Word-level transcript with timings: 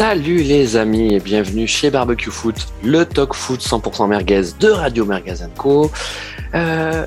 Salut 0.00 0.42
les 0.42 0.78
amis 0.78 1.12
et 1.12 1.20
bienvenue 1.20 1.66
chez 1.66 1.90
Barbecue 1.90 2.30
Foot, 2.30 2.68
le 2.82 3.04
talk 3.04 3.34
foot 3.34 3.60
100% 3.60 4.08
merguez 4.08 4.44
de 4.58 4.70
Radio 4.70 5.04
Merguez 5.04 5.44
Co. 5.58 5.90
Euh, 6.54 7.04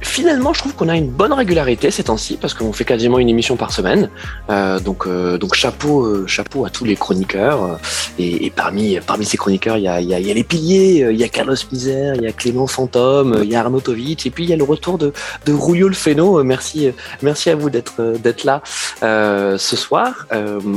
finalement, 0.00 0.52
je 0.52 0.60
trouve 0.60 0.74
qu'on 0.74 0.88
a 0.88 0.96
une 0.96 1.10
bonne 1.10 1.32
régularité 1.32 1.90
ces 1.90 2.04
temps-ci 2.04 2.38
parce 2.40 2.54
qu'on 2.54 2.72
fait 2.72 2.84
quasiment 2.84 3.18
une 3.18 3.28
émission 3.28 3.56
par 3.56 3.72
semaine. 3.72 4.10
Euh, 4.50 4.80
donc, 4.80 5.06
euh, 5.06 5.38
donc 5.38 5.54
chapeau, 5.54 6.04
euh, 6.04 6.26
chapeau 6.26 6.64
à 6.64 6.70
tous 6.70 6.84
les 6.84 6.96
chroniqueurs. 6.96 7.78
Et, 8.18 8.46
et 8.46 8.50
parmi, 8.50 8.98
parmi 9.00 9.24
ces 9.24 9.36
chroniqueurs, 9.36 9.76
il 9.76 9.84
y 9.84 9.88
a, 9.88 10.00
y, 10.00 10.14
a, 10.14 10.20
y 10.20 10.30
a 10.30 10.34
les 10.34 10.44
piliers, 10.44 11.08
il 11.10 11.18
y 11.18 11.24
a 11.24 11.28
Carlos 11.28 11.54
Miser, 11.72 12.12
il 12.16 12.22
y 12.22 12.26
a 12.26 12.32
Clément 12.32 12.66
Fantôme, 12.66 13.40
il 13.42 13.50
y 13.50 13.54
a 13.54 13.60
Arnaud 13.60 13.80
Tovic, 13.80 14.26
et 14.26 14.30
puis 14.30 14.44
il 14.44 14.50
y 14.50 14.52
a 14.52 14.56
le 14.56 14.64
retour 14.64 14.98
de, 14.98 15.12
de 15.46 15.52
Rouillot 15.52 15.88
le 15.88 15.94
Féno. 15.94 16.42
Merci, 16.42 16.90
merci 17.22 17.50
à 17.50 17.56
vous 17.56 17.70
d'être 17.70 18.00
d'être 18.22 18.44
là 18.44 18.62
ce 19.02 19.76
soir. 19.76 20.26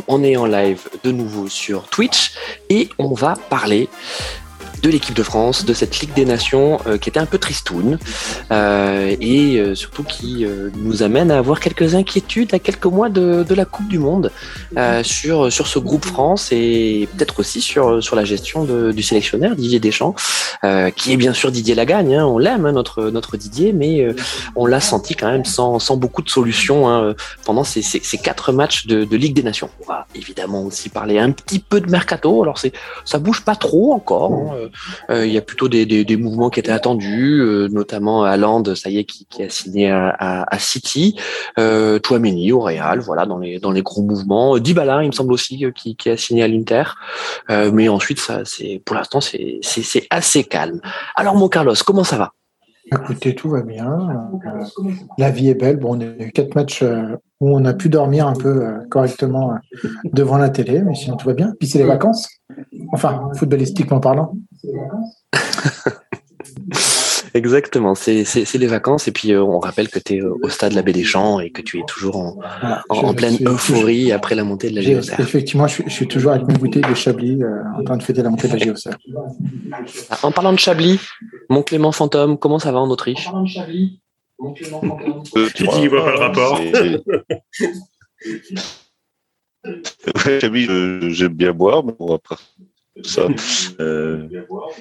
on 0.07 0.23
est 0.23 0.37
en 0.37 0.45
live 0.45 0.81
de 1.03 1.11
nouveau 1.11 1.47
sur 1.47 1.83
Twitch 1.87 2.33
et 2.69 2.89
on 2.97 3.13
va 3.13 3.35
parler 3.49 3.89
de 4.83 4.89
l'équipe 4.89 5.15
de 5.15 5.23
France, 5.23 5.63
de 5.63 5.73
cette 5.73 6.01
Ligue 6.01 6.13
des 6.13 6.25
Nations 6.25 6.79
euh, 6.87 6.97
qui 6.97 7.07
était 7.07 7.19
un 7.19 7.25
peu 7.25 7.37
tristoun 7.37 7.97
euh, 8.51 9.15
et 9.21 9.57
euh, 9.57 9.75
surtout 9.75 10.03
qui 10.03 10.45
nous 10.75 11.03
amène 11.03 11.31
à 11.31 11.37
avoir 11.37 11.61
quelques 11.61 11.95
inquiétudes 11.95 12.53
à 12.53 12.59
quelques 12.59 12.85
mois 12.85 13.07
de, 13.09 13.43
de 13.47 13.55
la 13.55 13.63
Coupe 13.63 13.87
du 13.87 13.97
Monde 13.97 14.31
sur 15.03 15.51
sur 15.51 15.67
ce 15.67 15.79
groupe 15.79 16.05
France 16.05 16.51
et 16.51 17.07
peut-être 17.15 17.39
aussi 17.39 17.61
sur 17.61 18.03
sur 18.03 18.15
la 18.17 18.25
gestion 18.25 18.65
de, 18.65 18.91
du 18.91 19.01
sélectionneur 19.03 19.55
Didier 19.55 19.79
Deschamps, 19.79 20.15
qui 20.95 21.13
est 21.13 21.17
bien 21.17 21.33
sûr 21.33 21.51
Didier 21.51 21.75
Lagagne, 21.75 22.15
hein, 22.15 22.25
on 22.25 22.37
l'aime 22.37 22.65
hein, 22.65 22.73
notre 22.73 23.09
notre 23.09 23.37
Didier, 23.37 23.71
mais 23.71 24.07
on 24.55 24.65
l'a 24.65 24.81
senti 24.81 25.15
quand 25.15 25.31
même 25.31 25.45
sans, 25.45 25.79
sans 25.79 25.95
beaucoup 25.95 26.21
de 26.21 26.29
solutions 26.29 26.89
hein, 26.89 27.15
pendant 27.45 27.63
ces, 27.63 27.81
ces, 27.81 28.01
ces, 28.03 28.17
quatre 28.17 28.51
matchs 28.51 28.85
de, 28.87 29.05
de 29.05 29.17
Ligue 29.17 29.35
des 29.35 29.43
Nations. 29.43 29.69
On 29.81 29.85
va 29.87 30.07
évidemment 30.15 30.63
aussi 30.63 30.89
parler 30.89 31.19
un 31.19 31.31
petit 31.31 31.59
peu 31.59 31.79
de 31.79 31.89
mercato. 31.89 32.43
Alors 32.43 32.57
c'est 32.57 32.73
ça 33.05 33.19
bouge 33.19 33.41
pas 33.41 33.55
trop 33.55 33.93
encore. 33.93 34.33
Hein, 34.33 34.55
euh, 34.55 34.69
il 35.09 35.31
y 35.31 35.37
a 35.37 35.41
plutôt 35.41 35.67
des, 35.67 36.17
mouvements 36.17 36.49
qui 36.49 36.59
étaient 36.59 36.71
attendus, 36.71 37.39
euh, 37.39 37.67
notamment 37.69 38.23
à 38.23 38.37
Land, 38.37 38.75
ça 38.75 38.89
y 38.89 38.97
est, 38.97 39.03
qui, 39.03 39.25
qui 39.25 39.43
a 39.43 39.49
signé 39.49 39.89
à, 39.91 40.47
City, 40.59 41.19
euh, 41.59 41.99
Touameni 41.99 42.51
au 42.51 42.61
Real, 42.61 42.99
voilà, 42.99 43.25
dans 43.25 43.37
les 43.37 43.59
dans 43.59 43.71
les 43.71 43.81
gros 43.81 44.01
mouvements. 44.01 44.57
Dybala, 44.57 45.03
il 45.03 45.07
me 45.07 45.11
semble 45.11 45.33
aussi, 45.33 45.65
qui, 45.75 45.95
qui 45.95 46.09
a 46.09 46.17
signé 46.17 46.43
à 46.43 46.47
l'Inter. 46.47 46.83
Euh, 47.49 47.71
mais 47.71 47.89
ensuite, 47.89 48.19
ça, 48.19 48.41
pour 48.85 48.95
l'instant, 48.95 49.19
c'est 49.21 49.61
assez 50.09 50.43
calme. 50.43 50.79
Alors, 51.15 51.35
mon 51.35 51.49
Carlos, 51.49 51.75
comment 51.85 52.03
ça 52.03 52.17
va? 52.17 52.33
Écoutez, 52.91 53.33
tout 53.33 53.49
va 53.49 53.61
bien. 53.61 54.29
Euh, 54.45 54.63
la 55.17 55.31
vie 55.31 55.49
est 55.49 55.55
belle. 55.55 55.77
Bon, 55.77 55.97
on 55.97 56.01
a 56.01 56.05
eu 56.05 56.31
quatre 56.31 56.53
matchs 56.55 56.83
où 57.39 57.49
on 57.55 57.65
a 57.65 57.73
pu 57.73 57.89
dormir 57.89 58.27
un 58.27 58.33
peu 58.33 58.65
correctement 58.89 59.55
devant 60.11 60.37
la 60.37 60.49
télé, 60.49 60.81
mais 60.81 60.93
sinon 60.93 61.15
tout 61.15 61.27
va 61.27 61.33
bien. 61.33 61.53
Puis 61.59 61.69
c'est 61.69 61.79
les 61.79 61.85
vacances. 61.85 62.27
Enfin, 62.91 63.29
footballistiquement 63.35 63.99
parlant. 63.99 64.33
Exactement, 67.33 67.95
c'est 67.95 68.53
les 68.53 68.67
vacances 68.67 69.07
et 69.07 69.11
puis 69.11 69.31
euh, 69.31 69.43
on 69.43 69.57
rappelle 69.57 69.89
que 69.89 69.97
tu 69.97 70.17
es 70.17 70.21
au 70.21 70.49
stade 70.49 70.73
La 70.73 70.83
Baie 70.83 70.93
des 70.93 71.03
Champs 71.03 71.39
et 71.39 71.49
que 71.49 71.63
tu 71.63 71.79
es 71.79 71.83
toujours 71.87 72.17
en, 72.17 72.35
voilà, 72.35 72.83
en, 72.89 72.97
en 72.97 73.15
pleine 73.15 73.37
euphorie 73.47 74.11
après 74.11 74.35
la 74.35 74.43
montée 74.43 74.69
de 74.69 74.75
la 74.75 74.81
géosphère. 74.81 75.19
Effectivement, 75.19 75.65
je 75.65 75.73
suis, 75.73 75.83
je 75.87 75.93
suis, 75.93 76.07
toujours 76.07 76.33
avec 76.33 76.47
mes 76.47 76.53
bouteilles 76.53 76.87
de 76.87 76.93
Chablis 76.93 77.41
euh, 77.41 77.63
en 77.75 77.83
train 77.83 77.97
de 77.97 78.03
fêter 78.03 78.21
la 78.21 78.29
montée 78.29 78.47
de 78.47 78.53
la 78.53 78.59
géosphère. 78.59 78.99
En 80.21 80.31
parlant 80.31 80.53
de 80.53 80.59
Chablis, 80.59 80.99
mon 81.49 81.63
Clément 81.63 81.91
Fantôme, 81.91 82.37
comment 82.37 82.59
ça 82.59 82.71
va 82.71 82.79
en 82.79 82.91
Autriche? 82.91 83.27
En 83.27 83.31
parlant 83.31 83.45
de 83.45 83.49
Chablis, 83.49 83.99
mon 84.37 84.53
Clément 84.53 84.81
Fantôme. 84.81 85.23
Euh, 85.35 85.49
tu 85.55 85.63
dis, 85.63 85.81
il 85.81 85.89
voit 85.89 86.05
pas 86.05 86.11
le 86.11 86.19
rapport. 86.19 86.61
Chablis, 90.39 90.67
j'aime 91.15 91.33
bien 91.33 91.51
boire, 91.51 91.83
mais 91.83 91.93
bon, 91.97 92.13
après 92.13 92.35
ça. 93.01 93.27
Euh, 93.79 94.27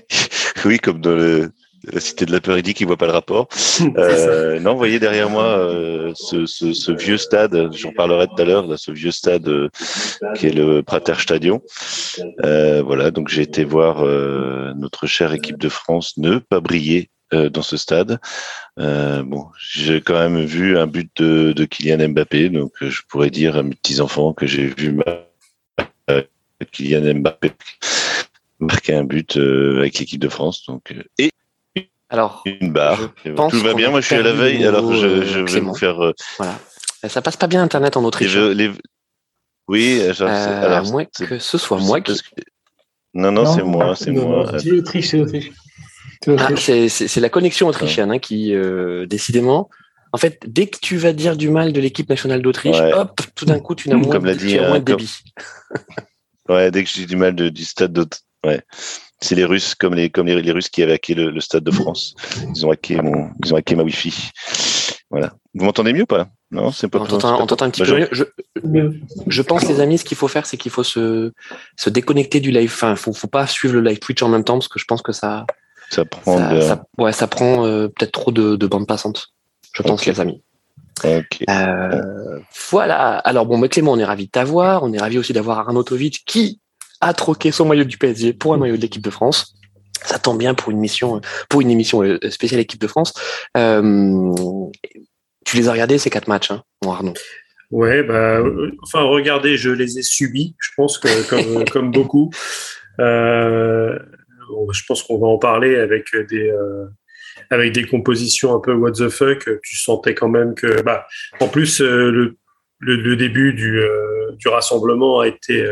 oui, 0.67 0.79
comme 0.79 1.01
dans 1.01 1.15
le, 1.15 1.51
la 1.91 1.99
cité 1.99 2.27
de 2.27 2.33
la 2.33 2.63
dit 2.63 2.75
qu'il 2.75 2.87
voit 2.87 2.97
pas 2.99 3.07
le 3.07 3.13
rapport. 3.13 3.49
Euh, 3.97 4.61
non, 4.61 4.73
vous 4.73 4.79
voyez 4.79 5.01
derrière 5.01 5.31
moi 5.31 5.45
euh, 5.45 6.13
ce, 6.15 6.47
ce, 6.47 6.73
ce, 6.73 6.93
vieux 6.93 7.17
stade, 7.17 7.73
j'en 7.73 7.93
parlerai 7.93 8.27
tout 8.29 8.41
à 8.41 8.45
l'heure, 8.45 8.79
ce 8.79 8.93
vieux 8.93 9.11
stade 9.11 9.51
qui 10.35 10.47
est 10.47 10.55
le 10.55 10.83
Prater 10.83 11.15
Stadion. 11.19 11.63
Voilà, 12.43 13.11
donc 13.11 13.29
j'ai 13.29 13.43
été 13.43 13.65
voir 13.65 14.05
notre 14.77 15.07
chère 15.07 15.33
équipe 15.33 15.59
de 15.59 15.69
France 15.69 16.17
ne 16.19 16.39
pas 16.39 16.61
briller 16.61 17.11
dans 17.33 17.63
ce 17.63 17.77
stade. 17.77 18.21
bon, 18.77 19.47
j'ai 19.59 20.01
quand 20.01 20.19
même 20.19 20.45
vu 20.45 20.79
un 20.79 20.87
but 20.87 21.11
de, 21.17 21.53
de 21.53 21.65
Kylian 21.65 22.11
Mbappé, 22.11 22.51
donc 22.51 22.73
je 22.81 23.01
pourrais 23.09 23.31
dire 23.31 23.57
à 23.57 23.63
mes 23.63 23.75
petits 23.75 24.01
enfants 24.01 24.33
que 24.35 24.47
j'ai 24.47 24.67
vu 24.67 24.93
ma, 24.93 25.27
Kylian 26.71 27.21
Mbappé 27.21 27.53
marquer 28.65 28.95
un 28.95 29.05
but 29.05 29.37
euh, 29.37 29.79
avec 29.81 29.99
l'équipe 29.99 30.21
de 30.21 30.29
France. 30.29 30.65
Donc, 30.67 30.93
euh, 30.93 31.03
et 31.19 31.31
alors, 32.13 32.43
une 32.45 32.73
barre. 32.73 33.11
Tout 33.25 33.61
va 33.61 33.73
bien. 33.73 33.91
Moi, 33.91 34.03
je 34.03 34.07
suis 34.07 34.17
à 34.17 34.23
la 34.23 34.33
veille. 34.33 34.67
Alors, 34.67 34.93
je, 34.93 35.25
je 35.25 35.41
vais 35.41 35.61
vous 35.61 35.75
faire. 35.75 36.05
Euh, 36.05 36.13
voilà. 36.37 36.59
Ça 37.09 37.23
passe 37.23 37.39
pas 37.39 37.47
bien 37.47 37.63
Internet 37.63 37.97
en 37.97 38.05
Autriche. 38.05 38.37
Les, 38.37 38.55
les... 38.55 38.71
Oui, 39.67 39.99
genre, 40.13 40.29
euh, 40.29 40.65
alors, 40.65 40.87
à 40.87 40.91
moins 40.91 41.07
que 41.07 41.39
ce 41.39 41.59
soit 41.59 41.79
moi 41.79 42.03
qui. 42.03 42.15
Que... 42.15 42.43
Non, 43.15 43.33
non, 43.33 43.45
non 43.45 43.55
c'est 43.55 43.63
moi, 43.63 43.97
c'est 43.97 44.11
moi. 44.11 44.59
C'est 44.59 44.69
l'Autriche, 44.69 45.09
c'est 45.09 45.17
l'Autriche. 45.17 45.53
Ah, 46.39 46.51
c'est 46.57 47.21
la 47.21 47.29
connexion 47.31 47.67
autrichienne 47.67 48.13
hein, 48.13 48.19
qui, 48.19 48.55
euh, 48.55 49.07
décidément, 49.07 49.71
en 50.13 50.19
fait, 50.19 50.39
dès 50.47 50.67
que 50.67 50.79
tu 50.81 50.99
vas 50.99 51.13
dire 51.13 51.37
du 51.37 51.49
mal 51.49 51.73
de 51.73 51.81
l'équipe 51.81 52.09
nationale 52.09 52.43
d'Autriche, 52.43 52.79
ouais. 52.79 52.93
hop, 52.93 53.21
tout 53.35 53.47
d'un 53.47 53.59
coup, 53.59 53.75
tu 53.75 53.89
n'as 53.89 53.97
moins, 53.97 54.19
dit, 54.35 54.49
tu 54.49 54.59
as 54.59 54.69
moins 54.69 54.79
de 54.79 54.85
débit. 54.85 55.19
Comme... 56.47 56.57
ouais, 56.57 56.71
dès 56.71 56.85
que 56.85 56.91
je 56.91 56.95
dis 56.95 57.07
du 57.07 57.17
mal 57.17 57.35
de, 57.35 57.49
du 57.49 57.65
stade 57.65 57.93
d'Autriche. 57.93 58.23
Ouais. 58.45 58.61
C'est 59.21 59.37
les 59.37 59.45
Russes, 59.45 59.75
comme 59.77 59.95
les, 59.95 60.11
comme 60.11 60.27
les, 60.27 60.43
les 60.43 60.53
Russes 60.53 60.69
qui 60.69 60.83
avaient 60.83 60.95
hacké 60.95 61.15
le, 61.15 61.31
le, 61.31 61.41
Stade 61.41 61.63
de 61.63 61.71
France. 61.71 62.15
Ils 62.55 62.67
ont 62.67 62.73
hacké 62.73 63.01
mon, 63.01 63.31
ils 63.45 63.55
ont 63.55 63.57
hacké 63.57 63.77
ma 63.77 63.85
Wi-Fi. 63.85 64.31
Voilà. 65.11 65.35
Vous 65.55 65.65
m'entendez 65.65 65.93
mieux 65.93 66.03
ou 66.03 66.07
pas? 66.07 66.29
Non, 66.51 66.73
c'est 66.73 66.89
pas. 66.89 66.99
On 66.99 67.07
t'entend 67.07 67.65
un 67.65 67.71
petit 67.71 67.83
peu 67.83 67.99
mieux. 67.99 68.09
Je, 68.11 68.25
je 69.27 69.43
pense, 69.43 69.69
les 69.69 69.81
amis, 69.81 69.99
ce 69.99 70.05
qu'il 70.05 70.17
faut 70.17 70.29
faire, 70.29 70.45
c'est 70.45 70.57
qu'il 70.57 70.73
faut 70.73 70.83
se, 70.83 71.33
se 71.77 71.91
déconnecter 71.91 72.41
du 72.41 72.51
live. 72.51 72.71
Enfin, 72.73 72.97
faut, 72.97 73.13
faut 73.13 73.29
pas 73.29 73.47
suivre 73.47 73.75
le 73.75 73.81
live 73.81 74.01
Twitch 74.01 74.23
en 74.23 74.29
même 74.29 74.43
temps 74.43 74.55
parce 74.55 74.69
que 74.69 74.79
je 74.79 74.87
pense 74.87 75.03
que 75.03 75.13
ça. 75.13 75.47
Ça 75.91 76.05
prend. 76.05 76.39
Ça, 76.39 76.55
de... 76.55 76.61
ça 76.61 76.85
ouais, 76.99 77.13
ça 77.13 77.27
prend 77.29 77.65
euh, 77.65 77.89
peut-être 77.89 78.13
trop 78.13 78.33
de, 78.33 78.57
de 78.57 78.67
bandes 78.67 78.87
passantes. 78.87 79.29
Je 79.73 79.83
pense, 79.83 80.01
okay. 80.01 80.13
les 80.13 80.21
amis. 80.21 80.43
Okay. 81.05 81.45
Euh, 81.49 82.41
voilà. 82.71 83.19
Alors 83.19 83.47
bon, 83.47 83.59
mais 83.59 83.69
Clément, 83.69 83.93
on 83.93 83.99
est 83.99 84.05
ravi 84.05 84.27
de 84.27 84.31
t'avoir. 84.31 84.83
On 84.83 84.93
est 84.93 84.99
ravi 84.99 85.19
aussi 85.19 85.33
d'avoir 85.33 85.59
Arnautovic 85.61 86.25
qui 86.27 86.61
a 87.03 87.13
troqué 87.13 87.51
son 87.51 87.67
maillot 87.67 87.85
du 87.85 87.99
PSG 87.99 88.33
pour 88.33 88.55
un 88.55 88.57
maillot 88.57 88.77
de 88.77 88.81
l'équipe 88.81 89.03
de 89.03 89.11
France. 89.11 89.57
Ça 90.05 90.19
tombe 90.19 90.39
bien 90.39 90.55
pour 90.55 90.71
une 90.71 90.79
mission, 90.79 91.21
pour 91.49 91.61
une 91.61 91.71
émission 91.71 92.03
spéciale 92.31 92.61
équipe 92.61 92.81
de 92.81 92.87
France. 92.87 93.13
Euh, 93.57 94.33
tu 95.45 95.57
les 95.57 95.69
as 95.69 95.73
regardés 95.73 95.99
ces 95.99 96.11
quatre 96.11 96.29
matchs, 96.29 96.53
hein, 96.53 96.63
mon 96.85 96.93
Arnaud? 96.93 97.15
Ouais, 97.71 98.03
bah, 98.03 98.43
enfin, 98.83 99.03
regardez, 99.03 99.57
je 99.57 99.71
les 99.71 99.99
ai 99.99 100.03
subis. 100.03 100.55
Je 100.59 100.71
pense 100.77 100.99
que 100.99 101.29
comme, 101.29 101.65
comme 101.71 101.91
beaucoup, 101.91 102.31
euh, 103.01 103.99
je 104.73 104.83
pense 104.87 105.03
qu'on 105.03 105.19
va 105.19 105.27
en 105.27 105.39
parler 105.39 105.77
avec 105.77 106.07
des. 106.29 106.51
Euh, 106.51 106.87
avec 107.51 107.73
des 107.73 107.85
compositions 107.85 108.55
un 108.55 108.61
peu 108.61 108.73
what 108.73 108.93
the 108.93 109.09
fuck, 109.09 109.49
tu 109.63 109.77
sentais 109.77 110.15
quand 110.15 110.29
même 110.29 110.55
que, 110.55 110.83
bah, 110.83 111.07
en 111.41 111.49
plus, 111.49 111.81
le, 111.81 112.37
le, 112.79 112.97
le 112.97 113.17
début 113.17 113.53
du, 113.53 113.83
du 114.39 114.49
rassemblement 114.49 115.21
a 115.21 115.29
été 115.29 115.67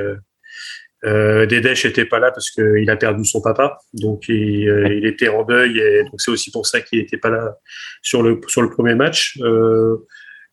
euh, 1.04 1.46
Dedesh 1.46 1.86
était 1.86 2.04
pas 2.04 2.18
là 2.18 2.30
parce 2.30 2.50
qu'il 2.50 2.88
a 2.90 2.96
perdu 2.96 3.24
son 3.24 3.40
papa, 3.40 3.78
donc 3.94 4.28
il, 4.28 4.68
euh, 4.68 4.94
il 4.94 5.06
était 5.06 5.28
en 5.28 5.44
deuil 5.44 5.78
et 5.78 6.04
donc 6.04 6.20
c'est 6.20 6.30
aussi 6.30 6.50
pour 6.50 6.66
ça 6.66 6.80
qu'il 6.80 6.98
était 6.98 7.16
pas 7.16 7.30
là 7.30 7.56
sur 8.02 8.22
le 8.22 8.40
sur 8.48 8.62
le 8.62 8.70
premier 8.70 8.94
match. 8.94 9.38
Euh, 9.40 9.96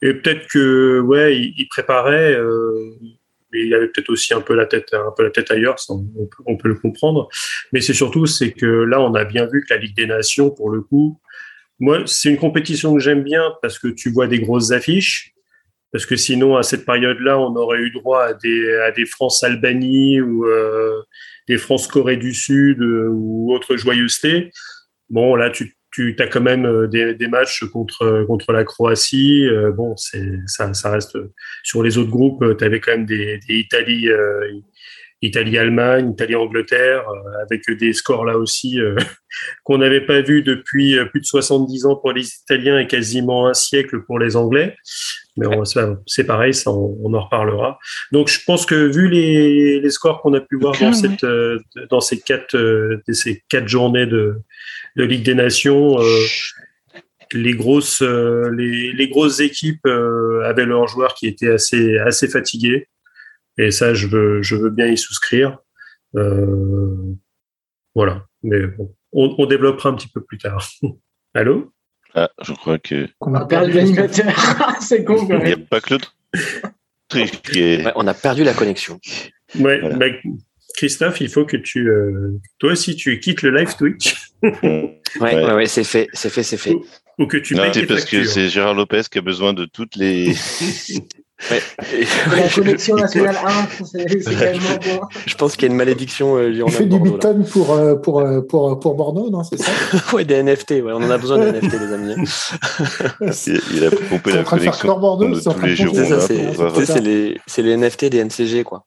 et 0.02 0.14
peut-être 0.14 0.48
que 0.48 1.00
ouais, 1.02 1.38
il, 1.38 1.54
il 1.58 1.68
préparait, 1.68 2.34
euh, 2.34 2.92
mais 3.52 3.66
il 3.66 3.74
avait 3.74 3.88
peut-être 3.88 4.10
aussi 4.10 4.34
un 4.34 4.42
peu 4.42 4.56
la 4.56 4.66
tête 4.66 4.94
un 4.94 5.12
peu 5.16 5.24
la 5.24 5.32
tête 5.32 5.52
ailleurs, 5.52 5.80
ça, 5.80 5.94
on, 5.94 6.04
peut, 6.04 6.44
on, 6.46 6.56
peut, 6.56 6.70
le 6.70 6.76
comprendre. 6.76 7.28
Mais 7.74 7.82
c'est 7.82 7.94
surtout 7.94 8.26
c'est 8.26 8.52
que 8.52 8.66
là 8.66 9.02
on 9.02 9.14
a 9.16 9.26
bien 9.26 9.48
vu 9.48 9.66
que 9.68 9.74
la 9.74 9.80
Ligue 9.80 9.96
des 9.98 10.06
Nations 10.06 10.50
pour 10.50 10.70
le 10.70 10.82
coup, 10.82 11.20
moi 11.80 12.04
c'est 12.06 12.30
une 12.30 12.38
compétition 12.38 12.94
que 12.94 13.02
j'aime 13.02 13.24
bien 13.24 13.54
parce 13.62 13.80
que 13.80 13.90
tu 13.90 14.12
vois 14.12 14.28
des 14.28 14.40
grosses 14.40 14.72
affiches 14.72 15.34
parce 15.92 16.06
que 16.06 16.16
sinon, 16.16 16.58
à 16.58 16.64
cette 16.64 16.86
période-là, 16.86 17.40
on 17.40 17.56
aurait 17.56 17.80
eu 17.80 17.92
droit 17.92 18.24
à 18.24 18.34
des, 18.34 18.76
à 18.78 18.92
des 18.92 19.06
France-Albanie 19.06 20.22
ou 20.22 20.46
euh, 20.46 21.02
des 21.48 21.58
France-Corée 21.58 22.18
du 22.18 22.34
Sud 22.34 22.82
euh, 22.82 23.08
ou 23.10 23.54
autre 23.54 23.78
joyeuseté. 23.78 24.52
Bon, 25.10 25.36
là, 25.36 25.50
tu, 25.50 25.78
tu 25.92 26.16
as 26.20 26.28
quand 26.28 26.42
même 26.42 26.66
euh, 26.66 26.88
des, 26.88 27.16
des, 27.16 27.28
matchs 27.28 27.64
contre, 27.66 28.26
contre 28.28 28.52
la 28.52 28.64
Croatie. 28.64 29.48
Euh, 29.48 29.72
bon, 29.72 29.96
c'est, 29.96 30.30
ça, 30.46 30.74
ça 30.74 30.92
reste 30.92 31.18
sur 31.64 31.82
les 31.84 31.98
autres 31.98 32.12
groupes. 32.12 32.44
Tu 32.58 32.64
avais 32.64 32.80
quand 32.80 32.92
même 32.92 33.06
des, 33.06 33.40
des 33.48 33.56
Italie, 33.56 34.10
euh, 34.10 34.52
Italie-Allemagne, 35.22 36.12
Italie-Angleterre, 36.12 37.04
avec 37.42 37.64
des 37.80 37.94
scores 37.94 38.26
là 38.26 38.38
aussi 38.38 38.80
qu'on 39.64 39.80
n'avait 39.80 40.06
pas 40.06 40.22
vu 40.22 40.44
depuis 40.44 40.96
plus 41.10 41.22
de 41.22 41.26
70 41.26 41.86
ans 41.86 41.96
pour 41.96 42.12
les 42.12 42.28
Italiens 42.44 42.80
et 42.80 42.88
quasiment 42.88 43.48
un 43.48 43.54
siècle 43.54 44.02
pour 44.04 44.20
les 44.20 44.36
Anglais. 44.36 44.76
Mais 45.38 45.48
c'est 46.06 46.24
pareil, 46.24 46.54
ça, 46.54 46.72
on, 46.72 47.14
en 47.14 47.22
reparlera. 47.22 47.78
Donc, 48.12 48.28
je 48.28 48.40
pense 48.46 48.66
que 48.66 48.76
vu 48.76 49.08
les, 49.08 49.80
les 49.80 49.90
scores 49.90 50.22
qu'on 50.22 50.34
a 50.34 50.40
pu 50.42 50.58
voir 50.58 50.76
dans, 50.80 50.94
cette, 50.94 51.26
dans 51.90 52.00
ces 52.00 52.20
quatre, 52.20 52.58
ces 53.12 53.44
quatre 53.50 53.68
journées 53.68 54.08
de, 54.08 54.38
de 54.96 55.04
Ligue 55.04 55.24
des 55.24 55.36
Nations, 55.36 55.98
les 57.34 57.54
grosses, 57.54 58.02
euh, 58.02 58.50
les, 58.56 58.94
les, 58.94 59.08
grosses 59.08 59.40
équipes 59.40 59.86
euh, 59.86 60.42
avaient 60.46 60.66
leurs 60.66 60.88
joueurs 60.88 61.14
qui 61.14 61.28
étaient 61.28 61.52
assez, 61.52 61.98
assez 61.98 62.28
fatigués. 62.28 62.88
Et 63.58 63.72
ça, 63.72 63.94
je 63.94 64.08
veux, 64.08 64.42
je 64.42 64.56
veux 64.56 64.70
bien 64.70 64.88
y 64.88 64.98
souscrire. 64.98 65.58
Euh, 66.16 66.96
voilà. 67.96 68.26
Mais 68.44 68.68
bon, 68.68 68.94
on, 69.14 69.36
on, 69.38 69.46
développera 69.46 69.90
un 69.90 69.96
petit 69.96 70.10
peu 70.10 70.24
plus 70.24 70.38
tard. 70.38 70.70
Allô? 71.34 71.74
Ah, 72.14 72.30
je 72.42 72.54
crois 72.54 72.80
que. 72.80 73.08
On 73.22 73.34
a 73.34 73.46
perdu 73.46 73.74
l'animateur. 73.74 74.34
C'est 74.82 75.04
con. 75.04 75.28
Il 75.30 75.44
n'y 75.44 75.54
a 75.54 75.58
pas 75.58 75.82
que 75.82 75.96
le 75.96 76.00
truc 77.08 77.42
qui 77.42 77.62
est. 77.62 77.86
Ouais, 77.86 77.94
on 77.96 78.08
a 78.08 78.14
perdu 78.14 78.44
la 78.44 78.54
connexion. 78.54 79.00
Ouais, 79.60 79.80
voilà. 79.80 79.96
bah, 79.98 80.06
Christophe, 80.76 81.22
il 81.22 81.30
faut 81.30 81.46
que 81.46 81.58
tu, 81.58 81.90
euh, 81.90 82.40
toi 82.60 82.74
aussi, 82.74 82.96
tu 82.96 83.20
quittes 83.20 83.42
le 83.42 83.50
live 83.50 83.76
Twitch. 83.76 84.16
ouais, 84.44 85.02
ouais, 85.20 85.54
ouais, 85.54 85.66
c'est 85.66 85.84
fait, 85.84 86.08
c'est 86.14 86.30
fait, 86.30 86.44
c'est 86.44 86.58
fait. 86.58 86.74
Ou, 86.74 86.86
ou 87.18 87.26
que 87.26 87.38
tu 87.38 87.56
Non, 87.56 87.64
payes 87.64 87.74
c'est 87.74 87.88
parce 87.88 88.06
que 88.06 88.24
c'est 88.24 88.50
Gérard 88.50 88.76
Lopez 88.76 89.04
qui 89.12 89.18
a 89.18 89.22
besoin 89.22 89.54
de 89.54 89.66
toutes 89.66 89.96
les. 89.96 90.36
Ouais. 91.52 91.62
La 92.36 92.50
connexion 92.50 92.96
nationale 92.96 93.38
1, 93.46 93.86
c'est 93.86 94.20
bon. 94.60 95.02
Je 95.26 95.36
pense 95.36 95.56
qu'il 95.56 95.68
y 95.68 95.70
a 95.70 95.72
une 95.72 95.78
malédiction 95.78 96.36
euh, 96.36 96.68
fait 96.68 96.86
du. 96.86 97.00
Bitcoin 97.00 97.46
pour, 97.46 97.74
euh, 97.74 97.96
pour, 97.96 98.22
euh, 98.22 98.42
pour, 98.42 98.80
pour 98.80 98.96
Bordeaux, 98.96 99.30
non 99.30 99.44
C'est 99.44 99.58
ça 99.58 99.72
ouais, 100.14 100.26
des 100.26 100.42
NFT, 100.42 100.72
ouais, 100.72 100.92
on 100.94 100.98
en 100.98 101.12
a 101.12 101.18
besoin 101.18 101.38
des 101.38 101.52
NFT, 101.52 101.74
les 101.74 101.94
amis. 101.94 102.16
Il, 103.22 103.62
il 103.76 103.86
a 103.86 103.92
pompé 103.92 104.32
la 104.34 104.44
train 104.44 104.58
de 104.58 105.00
Bordeaux, 105.00 105.30
de 105.30 105.40
tous 105.40 105.62
les 105.62 105.76
de 105.76 106.86
C'est 106.86 107.02
les, 107.02 107.40
c'est 107.46 107.62
les 107.62 107.78
NFT 107.78 108.06
des 108.06 108.24
NCG, 108.24 108.64
quoi. 108.64 108.84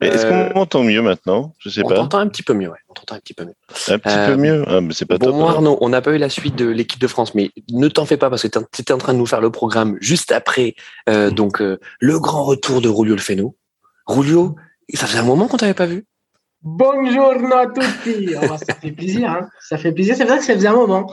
Est-ce 0.00 0.26
Euh, 0.26 0.48
qu'on 0.50 0.58
m'entend 0.60 0.84
mieux 0.84 1.02
maintenant? 1.02 1.54
Je 1.58 1.68
sais 1.70 1.82
On 1.84 1.88
pas. 1.88 1.96
t'entend 1.96 2.18
un 2.18 2.28
petit 2.28 2.44
peu 2.44 2.54
mieux, 2.54 2.68
ouais. 2.68 2.78
On 2.88 2.94
t'entend 2.94 3.16
un 3.16 3.18
petit 3.18 3.34
peu 3.34 3.44
mieux. 3.44 3.54
Un 3.88 3.98
petit 3.98 4.14
Euh, 4.16 4.26
peu 4.28 4.36
mieux? 4.36 4.64
Ah, 4.68 4.80
mais 4.80 4.94
c'est 4.94 5.06
pas 5.06 5.18
Bon, 5.18 5.34
moi. 5.36 5.50
Arnaud, 5.50 5.76
on 5.80 5.88
n'a 5.88 6.00
pas 6.00 6.12
eu 6.14 6.18
la 6.18 6.28
suite 6.28 6.54
de 6.54 6.66
l'équipe 6.68 7.00
de 7.00 7.06
France, 7.08 7.34
mais 7.34 7.50
ne 7.70 7.88
t'en 7.88 8.04
fais 8.06 8.16
pas 8.16 8.30
parce 8.30 8.42
que 8.42 8.48
tu 8.48 8.80
étais 8.80 8.92
en 8.92 8.98
train 8.98 9.12
de 9.12 9.18
nous 9.18 9.26
faire 9.26 9.40
le 9.40 9.50
programme 9.50 9.96
juste 10.00 10.30
après, 10.30 10.76
euh, 11.08 11.30
donc 11.30 11.60
euh, 11.60 11.78
le 11.98 12.20
grand 12.20 12.44
retour 12.44 12.80
de 12.80 12.88
Rulio 12.88 13.14
Le 13.16 13.20
Feno. 13.20 13.56
Rulio, 14.06 14.54
ça 14.94 15.06
faisait 15.06 15.18
un 15.18 15.24
moment 15.24 15.48
qu'on 15.48 15.56
t'avait 15.56 15.74
pas 15.74 15.86
vu. 15.86 16.06
Buongiorno 16.62 17.54
a 17.56 17.66
tutti. 17.66 18.34
Oh, 18.40 18.56
ça 18.56 18.74
fait 18.74 18.92
plaisir, 18.92 19.30
hein. 19.30 19.48
Ça 19.60 19.78
fait 19.78 19.92
plaisir. 19.92 20.16
C'est 20.16 20.24
vrai 20.24 20.38
que 20.38 20.44
ça 20.44 20.54
faisait 20.54 20.68
un 20.68 20.74
moment, 20.74 21.12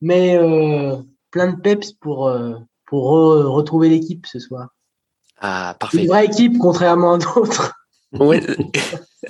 mais 0.00 0.36
euh, 0.36 0.96
plein 1.30 1.52
de 1.52 1.60
peps 1.60 1.92
pour 1.92 2.28
euh, 2.28 2.54
pour 2.86 3.10
re- 3.10 3.44
retrouver 3.46 3.88
l'équipe 3.88 4.26
ce 4.26 4.38
soir. 4.38 4.68
Ah, 5.40 5.70
Une 5.74 5.78
parfait. 5.78 6.06
vraie 6.06 6.24
équipe, 6.26 6.58
contrairement 6.58 7.14
à 7.14 7.18
d'autres. 7.18 7.72
Ouais, 8.12 8.42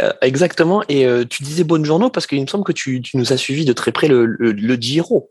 euh, 0.00 0.12
exactement. 0.22 0.82
Et 0.88 1.06
euh, 1.06 1.24
tu 1.28 1.42
disais 1.42 1.64
bonne 1.64 1.84
journée 1.84 2.08
parce 2.12 2.26
qu'il 2.26 2.40
me 2.40 2.46
semble 2.46 2.64
que 2.64 2.72
tu, 2.72 3.00
tu 3.02 3.16
nous 3.16 3.32
as 3.32 3.36
suivi 3.36 3.64
de 3.64 3.72
très 3.72 3.92
près 3.92 4.08
le, 4.08 4.26
le, 4.26 4.52
le 4.52 4.74
Giro. 4.74 5.28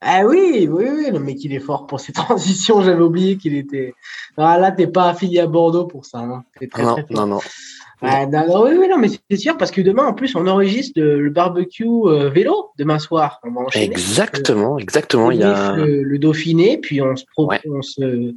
Ah 0.00 0.22
oui, 0.26 0.66
oui, 0.68 0.86
oui, 0.92 1.10
le 1.12 1.20
mec 1.20 1.36
il 1.44 1.52
est 1.54 1.60
fort 1.60 1.86
pour 1.86 2.00
ses 2.00 2.12
transitions. 2.12 2.82
J'avais 2.82 3.02
oublié 3.02 3.36
qu'il 3.36 3.54
était. 3.54 3.94
Ah, 4.36 4.58
là, 4.58 4.72
t'es 4.72 4.88
pas 4.88 5.10
affilié 5.10 5.40
à 5.40 5.46
Bordeaux 5.46 5.84
pour 5.86 6.04
ça. 6.04 6.18
Hein. 6.18 6.42
Très, 6.70 6.82
Non, 6.82 6.94
très 6.94 7.06
non, 7.10 7.26
non. 7.26 7.38
Ah, 8.04 8.26
non, 8.26 8.44
non, 8.48 8.64
oui, 8.64 8.72
oui, 8.80 8.88
non, 8.88 8.98
mais 8.98 9.06
c'est 9.30 9.36
sûr 9.36 9.56
parce 9.56 9.70
que 9.70 9.80
demain, 9.80 10.04
en 10.06 10.12
plus, 10.12 10.34
on 10.34 10.44
enregistre 10.48 11.00
le, 11.00 11.30
barbecue 11.30 11.86
euh, 11.86 12.30
vélo 12.30 12.70
demain 12.76 12.98
soir. 12.98 13.38
On 13.44 13.52
va 13.52 13.60
enchaîner. 13.60 13.84
Exactement, 13.92 14.76
exactement. 14.76 15.30
Il 15.30 15.38
y 15.38 15.44
a. 15.44 15.76
le, 15.76 16.02
le 16.02 16.18
Dauphiné, 16.18 16.78
puis 16.78 17.00
on 17.00 17.14
se, 17.14 17.24
pro- 17.32 17.46
Ouais. 17.46 17.60
on 17.70 17.80
se, 17.80 18.34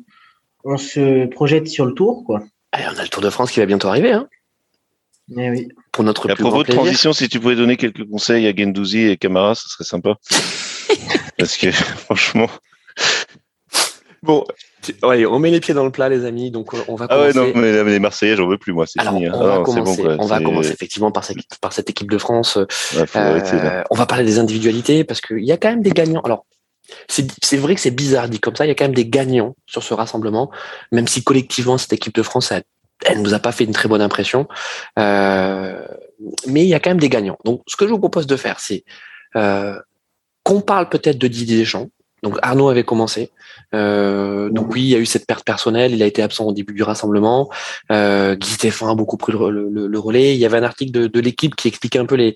on 0.66 0.78
se 0.78 1.26
projette 1.28 1.68
sur 1.68 1.88
le 1.88 1.94
tour, 1.94 2.24
quoi. 2.26 2.44
Eh, 2.78 2.82
on 2.94 3.00
a 3.00 3.02
le 3.04 3.08
Tour 3.08 3.24
de 3.24 3.30
France 3.32 3.52
qui 3.52 3.60
va 3.60 3.66
bientôt 3.66 3.88
arriver, 3.88 4.12
hein, 4.12 4.28
Mais 5.28 5.50
oui. 5.50 5.68
pour 5.92 6.04
notre 6.04 6.28
Et 6.30 6.32
à 6.32 6.36
propos 6.36 6.60
de 6.60 6.64
plaisir. 6.64 6.82
transition, 6.84 7.14
si 7.14 7.28
tu 7.30 7.40
pouvais 7.40 7.56
donner 7.56 7.78
quelques 7.78 8.08
conseils 8.08 8.46
à 8.48 8.54
Gendouzi 8.56 9.08
et 9.08 9.18
Camara, 9.18 9.56
ce 9.56 9.68
serait 9.68 9.84
sympa. 9.84 10.16
Parce 11.38 11.58
que 11.58 11.72
franchement. 11.72 12.48
Bon, 14.24 14.44
on 15.04 15.40
met 15.40 15.52
les 15.52 15.60
pieds 15.60 15.74
dans 15.76 15.84
le 15.86 15.92
plat, 15.92 16.10
les 16.10 16.26
amis. 16.26 16.50
Donc, 16.50 16.74
on- 16.74 16.84
on 16.88 16.96
va 16.96 17.06
Ah 17.10 17.20
ouais, 17.20 17.34
non, 17.34 17.52
mais 17.56 17.84
les 17.84 18.00
Marseillais, 18.00 18.36
j'en 18.36 18.48
veux 18.48 18.58
plus, 18.58 18.74
moi. 18.74 18.86
C'est 18.88 19.00
fini. 19.02 19.28
hein. 19.28 19.32
on, 19.36 19.42
Ah 19.42 19.46
va 19.48 19.56
non, 19.58 19.66
c'est 19.66 19.72
commencer, 19.74 19.98
bon, 20.02 20.04
quoi. 20.16 20.16
on 20.20 20.26
va 20.28 20.40
commencer 20.42 20.72
effectivement 20.72 21.12
par 21.12 21.24
cette, 21.24 21.38
par 21.62 21.74
cette 21.74 21.90
équipe 21.92 22.10
de 22.10 22.18
France. 22.18 22.56
Ouais, 22.96 23.06
faut 23.06 23.20
arrêter, 23.20 23.58
là. 23.58 23.80
Euh, 23.80 23.84
on 23.92 23.96
va 23.96 24.06
parler 24.08 24.24
des 24.26 24.40
individualités 24.40 25.04
parce 25.04 25.22
qu'il 25.22 25.44
y 25.44 25.52
a 25.52 25.58
quand 25.58 25.70
même 25.70 25.84
des 25.84 25.92
gagnants. 25.92 26.22
Alors, 26.22 26.46
c'est 27.08 27.28
c'est 27.44 27.58
vrai 27.58 27.76
que 27.76 27.82
c'est 27.82 27.92
bizarre 27.92 28.28
dit 28.30 28.40
comme 28.40 28.56
ça. 28.56 28.66
Il 28.66 28.70
y 28.70 28.72
a 28.72 28.76
quand 28.76 28.86
même 28.86 28.96
des 28.96 29.08
gagnants 29.08 29.56
sur 29.68 29.84
ce 29.84 29.94
rassemblement, 29.94 30.50
même 30.92 31.08
si 31.08 31.24
collectivement 31.24 31.78
cette 31.78 31.94
équipe 31.94 32.16
de 32.16 32.24
France, 32.24 32.52
elle, 32.52 32.64
elle 33.04 33.22
nous 33.22 33.34
a 33.34 33.40
pas 33.40 33.52
fait 33.52 33.66
une 33.66 33.74
très 33.74 33.90
bonne 33.90 34.02
impression. 34.02 34.48
Euh, 35.00 35.86
mais 36.48 36.64
il 36.64 36.68
y 36.68 36.74
a 36.74 36.80
quand 36.80 36.90
même 36.90 37.00
des 37.00 37.10
gagnants. 37.10 37.38
Donc, 37.46 37.62
ce 37.68 37.76
que 37.76 37.86
je 37.86 37.92
vous 37.92 38.00
propose 38.00 38.28
de 38.28 38.36
faire, 38.36 38.60
c'est 38.60 38.84
euh, 39.36 39.80
qu'on 40.44 40.62
parle 40.62 40.90
peut-être 40.90 41.18
de 41.18 41.28
Didier 41.28 41.58
Deschamps. 41.58 41.90
Donc 42.24 42.40
Arnaud 42.42 42.70
avait 42.70 42.84
commencé. 42.84 43.30
Euh, 43.76 44.50
donc 44.50 44.74
oui, 44.74 44.82
il 44.82 44.88
y 44.88 44.96
a 44.96 44.98
eu 44.98 45.06
cette 45.06 45.28
perte 45.28 45.46
personnelle. 45.46 45.94
Il 45.94 46.02
a 46.02 46.08
été 46.08 46.24
absent 46.24 46.46
au 46.46 46.54
début 46.54 46.74
du 46.74 46.82
rassemblement. 46.82 47.52
Euh, 47.92 48.36
Guy 48.36 48.50
Stéphane 48.50 48.90
a 48.90 48.96
beaucoup 48.96 49.18
pris 49.18 49.32
le, 49.32 50.00
relais. 50.00 50.34
Il 50.34 50.40
y 50.40 50.46
avait 50.46 50.58
un 50.58 50.64
article 50.64 50.92
de, 50.92 51.20
l'équipe 51.20 51.56
qui 51.56 51.68
expliquait 51.68 52.00
un 52.00 52.08
peu 52.08 52.16
les, 52.16 52.36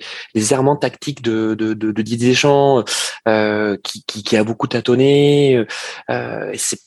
errements 0.53 0.75
tactiques 0.75 1.23
de, 1.23 1.56
Didier 2.03 2.29
Deschamps, 2.29 2.83
euh, 3.27 3.77
qui, 3.83 4.03
qui, 4.06 4.21
qui 4.21 4.38
a 4.38 4.44
beaucoup 4.44 4.67
tâtonné. 4.67 5.65
Euh, 6.11 6.51
c'est 6.56 6.79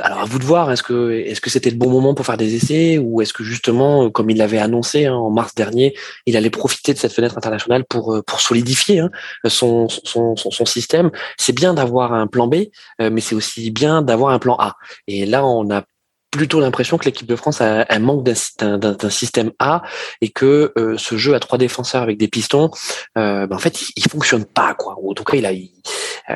alors 0.00 0.20
à 0.20 0.24
vous 0.24 0.38
de 0.38 0.44
voir, 0.44 0.70
est-ce 0.70 0.82
que 0.82 1.10
est-ce 1.12 1.40
que 1.40 1.50
c'était 1.50 1.70
le 1.70 1.76
bon 1.76 1.90
moment 1.90 2.14
pour 2.14 2.26
faire 2.26 2.36
des 2.36 2.54
essais 2.54 2.98
ou 2.98 3.20
est-ce 3.20 3.32
que 3.32 3.44
justement, 3.44 4.10
comme 4.10 4.30
il 4.30 4.36
l'avait 4.36 4.58
annoncé 4.58 5.06
hein, 5.06 5.14
en 5.14 5.30
mars 5.30 5.54
dernier, 5.54 5.94
il 6.26 6.36
allait 6.36 6.50
profiter 6.50 6.94
de 6.94 6.98
cette 6.98 7.12
fenêtre 7.12 7.36
internationale 7.36 7.84
pour 7.84 8.14
euh, 8.14 8.22
pour 8.22 8.40
solidifier 8.40 9.00
hein, 9.00 9.10
son, 9.46 9.88
son, 9.88 10.36
son 10.36 10.64
système? 10.64 11.10
C'est 11.36 11.54
bien 11.54 11.74
d'avoir 11.74 12.12
un 12.12 12.26
plan 12.26 12.46
B, 12.46 12.66
euh, 13.00 13.10
mais 13.10 13.20
c'est 13.20 13.34
aussi 13.34 13.70
bien 13.70 14.02
d'avoir 14.02 14.32
un 14.32 14.38
plan 14.38 14.56
A. 14.58 14.76
Et 15.06 15.26
là, 15.26 15.44
on 15.44 15.70
a 15.70 15.82
plutôt 16.30 16.60
l'impression 16.60 16.98
que 16.98 17.06
l'équipe 17.06 17.26
de 17.26 17.36
France 17.36 17.62
a 17.62 17.86
un 17.88 17.98
manque 18.00 18.22
d'un- 18.22 19.10
système 19.10 19.50
A 19.58 19.82
et 20.20 20.28
que 20.28 20.72
euh, 20.76 20.98
ce 20.98 21.16
jeu 21.16 21.34
à 21.34 21.40
trois 21.40 21.56
défenseurs 21.56 22.02
avec 22.02 22.18
des 22.18 22.28
pistons, 22.28 22.70
euh, 23.16 23.46
ben, 23.46 23.56
en 23.56 23.58
fait, 23.58 23.80
il, 23.80 23.88
il 23.96 24.08
fonctionne 24.10 24.44
pas 24.44 24.74
quoi. 24.74 24.96
Ou 25.00 25.14
tout 25.14 25.24
cas, 25.24 25.36
il 25.38 25.46
a 25.46 25.52
euh, 25.52 25.56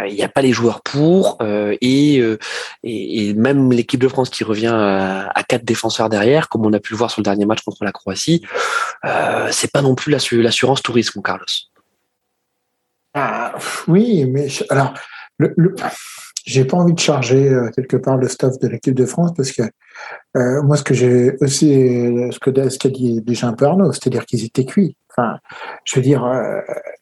il 0.09 0.15
n'y 0.15 0.23
a 0.23 0.29
pas 0.29 0.43
les 0.43 0.53
joueurs 0.53 0.83
pour 0.83 1.39
euh, 1.43 1.77
et, 1.81 2.19
euh, 2.21 2.39
et 2.83 3.35
même 3.35 3.71
l'équipe 3.73 4.01
de 4.01 4.09
France 4.09 4.31
qui 4.31 4.45
revient 4.45 4.73
à, 4.75 5.43
quatre 5.49 5.65
défenseurs 5.65 6.09
derrière, 6.09 6.49
comme 6.49 6.65
on 6.65 6.73
a 6.73 6.81
pu 6.81 6.93
le 6.93 6.99
voir 6.99 7.11
sur 7.11 7.21
le 7.21 7.25
dernier 7.25 7.45
match 7.45 7.63
contre 7.63 7.85
la 7.85 7.93
Croatie, 7.93 8.43
euh, 9.05 9.49
c'est 9.51 9.71
pas 9.71 9.83
non 9.83 9.95
plus 9.95 10.11
l'assu- 10.11 10.41
l'assurance 10.43 10.83
tourisme, 10.83 11.21
Carlos. 11.23 11.45
Ah, 13.15 13.55
oui, 13.89 14.25
mais 14.25 14.49
alors, 14.71 14.95
le, 15.39 15.53
le- 15.57 15.75
j'ai 16.45 16.65
pas 16.65 16.77
envie 16.77 16.95
de 16.95 16.99
charger 16.99 17.49
euh, 17.49 17.71
quelque 17.71 17.97
part 17.97 18.17
le 18.17 18.29
staff 18.29 18.59
de 18.59 18.69
l'équipe 18.69 18.95
de 18.95 19.07
France 19.07 19.33
parce 19.37 19.53
que 19.53 19.63
euh, 20.37 20.63
moi, 20.63 20.77
ce 20.77 20.83
que 20.83 20.95
j'ai 20.95 21.37
aussi, 21.41 21.73
euh, 21.73 22.31
ce 22.33 22.39
que 22.39 22.69
ce 22.69 22.79
qu'a 22.79 22.89
dit 22.89 23.21
déjà 23.21 23.49
un 23.49 23.53
peu 23.53 23.67
Arnaud, 23.67 23.93
c'est-à-dire 23.93 24.27
qu'ils 24.27 24.45
étaient 24.45 24.65
cuits. 24.65 24.97
Enfin, 25.11 25.39
je 25.85 25.97
veux 25.97 26.03
dire, 26.03 26.25
euh, 26.25 26.61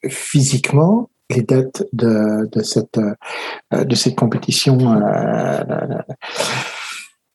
physiquement, 0.09 1.09
les 1.35 1.41
dates 1.41 1.83
de, 1.93 2.47
cette 2.63 2.99
euh, 3.73 3.83
de 3.83 3.95
cette 3.95 4.15
compétition, 4.15 4.77
euh, 4.79 5.63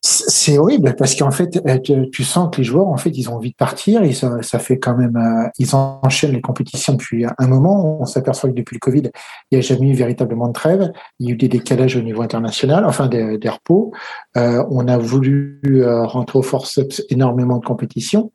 c'est 0.03 0.57
horrible 0.57 0.95
parce 0.97 1.17
qu'en 1.17 1.33
fait, 1.33 1.61
euh, 1.67 2.07
tu, 2.13 2.23
sens 2.23 2.49
que 2.53 2.59
les 2.59 2.65
joueurs, 2.65 2.87
en 2.87 2.97
fait, 2.97 3.11
ils 3.11 3.29
ont 3.29 3.35
envie 3.35 3.51
de 3.51 3.57
partir. 3.57 4.05
Et 4.05 4.13
ça, 4.13 4.59
fait 4.61 4.79
quand 4.79 4.97
même, 4.97 5.19
ils 5.59 5.75
enchaînent 5.75 6.33
les 6.33 6.41
compétitions 6.41 6.93
depuis 6.93 7.25
un 7.39 7.47
moment. 7.49 8.01
On 8.01 8.05
s'aperçoit 8.05 8.51
que 8.51 8.55
depuis 8.55 8.77
le 8.77 8.81
Covid, 8.81 9.11
il 9.51 9.59
n'y 9.59 9.59
a 9.59 9.61
jamais 9.61 9.89
eu 9.89 9.95
véritablement 9.95 10.47
de 10.47 10.53
trêve. 10.53 10.93
Il 11.19 11.27
y 11.27 11.31
a 11.31 11.35
eu 11.35 11.37
des 11.37 11.49
décalages 11.49 11.97
au 11.97 12.03
niveau 12.03 12.23
international, 12.23 12.85
enfin 12.85 13.09
des, 13.09 13.37
des 13.37 13.49
repos. 13.49 13.93
On 14.37 14.87
a 14.87 14.97
voulu 14.97 15.61
rentrer 15.85 16.39
au 16.39 16.43
forceps 16.43 17.03
énormément 17.11 17.59
de 17.59 17.65
compétitions. 17.65 18.31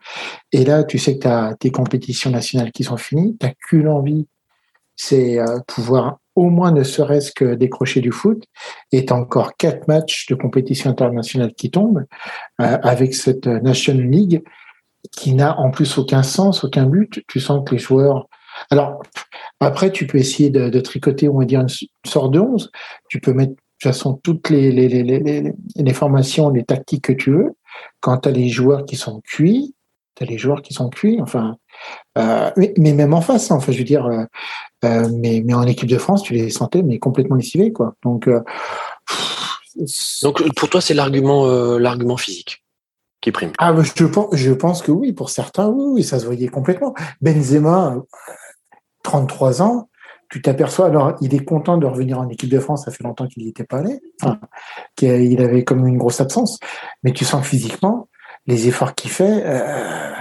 Et 0.52 0.66
là, 0.66 0.84
tu 0.84 0.98
sais 0.98 1.16
que 1.16 1.22
tu 1.22 1.28
as 1.28 1.56
tes 1.58 1.72
compétitions 1.72 2.32
nationales 2.32 2.74
qui 2.74 2.84
sont 2.84 2.98
finies. 2.98 3.38
Tu 3.40 3.46
n'as 3.46 3.54
qu'une 3.54 3.88
envie, 3.88 4.28
c'est 5.02 5.40
euh, 5.40 5.60
pouvoir 5.68 6.20
au 6.36 6.50
moins 6.50 6.72
ne 6.72 6.84
serait-ce 6.84 7.32
que 7.32 7.56
décrocher 7.56 8.02
du 8.02 8.12
foot. 8.12 8.44
As 8.94 9.12
encore 9.12 9.58
quatre 9.58 9.88
matchs 9.88 10.28
de 10.28 10.36
compétition 10.36 10.92
internationale 10.92 11.54
qui 11.56 11.72
tombent 11.72 12.06
euh, 12.62 12.78
avec 12.84 13.16
cette 13.16 13.48
National 13.48 14.08
League 14.08 14.44
qui 15.12 15.34
n'a 15.34 15.58
en 15.60 15.72
plus 15.72 15.98
aucun 15.98 16.22
sens, 16.22 16.64
aucun 16.64 16.86
but. 16.86 17.24
Tu 17.28 17.40
sens 17.40 17.64
que 17.66 17.74
les 17.74 17.80
joueurs... 17.82 18.28
Alors, 18.70 19.02
après, 19.60 19.92
tu 19.92 20.06
peux 20.06 20.20
essayer 20.20 20.52
de, 20.52 20.80
tricoter, 20.80 21.28
on 21.28 21.40
va 21.40 21.46
dire, 21.46 21.62
une 21.62 21.68
sorte 22.06 22.32
de 22.32 22.40
11. 22.40 22.70
Tu 23.10 23.20
peux 23.20 23.34
mettre 23.34 23.54
de 23.54 23.56
toute 23.56 23.92
façon 23.92 24.20
toutes 24.24 24.52
les, 24.52 24.72
les 24.72 25.94
formations, 25.94 26.52
les 26.52 26.64
tactiques 26.64 27.06
que 27.06 27.14
tu 27.14 27.32
veux. 27.32 27.56
quand 28.02 28.20
tu 28.20 28.30
as 28.30 28.32
les 28.32 28.50
joueurs 28.50 28.86
qui 28.86 28.96
sont 28.96 29.22
cuits, 29.22 29.74
tu 30.16 30.24
as 30.24 30.28
les 30.28 30.38
joueurs 30.38 30.62
qui 30.62 30.74
sont 30.74 30.90
cuits, 30.90 31.20
enfin, 31.22 31.58
euh, 32.18 32.52
mais, 32.58 32.74
mais, 32.78 32.94
même 32.94 33.14
en 33.14 33.22
face, 33.22 33.52
hein, 33.52 33.56
enfin, 33.56 33.72
je 33.72 33.78
veux 33.78 33.84
dire, 33.84 34.06
euh, 34.06 34.26
euh, 34.84 35.10
mais, 35.14 35.42
mais 35.46 35.54
en 35.54 35.64
équipe 35.64 35.90
de 35.90 35.98
France, 35.98 36.24
tu 36.24 36.34
les 36.34 36.50
sentais 36.50 36.84
mais 36.84 37.00
complètement 37.00 37.36
lessivés, 37.36 37.72
quoi. 37.72 37.96
Donc, 38.04 38.28
euh, 38.28 38.42
donc 40.22 40.54
pour 40.56 40.70
toi, 40.70 40.82
c'est 40.82 40.94
l'argument, 40.94 41.46
euh, 41.46 41.80
l'argument 41.80 42.18
physique 42.18 42.64
qui 43.22 43.32
prime. 43.32 43.52
Ah, 43.60 43.74
je 43.82 44.06
pense, 44.06 44.36
je 44.36 44.52
pense 44.52 44.82
que 44.82 44.92
oui, 44.92 45.14
pour 45.14 45.30
certains, 45.30 45.68
oui, 45.68 45.86
oui, 45.88 46.04
ça 46.04 46.20
se 46.20 46.26
voyait 46.26 46.48
complètement. 46.48 46.96
Benzema, 47.22 47.96
33 49.04 49.62
ans, 49.62 49.90
tu 50.30 50.42
t'aperçois, 50.42 50.88
alors 50.88 51.16
il 51.22 51.36
est 51.36 51.46
content 51.46 51.78
de 51.78 51.86
revenir 51.86 52.20
en 52.20 52.28
équipe 52.30 52.50
de 52.50 52.60
France, 52.60 52.86
ça 52.86 52.92
fait 52.92 53.04
longtemps 53.04 53.28
qu'il 53.28 53.44
n'y 53.44 53.50
était 53.50 53.66
pas 53.66 53.80
allé, 53.80 54.00
enfin, 54.22 54.40
qu'il 54.96 55.42
avait 55.42 55.64
comme 55.64 55.86
une 55.86 55.98
grosse 55.98 56.22
absence, 56.22 56.58
mais 57.04 57.12
tu 57.12 57.26
sens 57.26 57.42
que 57.42 57.48
physiquement, 57.48 58.08
les 58.48 58.68
efforts 58.68 58.96
qu'il 58.96 59.12
fait, 59.12 59.44
euh, 59.46 60.14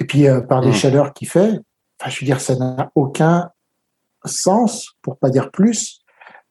et 0.00 0.04
puis 0.04 0.28
euh, 0.28 0.40
par 0.40 0.60
les 0.60 0.70
mmh. 0.70 0.74
chaleurs 0.74 1.12
qu'il 1.12 1.28
fait, 1.28 1.52
enfin, 2.00 2.10
je 2.10 2.20
veux 2.20 2.26
dire, 2.26 2.40
ça 2.40 2.56
n'a 2.56 2.90
aucun 2.94 3.50
sens, 4.24 4.92
pour 5.02 5.18
pas 5.18 5.30
dire 5.30 5.50
plus, 5.50 6.00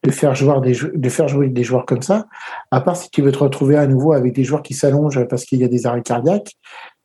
de 0.04 0.10
faire 0.10 0.34
jouer 0.34 0.54
des 0.62 0.78
de 0.94 1.08
faire 1.08 1.26
jouer 1.28 1.48
des 1.48 1.64
joueurs 1.64 1.84
comme 1.84 2.02
ça, 2.02 2.26
à 2.70 2.80
part 2.80 2.96
si 2.96 3.10
tu 3.10 3.20
veux 3.20 3.32
te 3.32 3.38
retrouver 3.38 3.76
à 3.76 3.86
nouveau 3.86 4.12
avec 4.12 4.32
des 4.32 4.44
joueurs 4.44 4.62
qui 4.62 4.74
s'allongent 4.74 5.24
parce 5.28 5.44
qu'il 5.44 5.60
y 5.60 5.64
a 5.64 5.68
des 5.68 5.86
arrêts 5.86 6.02
cardiaques 6.02 6.52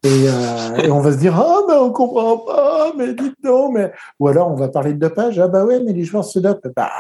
et, 0.04 0.10
euh, 0.28 0.76
et, 0.84 0.92
on 0.92 1.00
va 1.00 1.12
se 1.14 1.18
dire 1.18 1.36
ah 1.36 1.62
mais 1.68 1.74
on 1.74 1.92
comprend 1.92 2.38
pas 2.38 2.92
mais 2.96 3.14
dites 3.14 3.38
non 3.44 3.72
mais 3.72 3.92
ou 4.20 4.28
alors 4.28 4.52
on 4.52 4.56
va 4.56 4.68
parler 4.68 4.94
de 4.94 5.00
dopage 5.00 5.40
ah 5.40 5.48
bah 5.48 5.66
ouais 5.66 5.80
mais 5.80 5.94
les 5.94 6.04
joueurs 6.04 6.26
se 6.26 6.38
dopent 6.38 6.68
bah 6.76 6.92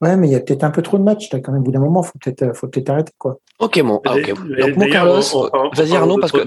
ouais 0.00 0.16
mais 0.16 0.26
il 0.26 0.32
y 0.32 0.34
a 0.34 0.40
peut-être 0.40 0.64
un 0.64 0.70
peu 0.70 0.82
trop 0.82 0.98
de 0.98 1.04
matchs 1.04 1.30
là 1.32 1.40
quand 1.40 1.52
même 1.52 1.60
au 1.60 1.64
bout 1.64 1.72
d'un 1.72 1.80
moment 1.80 2.02
faut 2.02 2.18
peut-être 2.18 2.56
faut 2.56 2.66
peut-être 2.66 2.90
arrêter 2.90 3.12
quoi 3.18 3.36
ok 3.60 3.80
bon 3.82 4.00
ah, 4.06 4.16
ok 4.16 4.28
donc 4.58 4.76
mon 4.76 4.88
Carlos 4.88 5.22
vas-y 5.72 5.94
Arnaud 5.94 6.18
parce 6.18 6.32
que. 6.32 6.38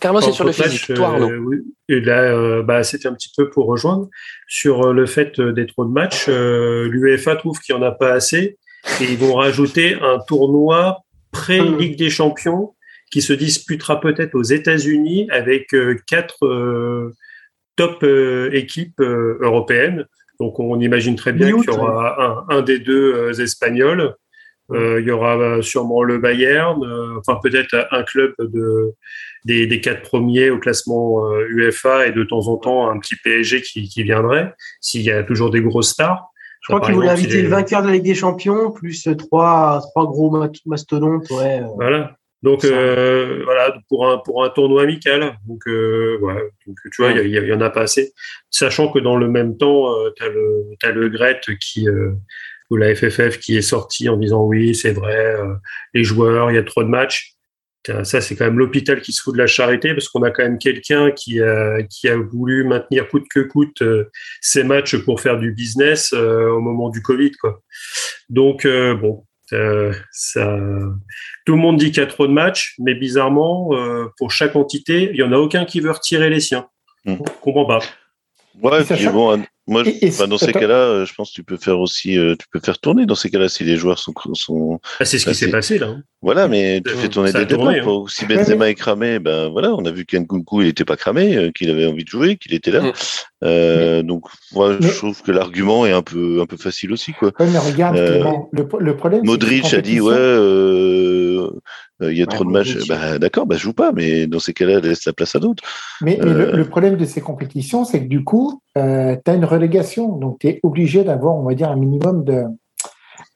Carlos 0.00 0.20
c'est 0.20 0.32
sur 0.32 0.44
le 0.44 0.52
physique 0.52 0.94
toi 0.94 1.08
Arnaud 1.08 1.30
euh, 1.30 1.38
oui. 1.38 1.56
et 1.88 2.00
là 2.00 2.22
euh, 2.22 2.62
bah, 2.62 2.82
c'était 2.82 3.08
un 3.08 3.14
petit 3.14 3.30
peu 3.36 3.48
pour 3.50 3.66
rejoindre 3.66 4.08
sur 4.48 4.92
le 4.92 5.06
fait 5.06 5.40
des 5.40 5.66
trop 5.66 5.84
de 5.84 5.90
matchs 5.90 6.26
euh, 6.28 6.88
l'UEFA 6.88 7.36
trouve 7.36 7.58
qu'il 7.60 7.74
y 7.74 7.78
en 7.78 7.82
a 7.82 7.92
pas 7.92 8.12
assez 8.12 8.58
et 9.00 9.04
ils 9.04 9.18
vont 9.18 9.34
rajouter 9.34 9.94
un 9.94 10.18
tournoi 10.26 11.04
pré 11.30 11.60
Ligue 11.60 11.96
des 11.96 12.10
Champions 12.10 12.74
qui 13.10 13.22
se 13.22 13.32
disputera 13.32 14.00
peut-être 14.00 14.34
aux 14.34 14.42
États-Unis 14.42 15.28
avec 15.30 15.72
euh, 15.74 15.96
quatre 16.06 16.46
euh, 16.46 17.12
top 17.76 18.02
euh, 18.02 18.50
équipes 18.52 19.00
européennes. 19.00 20.06
Donc 20.40 20.58
on 20.58 20.80
imagine 20.80 21.14
très 21.14 21.32
bien 21.32 21.56
qu'il 21.60 21.72
y 21.72 21.76
aura 21.76 22.44
un, 22.50 22.62
des 22.62 22.80
deux 22.80 23.40
espagnols. 23.40 24.16
il 24.72 25.04
y 25.06 25.12
aura 25.12 25.62
sûrement 25.62 26.02
le 26.02 26.18
Bayern, 26.18 26.82
enfin 27.18 27.38
peut-être 27.40 27.86
un 27.92 28.02
club 28.02 28.34
de, 28.40 28.94
des, 29.44 29.80
quatre 29.80 30.02
premiers 30.02 30.50
au 30.50 30.58
classement 30.58 31.30
UEFA 31.50 32.06
et 32.06 32.12
de 32.12 32.24
temps 32.24 32.48
en 32.48 32.56
temps 32.56 32.90
un 32.90 32.98
petit 32.98 33.16
PSG 33.16 33.62
qui, 33.62 34.02
viendrait, 34.02 34.54
s'il 34.80 35.02
y 35.02 35.10
a 35.10 35.22
toujours 35.22 35.50
des 35.50 35.60
grosses 35.60 35.90
stars. 35.90 36.30
Je 36.62 36.72
crois 36.72 36.80
qu'il 36.84 36.94
voulait 36.94 37.10
inviter 37.10 37.42
le 37.42 37.48
vainqueur 37.48 37.82
de 37.82 37.88
la 37.88 37.92
Ligue 37.94 38.04
des 38.04 38.14
Champions, 38.14 38.70
plus 38.70 39.06
trois, 39.18 39.82
trois 39.90 40.06
gros 40.06 40.34
mastodontes. 40.64 41.28
Ouais. 41.30 41.60
Voilà. 41.74 42.16
Donc 42.44 42.62
euh, 42.66 43.40
voilà, 43.44 43.74
pour 43.88 44.06
un 44.06 44.18
pour 44.18 44.44
un 44.44 44.50
tournoi 44.50 44.82
amical. 44.82 45.38
Donc 45.46 45.66
euh, 45.66 46.18
voilà, 46.20 46.40
donc 46.66 46.76
tu 46.92 47.02
vois, 47.02 47.12
il 47.12 47.26
y, 47.26 47.38
y, 47.38 47.52
en 47.54 47.60
a 47.62 47.70
pas 47.70 47.80
assez. 47.80 48.12
Sachant 48.50 48.92
que 48.92 48.98
dans 48.98 49.16
le 49.16 49.28
même 49.28 49.56
temps, 49.56 49.90
euh, 49.90 50.10
tu 50.14 50.22
as 50.24 50.28
le 50.28 50.64
as 50.82 50.90
le 50.90 51.08
Gret 51.08 51.40
qui 51.58 51.88
euh, 51.88 52.12
ou 52.70 52.76
la 52.76 52.94
FFF 52.94 53.38
qui 53.38 53.56
est 53.56 53.62
sorti 53.62 54.10
en 54.10 54.18
disant 54.18 54.44
oui, 54.44 54.74
c'est 54.74 54.92
vrai, 54.92 55.16
euh, 55.16 55.54
les 55.94 56.04
joueurs, 56.04 56.50
il 56.50 56.54
y 56.54 56.58
a 56.58 56.62
trop 56.62 56.82
de 56.82 56.88
matchs. 56.88 57.33
Ça, 58.04 58.20
c'est 58.20 58.34
quand 58.34 58.46
même 58.46 58.58
l'hôpital 58.58 59.02
qui 59.02 59.12
se 59.12 59.20
fout 59.20 59.34
de 59.34 59.38
la 59.38 59.46
charité 59.46 59.92
parce 59.92 60.08
qu'on 60.08 60.22
a 60.22 60.30
quand 60.30 60.42
même 60.42 60.58
quelqu'un 60.58 61.10
qui 61.10 61.40
a, 61.42 61.82
qui 61.82 62.08
a 62.08 62.16
voulu 62.16 62.64
maintenir 62.64 63.08
coûte 63.08 63.26
que 63.30 63.40
coûte 63.40 63.82
ces 64.40 64.64
matchs 64.64 64.96
pour 64.96 65.20
faire 65.20 65.38
du 65.38 65.52
business 65.52 66.12
au 66.14 66.60
moment 66.60 66.88
du 66.88 67.02
Covid. 67.02 67.32
Quoi. 67.32 67.60
Donc, 68.30 68.66
bon, 68.66 69.24
euh, 69.52 69.92
ça... 70.10 70.58
Tout 71.44 71.54
le 71.54 71.58
monde 71.58 71.76
dit 71.76 71.86
qu'il 71.86 71.98
y 71.98 72.06
a 72.06 72.06
trop 72.06 72.26
de 72.26 72.32
matchs, 72.32 72.74
mais 72.78 72.94
bizarrement, 72.94 73.70
euh, 73.72 74.06
pour 74.18 74.30
chaque 74.30 74.56
entité, 74.56 75.10
il 75.12 75.16
n'y 75.16 75.22
en 75.22 75.32
a 75.32 75.36
aucun 75.36 75.64
qui 75.64 75.80
veut 75.80 75.90
retirer 75.90 76.30
les 76.30 76.40
siens. 76.40 76.66
Mmh. 77.04 77.16
Je 77.18 77.40
comprends 77.40 77.66
pas. 77.66 77.80
Ouais, 78.62 78.84
puis 78.84 79.06
bon, 79.08 79.42
moi, 79.66 79.82
bah, 80.18 80.26
dans 80.26 80.38
ces 80.38 80.52
cas-là, 80.52 80.74
euh, 80.74 81.06
je 81.06 81.14
pense 81.14 81.30
que 81.30 81.34
tu 81.34 81.42
peux 81.42 81.56
faire 81.56 81.80
aussi, 81.80 82.18
euh, 82.18 82.36
tu 82.38 82.46
peux 82.52 82.60
faire 82.60 82.78
tourner 82.78 83.04
dans 83.04 83.14
ces 83.14 83.30
cas-là 83.30 83.48
si 83.48 83.64
les 83.64 83.76
joueurs 83.76 83.98
sont. 83.98 84.14
sont 84.34 84.80
ah, 85.00 85.04
c'est 85.04 85.18
ce 85.18 85.26
qui 85.26 85.34
s'est 85.34 85.50
passé 85.50 85.78
là. 85.78 85.88
Hein. 85.88 86.02
Voilà, 86.24 86.48
mais 86.48 86.80
tu 86.84 86.92
fais 86.94 87.08
tourner 87.08 87.32
des 87.32 87.44
débats. 87.44 87.70
Hein. 87.70 88.04
Si 88.08 88.26
Benzema 88.26 88.68
est 88.68 88.74
cramé, 88.74 89.18
ben 89.18 89.48
voilà, 89.48 89.74
on 89.74 89.84
a 89.84 89.90
vu 89.90 90.04
qu'Nkunku 90.04 90.62
il 90.62 90.66
n'était 90.66 90.84
pas 90.84 90.96
cramé, 90.96 91.36
euh, 91.36 91.50
qu'il 91.52 91.70
avait 91.70 91.86
envie 91.86 92.04
de 92.04 92.08
jouer, 92.08 92.36
qu'il 92.36 92.54
était 92.54 92.70
là. 92.70 92.80
Mm. 92.80 92.92
Euh, 93.44 94.02
donc, 94.02 94.24
moi, 94.52 94.76
je 94.80 94.88
trouve 94.88 95.22
que 95.22 95.30
l'argument 95.30 95.86
est 95.86 95.92
un 95.92 96.02
peu, 96.02 96.40
un 96.40 96.46
peu 96.46 96.56
facile 96.56 96.92
aussi, 96.92 97.12
quoi. 97.12 97.30
Ouais, 97.38 97.46
mais 97.52 97.58
regarde, 97.58 97.96
le, 97.96 98.66
le, 98.80 98.96
problème. 98.96 99.20
Modric 99.24 99.72
a 99.74 99.80
dit, 99.80 100.00
ouais. 100.00 100.14
Euh, 102.02 102.12
il 102.12 102.18
y 102.18 102.22
a 102.22 102.26
trop 102.26 102.44
de 102.44 102.50
matchs. 102.50 102.88
Bah, 102.88 103.18
D'accord, 103.18 103.46
bah, 103.46 103.56
je 103.56 103.62
joue 103.62 103.72
pas, 103.72 103.92
mais 103.92 104.26
dans 104.26 104.38
ces 104.38 104.52
cas-là, 104.52 104.80
laisse 104.80 105.04
la 105.04 105.12
place 105.12 105.36
à 105.36 105.38
d'autres. 105.38 105.62
Mais, 106.00 106.20
euh, 106.20 106.52
le, 106.52 106.64
problème 106.64 106.96
de 106.96 107.04
ces 107.04 107.20
compétitions, 107.20 107.84
c'est 107.84 108.00
que 108.00 108.08
du 108.08 108.24
coup, 108.24 108.60
euh, 108.76 109.16
tu 109.24 109.30
as 109.30 109.34
une 109.34 109.44
relégation. 109.44 110.16
Donc, 110.16 110.38
tu 110.40 110.48
es 110.48 110.60
obligé 110.62 111.04
d'avoir, 111.04 111.36
on 111.36 111.44
va 111.44 111.54
dire, 111.54 111.70
un 111.70 111.76
minimum 111.76 112.24
de, 112.24 112.44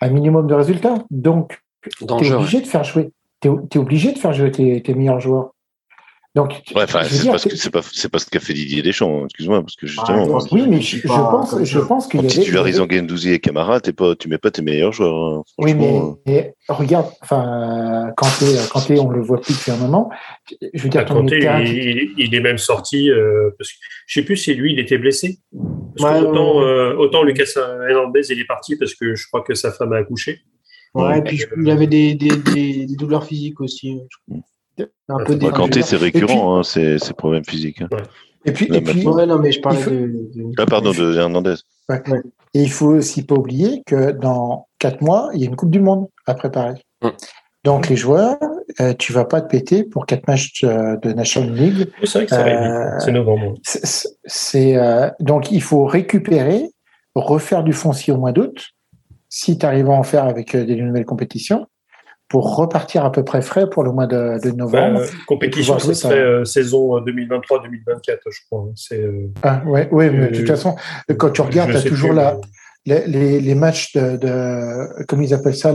un 0.00 0.08
minimum 0.08 0.46
de 0.46 0.54
résultats. 0.54 1.04
Donc, 1.10 1.60
tu 1.82 2.04
es 2.04 2.32
obligé 2.32 2.60
de 2.60 2.66
faire 2.66 2.84
jouer. 2.84 3.10
Tu 3.40 3.48
es, 3.48 3.78
obligé 3.78 4.12
de 4.12 4.18
faire 4.18 4.32
jouer 4.32 4.50
tes, 4.50 4.82
tes 4.82 4.94
meilleurs 4.94 5.20
joueurs. 5.20 5.52
Donc, 6.34 6.50
ouais, 6.76 6.84
c'est 6.86 7.26
parce 7.30 7.44
que 7.46 7.56
c'est 7.56 7.70
pas 7.70 7.80
c'est 7.82 8.10
pas 8.10 8.18
ce 8.18 8.26
qu'a 8.26 8.38
fait 8.38 8.52
Didier 8.52 8.82
Deschamps, 8.82 9.22
hein, 9.22 9.24
excuse-moi, 9.24 9.60
parce 9.60 9.74
que 9.74 9.86
ah, 9.86 9.88
justement. 9.88 10.38
oui, 10.52 10.66
mais 10.68 10.80
je, 10.80 11.04
pense, 11.04 11.64
je 11.64 11.78
pense 11.80 12.06
qu'il 12.06 12.22
y 12.22 12.26
a. 12.26 12.28
Titularisant 12.28 12.86
Gendouzi 12.88 13.32
et 13.32 13.40
Camara, 13.40 13.80
t'es 13.80 13.94
pas, 13.94 14.14
tu 14.14 14.28
mets 14.28 14.38
pas 14.38 14.50
tes 14.50 14.62
meilleurs 14.62 14.92
joueurs. 14.92 15.16
Hein, 15.16 15.42
oui, 15.56 15.74
mais, 15.74 16.54
regarde, 16.68 17.06
enfin, 17.22 18.12
Kanté, 18.16 18.44
Kanté, 18.70 19.00
on 19.00 19.08
le 19.08 19.20
voit 19.20 19.40
plus 19.40 19.54
depuis 19.54 19.72
un 19.72 19.78
moment. 19.78 20.10
Je 20.74 20.82
veux 20.82 20.90
dire, 20.90 21.04
bah, 21.06 21.14
Kanté, 21.14 21.38
il, 21.38 22.12
il, 22.18 22.34
est 22.34 22.40
même 22.40 22.58
sorti. 22.58 23.10
Euh, 23.10 23.50
parce 23.58 23.72
que, 23.72 23.78
je 24.06 24.20
sais 24.20 24.24
plus 24.24 24.36
si 24.36 24.54
lui, 24.54 24.74
il 24.74 24.78
était 24.78 24.98
blessé. 24.98 25.38
Parce 25.96 26.22
autant, 26.22 26.60
euh, 26.60 26.94
autant 26.94 27.22
Lucas 27.24 27.50
Hernandez, 27.56 28.30
il 28.30 28.38
est 28.38 28.46
parti 28.46 28.76
parce 28.76 28.94
que 28.94 29.16
je 29.16 29.26
crois 29.26 29.40
que 29.40 29.54
sa 29.54 29.72
femme 29.72 29.92
a 29.92 29.96
accouché. 29.96 30.42
Ouais, 30.98 31.18
et 31.18 31.22
puis 31.22 31.44
il 31.56 31.70
avait 31.70 31.86
des, 31.86 32.14
des, 32.14 32.36
des, 32.36 32.86
douleurs 32.96 33.24
physiques 33.24 33.60
aussi. 33.60 34.00
Crois. 34.26 34.38
Un 35.08 35.24
peu 35.24 35.38
c'est 35.82 35.96
récurrent, 35.96 36.58
hein, 36.58 36.62
ces, 36.62 36.98
problèmes 37.16 37.44
physiques. 37.44 37.82
Hein. 37.82 37.88
Et 38.44 38.52
puis, 38.52 38.68
et 38.72 38.80
puis 38.80 39.04
non, 39.04 39.38
mais 39.38 39.52
je 39.52 39.60
parlais 39.60 39.84
de, 39.84 40.30
Ah, 40.58 40.66
pardon, 40.66 40.92
de 40.92 41.16
Hernandez. 41.16 41.56
Et 42.54 42.62
il 42.62 42.70
faut 42.70 42.88
aussi 42.88 43.24
pas 43.24 43.34
oublier 43.34 43.82
que 43.86 44.12
dans 44.12 44.68
quatre 44.78 45.02
mois, 45.02 45.30
il 45.34 45.40
y 45.40 45.44
a 45.44 45.46
une 45.48 45.56
Coupe 45.56 45.70
du 45.70 45.80
Monde 45.80 46.06
à 46.26 46.34
préparer. 46.34 46.74
Donc, 47.64 47.88
les 47.88 47.96
joueurs, 47.96 48.38
euh, 48.80 48.94
tu 48.94 49.12
vas 49.12 49.24
pas 49.24 49.40
te 49.40 49.48
péter 49.48 49.84
pour 49.84 50.06
quatre 50.06 50.26
matchs 50.28 50.62
euh, 50.64 50.96
de 50.98 51.12
National 51.12 51.52
League. 51.52 51.88
C'est 52.04 52.24
vrai 52.24 52.26
que 52.26 52.34
euh, 52.34 52.98
c'est 53.00 53.12
novembre. 53.12 53.54
C'est, 53.62 54.76
euh, 54.76 55.10
donc, 55.20 55.50
il 55.50 55.62
faut 55.62 55.84
récupérer, 55.84 56.70
refaire 57.14 57.64
du 57.64 57.72
foncier 57.72 58.12
au 58.12 58.16
mois 58.16 58.32
d'août, 58.32 58.68
si 59.28 59.58
tu 59.58 59.66
arrives 59.66 59.90
à 59.90 59.94
en 59.94 60.02
faire 60.02 60.24
avec 60.24 60.56
des 60.56 60.76
nouvelles 60.76 61.04
compétitions 61.04 61.66
pour 62.28 62.56
repartir 62.56 63.04
à 63.04 63.12
peu 63.12 63.24
près 63.24 63.40
frais 63.40 63.68
pour 63.68 63.82
le 63.82 63.92
mois 63.92 64.06
de, 64.06 64.38
de 64.42 64.50
novembre. 64.50 65.00
Bah, 65.00 65.06
compétition, 65.26 65.78
ce 65.78 65.94
serait 65.94 66.18
euh, 66.18 66.44
saison 66.44 67.00
2023-2024, 67.00 68.18
je 68.30 68.40
crois. 68.46 68.66
Hein. 68.68 68.72
C'est, 68.76 69.00
euh, 69.00 69.30
ah, 69.42 69.62
ouais, 69.66 69.88
ouais, 69.90 70.10
mais 70.10 70.28
de 70.28 70.36
toute 70.36 70.46
façon, 70.46 70.76
quand 71.16 71.30
tu 71.30 71.40
regardes, 71.40 71.70
tu 71.70 71.76
as 71.78 71.82
toujours 71.82 72.12
la, 72.12 72.36
les, 72.84 73.06
les, 73.06 73.40
les, 73.40 73.54
matchs 73.54 73.94
de, 73.94 74.16
de, 74.16 75.04
comment 75.06 75.22
ils 75.22 75.32
appellent 75.32 75.56
ça, 75.56 75.72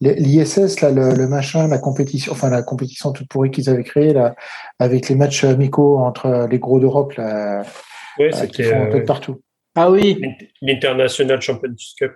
l'ISS, 0.00 0.80
là, 0.80 0.90
le, 0.90 1.14
le, 1.14 1.28
machin, 1.28 1.66
la 1.66 1.78
compétition, 1.78 2.32
enfin 2.32 2.50
la 2.50 2.62
compétition 2.62 3.12
toute 3.12 3.28
pourrie 3.28 3.50
qu'ils 3.50 3.68
avaient 3.68 3.84
créée, 3.84 4.12
là, 4.12 4.36
avec 4.78 5.08
les 5.08 5.16
matchs 5.16 5.42
amicaux 5.42 5.98
entre 5.98 6.46
les 6.48 6.60
gros 6.60 6.78
d'Europe, 6.78 7.14
là, 7.14 7.62
ouais, 8.18 8.32
euh, 8.32 8.36
c'était 8.36 8.72
un 8.72 8.86
peu 8.86 9.04
partout. 9.04 9.40
Ah 9.74 9.90
oui. 9.90 10.20
L'International 10.62 11.40
Champions 11.40 11.74
Cup 11.98 12.12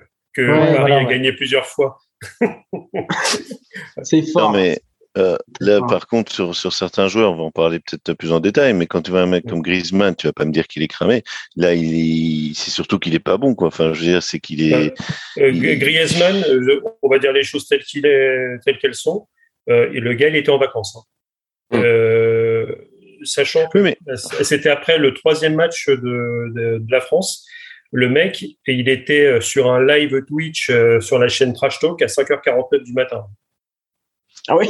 que 0.46 0.76
Paris 0.76 0.92
a 0.92 1.04
gagné 1.04 1.32
plusieurs 1.32 1.66
fois. 1.66 1.98
c'est 4.02 4.22
fort. 4.32 4.52
Non, 4.52 4.58
mais 4.58 4.80
euh, 5.16 5.36
là, 5.60 5.80
par 5.80 6.06
contre, 6.06 6.30
sur, 6.30 6.54
sur, 6.54 6.72
certains 6.72 7.08
joueurs, 7.08 7.32
on 7.32 7.36
va 7.36 7.42
en 7.44 7.50
parler 7.50 7.80
peut-être 7.80 8.12
plus 8.14 8.32
en 8.32 8.40
détail, 8.40 8.72
mais 8.74 8.86
quand 8.86 9.02
tu 9.02 9.10
vois 9.10 9.22
un 9.22 9.26
mec 9.26 9.46
comme 9.46 9.62
Griezmann, 9.62 10.14
tu 10.14 10.26
vas 10.26 10.32
pas 10.32 10.44
me 10.44 10.52
dire 10.52 10.66
qu'il 10.68 10.82
est 10.82 10.88
cramé. 10.88 11.22
Là, 11.56 11.74
il 11.74 12.54
c'est 12.54 12.70
surtout 12.70 12.98
qu'il 12.98 13.14
est 13.14 13.20
pas 13.20 13.36
bon, 13.36 13.54
quoi. 13.54 13.68
Enfin, 13.68 13.92
je 13.94 14.00
veux 14.00 14.06
dire, 14.06 14.22
c'est 14.22 14.38
qu'il 14.38 14.72
est. 14.72 14.94
Euh, 15.38 15.50
Griezmann, 15.52 16.44
on 17.02 17.08
va 17.08 17.18
dire 17.18 17.32
les 17.32 17.42
choses 17.42 17.66
telles 17.66 17.84
qu'il 17.84 18.06
est, 18.06 18.58
telles 18.64 18.78
qu'elles 18.78 18.94
sont. 18.94 19.26
Euh, 19.68 19.90
et 19.92 20.00
le 20.00 20.14
gars, 20.14 20.28
il 20.28 20.36
était 20.36 20.50
en 20.50 20.58
vacances. 20.58 20.96
Hein. 20.96 21.02
Hum. 21.70 21.84
sachant 23.24 23.68
que 23.68 23.76
mais... 23.76 23.98
c'était 24.42 24.70
après 24.70 24.96
le 24.96 25.12
troisième 25.12 25.54
match 25.54 25.86
de, 25.90 25.96
de, 25.96 26.78
de 26.78 26.90
la 26.90 27.02
France 27.02 27.46
le 27.92 28.08
mec, 28.08 28.44
il 28.66 28.88
était 28.88 29.24
euh, 29.26 29.40
sur 29.40 29.70
un 29.70 29.84
live 29.84 30.24
Twitch 30.26 30.70
euh, 30.70 31.00
sur 31.00 31.18
la 31.18 31.28
chaîne 31.28 31.52
Trash 31.54 31.78
Talk 31.80 32.00
à 32.02 32.06
5h49 32.06 32.82
du 32.84 32.92
matin. 32.92 33.24
Ah 34.48 34.56
oui 34.56 34.68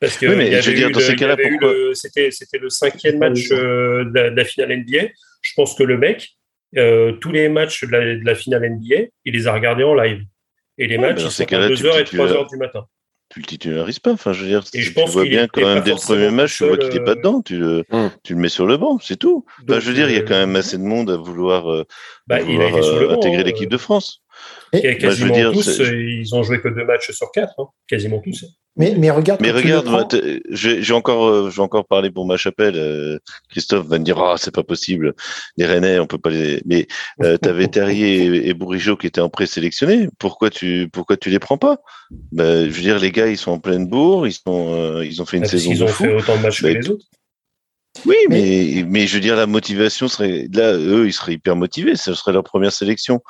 Parce 0.00 0.16
que 0.18 0.26
Oui, 0.26 0.36
mais 0.36 0.46
il 0.46 0.52
y 0.52 0.54
avait 0.54 0.62
je 0.62 0.70
veux 0.70 0.76
dire, 0.76 0.88
eu 0.88 0.92
dans 0.92 0.98
le- 0.98 1.04
ces 1.04 1.12
il 1.12 1.16
y 1.16 1.18
cas-là, 1.18 1.32
avait 1.34 1.46
eu 1.46 1.50
pourquoi- 1.58 1.72
le- 1.72 1.94
c'était 1.94 2.30
c'était 2.30 2.58
le 2.58 2.70
cinquième 2.70 3.18
match 3.18 3.50
euh, 3.52 4.04
de, 4.04 4.14
la, 4.14 4.30
de 4.30 4.36
la 4.36 4.44
finale 4.44 4.72
NBA. 4.72 5.08
Je 5.42 5.52
pense 5.54 5.74
que 5.74 5.82
le 5.82 5.98
mec, 5.98 6.30
euh, 6.76 7.12
tous 7.12 7.32
les 7.32 7.48
matchs 7.48 7.84
de 7.84 7.92
la, 7.92 8.00
de 8.16 8.24
la 8.24 8.34
finale 8.34 8.64
NBA, 8.64 9.08
il 9.24 9.34
les 9.34 9.46
a 9.46 9.52
regardés 9.52 9.84
en 9.84 9.94
live. 9.94 10.22
Et 10.78 10.86
les 10.86 10.96
Ouais, 10.96 11.08
matchs, 11.12 11.22
ils 11.24 11.30
sont 11.30 11.42
à 11.42 11.46
tu 11.46 11.54
2h 11.74 12.00
et 12.00 12.04
tu- 12.04 12.16
3h 12.16 12.48
du 12.50 12.56
matin. 12.56 12.86
Tu 13.30 13.40
le 13.40 13.46
titularises 13.46 14.00
pas. 14.00 14.12
Enfin, 14.12 14.32
je 14.32 14.42
veux 14.42 14.48
dire, 14.48 14.62
Et 14.74 14.82
je 14.82 14.88
tu 14.88 14.94
pense 14.94 15.10
vois 15.10 15.24
bien 15.24 15.46
quand 15.46 15.62
même 15.62 15.82
dès 15.84 15.92
le 15.92 15.96
premier 15.96 16.30
match, 16.30 16.56
tu 16.56 16.66
vois 16.66 16.76
qu'il 16.76 16.94
est 16.94 17.04
pas 17.04 17.12
euh, 17.12 17.14
dedans. 17.14 17.42
Tu 17.42 17.56
le, 17.56 17.84
Hum. 17.90 18.10
tu 18.24 18.34
le 18.34 18.40
mets 18.40 18.48
sur 18.48 18.66
le 18.66 18.76
banc, 18.76 18.98
c'est 19.00 19.16
tout. 19.16 19.44
Enfin, 19.62 19.80
je 19.80 19.88
veux 19.88 19.94
dire, 19.94 20.10
il 20.10 20.16
y 20.16 20.18
a 20.18 20.22
euh, 20.22 20.26
quand 20.26 20.34
même 20.34 20.56
assez 20.56 20.76
de 20.76 20.82
monde 20.82 21.10
à 21.10 21.16
vouloir, 21.16 21.70
euh, 21.70 21.86
bah, 22.26 22.36
à 22.36 22.40
il 22.40 22.60
a 22.60 22.68
vouloir, 22.68 22.84
euh, 22.84 23.14
intégrer 23.14 23.40
hein. 23.40 23.44
l'équipe 23.44 23.70
de 23.70 23.78
France. 23.78 24.20
Et 24.72 24.80
Bah, 24.82 24.82
je 24.82 24.88
veux 25.24 25.30
quasiment 25.30 25.34
dire, 25.34 25.52
tous, 25.52 25.80
euh, 25.80 25.94
ils 26.00 26.34
ont 26.34 26.42
joué 26.42 26.60
que 26.60 26.68
deux 26.68 26.84
matchs 26.84 27.10
sur 27.10 27.30
quatre, 27.32 27.54
hein. 27.58 27.66
quasiment 27.88 28.20
tous. 28.20 28.44
Mais, 28.76 28.94
mais 28.96 29.10
regarde, 29.10 29.40
Mais 29.42 29.50
regarde, 29.50 30.08
t'es- 30.08 30.40
j'ai 30.50 30.92
encore, 30.94 31.26
euh, 31.26 31.50
j'ai 31.50 31.60
encore 31.60 31.86
parlé 31.88 32.08
pour 32.10 32.24
ma 32.24 32.36
chapelle. 32.36 32.76
euh, 32.76 33.18
Christophe 33.50 33.86
va 33.88 33.98
me 33.98 34.04
dire, 34.04 34.18
ah, 34.22 34.36
c'est 34.38 34.54
pas 34.54 34.62
possible. 34.62 35.14
Les 35.56 35.66
Rennais, 35.66 35.98
on 35.98 36.06
peut 36.06 36.18
pas 36.18 36.30
les. 36.30 36.62
Mais 36.66 36.86
euh, 37.22 37.36
t'avais 37.42 37.66
Terrier 37.66 38.24
et, 38.26 38.48
et 38.48 38.54
Bourigeau 38.54 38.96
qui 38.96 39.08
étaient 39.08 39.20
en 39.20 39.28
présélectionné. 39.28 40.08
Pourquoi 40.20 40.50
tu, 40.50 40.88
pourquoi 40.92 41.16
tu 41.16 41.30
les 41.30 41.40
prends 41.40 41.58
pas? 41.58 41.78
Ben, 42.30 42.70
Je 42.70 42.74
veux 42.74 42.80
dire, 42.82 43.00
les 43.00 43.10
gars, 43.10 43.26
ils 43.26 43.36
sont 43.36 43.50
en 43.50 43.58
pleine 43.58 43.88
bourre. 43.88 44.28
Ils 44.28 44.32
sont, 44.34 44.72
euh, 44.72 45.04
ils 45.04 45.20
ont 45.20 45.26
fait 45.26 45.38
une 45.38 45.42
Parce 45.42 45.52
saison 45.52 45.74
de 45.74 45.82
ont 45.82 45.88
fou. 45.88 46.04
fait 46.04 46.14
autant 46.14 46.36
de 46.36 46.42
matchs 46.42 46.62
Bah, 46.62 46.72
que 46.72 46.78
les 46.78 46.88
autres. 46.90 47.06
Oui, 48.06 48.16
mais, 48.28 48.84
mais 48.86 49.06
je 49.06 49.14
veux 49.14 49.20
dire, 49.20 49.36
la 49.36 49.46
motivation 49.46 50.08
serait 50.08 50.46
là, 50.52 50.74
eux, 50.74 51.06
ils 51.06 51.12
seraient 51.12 51.34
hyper 51.34 51.56
motivés. 51.56 51.96
Ce 51.96 52.14
serait 52.14 52.32
leur 52.32 52.44
première 52.44 52.72
sélection. 52.72 53.20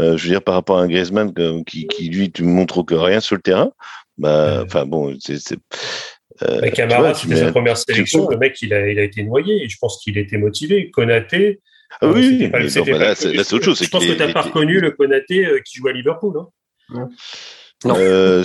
Euh, 0.00 0.16
je 0.16 0.24
veux 0.24 0.30
dire, 0.30 0.42
par 0.42 0.54
rapport 0.54 0.78
à 0.78 0.82
un 0.82 0.88
Griezmann 0.88 1.32
euh, 1.38 1.62
qui, 1.64 1.86
qui 1.86 2.08
lui, 2.08 2.30
tu 2.30 2.42
montres 2.42 2.84
que 2.84 2.94
rien 2.94 3.20
sur 3.20 3.36
le 3.36 3.42
terrain. 3.42 3.70
Bah, 4.18 4.28
Euh. 4.60 4.64
enfin 4.64 4.84
bon, 4.86 5.16
c'est. 5.20 5.38
c'est, 5.38 5.58
euh, 6.42 6.60
Bah, 6.60 6.70
Camara, 6.70 7.14
c'était 7.14 7.36
sa 7.36 7.52
première 7.52 7.76
sélection. 7.76 8.28
Le 8.28 8.36
mec, 8.36 8.60
il 8.62 8.72
a, 8.74 8.88
il 8.90 8.98
a 8.98 9.02
été 9.02 9.22
noyé. 9.22 9.62
Et 9.64 9.68
je 9.68 9.76
pense 9.80 10.00
qu'il 10.02 10.18
était 10.18 10.38
motivé. 10.38 10.90
Konaté. 10.90 11.60
Ah 12.00 12.06
euh, 12.06 12.12
oui, 12.14 12.48
pas- 12.48 12.58
mais 12.60 12.68
c'était 12.68 12.92
bon, 12.92 12.98
bah 12.98 13.04
là, 13.06 13.14
c'est 13.14 13.32
là, 13.32 13.44
c'est 13.44 13.54
autre 13.54 13.64
chose. 13.64 13.82
Je 13.82 13.88
pense 13.88 14.04
que 14.04 14.12
tu 14.12 14.18
n'as 14.18 14.32
pas 14.32 14.42
reconnu 14.42 14.78
le 14.80 14.90
Konaté 14.90 15.46
euh, 15.46 15.60
qui 15.64 15.78
joue 15.78 15.88
à 15.88 15.92
Liverpool. 15.92 16.34
hein. 16.38 16.48
Non. 16.90 17.08
Euh, 17.86 18.44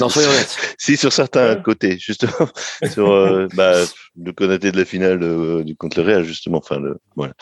Non, 0.00 0.08
soyons 0.08 0.28
honnêtes. 0.28 0.74
Si 0.78 0.96
sur 0.96 1.12
certains 1.12 1.54
Ouais. 1.56 1.62
côtés, 1.62 1.98
justement, 1.98 2.30
sur 2.92 3.10
euh, 3.12 3.48
bah, 3.54 3.74
le 4.22 4.32
Konaté 4.32 4.72
de 4.72 4.76
la 4.76 4.84
finale 4.84 5.22
euh, 5.22 5.64
du 5.64 5.74
contre 5.74 6.00
le 6.00 6.06
Real, 6.06 6.24
justement. 6.24 6.58
Enfin, 6.58 6.78
le, 6.80 6.98
voilà. 7.16 7.32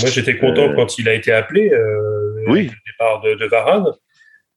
Moi, 0.00 0.10
j'étais 0.10 0.38
content 0.38 0.70
Euh. 0.70 0.74
quand 0.76 0.98
il 0.98 1.08
a 1.08 1.14
été 1.14 1.32
appelé. 1.32 1.70
Euh, 1.72 2.44
Oui. 2.46 2.64
Le 2.64 2.92
départ 2.92 3.20
de, 3.22 3.34
de 3.34 3.46
Varane. 3.46 3.86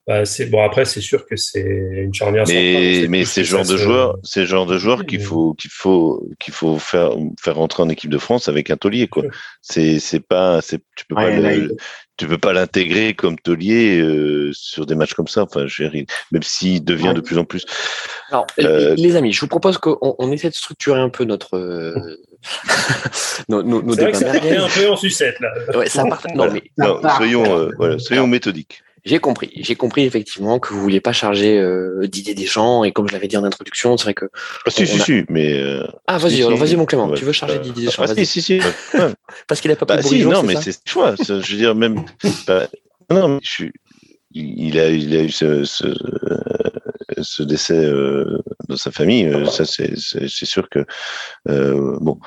Bah, 0.06 0.24
c'est 0.26 0.46
bon. 0.46 0.64
Après, 0.64 0.86
c'est 0.86 1.02
sûr 1.02 1.26
que 1.26 1.36
c'est 1.36 1.60
une 1.66 2.14
charnière 2.14 2.46
Mais, 2.48 3.08
mais 3.10 3.24
tous 3.24 3.30
c'est 3.30 3.42
que 3.42 3.46
le 3.48 3.52
genre 3.52 3.66
ça 3.66 3.74
de 3.74 3.78
se- 3.78 3.84
joueur, 3.84 4.18
c'est 4.24 4.40
le 4.42 4.46
genre 4.46 4.66
de 4.66 4.78
joueur 4.78 5.00
Oui, 5.00 5.06
qu'il 5.06 5.22
faut, 5.22 5.54
qu'il 5.56 5.70
faut, 5.70 6.26
qu'il 6.40 6.54
faut 6.54 6.80
faire, 6.80 7.12
faire 7.42 7.56
rentrer 7.56 7.84
en 7.84 7.90
équipe 7.90 8.10
de 8.10 8.18
France 8.18 8.48
avec 8.48 8.70
un 8.70 8.78
taulier, 8.78 9.08
quoi. 9.10 9.24
C'est, 9.62 10.00
c'est 10.00 10.22
pas, 10.22 10.62
c'est, 10.62 10.80
tu 10.96 11.06
peux 11.10 11.16
pas 11.16 11.30
le- 11.30 11.42
là, 11.42 11.54
il- 11.54 11.72
tu 12.18 12.28
peux 12.28 12.38
pas 12.38 12.52
l'intégrer 12.54 13.14
comme 13.14 13.38
taulier 13.38 14.00
euh, 14.00 14.52
sur 14.54 14.86
des 14.86 14.96
matchs 14.96 15.14
comme 15.14 15.28
ça. 15.28 15.44
Enfin, 15.44 15.66
je 15.68 15.84
veux 15.84 15.90
dire, 15.90 16.06
même 16.32 16.44
s'il 16.44 16.84
devient 16.84 17.10
Ouais. 17.10 17.14
de 17.14 17.22
plus 17.22 17.38
en 17.38 17.46
plus. 17.46 17.66
Alors, 18.30 18.48
Euh, 18.60 18.96
les 18.98 19.16
amis, 19.16 19.32
je 19.34 19.40
vous 19.42 19.48
propose 19.48 19.78
qu'on 19.78 19.98
on 20.02 20.32
essaie 20.32 20.50
de 20.50 20.56
structurer 20.56 21.00
un 21.00 21.10
peu 21.10 21.24
notre 21.26 21.56
euh, 21.58 21.94
nos, 23.50 23.64
nos, 23.64 23.82
nos 23.82 23.94
C'est 23.94 24.02
vrai 24.02 24.12
que 24.12 24.18
débats 24.18 24.32
ça 24.34 24.40
partait 24.40 24.52
merguez. 24.52 24.66
un 24.80 24.82
peu 24.82 24.90
en 24.90 24.96
sucette 24.96 25.40
là. 25.40 25.50
Ouais, 25.78 25.88
ça 25.90 26.04
part- 26.06 26.22
Non, 26.36 26.48
Voilà. 26.48 26.54
mais 26.54 26.64
Non, 26.78 27.00
soyons, 27.18 27.58
euh, 27.60 27.70
voilà, 27.78 28.00
soyons 28.00 28.28
méthodiques. 28.28 28.84
J'ai 29.08 29.20
compris. 29.20 29.50
J'ai 29.56 29.76
compris 29.76 30.04
effectivement 30.06 30.60
que 30.60 30.74
vous 30.74 30.82
vouliez 30.82 31.00
pas 31.02 31.14
charger 31.14 31.58
euh, 31.58 32.06
Didier 32.08 32.36
Deschamps 32.36 32.84
et 32.84 32.92
comme 32.92 33.08
je 33.08 33.14
l'avais 33.14 33.28
dit 33.28 33.38
en 33.38 33.44
introduction, 33.44 33.96
c'est 33.98 34.04
vrai 34.04 34.14
que 34.14 34.26
Ah, 34.66 34.70
si, 34.70 34.86
si, 34.86 35.00
a- 35.00 35.04
si, 35.04 35.24
mais. 35.30 35.54
euh, 35.54 35.88
ah 36.08 36.18
vas-y, 36.18 36.36
si, 36.36 36.44
alors 36.44 36.54
si. 36.58 36.60
vas-y 36.66 36.76
mon 36.76 36.86
Clément, 36.86 37.08
Ouais. 37.10 37.18
tu 37.18 37.26
veux 37.26 37.32
charger 37.32 37.56
Euh, 37.56 37.60
Didier 37.60 37.86
Deschamps 37.88 38.04
Ah, 38.08 38.14
si, 38.16 38.26
si, 38.26 38.42
si. 38.42 38.60
Parce 39.48 39.62
qu'il 39.62 39.72
a 39.72 39.76
pas 39.76 39.86
Bah 39.86 39.98
pris 39.98 40.10
si, 40.10 40.26
non, 40.26 40.44
mais 40.44 40.56
c'est 40.62 40.74
ce 40.74 40.80
choix. 40.86 41.16
Je 41.18 41.34
veux 41.34 41.58
dire, 41.58 41.74
même. 41.74 42.04
bah, 42.48 42.68
non, 43.10 43.28
mais 43.30 43.40
je 43.42 43.50
suis. 43.52 43.72
Il 44.34 44.78
a, 44.80 44.90
il 44.90 45.16
a 45.16 45.22
eu 45.24 45.30
ce, 45.32 45.64
ce, 45.64 45.88
euh, 45.88 46.67
ce 47.22 47.44
décès 47.44 47.76
euh, 47.86 48.40
dans 48.70 48.78
sa 48.78 48.92
famille. 48.92 49.26
euh, 49.28 49.46
Ça, 49.46 49.66
c'est 49.66 49.96
sûr 50.46 50.70
que 50.70 50.86
euh, 51.50 51.98
bon, 52.02 52.20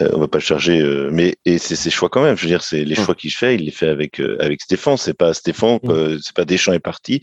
on 0.00 0.18
va 0.18 0.28
pas 0.28 0.38
le 0.38 0.42
charger. 0.44 0.82
mais 1.10 1.36
et 1.44 1.58
c'est 1.58 1.76
ses 1.76 1.90
choix 1.90 2.08
quand 2.08 2.22
même. 2.22 2.36
Je 2.36 2.42
veux 2.42 2.48
dire, 2.48 2.62
c'est 2.62 2.84
les 2.84 2.94
Mm. 3.00 3.04
choix 3.04 3.14
qu'il 3.14 3.32
fait. 3.32 3.54
Il 3.56 3.64
les 3.64 3.70
fait 3.70 3.88
avec 3.88 4.20
avec 4.40 4.60
Stéphane. 4.62 4.96
C'est 4.96 5.14
pas 5.14 5.32
Stéphane. 5.34 5.78
Mm. 5.82 5.90
euh, 5.90 6.18
c'est 6.22 6.34
pas 6.34 6.44
Deschamps 6.44 6.72
est 6.72 6.78
parti. 6.78 7.22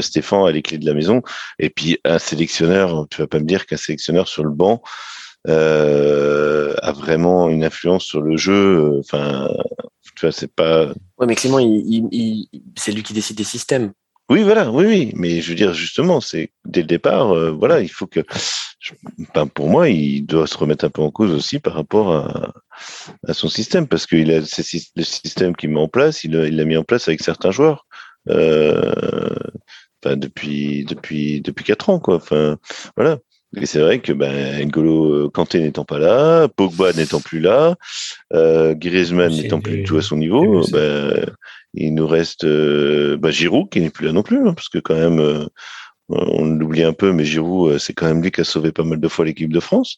Stéphane 0.00 0.46
a 0.46 0.50
les 0.50 0.62
clés 0.62 0.78
de 0.78 0.86
la 0.86 0.94
maison. 0.94 1.22
Et 1.58 1.70
puis 1.70 1.98
un 2.04 2.18
sélectionneur. 2.18 3.06
Tu 3.10 3.20
vas 3.20 3.26
pas 3.26 3.38
me 3.38 3.46
dire 3.46 3.66
qu'un 3.66 3.76
sélectionneur 3.76 4.28
sur 4.28 4.44
le 4.44 4.50
banc 4.50 4.82
euh, 5.48 6.74
a 6.82 6.92
vraiment 6.92 7.48
une 7.48 7.64
influence 7.64 8.04
sur 8.04 8.20
le 8.22 8.36
jeu. 8.36 8.98
Enfin, 9.00 9.48
tu 10.16 10.26
vois, 10.26 10.32
c'est 10.32 10.52
pas. 10.52 10.86
Ouais, 11.18 11.26
mais 11.26 11.34
Clément, 11.34 11.58
il, 11.58 11.82
il- 11.86 12.08
il- 12.12 12.48
c'est 12.76 12.92
lui 12.92 13.02
qui 13.02 13.12
décide 13.14 13.36
des 13.36 13.44
systèmes. 13.44 13.92
Oui, 14.30 14.44
voilà, 14.44 14.70
oui, 14.70 14.86
oui. 14.86 15.12
Mais 15.16 15.40
je 15.40 15.48
veux 15.50 15.56
dire, 15.56 15.74
justement, 15.74 16.20
c'est 16.20 16.52
dès 16.64 16.82
le 16.82 16.86
départ, 16.86 17.32
euh, 17.32 17.50
voilà, 17.50 17.80
il 17.80 17.90
faut 17.90 18.06
que. 18.06 18.20
ben, 19.34 19.46
pour 19.48 19.68
moi, 19.68 19.88
il 19.88 20.24
doit 20.24 20.46
se 20.46 20.56
remettre 20.56 20.84
un 20.84 20.90
peu 20.90 21.02
en 21.02 21.10
cause 21.10 21.32
aussi 21.32 21.58
par 21.58 21.74
rapport 21.74 22.14
à, 23.26 23.34
son 23.34 23.48
système, 23.48 23.88
parce 23.88 24.06
qu'il 24.06 24.30
a 24.30 24.38
le 24.40 25.02
système 25.02 25.56
qu'il 25.56 25.70
met 25.70 25.80
en 25.80 25.88
place, 25.88 26.24
il 26.24 26.32
l'a 26.32 26.64
mis 26.64 26.76
en 26.76 26.84
place 26.84 27.08
avec 27.08 27.22
certains 27.22 27.50
joueurs. 27.50 27.86
Euh, 28.28 28.94
depuis 30.04 30.84
depuis 30.84 31.40
depuis 31.40 31.64
quatre 31.64 31.90
ans, 31.90 31.98
quoi. 32.00 32.16
Enfin, 32.16 32.58
voilà. 32.96 33.18
Et 33.56 33.66
c'est 33.66 33.80
vrai 33.80 33.98
que 33.98 34.12
ben, 34.12 34.64
N'Golo 34.64 35.28
Kanté 35.30 35.60
n'étant 35.60 35.84
pas 35.84 35.98
là, 35.98 36.46
Pogba 36.48 36.92
n'étant 36.92 37.20
plus 37.20 37.40
là, 37.40 37.74
euh, 38.32 38.74
Griezmann 38.74 39.32
n'étant 39.32 39.60
plus 39.60 39.78
du 39.78 39.82
tout 39.84 39.96
à 39.96 40.02
son 40.02 40.16
niveau, 40.16 40.62
ben, 40.72 41.26
il 41.74 41.94
nous 41.94 42.06
reste 42.06 42.44
euh, 42.44 43.16
bah, 43.16 43.30
Giroud 43.32 43.68
qui 43.68 43.80
n'est 43.80 43.90
plus 43.90 44.06
là 44.06 44.12
non 44.12 44.22
plus, 44.22 44.38
hein, 44.46 44.54
parce 44.54 44.68
que 44.68 44.78
quand 44.78 44.94
même, 44.94 45.18
euh, 45.18 45.44
on 46.10 46.44
l'oublie 46.46 46.84
un 46.84 46.92
peu, 46.92 47.12
mais 47.12 47.24
Giroud, 47.24 47.72
euh, 47.72 47.78
c'est 47.78 47.92
quand 47.92 48.06
même 48.06 48.22
lui 48.22 48.30
qui 48.30 48.40
a 48.40 48.44
sauvé 48.44 48.70
pas 48.70 48.84
mal 48.84 49.00
de 49.00 49.08
fois 49.08 49.24
l'équipe 49.24 49.52
de 49.52 49.60
France. 49.60 49.96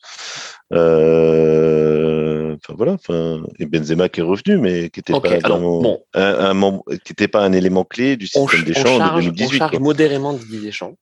Euh, 0.73 2.57
Enfin 2.65 2.75
voilà, 2.77 2.93
enfin 2.93 3.43
et 3.59 3.67
Benzema 3.67 4.09
qui 4.09 4.21
est 4.21 4.23
revenu, 4.23 4.59
mais 4.59 4.89
qui 4.91 5.01
n'était 5.01 5.15
pas 5.19 5.31
alors, 5.43 5.59
dans- 5.59 5.81
bon. 5.83 6.03
un, 6.15 6.23
un 6.23 6.55
membre, 6.55 6.85
qui 7.05 7.13
était 7.13 7.27
pas 7.29 7.41
un 7.43 7.53
élément 7.53 7.83
clé 7.85 8.17
du 8.17 8.29
On, 8.37 8.47
système 8.47 8.65
ch- 8.65 8.65
des 8.65 8.81
on 8.81 8.85
champs 8.85 8.95
de 8.99 8.99
charge, 9.03 9.15
on 9.27 9.31
2018. 9.31 9.59
charge 9.59 9.71
quoi. 9.73 9.81
modérément 9.81 10.33
Didier 10.35 10.61
Deschamps. 10.61 10.95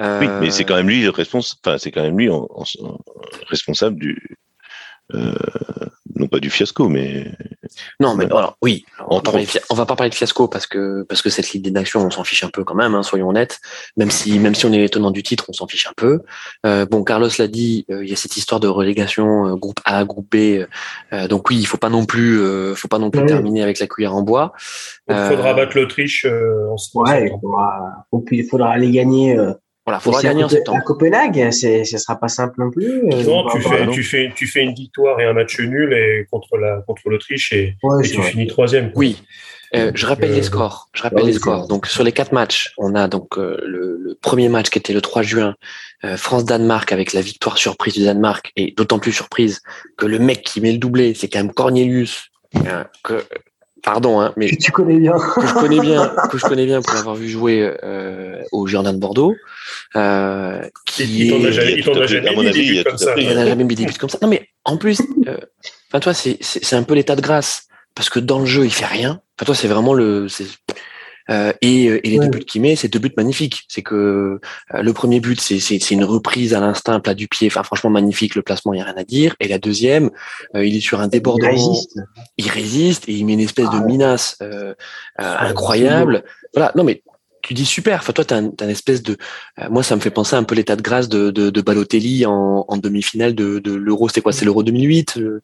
Euh, 0.00 0.20
Oui, 0.20 0.28
mais 0.40 0.50
c'est 0.50 0.64
quand 0.64 0.76
même 0.76 0.88
lui 0.88 1.02
le 1.02 1.10
responsable. 1.10 1.60
Enfin, 1.64 1.78
c'est 1.78 1.90
quand 1.90 2.02
même 2.02 2.18
lui 2.18 2.28
en- 2.30 2.48
en- 2.50 2.64
en- 2.86 2.98
responsable 3.48 3.96
du. 3.98 4.36
euh, 5.14 5.34
non 6.16 6.28
pas 6.28 6.38
du 6.38 6.48
fiasco, 6.48 6.88
mais 6.88 7.30
Non, 8.00 8.14
mais 8.14 8.24
alors, 8.26 8.56
oui, 8.62 8.84
on 9.08 9.18
va, 9.18 9.32
de, 9.32 9.46
on 9.68 9.74
va 9.74 9.84
pas 9.84 9.96
parler 9.96 10.08
de 10.10 10.14
fiasco 10.14 10.46
parce 10.48 10.66
que 10.66 11.02
parce 11.08 11.20
que 11.22 11.28
cette 11.28 11.50
Ligue 11.52 11.64
des 11.64 11.70
Nations, 11.72 12.00
on 12.06 12.10
s'en 12.10 12.22
fiche 12.24 12.44
un 12.44 12.48
peu 12.48 12.62
quand 12.64 12.74
même, 12.76 12.94
hein, 12.94 13.02
soyons 13.02 13.28
honnêtes. 13.28 13.58
Même 13.96 14.10
si 14.10 14.38
même 14.38 14.54
si 14.54 14.64
on 14.64 14.72
est 14.72 14.82
étonnant 14.84 15.10
du 15.10 15.22
titre, 15.22 15.44
on 15.48 15.52
s'en 15.52 15.66
fiche 15.66 15.86
un 15.88 15.92
peu. 15.96 16.20
Euh, 16.64 16.86
bon, 16.86 17.02
Carlos 17.04 17.28
l'a 17.38 17.48
dit, 17.48 17.84
euh, 17.90 18.04
il 18.04 18.08
y 18.10 18.12
a 18.12 18.16
cette 18.16 18.36
histoire 18.36 18.60
de 18.60 18.68
relégation 18.68 19.46
euh, 19.48 19.56
groupe 19.56 19.80
A, 19.84 20.04
groupe 20.04 20.28
B. 20.30 20.64
euh, 21.12 21.28
donc 21.28 21.50
oui, 21.50 21.56
il 21.58 21.66
faut 21.66 21.76
pas 21.78 21.90
non 21.90 22.06
plus, 22.06 22.38
euh, 22.40 22.74
faut 22.74 22.88
pas 22.88 22.98
non 22.98 23.10
plus 23.10 23.20
Oui. 23.22 23.26
terminer 23.26 23.62
avec 23.62 23.80
la 23.80 23.86
cuillère 23.88 24.14
en 24.14 24.22
bois. 24.22 24.52
Il 25.08 25.14
Euh, 25.16 25.28
faudra 25.30 25.52
battre 25.52 25.76
l'Autriche 25.76 26.24
euh, 26.24 26.68
en 26.70 26.76
en 26.76 27.02
Ouais, 27.02 27.26
il 27.26 27.30
faudra, 27.40 28.06
il 28.30 28.44
faudra 28.48 28.70
aller 28.70 28.90
gagner. 28.90 29.36
Voilà, 29.86 30.00
à 30.04 30.22
gagner 30.22 30.44
en 30.44 30.48
septembre. 30.48 30.78
À 30.78 30.80
Copenhague, 30.80 31.50
c'est, 31.50 31.84
ce 31.84 31.98
sera 31.98 32.16
pas 32.18 32.28
simple 32.28 32.54
non 32.58 32.70
plus. 32.70 33.02
Euh, 33.12 33.22
Non, 33.24 33.46
tu 33.50 33.60
fais, 33.60 33.86
tu, 33.88 34.02
fais, 34.02 34.32
tu 34.34 34.46
fais 34.46 34.62
une 34.62 34.74
victoire 34.74 35.20
et 35.20 35.24
un 35.24 35.34
match 35.34 35.58
nul 35.60 35.92
et 35.92 36.26
contre 36.30 36.56
la 36.56 36.80
contre 36.86 37.02
l'Autriche 37.10 37.52
et, 37.52 37.76
Ouais, 37.82 38.06
et 38.06 38.10
tu 38.10 38.16
vrai. 38.16 38.30
finis 38.30 38.46
troisième. 38.46 38.92
Oui. 38.94 39.22
Euh, 39.74 39.90
je 39.94 40.06
rappelle 40.06 40.30
Euh, 40.30 40.36
les 40.36 40.42
scores. 40.44 40.88
Je 40.94 41.02
rappelle 41.02 41.26
les 41.26 41.32
scores. 41.32 41.66
Donc 41.66 41.86
sur 41.86 42.04
les 42.04 42.12
quatre 42.12 42.32
matchs, 42.32 42.72
on 42.78 42.94
a 42.94 43.08
donc 43.08 43.36
euh, 43.36 43.58
le, 43.66 43.98
le 44.00 44.14
premier 44.14 44.48
match 44.48 44.70
qui 44.70 44.78
était 44.78 44.92
le 44.92 45.00
3 45.00 45.22
juin, 45.22 45.56
euh, 46.04 46.16
France-Danemark 46.16 46.92
avec 46.92 47.12
la 47.12 47.20
victoire 47.20 47.58
surprise 47.58 47.94
du 47.94 48.04
Danemark 48.04 48.52
et 48.56 48.72
d'autant 48.76 48.98
plus 49.00 49.12
surprise 49.12 49.62
que 49.98 50.06
le 50.06 50.18
mec 50.20 50.42
qui 50.44 50.60
met 50.60 50.70
le 50.72 50.78
doublé, 50.78 51.12
c'est 51.14 51.28
quand 51.28 51.40
même 51.40 51.52
Cornelius. 51.52 52.30
euh, 52.68 52.84
que, 53.02 53.24
pardon, 53.84 54.20
hein, 54.20 54.32
mais 54.36 54.48
Que 54.50 54.56
tu 54.56 54.72
connais 54.72 54.98
bien. 54.98 55.12
que 55.12 55.46
je 55.46 55.52
connais 55.54 55.80
bien, 55.80 56.12
que 56.30 56.38
je 56.38 56.44
connais 56.46 56.66
bien 56.66 56.80
pour 56.82 56.94
l'avoir 56.94 57.14
vu 57.16 57.28
jouer 57.28 57.76
euh, 57.84 58.42
au 58.52 58.66
Jardin 58.66 58.92
de 58.92 58.98
Bordeaux. 58.98 59.34
Euh, 59.96 60.60
Il, 60.98 61.06
qui 61.06 61.26
il 61.26 61.30
t'en 61.30 61.44
a 61.44 61.48
est- 61.48 61.52
jamais, 61.52 61.72
il 61.78 61.88
a 61.90 62.06
jamais 62.06 62.34
mis 62.36 62.46
avis, 62.48 62.66
des 62.66 62.72
buts 62.82 62.84
comme 62.84 62.98
ça. 62.98 63.14
il 63.16 63.34
n'a 63.34 63.46
jamais 63.46 63.64
mis 63.64 63.74
des 63.74 63.86
buts 63.86 63.94
comme 63.98 64.08
ça. 64.10 64.18
Non, 64.22 64.28
mais 64.28 64.48
en 64.64 64.76
plus, 64.76 65.00
euh, 65.28 65.36
enfin, 65.90 66.00
toi, 66.00 66.12
c'est 66.14 66.74
un 66.74 66.82
peu 66.82 66.94
l'état 66.94 67.14
de 67.16 67.20
grâce. 67.22 67.68
Parce 67.94 68.10
que 68.10 68.18
dans 68.18 68.40
le 68.40 68.46
jeu, 68.46 68.64
il 68.64 68.72
fait 68.72 68.86
rien. 68.86 69.20
Enfin, 69.38 69.46
toi, 69.46 69.54
c'est 69.54 69.68
vraiment 69.68 69.94
le. 69.94 70.26
Euh, 71.30 71.52
et, 71.62 71.88
euh, 71.88 72.00
et 72.06 72.10
les 72.10 72.18
Ouais. 72.18 72.26
deux 72.26 72.38
buts 72.38 72.44
qu'il 72.44 72.60
met, 72.62 72.76
c'est 72.76 72.88
deux 72.88 72.98
buts 72.98 73.12
magnifiques. 73.16 73.62
C'est 73.68 73.82
que 73.82 73.94
euh, 74.74 74.82
le 74.82 74.92
premier 74.92 75.20
but, 75.20 75.40
c'est, 75.40 75.58
c'est, 75.60 75.78
c'est 75.78 75.94
une 75.94 76.04
reprise 76.04 76.54
à 76.54 76.60
l'instinct, 76.60 77.00
plat 77.00 77.14
du 77.14 77.28
pied. 77.28 77.46
Enfin, 77.48 77.62
franchement, 77.62 77.90
magnifique. 77.90 78.34
Le 78.34 78.42
placement, 78.42 78.72
il 78.72 78.76
n'y 78.76 78.82
a 78.82 78.86
rien 78.86 78.96
à 78.96 79.04
dire. 79.04 79.34
Et 79.40 79.48
la 79.48 79.58
deuxième, 79.58 80.10
euh, 80.54 80.64
il 80.66 80.76
est 80.76 80.80
sur 80.80 81.00
un 81.00 81.04
Il 81.06 81.10
débordement. 81.10 81.48
résiste. 81.50 81.98
Il 82.36 82.48
résiste 82.48 83.08
et 83.08 83.12
il 83.12 83.24
met 83.26 83.32
une 83.34 83.40
espèce 83.40 83.70
de 83.70 83.78
Ah. 83.80 83.84
minace 83.86 84.36
euh, 84.42 84.74
euh, 85.20 85.36
incroyable. 85.40 86.24
Voilà. 86.54 86.72
Non, 86.76 86.84
mais 86.84 87.02
tu 87.42 87.52
dis 87.52 87.66
super. 87.66 87.98
Enfin, 88.00 88.14
toi, 88.14 88.24
t'as 88.24 88.38
un, 88.38 88.46
as 88.58 88.64
une 88.64 88.70
espèce 88.70 89.02
de, 89.02 89.18
euh, 89.60 89.68
moi, 89.70 89.82
ça 89.82 89.94
me 89.96 90.00
fait 90.00 90.10
penser 90.10 90.34
un 90.34 90.44
peu 90.44 90.54
l'état 90.54 90.76
de 90.76 90.82
grâce 90.82 91.10
de, 91.10 91.30
de, 91.30 91.50
de 91.50 91.60
Balotelli 91.60 92.24
en, 92.24 92.64
en 92.66 92.76
demi-finale 92.78 93.34
de, 93.34 93.58
de 93.58 93.74
l'Euro. 93.74 94.08
C'était 94.08 94.22
quoi? 94.22 94.32
C'est 94.32 94.46
l'Euro 94.46 94.62
2008 94.62 95.18
euh, 95.18 95.42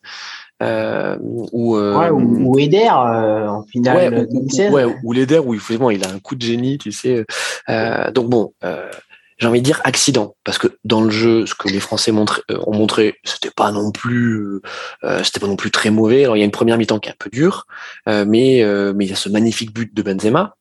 euh, 0.62 1.16
ou, 1.20 1.76
euh, 1.76 1.98
ouais, 1.98 2.10
ou, 2.10 2.52
ou 2.52 2.58
Eder 2.58 2.88
euh, 2.90 3.48
en 3.48 3.62
finale 3.64 4.14
ouais, 4.14 4.26
2016. 4.26 4.72
Ouais, 4.72 4.84
ou 5.02 5.12
l'Eder 5.12 5.38
où 5.38 5.54
effectivement 5.54 5.90
il 5.90 6.04
a 6.04 6.10
un 6.10 6.18
coup 6.18 6.34
de 6.34 6.42
génie, 6.42 6.78
tu 6.78 6.92
sais. 6.92 7.24
Euh, 7.68 8.10
donc 8.10 8.28
bon, 8.28 8.52
euh, 8.64 8.90
j'ai 9.38 9.46
envie 9.46 9.60
de 9.60 9.64
dire 9.64 9.80
accident 9.84 10.34
parce 10.44 10.58
que 10.58 10.66
dans 10.84 11.00
le 11.00 11.10
jeu, 11.10 11.46
ce 11.46 11.54
que 11.54 11.68
les 11.68 11.80
Français 11.80 12.12
montré, 12.12 12.42
euh, 12.50 12.58
ont 12.66 12.74
montré, 12.74 13.14
c'était 13.24 13.50
pas 13.50 13.72
non 13.72 13.90
plus, 13.90 14.60
euh, 15.04 15.22
c'était 15.24 15.40
pas 15.40 15.46
non 15.46 15.56
plus 15.56 15.70
très 15.70 15.90
mauvais. 15.90 16.24
Alors 16.24 16.36
il 16.36 16.40
y 16.40 16.42
a 16.42 16.46
une 16.46 16.50
première 16.50 16.76
mi-temps 16.76 16.98
qui 16.98 17.08
est 17.08 17.12
un 17.12 17.16
peu 17.18 17.30
dure, 17.30 17.66
euh, 18.08 18.24
mais 18.28 18.62
mais 18.94 19.06
il 19.06 19.10
y 19.10 19.12
a 19.12 19.16
ce 19.16 19.28
magnifique 19.30 19.72
but 19.72 19.94
de 19.94 20.02
Benzema. 20.02 20.56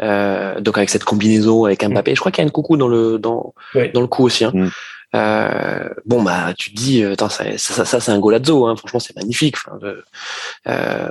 donc 0.00 0.78
avec 0.78 0.88
cette 0.88 1.04
combinaison 1.04 1.64
avec 1.66 1.84
Mbappé, 1.84 2.14
je 2.14 2.20
crois 2.20 2.32
qu'il 2.32 2.42
y 2.42 2.44
a 2.44 2.48
une 2.48 2.52
coucou 2.52 2.78
dans 2.78 2.88
le 2.88 3.18
dans 3.18 3.54
Ouais. 3.74 3.90
dans 3.92 4.00
le 4.00 4.06
coup 4.06 4.24
aussi. 4.24 4.44
Hein. 4.44 4.52
Mm. 4.54 4.70
Euh, 5.14 5.88
bon 6.04 6.22
bah 6.22 6.52
tu 6.56 6.70
te 6.70 6.76
dis 6.76 7.02
attends, 7.02 7.30
ça, 7.30 7.44
ça, 7.56 7.86
ça 7.86 7.98
c'est 7.98 8.12
un 8.12 8.18
golazo 8.18 8.66
hein. 8.66 8.76
franchement 8.76 9.00
c'est 9.00 9.16
magnifique. 9.16 9.56
De- 9.80 10.04
euh, 10.66 11.08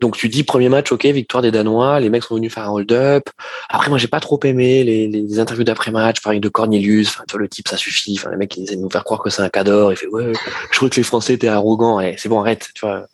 donc 0.00 0.16
tu 0.16 0.28
dis 0.28 0.44
premier 0.44 0.68
match 0.68 0.92
ok 0.92 1.04
victoire 1.06 1.42
des 1.42 1.50
Danois. 1.50 1.98
Les 1.98 2.10
mecs 2.10 2.22
sont 2.22 2.36
venus 2.36 2.54
faire 2.54 2.68
un 2.68 2.70
hold-up. 2.72 3.24
Après 3.68 3.88
moi 3.88 3.98
j'ai 3.98 4.06
pas 4.06 4.20
trop 4.20 4.38
aimé 4.44 4.84
les, 4.84 5.08
les 5.08 5.40
interviews 5.40 5.64
d'après 5.64 5.90
match 5.90 6.20
pareil 6.20 6.38
de 6.38 6.48
Cornelius. 6.48 7.08
Enfin 7.08 7.24
le 7.36 7.48
type 7.48 7.66
ça 7.66 7.76
suffit. 7.76 8.16
Enfin 8.18 8.30
les 8.30 8.36
mecs 8.36 8.56
ils 8.56 8.62
essaient 8.64 8.76
de 8.76 8.82
nous 8.82 8.90
faire 8.90 9.02
croire 9.02 9.20
que 9.20 9.30
c'est 9.30 9.42
un 9.42 9.48
cador. 9.48 9.92
Il 9.92 9.96
fait 9.96 10.06
ouais 10.06 10.32
je 10.70 10.76
crois 10.76 10.88
que 10.88 10.96
les 10.96 11.02
Français 11.02 11.34
étaient 11.34 11.48
arrogants. 11.48 12.00
C'est 12.18 12.28
bon 12.28 12.40
arrête 12.40 12.68
tu 12.74 12.86
vois. 12.86 13.06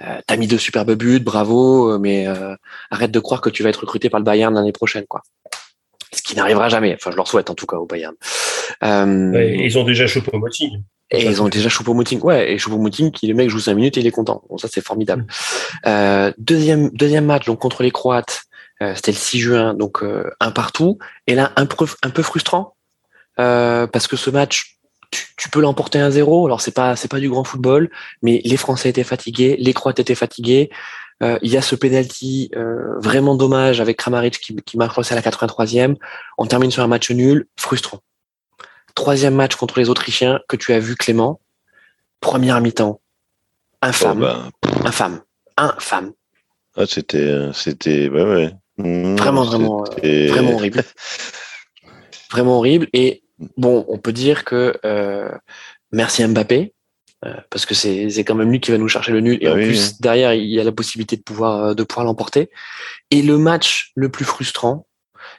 Euh, 0.00 0.18
t'as 0.26 0.36
mis 0.36 0.46
deux 0.46 0.58
superbes 0.58 0.92
buts 0.92 1.18
bravo 1.20 1.98
mais 1.98 2.26
euh, 2.28 2.54
arrête 2.90 3.10
de 3.10 3.18
croire 3.20 3.40
que 3.40 3.50
tu 3.50 3.62
vas 3.64 3.68
être 3.70 3.80
recruté 3.80 4.08
par 4.10 4.20
le 4.20 4.24
Bayern 4.24 4.54
l'année 4.54 4.70
prochaine 4.72 5.04
quoi 5.08 5.22
ce 6.12 6.22
qui 6.22 6.36
n'arrivera 6.36 6.68
jamais 6.68 6.94
enfin 6.94 7.10
je 7.10 7.16
leur 7.16 7.28
souhaite 7.28 7.50
en 7.50 7.54
tout 7.54 7.66
cas 7.66 7.76
au 7.76 7.86
Bayern 7.86 8.14
euh, 8.82 9.32
Ouais, 9.32 9.56
ils 9.58 9.78
ont 9.78 9.84
déjà 9.84 10.06
Choupo-Moting. 10.06 10.82
et 11.10 11.24
ils 11.24 11.42
ont 11.42 11.48
déjà 11.48 11.68
Choupo-Moting. 11.68 12.20
Ouais, 12.20 12.52
et 12.52 12.58
Choupo-Moting, 12.58 13.10
qui 13.10 13.26
le 13.26 13.34
mec 13.34 13.48
joue 13.50 13.60
5 13.60 13.74
minutes 13.74 13.96
et 13.96 14.00
il 14.00 14.06
est 14.06 14.10
content. 14.12 14.42
Bon, 14.48 14.58
ça, 14.58 14.68
c'est 14.70 14.84
formidable. 14.84 15.26
Euh, 15.86 16.32
deuxième, 16.38 16.90
deuxième 16.90 17.24
match, 17.24 17.46
donc 17.46 17.58
contre 17.58 17.82
les 17.82 17.90
Croates, 17.90 18.42
euh, 18.82 18.94
c'était 18.94 19.12
le 19.12 19.16
6 19.16 19.40
juin, 19.40 19.74
donc 19.74 20.02
euh, 20.02 20.30
un 20.40 20.50
partout. 20.50 20.98
Et 21.26 21.34
là, 21.34 21.52
un 21.56 21.66
peu, 21.66 21.86
un 22.02 22.10
peu 22.10 22.22
frustrant, 22.22 22.76
euh, 23.40 23.86
parce 23.86 24.06
que 24.06 24.16
ce 24.16 24.30
match, 24.30 24.76
tu, 25.10 25.24
tu 25.36 25.48
peux 25.48 25.60
l'emporter 25.60 25.98
1-0. 25.98 26.46
Alors, 26.46 26.60
c'est 26.60 26.74
pas, 26.74 26.94
c'est 26.96 27.08
pas 27.08 27.20
du 27.20 27.28
grand 27.28 27.44
football, 27.44 27.90
mais 28.22 28.40
les 28.44 28.56
Français 28.56 28.90
étaient 28.90 29.04
fatigués, 29.04 29.56
les 29.58 29.72
Croates 29.72 29.98
étaient 29.98 30.14
fatigués. 30.14 30.70
Euh, 31.22 31.38
il 31.42 31.50
y 31.50 31.56
a 31.56 31.62
ce 31.62 31.74
penalty 31.74 32.50
euh, 32.56 32.98
vraiment 32.98 33.34
dommage 33.34 33.80
avec 33.80 33.96
Kramaric 33.96 34.38
qui, 34.38 34.54
qui 34.56 34.76
marque 34.76 34.96
aussi 34.98 35.12
à 35.12 35.16
la 35.16 35.22
83e. 35.22 35.96
On 36.38 36.46
termine 36.46 36.70
sur 36.70 36.82
un 36.82 36.86
match 36.86 37.10
nul, 37.10 37.46
frustrant. 37.58 38.00
Troisième 38.94 39.34
match 39.34 39.56
contre 39.56 39.78
les 39.80 39.88
Autrichiens 39.90 40.40
que 40.48 40.56
tu 40.56 40.72
as 40.72 40.78
vu, 40.78 40.94
Clément. 40.96 41.40
Première 42.20 42.60
mi-temps. 42.60 43.00
Oh, 43.00 43.76
Infâme. 43.82 44.20
bah, 44.20 44.48
Infâme. 44.84 45.20
Infâme. 45.56 46.12
ah, 46.76 46.86
c'était, 46.86 47.18
euh, 47.18 47.52
c'était, 47.52 48.08
ouais, 48.08 48.22
ouais. 48.24 48.52
Mmh, 48.76 49.16
Vraiment, 49.16 49.44
vraiment, 49.44 49.84
c'était- 49.86 50.28
Vraiment 50.28 50.52
horrible. 50.54 50.84
Vraiment 52.30 52.58
horrible. 52.58 52.88
Et 52.92 53.22
bon, 53.56 53.84
on 53.88 53.98
peut 53.98 54.12
dire 54.12 54.44
que 54.44 54.78
euh, 54.84 55.30
merci 55.92 56.24
Mbappé. 56.26 56.74
Euh, 57.24 57.34
parce 57.50 57.66
que 57.66 57.74
c'est 57.74 58.08
quand 58.24 58.34
même 58.36 58.50
lui 58.50 58.60
qui 58.60 58.70
va 58.70 58.78
nous 58.78 58.88
chercher 58.88 59.10
le 59.12 59.20
nul 59.20 59.38
et 59.40 59.46
Bah 59.46 59.52
en 59.52 59.56
oui, 59.56 59.66
plus 59.66 59.88
oui. 59.88 59.96
derrière 60.00 60.34
il 60.34 60.46
y 60.46 60.60
a 60.60 60.64
la 60.64 60.72
possibilité 60.72 61.16
de 61.16 61.22
pouvoir 61.22 61.64
euh, 61.64 61.74
de 61.74 61.82
pouvoir 61.82 62.04
l'emporter 62.06 62.48
et 63.10 63.22
le 63.22 63.38
match 63.38 63.90
le 63.96 64.08
plus 64.08 64.24
frustrant 64.24 64.86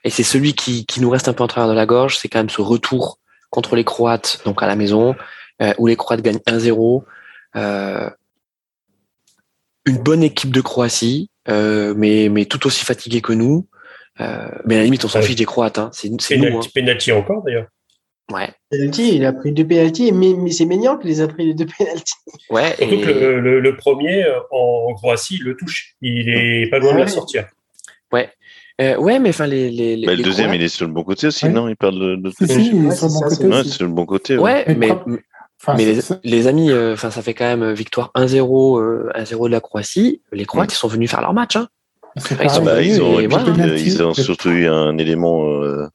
et 0.04 0.10
c'est 0.10 0.24
celui 0.24 0.54
qui, 0.54 0.86
qui 0.86 1.00
nous 1.02 1.10
reste 1.10 1.28
un 1.30 1.34
peu 1.34 1.44
en 1.44 1.48
travers 1.48 1.70
de 1.70 1.74
la 1.74 1.86
gorge 1.86 2.18
c'est 2.18 2.28
quand 2.28 2.40
même 2.40 2.50
ce 2.50 2.62
retour 2.62 3.20
contre 3.50 3.76
les 3.78 3.86
Croates 3.86 4.42
donc 4.46 4.62
à 4.62 4.68
la 4.68 4.76
maison 4.76 5.16
euh, 5.62 5.74
où 5.78 5.88
les 5.88 5.96
Croates 5.96 6.22
gagnent 6.22 6.40
1-0 6.48 7.04
euh, 7.56 8.10
une 9.86 9.98
bonne 9.98 10.24
équipe 10.24 10.52
de 10.52 10.62
Croatie 10.62 11.30
mais 11.48 12.28
mais 12.30 12.46
tout 12.46 12.68
aussi 12.68 12.84
fatiguée 12.86 13.22
que 13.22 13.34
nous 13.34 13.68
mais 14.20 14.76
à 14.76 14.80
la 14.80 14.84
limite 14.84 15.06
on 15.06 15.08
s'en 15.08 15.20
Ouais. 15.20 15.26
fiche 15.26 15.38
des 15.38 15.46
Croates 15.46 15.80
hein. 15.80 15.90
c'est 15.94 16.10
nous 16.10 16.18
hein. 16.60 16.60
Penalty 16.76 17.12
encore, 17.14 17.42
d'ailleurs. 17.44 17.68
Ouais 18.32 18.50
Penalty, 18.72 19.16
il 19.16 19.26
a 19.26 19.34
pris 19.34 19.52
deux 19.52 19.66
penalties, 19.66 20.12
mais, 20.12 20.34
mais 20.38 20.52
c'est 20.52 20.66
Maignan 20.66 20.98
qui 20.98 21.08
les 21.08 21.22
a 21.22 21.28
pris 21.28 21.46
les 21.48 21.54
deux 21.54 21.66
penalties. 21.78 22.14
ouais 22.50 22.76
Surtout 22.78 22.94
et- 22.94 23.02
que 23.02 23.10
le, 23.12 23.40
le- 23.40 23.60
le 23.60 23.76
premier, 23.78 24.24
euh, 24.24 24.40
en 24.52 24.94
Croatie, 24.96 25.38
il 25.40 25.44
le 25.46 25.56
touche. 25.58 25.96
Il 26.02 26.30
est 26.30 26.70
pas 26.70 26.80
loin 26.80 26.94
de 26.94 26.98
la 27.00 27.04
Ouais. 27.06 27.10
sortir. 27.10 27.46
Euh, 28.82 28.96
ouais, 28.96 29.20
mais 29.20 29.30
enfin 29.30 29.46
les 29.46 29.70
les, 29.70 29.98
les 29.98 30.06
Bah, 30.06 30.14
le 30.14 30.20
les 30.20 30.24
deuxième, 30.24 30.48
Croates- 30.48 30.62
il 30.62 30.64
est 30.64 30.70
sur 30.70 30.88
le 30.88 30.94
bon 30.94 31.04
côté 31.04 31.28
aussi, 31.28 31.46
Ouais. 31.46 31.52
non? 31.52 31.68
Il 31.68 31.76
parle 31.76 32.00
de, 32.00 32.16
de 32.16 32.30
Si, 32.30 32.48
si, 32.48 32.68
il 32.70 32.86
est 32.86 32.88
Ouais, 32.88 32.96
sur 32.96 33.08
le 33.08 33.12
c'est 33.12 33.20
bon 33.20 33.20
côté 33.30 33.46
Ouais, 33.48 33.60
aussi. 33.60 33.70
c'est 33.70 33.76
sur 33.76 33.86
le 33.88 33.92
bon 33.92 34.06
côté. 34.06 34.38
ouais. 34.38 34.44
Ouais, 34.44 34.64
Mais 34.68 34.76
mais 34.76 34.88
propre. 34.88 35.10
Enfin, 35.62 35.76
mais 35.76 35.94
les, 36.24 36.48
amis, 36.48 36.72
euh, 36.72 36.94
enfin 36.94 37.12
ça 37.12 37.22
fait 37.22 37.34
quand 37.34 37.44
même 37.44 37.74
victoire 37.74 38.12
1-0 38.16 38.80
euh, 38.80 39.10
1-0 39.16 39.48
de 39.48 39.52
la 39.52 39.60
Croatie. 39.60 40.22
Les 40.32 40.46
Croates 40.46 40.72
ils 40.72 40.78
sont 40.78 40.88
venus 40.88 41.12
faire 41.12 41.20
leur 41.20 41.34
match. 41.34 41.58
Hein. 41.58 41.68
ils 42.16 42.50
sont- 42.50 42.64
pareil. 42.64 42.92
Ils 42.92 43.02
ont, 43.02 43.20
et 43.20 43.26
et 43.26 43.28
puis, 43.28 43.36
voilà. 43.38 43.76
ils 43.78 44.02
ont 44.02 44.14
surtout 44.14 44.50
eu 44.52 44.68
un 44.70 44.98
élément 44.98 45.44
euh, 45.50 45.86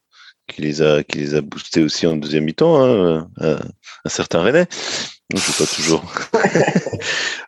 qui 0.46 0.62
les 0.62 0.82
a 0.82 1.02
qui 1.02 1.18
les 1.18 1.34
a 1.34 1.40
boostés 1.40 1.82
aussi 1.82 2.06
en 2.06 2.16
deuxième 2.16 2.44
mi-temps, 2.44 2.80
hein, 2.82 3.28
un, 3.40 3.58
un 4.04 4.08
certain 4.08 4.42
René. 4.42 4.64
Donc, 5.30 5.40
c'est 5.40 5.64
pas 5.64 5.70
toujours. 5.74 6.04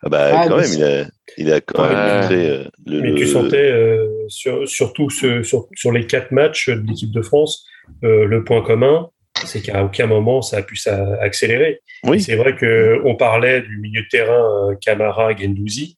ah 0.03 0.09
bah 0.09 0.29
Ah, 0.33 0.45
quand 0.47 0.57
mais 0.57 0.63
même, 0.63 0.73
il 0.73 0.83
a 0.83 1.05
il 1.37 1.53
a 1.53 1.61
quand 1.61 1.83
Ouais. 1.83 1.93
même 1.93 2.21
montré 2.21 2.49
euh, 2.49 2.63
le. 2.85 3.01
Mais 3.01 3.13
tu 3.15 3.21
le- 3.21 3.27
sentais, 3.27 3.71
euh, 3.71 4.07
sur, 4.27 4.67
surtout 4.67 5.09
ce- 5.09 5.43
sur, 5.43 5.67
sur 5.75 5.91
les 5.91 6.07
quatre 6.07 6.31
matchs 6.31 6.69
de 6.69 6.83
l'équipe 6.87 7.11
de 7.11 7.21
France, 7.21 7.65
euh, 8.03 8.25
le 8.25 8.43
point 8.43 8.61
commun, 8.63 9.09
c'est 9.45 9.61
qu'à 9.61 9.83
aucun 9.83 10.07
moment 10.07 10.41
ça 10.41 10.57
a 10.57 10.61
pu 10.63 10.75
s'accélérer. 10.75 11.81
Oui. 12.03 12.19
C'est 12.19 12.35
vrai 12.35 12.55
que 12.55 12.99
on 13.05 13.15
parlait 13.15 13.61
du 13.61 13.77
milieu 13.77 14.01
de 14.01 14.07
terrain 14.09 14.69
euh, 14.71 14.75
Camara, 14.81 15.35
Gendouzi. 15.35 15.97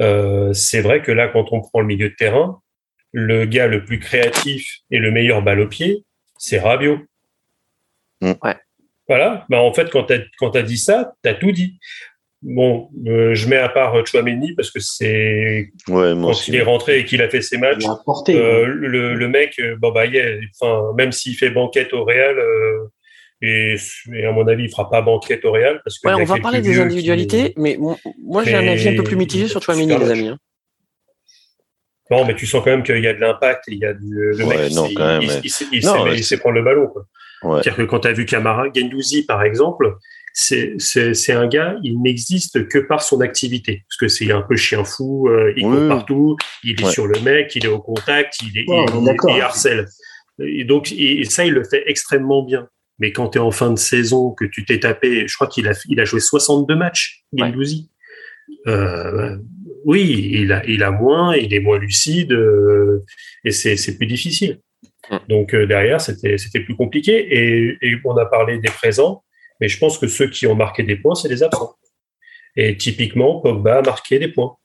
Euh, 0.00 0.54
c'est 0.54 0.80
vrai 0.80 1.02
que 1.02 1.12
là, 1.12 1.28
quand 1.28 1.52
on 1.52 1.60
prend 1.60 1.80
le 1.80 1.86
milieu 1.86 2.08
de 2.08 2.14
terrain, 2.14 2.60
le 3.12 3.44
gars 3.44 3.66
le 3.66 3.84
plus 3.84 3.98
créatif 3.98 4.78
et 4.90 4.98
le 4.98 5.10
meilleur 5.10 5.42
balle 5.42 5.60
au 5.60 5.68
pied, 5.68 6.04
c'est 6.42 6.58
Rabiot. 6.58 6.98
Mm. 8.22 8.32
Ouais. 8.42 8.56
Voilà. 9.08 9.44
Bah, 9.50 9.60
en 9.60 9.72
fait, 9.72 9.90
quand 9.90 10.04
tu 10.04 10.14
as, 10.14 10.18
quand 10.38 10.50
t'as 10.50 10.62
dit 10.62 10.78
ça, 10.78 11.12
tu 11.22 11.28
as 11.30 11.34
tout 11.34 11.52
dit. 11.52 11.78
Bon, 12.42 12.88
euh, 13.06 13.34
je 13.34 13.48
mets 13.48 13.58
à 13.58 13.68
part 13.68 13.94
Chouameni 14.06 14.54
parce 14.54 14.70
que 14.70 14.80
c'est 14.80 15.70
Ouais, 15.88 16.12
quand 16.14 16.30
aussi. 16.30 16.50
il 16.50 16.56
est 16.56 16.62
rentré 16.62 17.00
et 17.00 17.04
qu'il 17.04 17.20
a 17.20 17.28
fait 17.28 17.42
ses 17.42 17.58
matchs. 17.58 17.82
Il 17.84 17.90
a 17.90 17.98
porté. 18.04 18.34
Euh, 18.34 18.64
le, 18.64 19.14
le 19.14 19.28
mec, 19.28 19.58
euh, 19.58 19.76
bon 19.76 19.90
bah, 19.92 20.06
yeah, 20.06 20.36
enfin, 20.58 20.92
même 20.96 21.12
s'il 21.12 21.34
fait 21.36 21.50
banquette 21.50 21.92
au 21.92 22.04
Real, 22.04 22.38
euh, 22.38 22.86
et, 23.42 23.76
et 24.14 24.24
à 24.24 24.32
mon 24.32 24.46
avis, 24.48 24.64
il 24.64 24.70
fera 24.70 24.88
pas 24.88 25.02
banquette 25.02 25.44
au 25.44 25.52
Real 25.52 25.82
parce 25.84 25.98
que 25.98 26.08
Ouais, 26.08 26.14
on 26.14 26.24
va 26.24 26.38
parler 26.38 26.62
des 26.62 26.72
qui- 26.72 26.80
individualités, 26.80 27.52
mais 27.58 27.76
moi, 27.78 27.96
moi, 28.22 28.42
j'ai 28.44 28.54
un 28.54 28.66
avis 28.66 28.88
un 28.88 28.96
peu 28.96 29.02
plus 29.04 29.16
mitigé 29.16 29.46
sur 29.46 29.60
Chouameni, 29.62 29.86
les 29.98 30.10
amis. 30.10 30.28
hein. 30.28 30.38
Non, 32.10 32.24
mais 32.24 32.34
tu 32.34 32.46
sens 32.46 32.62
quand 32.64 32.70
même 32.70 32.82
qu'il 32.82 32.98
y 32.98 33.06
a 33.06 33.14
de 33.14 33.20
l'impact 33.20 33.64
il 33.68 33.78
y 33.78 33.84
a 33.84 33.92
du, 33.94 34.08
le 34.10 34.44
Ouais, 34.44 34.56
mec, 34.56 34.70
il 34.70 34.76
non, 34.76 34.86
sait- 34.88 34.94
quand 34.94 35.06
même, 35.06 35.22
il, 35.22 35.28
ouais. 35.28 35.40
il 35.44 35.50
sait- 35.50 35.64
il 35.72 35.84
Non, 35.84 35.92
sait- 35.94 36.04
mais 36.04 36.12
il 36.14 36.18
c'est- 36.18 36.34
sait 36.34 36.36
prendre 36.38 36.56
le 36.56 36.62
ballon. 36.62 36.88
quoi. 36.88 37.06
Ouais. 37.42 37.62
C'est-à-dire 37.62 37.76
que 37.76 37.82
quand 37.90 38.00
tu 38.00 38.08
as 38.08 38.12
vu 38.12 38.26
Camara, 38.26 38.64
Gendouzi 38.74 39.24
par 39.24 39.42
exemple, 39.44 39.94
c'est 40.34 40.74
c'est- 40.78 41.14
c'est 41.14 41.32
un 41.32 41.46
gars, 41.48 41.76
il 41.82 42.00
n'existe 42.02 42.68
que 42.68 42.78
par 42.78 43.02
son 43.02 43.20
activité. 43.20 43.84
Parce 43.88 43.96
que 43.98 44.08
c'est 44.08 44.30
un 44.32 44.42
peu 44.42 44.56
chien 44.56 44.84
fou, 44.84 45.28
euh, 45.28 45.52
il 45.56 45.64
Oui, 45.66 45.76
court 45.76 45.88
partout, 45.88 46.36
il 46.64 46.80
est 46.80 46.84
Ouais. 46.84 46.90
sur 46.92 47.06
le 47.06 47.18
mec, 47.20 47.54
il 47.56 47.64
est 47.64 47.68
au 47.68 47.80
contact, 47.80 48.36
il, 48.42 48.58
est, 48.58 48.68
Ouais, 48.68 48.84
il- 48.92 49.36
il 49.36 49.40
harcèle. 49.40 49.86
Et 50.42 50.64
donc, 50.64 50.92
et 50.92 51.24
ça, 51.24 51.44
il 51.44 51.52
le 51.52 51.64
fait 51.64 51.84
extrêmement 51.86 52.42
bien. 52.42 52.68
Mais 52.98 53.12
quand 53.12 53.28
tu 53.30 53.38
es 53.38 53.40
en 53.40 53.50
fin 53.50 53.70
de 53.70 53.78
saison, 53.78 54.32
que 54.32 54.44
tu 54.44 54.64
t'es 54.64 54.80
tapé, 54.80 55.26
je 55.26 55.34
crois 55.34 55.46
qu'il 55.46 55.66
a, 55.68 55.72
il 55.88 55.98
a 56.00 56.04
joué 56.04 56.20
62 56.20 56.76
matchs, 56.76 57.22
Gendouzi. 57.36 57.90
Euh, 58.66 59.36
oui, 59.84 60.30
il 60.32 60.52
a, 60.52 60.64
il 60.66 60.82
a 60.82 60.90
moins, 60.90 61.36
il 61.36 61.54
est 61.54 61.60
moins 61.60 61.78
lucide, 61.78 62.32
euh, 62.32 63.04
et 63.44 63.50
c'est 63.50 63.76
c'est 63.76 63.96
plus 63.96 64.06
difficile. 64.06 64.60
Mm. 65.10 65.16
Donc 65.28 65.54
euh, 65.54 65.66
derrière, 65.66 66.00
c'était 66.00 66.38
c'était 66.38 66.60
plus 66.60 66.76
compliqué. 66.76 67.12
Et, 67.12 67.78
et 67.82 67.96
on 68.04 68.16
a 68.16 68.26
parlé 68.26 68.58
des 68.58 68.70
présents, 68.70 69.24
mais 69.60 69.68
je 69.68 69.78
pense 69.78 69.98
que 69.98 70.06
ceux 70.06 70.28
qui 70.28 70.46
ont 70.46 70.54
marqué 70.54 70.82
des 70.82 70.96
points, 70.96 71.14
c'est 71.14 71.28
les 71.28 71.42
absents. 71.42 71.76
Et 72.56 72.76
typiquement, 72.76 73.40
Pogba 73.40 73.78
a 73.78 73.82
marqué 73.82 74.18
des 74.18 74.28
points. 74.28 74.56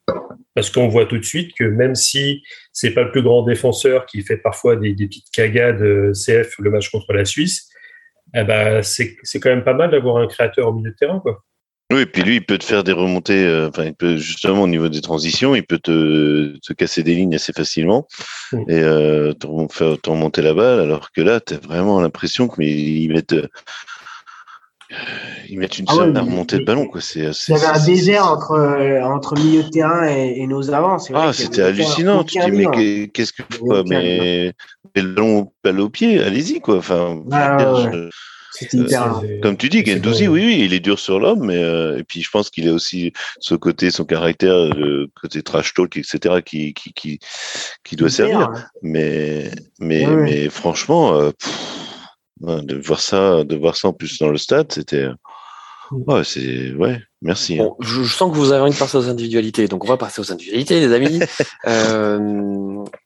Parce 0.55 0.69
qu'on 0.69 0.87
voit 0.87 1.05
tout 1.05 1.17
de 1.17 1.25
suite 1.25 1.53
que 1.53 1.65
même 1.65 1.95
si 1.95 2.41
c'est 2.71 2.91
pas 2.91 3.03
le 3.03 3.11
plus 3.11 3.21
grand 3.21 3.43
défenseur 3.43 4.05
qui 4.05 4.21
fait 4.21 4.37
parfois 4.37 4.77
des, 4.77 4.93
des 4.93 5.07
petites 5.07 5.29
cagades 5.31 5.81
euh, 5.81 6.13
CF 6.13 6.57
le 6.59 6.71
match 6.71 6.89
contre 6.89 7.11
la 7.11 7.25
Suisse, 7.25 7.69
eh 8.33 8.43
ben, 8.43 8.81
c'est 8.81 9.17
c'est 9.23 9.39
quand 9.39 9.49
même 9.49 9.63
pas 9.65 9.73
mal 9.73 9.91
d'avoir 9.91 10.17
un 10.17 10.27
créateur 10.27 10.69
au 10.69 10.73
milieu 10.73 10.91
de 10.91 10.95
terrain. 10.95 11.19
Quoi. 11.19 11.43
Oui, 11.93 12.01
et 12.01 12.05
puis 12.07 12.23
lui, 12.23 12.37
il 12.37 12.45
peut 12.45 12.57
te 12.57 12.63
faire 12.63 12.83
des 12.83 12.91
remontées, 12.91 13.45
euh, 13.45 13.69
enfin, 13.69 13.83
il 13.85 13.93
peut 13.93 14.17
justement 14.17 14.63
au 14.63 14.67
niveau 14.67 14.89
des 14.89 15.01
transitions, 15.01 15.53
il 15.53 15.63
peut 15.63 15.77
te, 15.77 16.57
te 16.57 16.73
casser 16.73 17.03
des 17.03 17.13
lignes 17.13 17.35
assez 17.35 17.53
facilement 17.53 18.07
et 18.53 18.79
euh, 18.79 19.33
te 19.33 19.47
faire 19.71 20.01
te 20.01 20.09
remonter 20.09 20.41
la 20.41 20.55
balle, 20.55 20.79
alors 20.79 21.11
que 21.11 21.21
là, 21.21 21.39
tu 21.39 21.53
as 21.53 21.57
vraiment 21.57 22.01
l'impression 22.01 22.47
qu'ils 22.47 23.13
mettent, 23.13 23.33
euh, 23.33 23.47
ils 25.47 25.59
mettent 25.59 25.77
une 25.77 25.85
Ah 25.89 25.95
ouais, 25.97 26.11
mais- 26.11 26.19
remontée 26.21 26.57
de 26.57 26.63
ballon, 26.65 26.87
quoi. 26.87 27.01
C'est, 27.01 27.19
Il 27.19 27.51
y 27.51 27.53
avait 27.53 27.65
un 27.79 27.85
désert 27.85 28.31
entre, 28.31 28.53
euh, 28.53 29.03
entre 29.03 29.35
milieu 29.35 29.61
de 29.61 29.69
terrain 29.69 30.07
et, 30.07 30.41
et 30.41 30.47
nos 30.47 30.63
vrai 30.63 30.97
Ah, 31.13 31.33
c'était 31.33 31.61
hallucinant. 31.61 32.23
Tu 32.23 32.39
dis, 32.39 32.51
mais 32.51 33.09
qu'est-ce 33.09 33.31
que 33.33 33.43
quoi, 33.59 33.81
aucun 33.81 33.89
mais 33.89 34.53
le 34.95 35.03
ballon 35.03 35.51
au 35.83 35.89
pied, 35.89 36.19
allez-y 36.19 36.61
quoi. 36.61 36.77
Enfin, 36.77 37.21
Ah, 37.31 37.57
C'est- 38.59 38.67
comme 39.41 39.57
tu 39.57 39.69
dis, 39.69 39.83
Gendouzi, 39.85 40.27
oui, 40.27 40.45
oui, 40.45 40.61
il 40.65 40.73
est 40.73 40.79
dur 40.79 40.97
sur 40.99 41.19
l'homme, 41.19 41.45
mais 41.45 41.57
euh, 41.61 41.97
et 41.99 42.03
puis 42.03 42.21
je 42.21 42.29
pense 42.29 42.49
qu'il 42.49 42.67
a 42.69 42.73
aussi 42.73 43.11
ce 43.39 43.53
côté, 43.55 43.91
son 43.91 44.05
caractère, 44.05 44.55
le 44.73 45.07
côté 45.19 45.43
trash 45.43 45.73
talk, 45.73 45.97
etc., 45.97 46.41
qui 46.43 46.73
qui 46.73 46.93
qui, 46.93 47.19
qui 47.83 47.95
doit 47.95 48.09
servir. 48.09 48.49
Mais 49.79 50.49
franchement, 50.49 51.15
euh, 51.15 51.31
pff, 51.31 51.53
ouais, 52.41 52.61
de 52.63 52.75
voir 52.77 52.99
ça, 53.01 53.43
de 53.43 53.55
voir 53.55 53.75
ça 53.75 53.89
en 53.89 53.93
plus 53.93 54.17
dans 54.19 54.29
le 54.29 54.37
stade, 54.37 54.71
c'était 54.71 55.07
ouais, 55.91 56.23
c'est 56.23 56.73
ouais, 56.73 56.99
merci. 57.21 57.53
hein. 57.59 57.63
Bon, 57.65 57.75
je, 57.81 58.03
je 58.03 58.13
sens 58.13 58.31
que 58.31 58.37
vous 58.37 58.51
avez 58.51 58.61
envie 58.61 58.73
de 58.73 58.77
passer 58.77 58.97
aux 58.97 59.07
individualités, 59.09 59.67
donc 59.67 59.83
on 59.83 59.87
va 59.87 59.97
passer 59.97 60.21
aux 60.21 60.31
individualités, 60.31 60.79
les 60.79 60.93
amis. 60.93 61.19
Euh, 61.67 62.17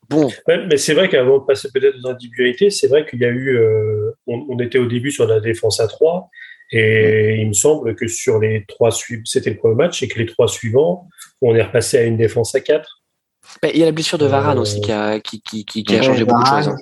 bon, 0.10 0.28
Ouais, 0.48 0.66
mais 0.68 0.78
c'est 0.78 0.94
vrai 0.94 1.08
qu'avant 1.10 1.40
de 1.40 1.46
passer 1.46 1.70
peut-être 1.74 1.96
aux 2.04 2.08
individualités, 2.10 2.70
c'est 2.70 2.88
vrai 2.88 3.06
qu'il 3.06 3.20
y 3.20 3.26
a 3.26 3.30
eu. 3.30 3.58
euh, 3.58 4.12
on, 4.28 4.46
on 4.50 4.60
était 4.60 4.80
au 4.80 4.86
début 4.88 5.12
sur 5.12 5.26
la 5.28 5.40
défense 5.40 5.80
à 5.80 5.88
3, 5.88 6.30
et 6.72 7.38
il 7.42 7.48
me 7.48 7.54
semble 7.54 7.96
que 7.96 8.08
sur 8.08 8.40
les 8.40 8.66
trois 8.68 8.92
suivants, 8.92 9.24
c'était 9.26 9.50
le 9.52 9.58
premier 9.58 9.76
match, 9.76 10.04
et 10.04 10.08
que 10.08 10.20
les 10.20 10.26
trois 10.26 10.48
suivants, 10.48 11.08
on 11.42 11.56
est 11.56 11.64
repassé 11.64 11.98
à 11.98 12.04
une 12.04 12.18
défense 12.18 12.54
à 12.56 12.60
4. 12.62 13.02
ben, 13.62 13.72
il 13.74 13.80
y 13.80 13.84
a 13.84 13.86
la 13.86 13.92
blessure 13.92 14.18
de 14.18 14.26
Varane 14.28 14.58
Euh, 14.58 14.62
aussi 14.62 14.82
qui 14.82 14.92
a, 14.92 15.20
qui, 15.20 15.42
qui, 15.42 15.66
qui, 15.66 15.84
qui 15.84 15.96
a 15.96 16.00
Ouais, 16.00 16.06
changé 16.06 16.26
beaucoup 16.26 16.44
de 16.44 16.48
choses. 16.48 16.68
hein. 16.68 16.76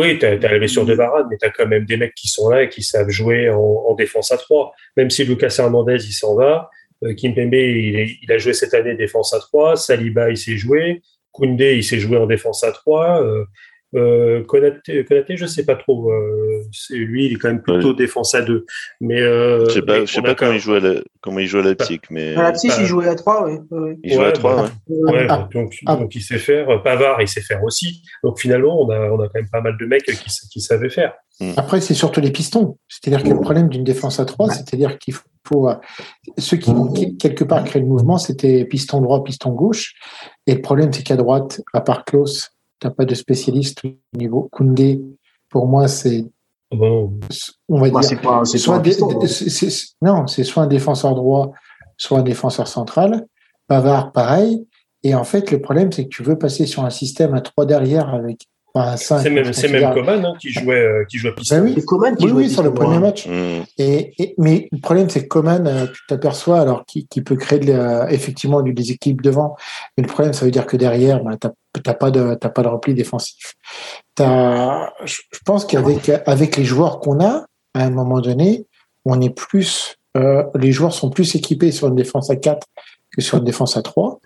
Oui, 0.00 0.18
tu 0.18 0.24
as, 0.26 0.36
la 0.36 0.58
blessure 0.58 0.84
de 0.86 0.94
mais 1.30 1.36
tu 1.38 1.46
as 1.46 1.50
quand 1.50 1.66
même 1.66 1.84
des 1.84 1.96
mecs 1.96 2.14
qui 2.14 2.28
sont 2.28 2.48
là 2.48 2.62
et 2.62 2.68
qui 2.68 2.82
savent 2.82 3.10
jouer 3.10 3.50
en, 3.50 3.58
en 3.58 3.94
défense 3.94 4.32
à 4.32 4.38
3. 4.38 4.72
Même 4.96 5.10
si 5.10 5.24
Lucas 5.24 5.54
Hernandez, 5.58 5.96
il 6.06 6.12
s'en 6.12 6.34
va, 6.36 6.70
euh, 7.04 7.14
Kimpembe, 7.14 7.54
il, 7.54 7.98
est- 7.98 8.16
il 8.22 8.32
a 8.32 8.38
joué 8.38 8.52
cette 8.54 8.72
année 8.74 8.94
défense 8.94 9.34
à 9.34 9.38
3, 9.40 9.76
Saliba, 9.76 10.30
il 10.30 10.36
s'est 10.38 10.56
joué, 10.56 11.02
Koundé, 11.32 11.76
il 11.76 11.84
s'est 11.84 11.98
joué 11.98 12.16
en 12.16 12.26
défense 12.26 12.64
à 12.64 12.72
3, 12.72 13.22
euh, 13.22 13.44
euh, 13.94 14.42
je 15.36 15.46
sais 15.46 15.64
pas 15.64 15.76
trop. 15.76 16.12
Euh, 16.70 16.72
c'est 16.72 16.94
lui, 16.96 17.26
il 17.26 17.32
est 17.32 17.36
quand 17.36 17.48
même 17.48 17.62
plutôt 17.62 17.92
défense 17.94 18.34
à 18.34 18.42
2. 18.42 18.64
Mais 19.00 19.20
euh, 19.20 19.66
Je 19.68 19.74
sais 19.74 19.82
pas, 19.82 20.04
je 20.04 20.12
sais 20.12 20.22
pas 20.22 20.34
comment 20.34 20.52
il 20.52 20.60
joue 20.60 20.74
à 20.74 20.80
la, 20.80 20.94
comment 21.20 21.38
il 21.38 21.46
joue 21.46 21.58
à 21.58 21.62
Leipzig, 21.62 22.00
mais 22.10 22.34
À 22.36 22.48
Leipzig, 22.48 22.68
bah, 22.68 22.74
il 22.80 22.86
jouait 22.86 23.08
à 23.08 23.14
3, 23.14 23.48
oui. 23.48 23.94
il 24.02 24.14
joue 24.14 24.22
à 24.22 24.32
3, 24.32 24.56
bah, 24.56 24.70
ouais. 24.88 25.12
Ouais, 25.12 25.26
Ah, 25.28 25.48
donc, 25.52 25.76
ah. 25.86 25.96
donc 25.96 26.14
il 26.14 26.22
sait 26.22 26.38
faire. 26.38 26.82
Pavard, 26.82 27.20
il 27.22 27.28
sait 27.28 27.40
faire 27.42 27.62
aussi. 27.64 28.02
Donc 28.22 28.38
finalement, 28.40 28.80
on 28.80 28.90
a, 28.90 28.98
on 29.10 29.20
a 29.20 29.24
quand 29.28 29.40
même 29.40 29.50
pas 29.50 29.60
mal 29.60 29.76
de 29.78 29.86
mecs 29.86 30.04
qui, 30.04 30.30
qui 30.50 30.60
savaient 30.60 30.90
faire. 30.90 31.12
Après, 31.56 31.80
c'est 31.80 31.94
surtout 31.94 32.20
les 32.20 32.30
pistons. 32.32 32.76
C'est-à-dire 32.88 33.22
que 33.22 33.30
le 33.30 33.40
problème 33.40 33.68
d'une 33.68 33.84
défense 33.84 34.20
à 34.20 34.24
3, 34.26 34.50
c'est-à-dire 34.50 34.98
qu'il 34.98 35.14
faut. 35.14 35.68
euh, 35.68 35.74
ceux 36.36 36.58
qui, 36.58 36.70
quelque 37.16 37.44
part, 37.44 37.64
créent 37.64 37.80
le 37.80 37.86
mouvement, 37.86 38.18
c'était 38.18 38.64
piston 38.66 39.00
droit, 39.00 39.24
piston 39.24 39.50
gauche. 39.50 39.94
Et 40.46 40.54
le 40.54 40.60
problème, 40.60 40.92
c'est 40.92 41.02
qu'à 41.02 41.16
droite, 41.16 41.62
à 41.72 41.80
part 41.80 42.04
Klaus, 42.04 42.50
tu 42.78 42.86
n'as 42.86 42.92
pas 42.92 43.06
de 43.06 43.14
spécialiste 43.14 43.82
au 43.84 44.18
niveau. 44.18 44.48
Koundé, 44.52 45.00
pour 45.48 45.66
moi, 45.66 45.88
c'est. 45.88 46.26
Bon, 46.72 47.18
On 47.68 47.80
va 47.80 47.90
Bah, 47.90 48.00
dire. 48.00 48.08
c'est 48.08 48.16
pas, 48.20 48.44
c'est 48.44 48.58
pas 48.58 48.62
soit 48.64 48.74
un 48.76 48.78
des- 48.78 48.90
piston, 48.90 49.20
c'est- 49.26 49.50
c'est- 49.50 49.88
non, 50.02 50.26
c'est 50.26 50.44
soit 50.44 50.62
un 50.62 50.66
défenseur 50.68 51.14
droit, 51.14 51.52
soit 51.96 52.18
un 52.20 52.22
défenseur 52.22 52.68
central. 52.68 53.26
Pavard, 53.66 54.12
pareil. 54.12 54.66
Et 55.02 55.14
en 55.14 55.24
fait, 55.24 55.50
le 55.50 55.60
problème, 55.60 55.90
c'est 55.90 56.04
que 56.04 56.08
tu 56.08 56.22
veux 56.22 56.38
passer 56.38 56.66
sur 56.66 56.84
un 56.84 56.90
système 56.90 57.34
à 57.34 57.40
3 57.40 57.66
derrière 57.66 58.08
avec 58.14 58.46
pas 58.72 58.92
un 58.92 58.96
5. 58.96 59.20
c'est 59.52 59.68
même, 59.68 59.92
Coman 59.94 60.24
hein, 60.24 60.34
qui 60.40 60.50
jouait, 60.52 60.80
euh, 60.80 61.04
qui 61.08 61.18
jouait 61.18 61.34
piston. 61.34 61.56
Ben 61.56 61.64
oui. 61.64 61.72
C'est 61.76 61.84
Coman 61.84 62.16
qui 62.16 62.24
Oui, 62.24 62.30
jouait 62.30 62.42
oui, 62.44 62.50
sur 62.50 62.62
le 62.62 62.72
premier 62.72 62.96
droit. 62.96 63.08
match. 63.08 63.26
Mm. 63.26 63.62
Et, 63.78 64.14
et- 64.22 64.34
mais 64.38 64.68
le 64.72 64.78
problème, 64.80 65.08
c'est 65.10 65.22
que 65.22 65.28
Coman, 65.28 65.66
euh, 65.66 65.86
tu 65.86 66.00
t'aperçois, 66.08 66.60
alors 66.60 66.84
qui, 66.86 67.06
qui 67.06 67.20
peut 67.22 67.36
créer 67.36 67.58
de 67.58 68.10
effectivement 68.12 68.62
du 68.62 68.72
déséquilibre 68.72 69.22
devant. 69.22 69.56
Mais 69.96 70.02
le 70.02 70.08
problème, 70.08 70.32
ça 70.32 70.44
veut 70.44 70.50
dire 70.50 70.66
que 70.66 70.76
derrière, 70.76 71.22
bah, 71.22 71.36
t'as 71.40 71.50
t'as 71.84 71.94
pas 71.94 72.10
de 72.10 72.34
t'as 72.34 72.48
pas 72.48 72.62
de 72.62 72.68
repli 72.68 72.94
défensif. 72.94 73.54
T'as- 74.14 74.92
Je 75.04 75.20
je 75.32 75.38
pense 75.44 75.64
qu'avec 75.64 76.10
avec 76.26 76.56
les 76.56 76.64
joueurs 76.64 77.00
qu'on 77.00 77.20
a, 77.24 77.46
à 77.74 77.84
un 77.84 77.90
moment 77.90 78.20
donné, 78.20 78.66
on 79.04 79.20
est 79.20 79.30
plus 79.34 79.96
euh, 80.16 80.42
les 80.56 80.72
joueurs 80.72 80.92
sont 80.92 81.08
plus 81.10 81.34
équipés 81.36 81.70
sur 81.70 81.86
une 81.88 81.94
défense 81.94 82.30
à 82.30 82.36
4 82.36 82.66
que 83.16 83.22
sur 83.22 83.38
une 83.38 83.44
défense 83.44 83.76
à 83.76 83.82
3. 83.82 84.18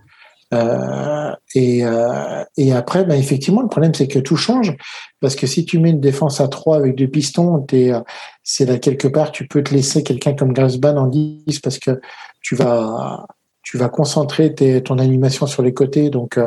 Euh, 0.55 1.33
et, 1.55 1.85
euh, 1.85 2.45
et 2.57 2.73
après, 2.73 3.05
bah, 3.05 3.17
effectivement, 3.17 3.62
le 3.62 3.69
problème, 3.69 3.95
c'est 3.95 4.09
que 4.09 4.19
tout 4.19 4.37
change. 4.37 4.77
Parce 5.21 5.37
que 5.37 5.47
si 5.47 5.64
tu 5.64 5.79
mets 5.79 5.90
une 5.90 6.01
défense 6.01 6.40
à 6.40 6.49
3 6.49 6.77
avec 6.77 6.95
deux 6.95 7.09
pistons, 7.09 7.64
euh, 7.73 8.01
c'est 8.43 8.64
là 8.67 8.79
quelque 8.79 9.09
part, 9.09 9.33
tu 9.33 9.47
peux 9.47 9.62
te 9.62 9.75
laisser 9.75 10.03
quelqu'un 10.03 10.35
comme 10.35 10.53
Griezmann 10.53 10.99
en 10.99 11.07
10 11.07 11.61
parce 11.62 11.79
que 11.79 12.01
tu 12.43 12.57
vas, 12.57 13.27
tu 13.62 13.79
vas 13.79 13.88
concentrer 13.88 14.55
ton 14.85 14.99
animation 14.99 15.47
sur 15.47 15.62
les 15.62 15.75
côtés. 15.75 16.11
Donc, 16.11 16.38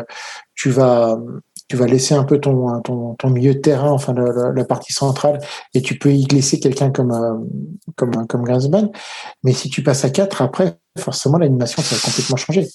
tu 0.56 0.70
vas, 0.70 1.18
tu 1.68 1.76
vas 1.76 1.86
laisser 1.86 2.16
un 2.16 2.24
peu 2.24 2.40
ton, 2.40 2.82
ton 2.82 3.30
milieu 3.30 3.54
de 3.54 3.60
terrain, 3.60 3.92
enfin, 3.92 4.14
la, 4.14 4.66
partie 4.66 4.94
centrale, 4.94 5.40
et 5.74 5.82
tu 5.82 5.98
peux 5.98 6.14
y 6.14 6.24
glisser 6.24 6.60
quelqu'un 6.60 6.92
comme, 6.92 7.12
euh. 7.12 8.88
Mais 9.44 9.54
si 9.54 9.70
tu 9.70 9.84
passes 9.84 10.06
à 10.06 10.10
4, 10.10 10.42
après, 10.42 10.78
forcément, 10.98 11.38
l'animation, 11.38 11.82
ça 11.82 11.96
va 11.96 12.02
complètement 12.02 12.38
changer. 12.38 12.68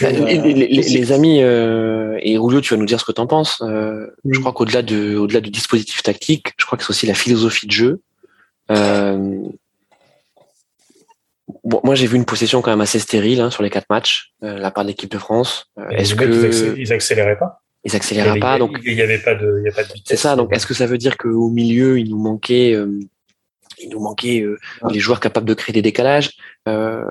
Bah, 0.00 0.08
Euh, 0.08 0.24
les, 0.42 1.12
amis, 1.12 1.42
euh, 1.42 2.18
et 2.22 2.36
Rulio, 2.38 2.60
tu 2.60 2.74
vas 2.74 2.78
nous 2.78 2.86
dire 2.86 2.98
ce 3.00 3.04
que 3.04 3.12
tu 3.12 3.20
en 3.20 3.26
penses. 3.26 3.60
Euh, 3.62 4.06
Je 4.24 4.38
Mm. 4.38 4.40
crois 4.42 4.52
qu'au-delà 4.52 4.82
de, 4.82 5.16
au-delà 5.16 5.40
du 5.40 5.50
dispositif 5.50 6.02
tactique, 6.02 6.52
je 6.58 6.66
crois 6.66 6.76
que 6.78 6.84
c'est 6.84 6.90
aussi 6.90 7.06
la 7.06 7.14
philosophie 7.14 7.66
de 7.66 7.72
jeu. 7.72 8.00
Euh, 8.70 9.38
bon, 11.64 11.80
moi, 11.84 11.94
j'ai 11.94 12.06
vu 12.06 12.16
une 12.16 12.24
possession 12.24 12.62
quand 12.62 12.70
même 12.70 12.80
assez 12.80 12.98
stérile 12.98 13.40
hein, 13.40 13.50
sur 13.50 13.62
les 13.62 13.70
quatre 13.70 13.86
matchs, 13.90 14.32
euh, 14.42 14.58
la 14.58 14.70
part 14.70 14.84
de 14.84 14.88
l'équipe 14.88 15.10
de 15.10 15.18
France. 15.18 15.66
Euh, 15.78 15.88
est-ce 15.90 16.14
ils, 16.14 16.16
que 16.18 16.78
ils 16.78 16.92
accéléraient 16.92 17.38
pas. 17.38 17.62
ils 17.84 17.92
Il 17.92 17.96
accéléreraient 17.96 18.36
y 18.38 18.40
pas 18.40 18.50
avait- 18.52 18.58
Donc, 18.60 18.78
il 18.84 18.94
y 18.94 19.02
avait 19.02 19.18
pas 19.18 19.34
de, 19.34 19.58
il 19.60 19.66
y 19.66 19.68
a 19.68 19.72
pas 19.72 19.82
de 19.84 19.88
vitesse. 19.92 20.02
c'est 20.06 20.16
ça. 20.16 20.36
Donc, 20.36 20.54
est-ce 20.54 20.66
que 20.66 20.74
ça 20.74 20.86
veut 20.86 20.98
dire 20.98 21.16
qu'au 21.16 21.50
milieu, 21.50 21.98
il 21.98 22.10
nous 22.10 22.18
manquait, 22.18 22.72
euh, 22.74 22.98
il 23.78 23.90
nous 23.90 24.00
manquait 24.00 24.40
euh, 24.40 24.58
les 24.90 24.98
joueurs 25.00 25.20
capables 25.20 25.46
de 25.46 25.54
créer 25.54 25.72
des 25.72 25.82
décalages 25.82 26.30
euh, 26.68 27.04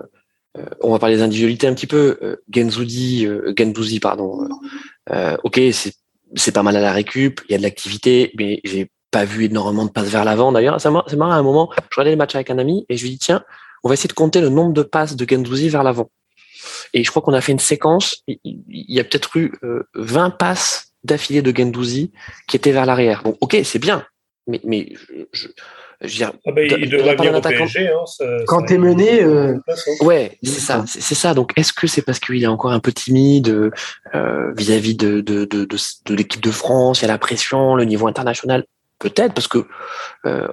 On 0.82 0.92
va 0.92 1.00
parler 1.00 1.16
des 1.16 1.22
individualités 1.24 1.68
un 1.68 1.74
petit 1.74 1.88
peu. 1.88 2.18
Euh, 2.22 2.36
Genzoudi, 2.54 3.26
euh, 3.26 3.54
Gendouzi, 3.58 4.00
pardon. 4.00 4.48
Euh, 5.12 5.36
ok, 5.44 5.60
c'est 5.72 5.94
c'est 6.36 6.52
pas 6.52 6.64
mal 6.64 6.76
à 6.76 6.82
la 6.82 6.92
récup, 6.92 7.42
il 7.48 7.52
y 7.52 7.56
a 7.56 7.58
de 7.58 7.64
l'activité, 7.64 8.32
mais 8.38 8.60
j'ai 8.64 8.90
pas 9.12 9.26
vu 9.26 9.46
énormément 9.46 9.86
de 9.86 9.92
passes 9.92 10.10
vers 10.10 10.26
l'avant. 10.26 10.52
D'ailleurs, 10.52 10.82
c'est 10.82 10.90
marrant, 10.90 11.32
à 11.32 11.36
un 11.36 11.44
moment, 11.44 11.70
je 11.76 11.96
regardais 11.96 12.12
les 12.12 12.16
matchs 12.16 12.36
avec 12.36 12.50
un 12.50 12.58
ami 12.58 12.86
et 12.90 12.98
je 12.98 13.04
lui 13.04 13.12
dis 13.12 13.20
tiens, 13.20 13.44
on 13.84 13.90
va 13.90 13.94
essayer 13.94 14.08
de 14.08 14.14
compter 14.14 14.42
le 14.42 14.50
nombre 14.50 14.74
de 14.74 14.82
passes 14.82 15.16
de 15.16 15.26
Gendouzi 15.30 15.70
vers 15.70 15.84
l'avant. 15.84 16.10
Et 16.94 17.04
je 17.04 17.10
crois 17.10 17.22
qu'on 17.22 17.34
a 17.34 17.42
fait 17.42 17.52
une 17.52 17.60
séquence. 17.60 18.24
Il 18.28 18.40
y 18.66 19.00
a 19.00 19.04
peut-être 19.04 19.36
eu 19.38 19.54
euh, 19.64 19.88
20 19.96 20.32
passes 20.32 20.94
d'affilée 21.04 21.42
de 21.42 21.56
Gendouzi 21.56 22.12
qui 22.48 22.56
étaient 22.56 22.72
vers 22.72 22.86
l'arrière. 22.86 23.24
Donc, 23.24 23.38
ok, 23.42 23.58
c'est 23.64 23.80
bien, 23.80 24.06
mais, 24.48 24.62
mais 24.64 24.94
je, 25.34 25.48
je 26.04 26.10
veux 26.10 26.16
dire, 26.18 26.32
Ah 26.46 26.52
bah, 26.52 26.62
il 26.64 26.90
de 26.90 26.98
devrait 26.98 27.16
venir 27.16 27.36
au 27.36 27.42
PSG. 27.42 27.88
Hein, 27.88 28.06
ça- 28.06 28.26
Quand 28.48 28.64
t'es 28.64 28.78
mené, 28.78 29.24
euh, 29.24 29.58
Ouais, 30.02 30.38
c'est 30.44 30.60
ça, 30.60 30.84
c'est 30.88 31.16
ça. 31.16 31.34
Donc, 31.34 31.52
est-ce 31.56 31.74
que 31.74 31.88
c'est 31.88 32.02
parce 32.02 32.20
qu'il 32.20 32.44
est 32.44 32.48
encore 32.48 32.72
un 32.72 32.80
peu 32.80 32.92
timide 32.92 33.72
euh, 34.14 34.52
vis-à-vis 34.56 34.96
de, 34.96 35.22
de, 35.22 35.46
de, 35.46 35.66
de, 35.66 35.78
de 36.06 36.16
l'équipe 36.16 36.42
de 36.42 36.52
France, 36.52 37.00
il 37.00 37.04
y 37.04 37.06
a 37.06 37.08
la 37.08 37.18
pression, 37.18 37.76
le 37.76 37.86
niveau 37.86 38.08
international? 38.08 38.66
Peut-être, 39.00 39.34
parce 39.34 39.48
que 39.48 39.66
euh, 40.26 40.48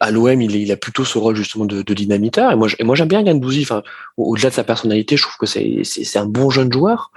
à 0.00 0.10
l'OM, 0.10 0.40
il, 0.40 0.70
a 0.72 0.76
plutôt 0.76 1.04
ce 1.04 1.16
rôle 1.18 1.34
justement 1.36 1.64
de, 1.64 1.82
de 1.82 1.94
dynamiteur. 1.94 2.52
Et 2.52 2.56
moi, 2.56 2.68
j'- 2.68 2.76
et 2.78 2.84
moi 2.84 2.94
j'aime 2.94 3.08
bien 3.08 3.24
Gendouzi. 3.24 3.62
Enfin, 3.62 3.82
au- 4.16 4.32
au-delà 4.32 4.50
de 4.50 4.54
sa 4.54 4.64
personnalité, 4.64 5.16
je 5.16 5.22
trouve 5.22 5.36
que 5.38 5.46
c'est 5.46 6.18
un 6.18 6.26
bon 6.26 6.50
jeune 6.50 6.72
joueur. 6.72 7.10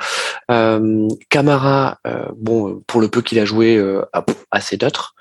Euh, 0.49 1.07
Camara, 1.29 1.99
euh, 2.07 2.25
bon, 2.37 2.81
pour 2.87 3.01
le 3.01 3.07
peu 3.09 3.21
qu'il 3.21 3.39
a 3.39 3.45
joué, 3.45 3.75
euh, 3.77 4.01
assez 4.51 4.77
d'autres. 4.77 5.15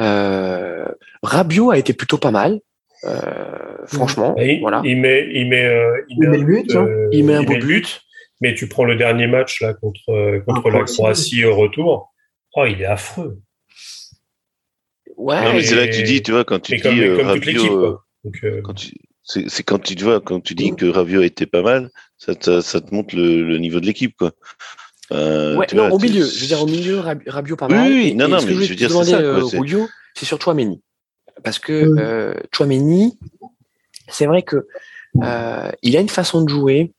Euh, 0.00 0.86
Rabiot 1.22 1.70
a 1.70 1.78
été 1.78 1.92
plutôt 1.92 2.18
pas 2.18 2.30
mal. 2.30 2.60
Euh, 3.04 3.20
franchement, 3.86 4.34
il, 4.38 4.60
voilà. 4.60 4.80
il 4.84 5.00
met, 5.00 5.28
il 5.32 5.48
met, 5.48 5.64
euh, 5.64 5.90
Il 6.08 6.18
met 6.20 6.38
le 6.38 6.44
but, 6.44 6.76
hein. 6.76 6.86
Il 7.10 7.24
met 7.24 7.34
un 7.34 7.42
beau 7.42 7.56
but. 7.58 8.00
Mais 8.40 8.54
tu 8.54 8.68
prends 8.68 8.84
le 8.84 8.96
dernier 8.96 9.26
match 9.28 9.60
là 9.60 9.72
contre 9.74 10.00
contre 10.46 10.62
Ah, 10.66 10.70
la 10.70 10.70
Croatie. 10.84 10.94
Croatie 10.96 11.44
au 11.44 11.54
retour. 11.56 12.12
Oh, 12.54 12.64
il 12.66 12.80
est 12.82 12.86
affreux. 12.86 13.38
Ouais, 15.16 15.44
Non, 15.44 15.52
mais 15.52 15.62
c'est 15.62 15.74
là 15.74 15.86
que 15.86 15.94
tu 15.94 16.02
dis, 16.02 16.22
tu 16.22 16.32
vois, 16.32 16.44
quand 16.44 16.60
tu 16.60 16.72
Mais 16.72 16.78
dis 16.78 16.82
comme, 16.82 16.98
euh, 17.00 17.16
comme 17.16 17.28
euh. 17.28 17.96
Donc, 18.24 18.44
euh, 18.44 18.62
c'est 19.24 19.62
quand 19.62 19.78
tu 19.78 19.94
te 19.94 20.02
vois, 20.04 20.20
quand 20.20 20.40
tu 20.40 20.54
dis 20.54 20.74
que 20.74 20.86
Rabiot 20.86 21.22
était 21.22 21.46
pas 21.46 21.62
mal, 21.62 21.90
ça, 22.18 22.34
te- 22.34 22.60
ça 22.60 22.80
te 22.80 22.94
montre 22.94 23.14
le, 23.16 23.42
le 23.46 23.58
niveau 23.58 23.80
de 23.80 23.86
l'équipe, 23.86 24.16
quoi. 24.16 24.32
Euh, 25.12 25.56
Ouais, 25.56 25.66
tu 25.66 25.76
non, 25.76 25.88
vois, 25.88 25.96
au 25.96 25.98
milieu. 25.98 26.24
Je 26.24 26.40
veux 26.40 26.46
dire, 26.46 26.62
au 26.62 26.66
milieu, 26.66 26.98
Rab- 27.00 27.22
Rabiot 27.26 27.56
pas 27.56 27.66
Oui, 27.66 27.74
mal. 27.74 27.92
oui, 27.92 28.08
Et- 28.08 28.14
non, 28.14 28.26
et 28.26 28.28
non, 28.30 28.38
ce 28.40 28.46
que 28.46 28.52
mais 28.54 28.64
je 28.64 28.68
veux 28.70 28.74
dire, 28.74 28.88
c'est 28.88 28.94
demander, 28.94 29.10
ça, 29.10 29.18
quoi, 29.18 29.26
euh, 29.62 29.86
c'est 30.14 30.24
sur 30.26 30.40
Chouameni. 30.40 30.80
Parce 31.44 31.58
que 31.58 31.84
Mm. 31.84 31.98
euh, 31.98 32.34
Chouameni, 32.54 33.18
c'est 34.08 34.26
vrai 34.26 34.42
que 34.42 34.66
euh, 35.22 35.70
il 35.82 35.96
a 35.96 36.00
une 36.00 36.08
façon 36.08 36.42
de 36.42 36.48
jouer 36.48 36.92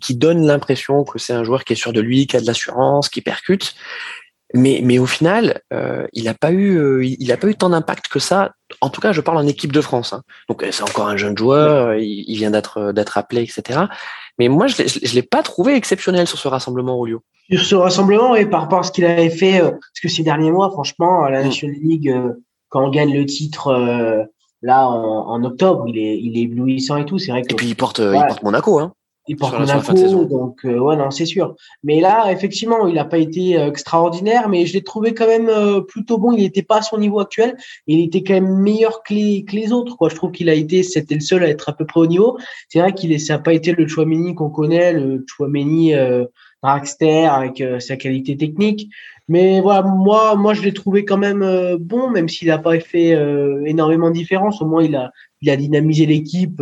qui 0.00 0.14
donne 0.14 0.46
l'impression 0.46 1.04
que 1.04 1.18
c'est 1.18 1.32
un 1.32 1.44
joueur 1.44 1.64
qui 1.64 1.72
est 1.72 1.76
sûr 1.76 1.92
de 1.92 2.00
lui, 2.00 2.26
qui 2.26 2.36
a 2.36 2.40
de 2.40 2.46
l'assurance, 2.46 3.08
qui 3.08 3.20
percute. 3.22 3.74
Mais, 4.56 4.80
mais 4.82 4.98
au 4.98 5.06
final, 5.06 5.60
il 6.12 6.24
n'a 6.24 6.34
pas 6.34 6.52
eu, 6.52 7.04
il 7.04 7.32
a 7.32 7.36
pas 7.36 7.48
eu 7.48 7.54
tant 7.54 7.70
d'impact 7.70 8.08
que 8.08 8.18
ça. 8.18 8.52
En 8.80 8.90
tout 8.90 9.00
cas, 9.00 9.12
je 9.12 9.20
parle 9.20 9.38
en 9.38 9.46
équipe 9.46 9.72
de 9.72 9.80
France. 9.80 10.12
Hein. 10.12 10.22
Donc 10.48 10.64
c'est 10.70 10.82
encore 10.82 11.08
un 11.08 11.16
jeune 11.16 11.36
joueur, 11.36 11.94
il, 11.94 12.36
vient 12.36 12.50
d'être 12.50 12.92
d'être 12.92 13.18
appelé, 13.18 13.42
etc. 13.42 13.80
Mais 14.38 14.48
moi, 14.48 14.66
je 14.66 14.82
ne 14.82 15.14
l'ai 15.14 15.22
pas 15.22 15.42
trouvé 15.42 15.74
exceptionnel 15.74 16.26
sur 16.26 16.38
ce 16.38 16.48
rassemblement, 16.48 16.98
Olio. 16.98 17.22
Sur 17.50 17.64
ce 17.64 17.74
rassemblement, 17.76 18.34
et 18.34 18.46
par 18.46 18.62
rapport 18.62 18.80
à 18.80 18.82
ce 18.82 18.90
qu'il 18.90 19.04
avait 19.04 19.30
fait, 19.30 19.60
parce 19.60 20.00
que 20.02 20.08
ces 20.08 20.22
derniers 20.22 20.50
mois, 20.50 20.70
franchement, 20.70 21.24
à 21.24 21.30
la 21.30 21.42
mm. 21.42 21.44
National 21.44 21.76
League, 21.82 22.14
quand 22.68 22.84
on 22.84 22.90
gagne 22.90 23.14
le 23.14 23.24
titre 23.24 24.26
là 24.62 24.88
en, 24.88 25.44
octobre, 25.44 25.84
il 25.86 25.98
est, 25.98 26.18
il 26.18 26.38
est 26.38 26.42
éblouissant 26.42 26.96
et 26.96 27.04
tout. 27.04 27.18
C'est 27.18 27.30
vrai 27.30 27.42
que. 27.42 27.52
Et 27.52 27.56
puis 27.56 27.68
il 27.68 27.76
porte, 27.76 27.98
il 27.98 28.24
porte 28.26 28.42
Monaco, 28.42 28.78
hein. 28.78 28.92
Il 29.28 29.36
porte 29.36 29.58
Monaco, 29.58 30.24
donc 30.24 30.64
euh, 30.64 30.78
ouais, 30.78 30.96
non, 30.96 31.10
c'est 31.10 31.26
sûr. 31.26 31.56
Mais 31.82 32.00
là, 32.00 32.30
effectivement, 32.30 32.86
il 32.86 32.94
n'a 32.94 33.04
pas 33.04 33.18
été 33.18 33.58
euh, 33.58 33.68
extraordinaire, 33.68 34.48
mais 34.48 34.66
je 34.66 34.74
l'ai 34.74 34.84
trouvé 34.84 35.14
quand 35.14 35.26
même 35.26 35.48
euh, 35.48 35.80
plutôt 35.80 36.18
bon. 36.18 36.30
Il 36.32 36.42
n'était 36.42 36.62
pas 36.62 36.78
à 36.78 36.82
son 36.82 36.98
niveau 36.98 37.18
actuel, 37.18 37.56
il 37.88 38.00
était 38.00 38.22
quand 38.22 38.34
même 38.34 38.58
meilleur 38.60 39.02
que 39.02 39.14
les, 39.14 39.44
que 39.44 39.56
les 39.56 39.72
autres. 39.72 39.96
Quoi. 39.96 40.10
Je 40.10 40.14
trouve 40.14 40.30
qu'il 40.30 40.48
a 40.48 40.54
été, 40.54 40.84
c'était 40.84 41.16
le 41.16 41.20
seul 41.20 41.42
à 41.42 41.48
être 41.48 41.68
à 41.68 41.72
peu 41.72 41.84
près 41.84 42.00
au 42.00 42.06
niveau. 42.06 42.38
C'est 42.68 42.78
vrai 42.78 42.92
qu'il 42.92 43.16
n'a 43.28 43.38
pas 43.38 43.52
été 43.52 43.72
le 43.72 43.88
Chouameni 43.88 44.34
qu'on 44.36 44.50
connaît, 44.50 44.92
le 44.92 45.24
Chouameni 45.26 45.94
euh, 45.94 46.24
dragster 46.62 47.26
avec 47.26 47.62
sa 47.80 47.96
qualité 47.96 48.36
technique. 48.36 48.88
Mais 49.28 49.60
voilà, 49.60 49.82
moi, 49.82 50.36
moi, 50.36 50.54
je 50.54 50.62
l'ai 50.62 50.72
trouvé 50.72 51.04
quand 51.04 51.18
même 51.18 51.76
bon, 51.80 52.10
même 52.10 52.28
s'il 52.28 52.48
n'a 52.48 52.58
pas 52.58 52.78
fait 52.78 53.10
énormément 53.66 54.08
de 54.10 54.14
différence. 54.14 54.62
Au 54.62 54.66
moins, 54.66 54.82
il 54.82 54.94
a, 54.96 55.10
il 55.42 55.50
a 55.50 55.56
dynamisé 55.56 56.06
l'équipe 56.06 56.60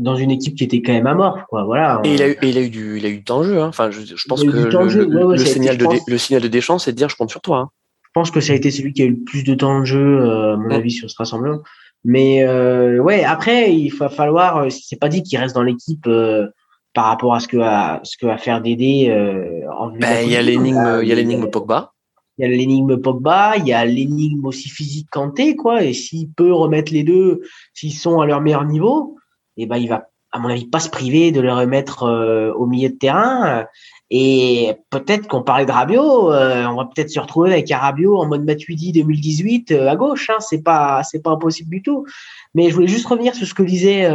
dans 0.00 0.16
une 0.16 0.30
équipe 0.30 0.56
qui 0.56 0.64
était 0.64 0.82
quand 0.82 0.92
même 0.92 1.06
à 1.06 1.14
mort. 1.14 1.46
Quoi. 1.48 1.64
Voilà. 1.64 2.00
Et 2.04 2.14
il 2.14 2.22
a 2.22 2.28
eu, 2.28 2.36
il 2.42 2.58
a 2.58 2.62
eu 2.62 2.70
du, 2.70 2.98
il 2.98 3.06
a 3.06 3.08
eu 3.10 3.18
du 3.18 3.24
temps 3.24 3.40
de 3.40 3.44
jeu. 3.44 3.60
Hein. 3.60 3.68
Enfin, 3.68 3.90
je, 3.90 4.00
je 4.00 4.24
pense 4.26 4.42
que 4.42 4.48
le, 4.48 5.32
le, 5.32 5.36
signal 5.38 5.76
de, 5.76 5.86
le 6.06 6.18
signal 6.18 6.42
de 6.42 6.48
Deschamps, 6.48 6.78
c'est 6.78 6.92
de 6.92 6.96
dire 6.96 7.08
je 7.08 7.16
compte 7.16 7.30
sur 7.30 7.40
toi. 7.40 7.58
Hein. 7.58 7.68
Je 8.02 8.10
pense 8.14 8.30
que 8.30 8.40
ça 8.40 8.54
a 8.54 8.56
été 8.56 8.70
celui 8.70 8.92
qui 8.92 9.02
a 9.02 9.04
eu 9.04 9.10
le 9.10 9.24
plus 9.24 9.44
de 9.44 9.54
temps 9.54 9.80
de 9.80 9.84
jeu, 9.84 9.98
euh, 10.00 10.54
à 10.54 10.56
mon 10.56 10.70
avis, 10.70 10.90
sur 10.90 11.08
ce 11.08 11.16
rassemblement. 11.16 11.60
Mais 12.04 12.42
euh, 12.42 12.98
ouais, 12.98 13.24
après, 13.24 13.74
il 13.74 13.90
va 13.90 14.08
falloir. 14.08 14.56
Euh, 14.56 14.68
c'est 14.70 14.98
pas 14.98 15.08
dit 15.08 15.22
qu'il 15.22 15.38
reste 15.38 15.54
dans 15.54 15.62
l'équipe 15.62 16.06
euh, 16.06 16.48
par 16.94 17.04
rapport 17.04 17.34
à 17.34 17.40
ce 17.40 17.46
que 17.46 17.58
va, 17.58 18.00
ce 18.02 18.16
que 18.16 18.26
va 18.26 18.38
faire 18.38 18.62
Dédé. 18.62 19.08
Euh, 19.10 19.60
ben, 20.00 20.24
il 20.24 20.32
y 20.32 20.36
a 20.36 20.42
l'énigme, 20.42 21.00
il 21.02 21.08
y 21.08 21.12
a 21.12 21.14
l'énigme 21.14 21.50
Pogba. 21.50 21.92
Il 22.38 22.42
y 22.42 22.44
a 22.46 22.48
l'énigme 22.48 22.96
Pogba, 22.96 23.58
il 23.58 23.66
y 23.66 23.72
a 23.74 23.84
l'énigme 23.84 24.46
aussi 24.46 24.70
physique 24.70 25.08
Kanté, 25.10 25.56
quoi. 25.56 25.84
Et 25.84 25.92
s'il 25.92 26.30
peut 26.30 26.54
remettre 26.54 26.90
les 26.90 27.04
deux, 27.04 27.42
s'ils 27.74 27.92
sont 27.92 28.18
à 28.20 28.26
leur 28.26 28.40
meilleur 28.40 28.64
niveau, 28.64 29.18
et 29.60 29.64
eh 29.64 29.66
ben 29.66 29.76
il 29.76 29.88
va 29.88 30.08
à 30.32 30.38
mon 30.38 30.48
avis 30.48 30.66
pas 30.66 30.80
se 30.80 30.88
priver 30.88 31.32
de 31.32 31.40
le 31.40 31.52
remettre 31.52 32.04
euh, 32.04 32.52
au 32.54 32.66
milieu 32.66 32.88
de 32.88 32.94
terrain 32.94 33.66
et 34.10 34.74
peut-être 34.90 35.28
qu'on 35.28 35.42
parlait 35.42 35.66
de 35.66 35.70
Rabiot, 35.70 36.32
euh, 36.32 36.64
on 36.66 36.76
va 36.76 36.84
peut-être 36.86 37.10
se 37.10 37.20
retrouver 37.20 37.52
avec 37.52 37.70
un 37.70 37.78
Rabiot 37.78 38.16
en 38.16 38.26
mode 38.26 38.44
Matuidi 38.44 38.90
2018 38.90 39.70
euh, 39.70 39.88
à 39.88 39.94
gauche. 39.94 40.30
Hein, 40.30 40.40
c'est 40.40 40.62
pas 40.62 41.02
c'est 41.04 41.22
pas 41.22 41.30
impossible 41.30 41.70
du 41.70 41.82
tout. 41.82 42.06
Mais 42.54 42.70
je 42.70 42.74
voulais 42.74 42.88
juste 42.88 43.06
revenir 43.06 43.34
sur 43.36 43.46
ce 43.46 43.54
que 43.54 43.62
disait 43.62 44.10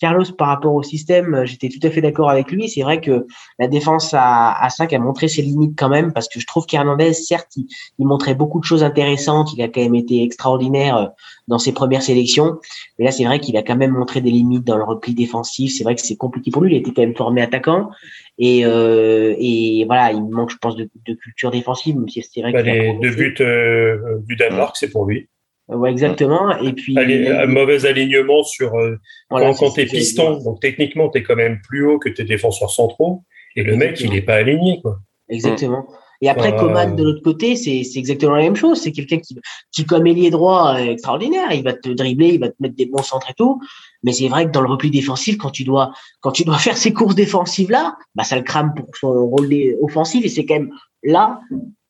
Carlos 0.00 0.24
par 0.36 0.48
rapport 0.48 0.74
au 0.74 0.82
système. 0.82 1.44
J'étais 1.44 1.68
tout 1.68 1.86
à 1.86 1.90
fait 1.90 2.00
d'accord 2.00 2.30
avec 2.30 2.50
lui. 2.50 2.68
C'est 2.68 2.82
vrai 2.82 3.00
que 3.00 3.26
la 3.58 3.68
défense 3.68 4.14
à, 4.14 4.52
à 4.52 4.70
5 4.70 4.92
a 4.92 4.98
montré 4.98 5.28
ses 5.28 5.42
limites 5.42 5.78
quand 5.78 5.90
même 5.90 6.12
parce 6.12 6.28
que 6.28 6.40
je 6.40 6.46
trouve 6.46 6.66
qu'Hernandez, 6.66 7.12
certes, 7.12 7.50
il, 7.56 7.66
il, 7.98 8.06
montrait 8.06 8.34
beaucoup 8.34 8.58
de 8.58 8.64
choses 8.64 8.82
intéressantes. 8.82 9.52
Il 9.52 9.62
a 9.62 9.68
quand 9.68 9.82
même 9.82 9.94
été 9.94 10.22
extraordinaire 10.22 11.10
dans 11.48 11.58
ses 11.58 11.72
premières 11.72 12.02
sélections. 12.02 12.58
Mais 12.98 13.04
là, 13.04 13.12
c'est 13.12 13.24
vrai 13.24 13.40
qu'il 13.40 13.56
a 13.56 13.62
quand 13.62 13.76
même 13.76 13.92
montré 13.92 14.20
des 14.20 14.30
limites 14.30 14.64
dans 14.64 14.78
le 14.78 14.84
repli 14.84 15.14
défensif. 15.14 15.72
C'est 15.76 15.84
vrai 15.84 15.94
que 15.94 16.00
c'est 16.00 16.16
compliqué 16.16 16.50
pour 16.50 16.62
lui. 16.62 16.74
Il 16.74 16.78
était 16.78 16.92
quand 16.92 17.02
même 17.02 17.16
formé 17.16 17.42
attaquant. 17.42 17.90
Et, 18.38 18.64
euh, 18.64 19.34
et 19.38 19.84
voilà, 19.84 20.12
il 20.12 20.24
manque, 20.24 20.50
je 20.50 20.56
pense, 20.56 20.76
de, 20.76 20.88
de 21.06 21.14
culture 21.14 21.50
défensive, 21.50 21.96
même 21.96 22.08
si 22.08 22.22
c'est 22.22 22.40
vrai 22.40 22.52
bah, 22.52 22.62
Les 22.62 22.98
deux 23.02 23.10
buts 23.10 23.36
euh, 23.40 24.18
du 24.26 24.36
Danemark, 24.36 24.76
c'est 24.76 24.90
pour 24.90 25.04
lui. 25.04 25.28
Ouais, 25.70 25.90
exactement. 25.90 26.56
Et 26.58 26.72
puis. 26.72 26.98
un 26.98 27.46
mauvais 27.46 27.86
alignement 27.86 28.42
sur. 28.42 28.74
Euh, 28.74 28.96
quand, 29.28 29.54
quand 29.54 29.70
tu 29.70 29.80
es 29.82 29.86
piston, 29.86 30.42
donc 30.42 30.60
techniquement, 30.60 31.08
tu 31.08 31.18
es 31.18 31.22
quand 31.22 31.36
même 31.36 31.60
plus 31.62 31.86
haut 31.86 31.98
que 31.98 32.08
tes 32.08 32.24
défenseurs 32.24 32.70
centraux. 32.70 33.24
Et 33.56 33.62
le 33.62 33.76
mec, 33.76 34.00
il 34.00 34.10
n'est 34.10 34.22
pas 34.22 34.34
aligné, 34.34 34.80
quoi. 34.80 34.98
Exactement. 35.28 35.86
Et 36.22 36.28
après, 36.28 36.54
Coman 36.54 36.94
de 36.96 37.02
l'autre 37.02 37.22
côté, 37.22 37.56
c'est 37.56 37.80
exactement 37.96 38.34
la 38.34 38.42
même 38.42 38.56
chose. 38.56 38.80
C'est 38.82 38.92
quelqu'un 38.92 39.18
qui, 39.18 39.38
qui, 39.72 39.86
comme 39.86 40.06
ailier 40.06 40.30
droit, 40.30 40.78
est 40.78 40.92
extraordinaire. 40.92 41.50
Il 41.52 41.62
va 41.62 41.72
te 41.72 41.88
dribbler, 41.88 42.34
il 42.34 42.40
va 42.40 42.48
te 42.48 42.56
mettre 42.60 42.76
des 42.76 42.86
bons 42.86 43.02
centres 43.02 43.30
et 43.30 43.34
tout. 43.34 43.60
Mais 44.02 44.12
c'est 44.12 44.28
vrai 44.28 44.46
que 44.46 44.50
dans 44.50 44.60
le 44.60 44.68
repli 44.68 44.90
défensif, 44.90 45.38
quand 45.38 45.50
tu 45.50 45.64
dois, 45.64 45.92
quand 46.20 46.32
tu 46.32 46.44
dois 46.44 46.58
faire 46.58 46.76
ces 46.76 46.92
courses 46.92 47.14
défensives 47.14 47.70
là, 47.70 47.96
bah, 48.14 48.24
ça 48.24 48.36
le 48.36 48.42
crame 48.42 48.74
pour 48.74 48.94
son 48.96 49.26
rôle 49.26 49.50
offensif. 49.80 50.24
Et 50.24 50.28
c'est 50.28 50.44
quand 50.44 50.54
même 50.54 50.70
là 51.02 51.40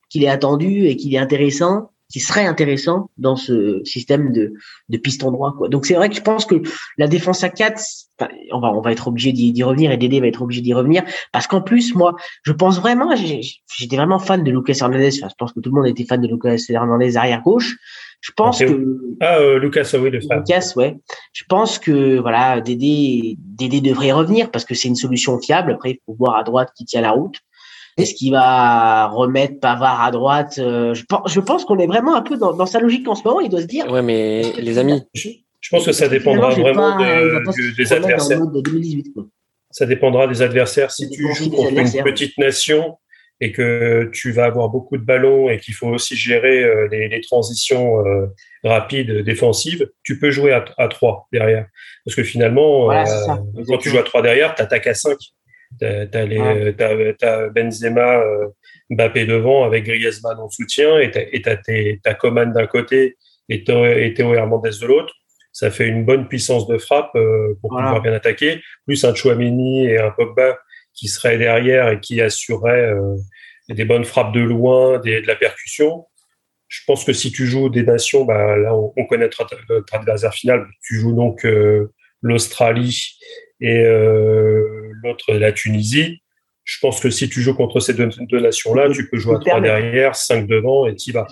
qu'il 0.09 0.23
est 0.23 0.29
attendu 0.29 0.85
et 0.87 0.95
qu'il 0.95 1.13
est 1.13 1.17
intéressant 1.17 1.90
qui 2.11 2.19
serait 2.19 2.45
intéressant 2.45 3.09
dans 3.17 3.35
ce 3.35 3.81
système 3.85 4.31
de, 4.31 4.53
de 4.89 4.97
piston 4.97 5.31
droit. 5.31 5.55
Quoi. 5.57 5.69
Donc 5.69 5.85
c'est 5.85 5.93
vrai 5.93 6.09
que 6.09 6.15
je 6.15 6.21
pense 6.21 6.45
que 6.45 6.55
la 6.97 7.07
défense 7.07 7.43
à 7.43 7.49
4, 7.49 7.81
on 8.51 8.59
va, 8.59 8.69
on 8.73 8.81
va 8.81 8.91
être 8.91 9.07
obligé 9.07 9.31
d'y 9.31 9.63
revenir 9.63 9.91
et 9.91 9.97
Dédé 9.97 10.19
va 10.19 10.27
être 10.27 10.41
obligé 10.41 10.61
d'y 10.61 10.73
revenir 10.73 11.03
parce 11.31 11.47
qu'en 11.47 11.61
plus, 11.61 11.95
moi, 11.95 12.15
je 12.43 12.51
pense 12.51 12.79
vraiment, 12.79 13.15
j'étais 13.15 13.95
vraiment 13.95 14.19
fan 14.19 14.43
de 14.43 14.51
Lucas 14.51 14.77
Hernandez. 14.81 15.09
Enfin, 15.17 15.29
je 15.29 15.35
pense 15.37 15.53
que 15.53 15.59
tout 15.59 15.69
le 15.69 15.75
monde 15.81 15.87
était 15.87 16.05
fan 16.05 16.21
de 16.21 16.27
Lucas 16.27 16.57
Hernandez 16.69 17.17
arrière 17.17 17.41
gauche. 17.41 17.77
Je 18.19 18.31
pense 18.33 18.59
que 18.59 18.99
ah 19.19 19.39
euh, 19.39 19.57
Lucas 19.57 19.89
oui 19.95 20.11
le 20.11 20.19
Lucas 20.19 20.73
ouais. 20.75 20.95
Je 21.33 21.43
pense 21.49 21.79
que 21.79 22.19
voilà 22.19 22.61
Dédé 22.61 23.35
Dédé 23.39 23.81
devrait 23.81 24.11
revenir 24.11 24.51
parce 24.51 24.63
que 24.63 24.75
c'est 24.75 24.89
une 24.89 24.95
solution 24.95 25.39
fiable. 25.39 25.71
Après 25.71 25.91
il 25.91 25.99
faut 26.05 26.13
voir 26.13 26.35
à 26.35 26.43
droite 26.43 26.69
qui 26.77 26.85
tient 26.85 27.01
la 27.01 27.11
route. 27.11 27.39
Est-ce 27.97 28.13
qu'il 28.13 28.31
va 28.31 29.07
remettre 29.07 29.59
Pavard 29.59 30.01
à 30.01 30.11
droite 30.11 30.59
euh, 30.59 30.93
je 30.93 31.03
pense, 31.03 31.31
je 31.31 31.39
pense 31.39 31.65
qu'on 31.65 31.77
est 31.77 31.87
vraiment 31.87 32.15
un 32.15 32.21
peu 32.21 32.37
dans, 32.37 32.53
dans, 32.53 32.65
sa 32.65 32.79
logique 32.79 33.07
en 33.07 33.15
ce 33.15 33.23
moment. 33.23 33.39
Il 33.41 33.49
doit 33.49 33.61
se 33.61 33.67
dire. 33.67 33.91
Ouais, 33.91 34.01
mais 34.01 34.53
les 34.57 34.77
amis. 34.77 35.01
Je, 35.13 35.29
pense 35.69 35.85
que 35.85 35.91
ça 35.91 36.07
dépendra 36.07 36.49
vraiment 36.49 36.97
de, 36.97 37.75
des 37.75 37.93
adversaires. 37.93 38.37
Ça 39.71 39.85
dépendra 39.85 40.27
des 40.27 40.41
adversaires. 40.41 40.91
Si 40.91 41.09
tu 41.09 41.33
joues 41.33 41.49
contre 41.49 41.77
une 41.77 42.03
petite 42.03 42.37
nation 42.37 42.97
et 43.41 43.51
que 43.51 44.09
tu 44.13 44.31
vas 44.31 44.45
avoir 44.45 44.69
beaucoup 44.69 44.97
de 44.97 45.03
ballons 45.03 45.49
et 45.49 45.59
qu'il 45.59 45.73
faut 45.73 45.87
aussi 45.87 46.15
gérer 46.15 46.63
euh, 46.63 46.87
les, 46.91 47.09
les, 47.09 47.21
transitions 47.21 48.05
euh, 48.05 48.27
rapides 48.63 49.11
défensives, 49.23 49.89
tu 50.03 50.19
peux 50.19 50.29
jouer 50.29 50.53
à, 50.53 50.63
à 50.77 50.87
3 50.87 51.27
derrière. 51.33 51.65
Parce 52.05 52.15
que 52.15 52.23
finalement, 52.23 52.85
voilà, 52.85 53.03
euh, 53.03 53.63
quand 53.67 53.77
tu 53.79 53.89
joues 53.89 53.97
à 53.97 54.03
3 54.03 54.21
derrière, 54.21 54.53
tu 54.53 54.61
attaques 54.61 54.85
à 54.85 54.93
5. 54.93 55.17
T'as 55.79 56.25
les, 56.25 56.75
t'as, 56.77 57.49
Benzema, 57.49 58.19
euh, 58.19 58.47
Mbappé 58.89 59.25
devant 59.25 59.63
avec 59.63 59.85
Griezmann 59.85 60.37
en 60.37 60.49
soutien 60.49 60.99
et 60.99 61.11
t'as, 61.11 61.57
ta 62.03 62.13
Coman 62.13 62.51
d'un 62.51 62.67
côté 62.67 63.17
et 63.49 63.63
Théo, 63.63 64.33
Hernandez 64.33 64.71
de 64.81 64.85
l'autre. 64.85 65.13
Ça 65.51 65.71
fait 65.71 65.87
une 65.87 66.05
bonne 66.05 66.27
puissance 66.27 66.67
de 66.67 66.77
frappe 66.77 67.13
euh, 67.15 67.57
pour 67.61 67.71
pouvoir 67.71 68.01
bien 68.01 68.13
attaquer. 68.13 68.61
Plus 68.85 69.03
un 69.03 69.13
Chouameni 69.13 69.85
et 69.85 69.97
un 69.97 70.11
Pogba 70.11 70.57
qui 70.93 71.07
seraient 71.07 71.37
derrière 71.37 71.89
et 71.89 71.99
qui 71.99 72.21
assuraient 72.21 72.91
euh, 72.93 73.15
des 73.69 73.83
bonnes 73.83 74.05
frappes 74.05 74.33
de 74.33 74.39
loin, 74.41 74.99
des, 74.99 75.21
de 75.21 75.27
la 75.27 75.35
percussion. 75.35 76.05
Je 76.67 76.81
pense 76.87 77.03
que 77.03 77.11
si 77.11 77.31
tu 77.31 77.47
joues 77.47 77.69
des 77.69 77.83
nations, 77.83 78.23
bah, 78.23 78.55
là 78.55 78.73
on, 78.73 78.93
on 78.95 79.05
connaîtra 79.05 79.45
notre 79.69 79.95
adversaire 79.95 80.33
final. 80.33 80.67
Tu 80.83 80.99
joues 80.99 81.15
donc 81.15 81.45
l'Australie 82.21 83.17
et 83.61 83.77
euh, 83.85 84.91
l'autre 85.03 85.33
la 85.33 85.51
Tunisie. 85.51 86.21
Je 86.63 86.79
pense 86.79 86.99
que 86.99 87.09
si 87.09 87.29
tu 87.29 87.41
joues 87.41 87.55
contre 87.55 87.79
ces 87.79 87.93
deux, 87.93 88.09
deux 88.29 88.39
nations-là, 88.39 88.89
tu 88.91 89.09
peux 89.09 89.17
jouer 89.17 89.35
à 89.35 89.39
trois 89.39 89.61
derrière, 89.61 90.15
cinq 90.15 90.47
devant 90.47 90.87
et 90.87 90.95
tu 90.95 91.11
vas. 91.11 91.27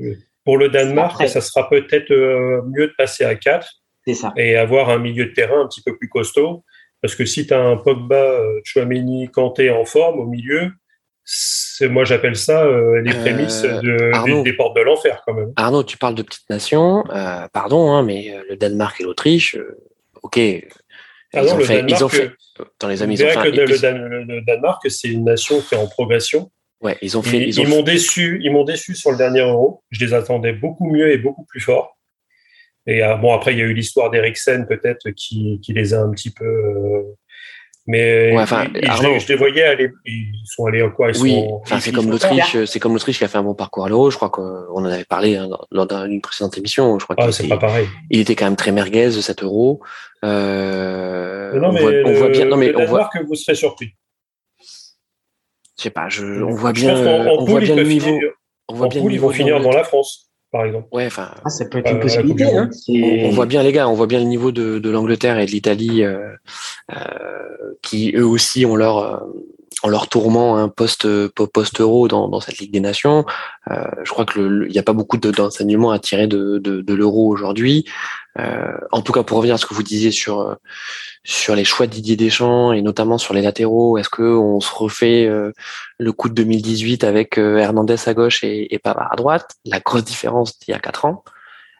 Euh, 0.00 0.14
pour 0.44 0.58
le 0.58 0.68
Danemark, 0.68 1.26
ça 1.28 1.40
sera 1.40 1.68
peut-être 1.68 2.10
euh, 2.10 2.62
mieux 2.66 2.88
de 2.88 2.92
passer 2.96 3.24
à 3.24 3.34
quatre 3.34 3.68
et 4.36 4.56
avoir 4.56 4.90
un 4.90 4.98
milieu 4.98 5.26
de 5.26 5.32
terrain 5.32 5.62
un 5.62 5.68
petit 5.68 5.82
peu 5.82 5.96
plus 5.96 6.08
costaud. 6.08 6.64
Parce 7.00 7.14
que 7.14 7.24
si 7.24 7.46
tu 7.46 7.54
as 7.54 7.60
un 7.60 7.76
Pogba, 7.76 8.38
Chouameni, 8.64 9.28
Kanté 9.30 9.70
en 9.70 9.84
forme 9.84 10.20
au 10.20 10.26
milieu, 10.26 10.70
moi 11.82 12.04
j'appelle 12.04 12.36
ça 12.36 12.64
les 13.02 13.12
prémices 13.12 13.62
de, 13.62 14.42
des 14.42 14.52
portes 14.52 14.76
de 14.76 14.82
l'enfer 14.82 15.22
quand 15.26 15.34
même. 15.34 15.52
Arnaud, 15.56 15.84
tu 15.84 15.98
parles 15.98 16.14
de 16.14 16.22
petites 16.22 16.48
nations, 16.48 17.04
pardon, 17.52 17.92
hein, 17.92 18.02
mais 18.02 18.36
le 18.48 18.56
Danemark 18.56 19.00
et 19.00 19.04
l'Autriche, 19.04 19.56
ok, 20.22 20.38
ah 21.34 21.42
ils, 21.42 21.52
ont 21.52 21.60
fait, 21.60 21.84
ils 21.88 22.04
ont 22.04 22.08
fait, 22.08 22.30
dans 22.78 22.88
les 22.88 23.02
amis, 23.02 23.14
ils 23.14 23.24
ont 23.24 23.28
fait, 23.28 23.50
que 23.50 23.56
le, 23.56 24.40
Danemark, 24.42 24.82
c'est 24.90 25.08
une 25.08 25.24
nation 25.24 25.60
qui 25.60 25.74
est 25.74 25.78
en 25.78 25.86
progression. 25.86 26.50
Ouais, 26.82 26.98
ils 27.00 27.16
ont 27.16 27.22
fait. 27.22 27.48
Ils, 27.48 27.58
ils 27.58 27.68
m'ont 27.68 27.82
déçu. 27.82 28.40
Ils 28.42 28.52
m'ont 28.52 28.64
déçu 28.64 28.94
sur 28.94 29.12
le 29.12 29.16
dernier 29.16 29.40
Euro. 29.40 29.82
Je 29.90 30.04
les 30.04 30.12
attendais 30.14 30.52
beaucoup 30.52 30.90
mieux 30.90 31.12
et 31.12 31.18
beaucoup 31.18 31.44
plus 31.44 31.60
fort. 31.60 31.96
Et 32.86 33.02
euh, 33.02 33.16
bon, 33.16 33.32
après, 33.32 33.52
il 33.52 33.58
y 33.58 33.62
a 33.62 33.64
eu 33.64 33.74
l'histoire 33.74 34.10
d'Eriksen 34.10 34.66
peut-être 34.66 35.10
qui, 35.10 35.60
qui, 35.62 35.72
les 35.72 35.94
a 35.94 36.00
un 36.00 36.10
petit 36.10 36.30
peu 36.30 37.04
euh, 37.88 38.30
mais 38.32 38.38
enfin, 38.38 38.68
je, 38.72 39.28
les 39.28 39.34
voyais 39.34 39.64
aller, 39.64 39.90
ils 40.06 40.32
sont 40.44 40.66
allés 40.66 40.88
quoi? 40.94 41.10
Ils 41.10 41.20
Oui, 41.20 41.36
enfin, 41.62 41.80
c'est 41.80 41.90
comme 41.90 42.10
l'Autriche, 42.10 42.64
c'est 42.64 42.78
comme 42.78 42.92
l'Autriche 42.92 43.18
qui 43.18 43.24
a 43.24 43.28
fait 43.28 43.38
un 43.38 43.42
bon 43.42 43.54
parcours 43.54 43.84
à 43.84 43.88
l'Euro. 43.88 44.10
Je 44.10 44.16
crois 44.16 44.30
qu'on 44.30 44.68
en 44.72 44.84
avait 44.84 45.04
parlé 45.04 45.36
hein, 45.36 45.48
lors 45.72 45.86
d'une 45.86 46.20
précédente 46.20 46.56
émission. 46.56 46.98
Je 47.00 47.04
crois 47.04 47.16
ah, 47.18 47.32
c'est 47.32 47.48
pas 47.48 47.58
pareil. 47.58 47.88
Il 48.10 48.20
était 48.20 48.36
quand 48.36 48.44
même 48.44 48.56
très 48.56 48.70
merguez 48.70 49.10
cet 49.10 49.42
Euro. 49.42 49.80
Euh, 50.24 51.58
non, 51.58 51.72
mais 51.72 52.04
on, 52.04 52.12
voit, 52.12 52.28
bien. 52.28 52.44
Non, 52.44 52.56
mais 52.56 52.72
on 52.76 52.84
voit 52.84 53.10
que 53.12 53.18
vous 53.24 53.34
serez 53.34 53.56
surpris. 53.56 53.94
Je 55.76 55.82
sais 55.82 55.90
pas. 55.90 56.08
Je, 56.08 56.24
on 56.24 56.54
voit 56.54 56.72
bien. 56.72 56.94
on 56.94 57.44
voit 57.44 57.60
bien 57.60 57.74
le 57.74 57.82
niveau. 57.82 58.16
on 58.68 58.74
voit 58.74 58.86
bien 58.86 59.00
poule, 59.00 59.12
ils 59.12 59.20
vont 59.20 59.30
finir 59.30 59.60
dans 59.60 59.72
la 59.72 59.82
France, 59.82 60.31
par 60.52 60.66
exemple. 60.66 60.86
Ouais, 60.92 61.06
enfin. 61.06 61.30
Ah, 61.44 61.50
ça 61.50 61.64
peut 61.64 61.78
être 61.78 61.90
une 61.90 62.00
possibilité. 62.00 62.44
Hein. 62.44 62.70
On, 62.88 63.30
voit 63.30 63.46
bien 63.46 63.62
les 63.62 63.72
gars, 63.72 63.88
on 63.88 63.94
voit 63.94 64.06
bien 64.06 64.20
le 64.20 64.26
niveau 64.26 64.52
de, 64.52 64.78
de 64.78 64.90
l'Angleterre 64.90 65.38
et 65.38 65.46
de 65.46 65.50
l'Italie, 65.50 66.04
euh, 66.04 66.28
qui 67.80 68.12
eux 68.14 68.26
aussi 68.26 68.64
ont 68.66 68.76
leur 68.76 69.26
en 69.82 69.88
leur 69.88 70.08
tourment 70.08 70.56
un 70.56 70.68
post 70.68 71.06
post 71.28 71.80
euro 71.80 72.08
dans, 72.08 72.28
dans 72.28 72.40
cette 72.40 72.58
Ligue 72.58 72.72
des 72.72 72.80
Nations. 72.80 73.24
Euh, 73.70 73.84
je 74.04 74.10
crois 74.10 74.24
que 74.24 74.66
il 74.66 74.72
n'y 74.72 74.78
a 74.78 74.82
pas 74.82 74.92
beaucoup 74.92 75.16
d'enseignements 75.16 75.90
à 75.90 75.98
tirer 75.98 76.26
de, 76.26 76.58
de, 76.58 76.80
de 76.80 76.94
l'euro 76.94 77.28
aujourd'hui. 77.28 77.84
Euh, 78.38 78.72
en 78.92 79.02
tout 79.02 79.12
cas, 79.12 79.22
pour 79.22 79.38
revenir 79.38 79.54
à 79.54 79.58
ce 79.58 79.66
que 79.66 79.74
vous 79.74 79.82
disiez 79.82 80.10
sur 80.10 80.56
sur 81.24 81.54
les 81.54 81.64
choix 81.64 81.86
de 81.86 81.92
Didier 81.92 82.16
Deschamps 82.16 82.72
et 82.72 82.82
notamment 82.82 83.18
sur 83.18 83.34
les 83.34 83.42
latéraux, 83.42 83.98
est-ce 83.98 84.08
que 84.08 84.22
on 84.22 84.60
se 84.60 84.72
refait 84.74 85.26
euh, 85.26 85.52
le 85.98 86.12
coup 86.12 86.28
de 86.28 86.34
2018 86.34 87.04
avec 87.04 87.38
euh, 87.38 87.58
Hernandez 87.58 87.96
à 88.06 88.14
gauche 88.14 88.42
et, 88.42 88.74
et, 88.74 88.78
Pavard 88.78 89.12
à 89.12 89.16
droite? 89.16 89.54
La 89.64 89.80
grosse 89.80 90.04
différence 90.04 90.58
d'il 90.58 90.72
y 90.72 90.74
a 90.74 90.80
quatre 90.80 91.04
ans, 91.04 91.22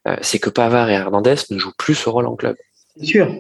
euh, 0.07 0.17
c'est 0.23 0.39
que 0.39 0.51
Pavard 0.51 0.91
et 0.91 0.95
Hernandez 0.95 1.37
ne 1.51 1.59
jouent 1.59 1.73
plus 1.77 1.95
ce 1.95 2.09
rôle 2.09 2.27
en 2.27 2.37
club. 2.37 2.57
C'est 2.97 3.07
sûr. 3.07 3.35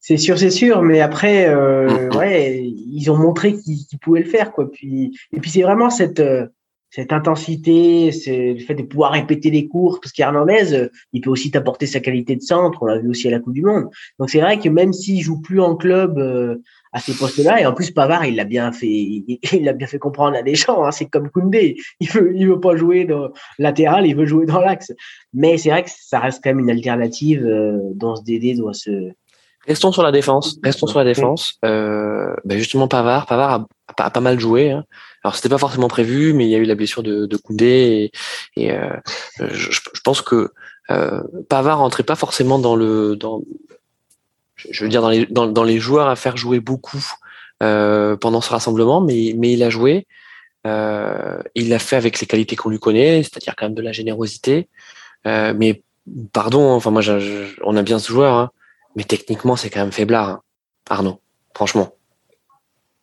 C'est 0.00 0.16
sûr, 0.16 0.38
c'est 0.38 0.50
sûr, 0.50 0.82
mais 0.82 1.00
après, 1.00 1.48
euh, 1.48 1.88
mm-hmm. 1.88 2.16
ouais, 2.16 2.62
ils 2.64 3.10
ont 3.10 3.16
montré 3.16 3.54
qu'ils 3.54 3.98
pouvaient 4.00 4.22
le 4.22 4.28
faire, 4.28 4.52
quoi. 4.52 4.70
Puis, 4.70 5.18
et 5.32 5.40
puis 5.40 5.50
c'est 5.50 5.62
vraiment 5.62 5.90
cette, 5.90 6.20
euh, 6.20 6.46
cette 6.90 7.12
intensité, 7.12 8.12
c'est 8.12 8.54
le 8.54 8.60
fait 8.60 8.76
de 8.76 8.84
pouvoir 8.84 9.12
répéter 9.12 9.50
les 9.50 9.66
cours, 9.66 9.98
parce 10.00 10.12
qu'Hernandez, 10.12 10.72
euh, 10.72 10.88
il 11.12 11.20
peut 11.20 11.30
aussi 11.30 11.50
t'apporter 11.50 11.86
sa 11.86 11.98
qualité 11.98 12.36
de 12.36 12.42
centre, 12.42 12.78
on 12.80 12.86
l'a 12.86 12.98
vu 12.98 13.10
aussi 13.10 13.26
à 13.26 13.32
la 13.32 13.40
Coupe 13.40 13.54
du 13.54 13.62
Monde. 13.62 13.88
Donc 14.20 14.30
c'est 14.30 14.40
vrai 14.40 14.58
que 14.60 14.68
même 14.68 14.92
s'il 14.92 15.20
joue 15.20 15.40
plus 15.40 15.60
en 15.60 15.74
club 15.74 16.18
à 16.92 17.00
ces 17.00 17.12
postes-là, 17.12 17.60
et 17.60 17.66
en 17.66 17.74
plus 17.74 17.90
Pavard, 17.90 18.24
il 18.24 18.36
l'a 18.36 18.44
bien 18.44 18.70
fait, 18.70 18.86
il 19.52 19.64
l'a 19.64 19.72
bien 19.72 19.88
fait 19.88 19.98
comprendre 19.98 20.36
à 20.36 20.42
Deschamps, 20.42 20.86
hein, 20.86 20.92
c'est 20.92 21.06
comme 21.06 21.28
Koundé, 21.28 21.76
il 21.98 22.08
veut, 22.08 22.32
il 22.36 22.46
veut 22.46 22.60
pas 22.60 22.76
jouer 22.76 23.04
dans 23.04 23.30
latéral, 23.58 24.06
il 24.06 24.14
veut 24.14 24.26
jouer 24.26 24.46
dans 24.46 24.60
l'axe. 24.60 24.92
Mais 25.34 25.58
c'est 25.58 25.70
vrai 25.70 25.82
que 25.82 25.90
ça 25.90 26.20
reste 26.20 26.40
quand 26.42 26.50
même 26.50 26.60
une 26.60 26.70
alternative 26.70 27.44
dont 27.94 28.14
ce 28.14 28.22
DD 28.22 28.54
doit 28.56 28.74
se 28.74 29.12
Restons 29.68 29.92
sur 29.92 30.02
la 30.02 30.12
défense. 30.12 30.58
Restons 30.64 30.86
sur 30.86 30.98
la 30.98 31.04
défense. 31.04 31.58
Euh, 31.64 32.34
ben 32.44 32.58
justement, 32.58 32.88
Pavard. 32.88 33.26
Pavard 33.26 33.66
a, 33.96 34.10
pas 34.10 34.20
mal 34.20 34.40
joué. 34.40 34.70
Hein. 34.70 34.84
Alors, 35.22 35.36
c'était 35.36 35.48
pas 35.48 35.58
forcément 35.58 35.88
prévu, 35.88 36.32
mais 36.32 36.46
il 36.46 36.50
y 36.50 36.54
a 36.54 36.58
eu 36.58 36.64
la 36.64 36.74
blessure 36.74 37.02
de, 37.02 37.26
de 37.26 37.36
Koundé 37.36 38.10
et, 38.56 38.62
et 38.62 38.72
euh, 38.72 38.96
je, 39.38 39.70
je, 39.70 40.00
pense 40.02 40.22
que 40.22 40.52
euh, 40.90 41.20
Pavard 41.48 41.78
rentrait 41.78 42.02
pas 42.02 42.16
forcément 42.16 42.58
dans 42.58 42.76
le, 42.76 43.14
dans, 43.16 43.42
je 44.56 44.84
veux 44.84 44.90
dire 44.90 45.02
dans 45.02 45.10
les, 45.10 45.26
dans, 45.26 45.46
dans 45.46 45.64
les 45.64 45.78
joueurs 45.78 46.08
à 46.08 46.16
faire 46.16 46.36
jouer 46.36 46.60
beaucoup 46.60 47.04
euh, 47.62 48.16
pendant 48.16 48.40
ce 48.40 48.50
rassemblement, 48.50 49.00
mais, 49.00 49.34
mais 49.36 49.52
il 49.52 49.62
a 49.62 49.70
joué. 49.70 50.06
Euh, 50.66 51.40
il 51.54 51.68
l'a 51.68 51.78
fait 51.78 51.96
avec 51.96 52.20
les 52.20 52.26
qualités 52.26 52.56
qu'on 52.56 52.70
lui 52.70 52.78
connaît, 52.78 53.22
c'est-à-dire 53.22 53.54
quand 53.56 53.66
même 53.66 53.74
de 53.74 53.82
la 53.82 53.92
générosité. 53.92 54.68
Euh, 55.26 55.54
mais 55.56 55.82
pardon, 56.32 56.72
enfin 56.72 56.90
moi, 56.90 57.00
je, 57.00 57.46
on 57.62 57.76
a 57.76 57.82
bien 57.82 57.98
ce 57.98 58.12
joueur. 58.12 58.34
Hein. 58.34 58.50
Mais 58.96 59.04
techniquement, 59.04 59.56
c'est 59.56 59.70
quand 59.70 59.80
même 59.80 59.92
faiblard, 59.92 60.28
hein. 60.28 60.42
Arnaud, 60.90 61.20
franchement. 61.54 61.94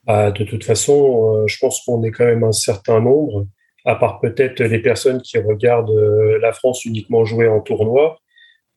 Bah, 0.06 0.32
de 0.32 0.44
toute 0.44 0.64
façon, 0.64 1.44
euh, 1.44 1.48
je 1.48 1.58
pense 1.60 1.82
qu'on 1.84 2.04
est 2.04 2.12
quand 2.12 2.26
même 2.26 2.44
un 2.44 2.52
certain 2.52 3.00
nombre, 3.00 3.48
à 3.86 3.96
part 3.96 4.20
peut-être 4.20 4.62
les 4.62 4.80
personnes 4.80 5.22
qui 5.22 5.38
regardent 5.38 5.92
euh, 5.92 6.40
la 6.40 6.54
France 6.54 6.86
uniquement 6.86 7.26
jouer 7.26 7.48
en 7.48 7.60
tournoi. 7.60 8.20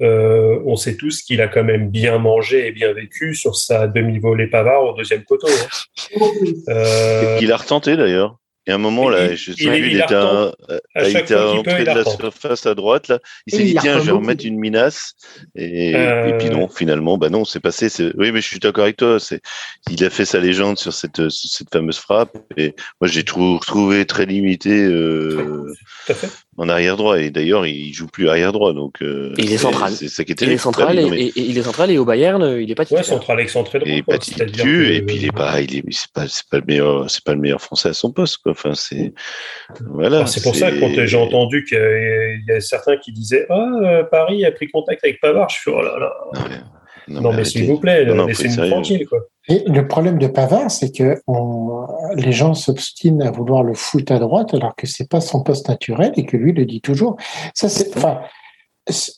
Euh, 0.00 0.60
on 0.64 0.76
sait 0.76 0.96
tous 0.96 1.22
qu'il 1.22 1.40
a 1.40 1.48
quand 1.48 1.64
même 1.64 1.90
bien 1.90 2.18
mangé 2.18 2.68
et 2.68 2.72
bien 2.72 2.92
vécu 2.92 3.34
sur 3.34 3.56
sa 3.56 3.88
demi-volée 3.88 4.46
Pavard 4.46 4.84
au 4.84 4.92
deuxième 4.94 5.24
poteau. 5.24 5.48
Hein. 5.48 6.20
Euh... 6.68 7.38
Il 7.40 7.52
a 7.52 7.56
retenté 7.56 7.96
d'ailleurs. 7.96 8.38
Il 8.68 8.72
y 8.72 8.74
a 8.74 8.74
un 8.74 8.78
moment, 8.78 9.08
là, 9.08 9.34
je 9.34 9.52
sais 9.52 9.64
il, 9.64 9.74
il, 9.76 9.86
il, 9.92 9.96
était, 9.96 10.14
à, 10.14 10.52
il 10.96 11.16
était 11.16 11.32
à 11.32 11.42
l'entrée 11.42 11.84
de 11.84 11.86
la 11.86 12.04
surface 12.04 12.66
à 12.66 12.74
droite, 12.74 13.08
là. 13.08 13.18
Il 13.46 13.54
s'est 13.54 13.64
dit, 13.64 13.74
tiens, 13.80 13.98
je 13.98 14.04
vais 14.04 14.10
remettre 14.10 14.44
une 14.44 14.58
minace. 14.58 15.14
Et, 15.54 15.96
euh... 15.96 16.26
et, 16.26 16.36
puis 16.36 16.50
non, 16.50 16.68
finalement, 16.68 17.16
bah 17.16 17.30
non, 17.30 17.46
c'est 17.46 17.60
passé. 17.60 17.88
Oui, 18.18 18.30
mais 18.30 18.42
je 18.42 18.46
suis 18.46 18.58
d'accord 18.58 18.84
avec 18.84 18.98
toi. 18.98 19.16
Il 19.90 20.04
a 20.04 20.10
fait 20.10 20.26
sa 20.26 20.38
légende 20.38 20.78
sur 20.78 20.92
cette, 20.92 21.30
sur 21.30 21.50
cette 21.50 21.72
fameuse 21.72 21.96
frappe. 21.96 22.36
Et 22.58 22.74
moi, 23.00 23.08
j'ai 23.08 23.24
trouvé 23.24 24.04
très 24.04 24.26
limité, 24.26 24.84
euh, 24.84 25.72
en 26.58 26.68
arrière 26.68 26.96
droit. 26.96 27.18
Et 27.18 27.30
d'ailleurs, 27.30 27.66
il 27.66 27.92
joue 27.92 28.06
plus 28.06 28.28
arrière 28.28 28.52
droit. 28.52 28.72
Donc, 28.72 29.00
euh, 29.00 29.32
il 29.38 29.52
est 29.52 29.58
central. 29.58 29.92
C'est 29.92 30.08
ça 30.08 30.24
qui 30.24 30.32
était. 30.32 30.44
Il 30.44 30.52
est 30.52 30.58
central, 30.58 30.98
et, 30.98 31.08
mais... 31.08 31.22
et, 31.22 31.32
il 31.36 31.56
est 31.56 31.62
central 31.62 31.90
et 31.90 31.98
au 31.98 32.04
Bayern, 32.04 32.58
il 32.60 32.70
est 32.70 32.74
pas 32.74 32.84
titulaire. 32.84 33.04
Ouais, 33.04 33.08
central 33.08 33.40
excentré 33.40 33.78
droit. 33.78 33.90
Il 33.90 33.98
est 33.98 34.02
pas 34.02 34.18
titulaire. 34.18 34.50
Et 34.50 35.02
puis, 35.02 35.16
il 35.16 35.24
est 35.24 35.32
pas, 35.32 35.60
il 35.60 35.76
est, 35.76 35.84
c'est 35.90 36.12
pas, 36.12 36.26
c'est 36.28 36.48
pas 36.50 36.58
le 36.58 36.64
meilleur, 36.66 37.10
c'est 37.10 37.24
pas 37.24 37.34
le 37.34 37.40
meilleur 37.40 37.62
français 37.62 37.90
à 37.90 37.94
son 37.94 38.12
poste, 38.12 38.38
quoi. 38.38 38.52
Enfin, 38.52 38.74
c'est, 38.74 39.14
voilà. 39.80 40.26
C'est 40.26 40.42
pour 40.42 40.54
ça 40.54 40.70
que 40.70 40.80
quand 40.80 41.06
j'ai 41.06 41.16
entendu 41.16 41.64
qu'il 41.64 42.44
y 42.46 42.52
a 42.52 42.60
certains 42.60 42.96
qui 42.96 43.12
disaient, 43.12 43.46
ah, 43.48 44.02
Paris 44.10 44.44
a 44.44 44.52
pris 44.52 44.68
contact 44.68 45.04
avec 45.04 45.20
Pavard, 45.20 45.48
je 45.48 45.58
suis, 45.58 45.70
oh 45.70 45.80
là 45.80 45.98
là. 45.98 46.12
Non, 47.06 47.22
non, 47.22 47.30
mais, 47.30 47.38
mais 47.38 47.44
s'il 47.44 47.64
vous 47.64 47.78
plaît, 47.78 48.04
laissez-nous 48.04 48.68
tranquille, 48.68 49.06
quoi. 49.06 49.20
Et 49.48 49.64
le 49.66 49.88
problème 49.88 50.18
de 50.18 50.26
Pavard, 50.26 50.70
c'est 50.70 50.92
que 50.92 51.20
on, 51.26 51.86
les 52.14 52.32
gens 52.32 52.54
s'obstinent 52.54 53.22
à 53.22 53.30
vouloir 53.30 53.62
le 53.62 53.74
foutre 53.74 54.12
à 54.12 54.18
droite 54.18 54.54
alors 54.54 54.74
que 54.76 54.86
c'est 54.86 55.08
pas 55.08 55.20
son 55.20 55.42
poste 55.42 55.68
naturel 55.68 56.12
et 56.16 56.26
que 56.26 56.36
lui 56.36 56.52
le 56.52 56.64
dit 56.64 56.80
toujours. 56.80 57.16
Ça, 57.54 57.68
c'est, 57.68 57.96
enfin, 57.96 58.20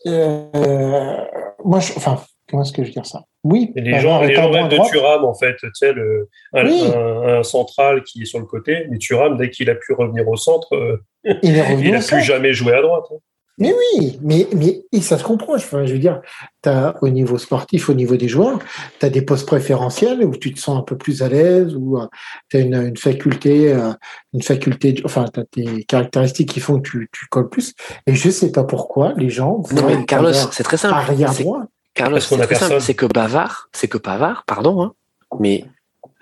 euh, 0.07 1.17
moi, 1.65 1.81
je, 1.81 1.93
enfin, 1.97 2.21
comment 2.49 2.63
est-ce 2.63 2.73
que 2.73 2.83
je 2.83 2.89
veux 2.89 2.93
dire 2.93 3.07
ça? 3.07 3.23
Oui. 3.45 3.73
Et 3.77 3.81
les 3.81 4.01
gens, 4.01 4.21
les 4.21 4.35
gens 4.35 4.51
de 4.51 4.89
Thuram, 4.91 5.25
en 5.25 5.35
fait, 5.35 5.57
tu 5.57 5.69
sais, 5.75 5.93
le, 5.93 6.29
un, 6.53 6.67
oui. 6.67 6.83
un, 6.95 7.39
un, 7.39 7.43
central 7.43 8.03
qui 8.03 8.23
est 8.23 8.27
sur 8.27 8.39
le 8.39 8.45
côté, 8.45 8.87
mais 8.91 8.99
Thuram, 8.99 9.37
dès 9.37 9.51
qu'il 9.51 9.71
a 9.71 9.75
pu 9.75 9.95
revenir 9.95 10.29
au 10.29 10.37
centre, 10.37 10.75
euh, 10.75 11.03
il, 11.25 11.57
est 11.57 11.77
il 11.81 11.95
a 11.95 12.01
plus 12.01 12.23
jamais 12.23 12.53
joué 12.53 12.75
à 12.75 12.83
droite. 12.83 13.05
Hein. 13.13 13.19
Mais 13.59 13.75
oui, 13.75 14.19
mais, 14.23 14.49
mais 14.55 14.83
ça 15.01 15.19
se 15.19 15.25
comprend. 15.25 15.55
Enfin, 15.55 15.85
je 15.85 15.93
veux 15.93 15.99
dire, 15.99 16.23
as, 16.65 16.95
au 17.03 17.09
niveau 17.09 17.37
sportif, 17.37 17.91
au 17.91 17.95
niveau 17.95 18.17
des 18.17 18.29
joueurs, 18.29 18.59
tu 18.99 19.07
as 19.07 19.11
des 19.11 19.23
postes 19.23 19.47
préférentiels 19.47 20.25
où 20.25 20.35
tu 20.37 20.55
te 20.55 20.59
sens 20.59 20.79
un 20.79 20.83
peu 20.83 20.97
plus 20.97 21.23
à 21.23 21.29
l'aise, 21.29 21.75
où 21.77 21.99
euh, 21.99 22.07
tu 22.49 22.57
as 22.57 22.61
une, 22.61 22.75
une, 22.75 22.97
faculté, 22.97 23.73
euh, 23.73 23.93
une 24.33 24.43
faculté, 24.43 25.03
enfin, 25.05 25.27
tu 25.33 25.41
as 25.41 25.45
des 25.53 25.85
caractéristiques 25.85 26.51
qui 26.51 26.61
font 26.61 26.81
que 26.81 26.89
tu, 26.89 27.09
tu 27.13 27.27
colles 27.27 27.51
plus. 27.51 27.75
Et 28.07 28.15
je 28.15 28.31
sais 28.31 28.51
pas 28.51 28.65
pourquoi 28.65 29.13
les 29.17 29.29
gens. 29.29 29.63
Non, 29.73 29.87
mais 29.87 30.05
Carlos, 30.07 30.33
c'est 30.53 30.63
très 30.63 30.79
simple. 30.79 30.95
Arrière 30.95 31.35
droit. 31.35 31.65
Carlos, 31.95 32.21
c'est 32.21 32.39
très 32.39 32.55
simple. 32.55 32.81
C'est 32.81 32.95
que 32.95 33.07
Bavard, 33.07 33.69
c'est 33.73 33.89
que 33.89 33.99
Bavard, 33.99 34.45
pardon, 34.47 34.83
hein, 34.83 34.93
mais 35.39 35.65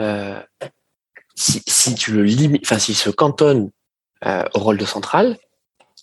euh, 0.00 0.40
si, 1.34 1.62
si 1.66 1.94
tu 1.94 2.12
le 2.12 2.22
limites, 2.24 2.62
enfin, 2.64 2.78
s'il 2.78 2.96
se 2.96 3.10
cantonne 3.10 3.70
euh, 4.26 4.42
au 4.54 4.58
rôle 4.58 4.76
de 4.76 4.84
central, 4.84 5.36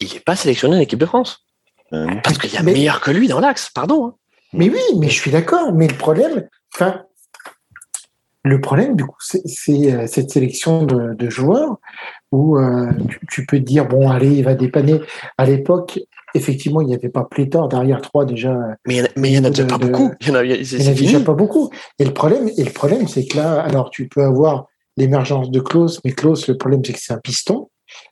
il 0.01 0.13
n'est 0.13 0.19
pas 0.19 0.35
sélectionné 0.35 0.77
en 0.77 0.79
équipe 0.79 0.99
de 0.99 1.05
France. 1.05 1.45
Euh, 1.93 2.07
Parce 2.23 2.37
qu'il 2.37 2.51
y 2.53 2.57
a 2.57 2.63
mais, 2.63 2.73
meilleur 2.73 3.01
que 3.01 3.11
lui 3.11 3.27
dans 3.27 3.39
l'axe, 3.39 3.69
pardon. 3.73 4.07
Hein. 4.07 4.15
Mais 4.53 4.69
oui, 4.69 4.81
mais 4.97 5.09
je 5.09 5.13
suis 5.13 5.31
d'accord. 5.31 5.73
Mais 5.73 5.87
le 5.87 5.95
problème, 5.95 6.47
enfin, 6.73 7.03
le 8.43 8.61
problème, 8.61 8.95
du 8.95 9.05
coup, 9.05 9.17
c'est 9.19 9.41
euh, 9.91 10.07
cette 10.07 10.31
sélection 10.31 10.83
de, 10.83 11.13
de 11.13 11.29
joueurs 11.29 11.77
où 12.31 12.57
euh, 12.57 12.91
tu, 13.09 13.19
tu, 13.29 13.45
peux 13.45 13.57
te 13.57 13.63
dire, 13.63 13.87
bon, 13.87 14.09
allez, 14.09 14.31
il 14.37 14.43
va 14.43 14.55
dépanner. 14.55 14.99
À 15.37 15.45
l'époque, 15.45 15.99
effectivement, 16.35 16.81
il 16.81 16.87
n'y 16.87 16.93
avait 16.93 17.09
pas 17.09 17.23
pléthore 17.23 17.67
derrière 17.69 18.01
trois 18.01 18.25
déjà. 18.25 18.55
Mais 18.85 18.97
il 19.15 19.21
n'y 19.31 19.39
en 19.39 19.45
a, 19.45 19.49
déjà 19.49 19.65
pas 19.65 19.77
beaucoup. 19.77 20.13
Il 20.21 20.27
y 20.27 20.31
en 20.31 20.35
a, 20.35 20.43
il 20.43 20.51
y 20.51 20.87
en 20.87 20.91
a 20.91 20.93
déjà 20.93 21.19
pas 21.21 21.33
beaucoup. 21.33 21.71
Et 21.97 22.05
le 22.05 22.13
problème, 22.13 22.49
et 22.55 22.63
le 22.63 22.71
problème, 22.71 23.07
c'est 23.07 23.25
que 23.25 23.37
là, 23.37 23.61
alors 23.61 23.89
tu 23.89 24.07
peux 24.07 24.23
avoir 24.23 24.67
l'émergence 24.97 25.49
de 25.49 25.59
Klaus, 25.59 25.99
mais 26.05 26.11
Klaus, 26.11 26.47
le 26.47 26.57
problème, 26.57 26.81
c'est 26.85 26.93
que 26.93 26.99
c'est 26.99 27.13
un 27.13 27.19
piston. 27.19 27.69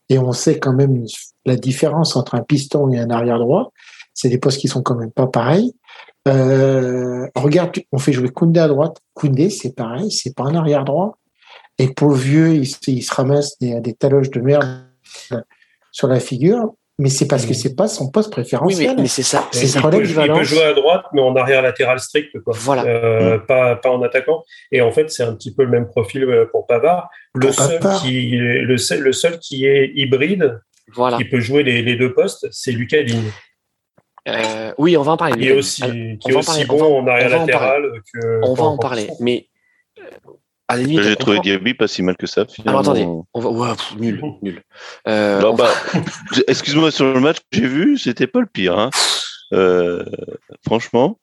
Et 0.09 0.17
on 0.19 0.31
sait 0.31 0.59
quand 0.59 0.73
même 0.73 1.05
la 1.45 1.55
différence 1.55 2.15
entre 2.15 2.35
un 2.35 2.41
piston 2.41 2.91
et 2.91 2.99
un 2.99 3.09
arrière 3.09 3.39
droit. 3.39 3.71
C'est 4.13 4.29
des 4.29 4.37
postes 4.37 4.59
qui 4.59 4.67
sont 4.67 4.81
quand 4.81 4.95
même 4.95 5.11
pas 5.11 5.27
pareils. 5.27 5.73
Euh, 6.27 7.27
regarde, 7.35 7.71
on 7.91 7.97
fait 7.97 8.13
jouer 8.13 8.29
Koundé 8.29 8.59
à 8.59 8.67
droite. 8.67 8.97
Koundé, 9.13 9.49
c'est 9.49 9.75
pareil, 9.75 10.11
c'est 10.11 10.35
pas 10.35 10.43
un 10.43 10.55
arrière 10.55 10.85
droit. 10.85 11.17
Et 11.79 11.89
pour 11.89 12.09
le 12.09 12.15
vieux, 12.15 12.53
il, 12.53 12.67
il 12.87 13.01
se 13.01 13.13
ramasse 13.13 13.57
des, 13.59 13.79
des 13.81 13.93
taloches 13.93 14.29
de 14.29 14.39
merde 14.39 14.85
sur 15.91 16.07
la 16.07 16.19
figure 16.19 16.73
mais 16.99 17.09
c'est 17.09 17.27
parce 17.27 17.45
que 17.45 17.53
c'est 17.53 17.75
pas 17.75 17.87
son 17.87 18.11
poste 18.11 18.31
préférentiel. 18.31 18.89
Oui, 18.89 18.95
mais, 18.95 19.01
mais 19.03 19.07
c'est 19.07 19.23
ça. 19.23 19.47
C'est 19.51 19.65
il, 19.65 19.81
peut, 19.81 20.05
il 20.05 20.13
peut 20.13 20.43
jouer 20.43 20.63
à 20.63 20.73
droite, 20.73 21.05
mais 21.11 21.21
en 21.21 21.35
arrière 21.35 21.61
latéral 21.63 21.99
strict, 21.99 22.39
quoi. 22.43 22.53
Voilà. 22.55 22.85
Euh, 22.85 23.37
mmh. 23.37 23.45
pas, 23.47 23.75
pas 23.77 23.89
en 23.89 24.01
attaquant. 24.03 24.43
Et 24.71 24.81
en 24.81 24.91
fait, 24.91 25.09
c'est 25.09 25.23
un 25.23 25.33
petit 25.33 25.53
peu 25.53 25.63
le 25.63 25.69
même 25.69 25.87
profil 25.87 26.23
euh, 26.23 26.45
pour 26.51 26.67
Pavard. 26.67 27.09
Le 27.33 27.47
pour 27.47 27.55
seul 27.55 27.79
Pavard. 27.79 28.01
qui, 28.01 28.37
le 28.37 28.77
seul, 28.77 28.99
le 28.99 29.11
seul 29.11 29.39
qui 29.39 29.65
est 29.65 29.91
hybride, 29.95 30.59
voilà. 30.91 31.17
qui 31.17 31.25
peut 31.25 31.39
jouer 31.39 31.63
les, 31.63 31.81
les 31.81 31.95
deux 31.95 32.13
postes, 32.13 32.47
c'est 32.51 32.71
Lucas 32.71 33.03
Digne. 33.03 33.31
Euh, 34.27 34.73
oui, 34.77 34.95
on 34.95 35.03
va 35.03 35.13
en 35.13 35.17
parler. 35.17 35.37
Qui 35.37 35.49
est 35.49 35.53
aussi, 35.53 35.83
Alors, 35.83 35.95
qui 36.19 36.31
est 36.31 36.35
aussi 36.35 36.65
bon 36.65 37.01
en 37.01 37.07
arrière 37.07 37.29
latéral 37.29 38.01
que. 38.13 38.39
On 38.43 38.53
va 38.53 38.63
en 38.63 38.77
parler. 38.77 39.09
Mais 39.19 39.49
j'ai 40.75 41.15
trouvé 41.15 41.39
Diaby 41.39 41.73
pas 41.73 41.87
si 41.87 42.01
mal 42.01 42.15
que 42.15 42.27
ça. 42.27 42.45
Finalement. 42.45 42.79
Alors 42.79 42.91
attendez, 42.91 43.05
on 43.33 43.39
va... 43.39 43.49
ouais, 43.49 43.75
pff, 43.75 43.95
nul, 43.97 44.21
nul. 44.41 44.61
Euh, 45.07 45.41
non, 45.41 45.55
bah, 45.55 45.71
Excuse-moi, 46.47 46.91
sur 46.91 47.13
le 47.13 47.19
match 47.19 47.37
que 47.39 47.57
j'ai 47.59 47.67
vu, 47.67 47.97
c'était 47.97 48.27
pas 48.27 48.39
le 48.39 48.47
pire. 48.47 48.77
Hein. 48.77 48.89
Euh, 49.53 50.03
franchement, 50.65 51.19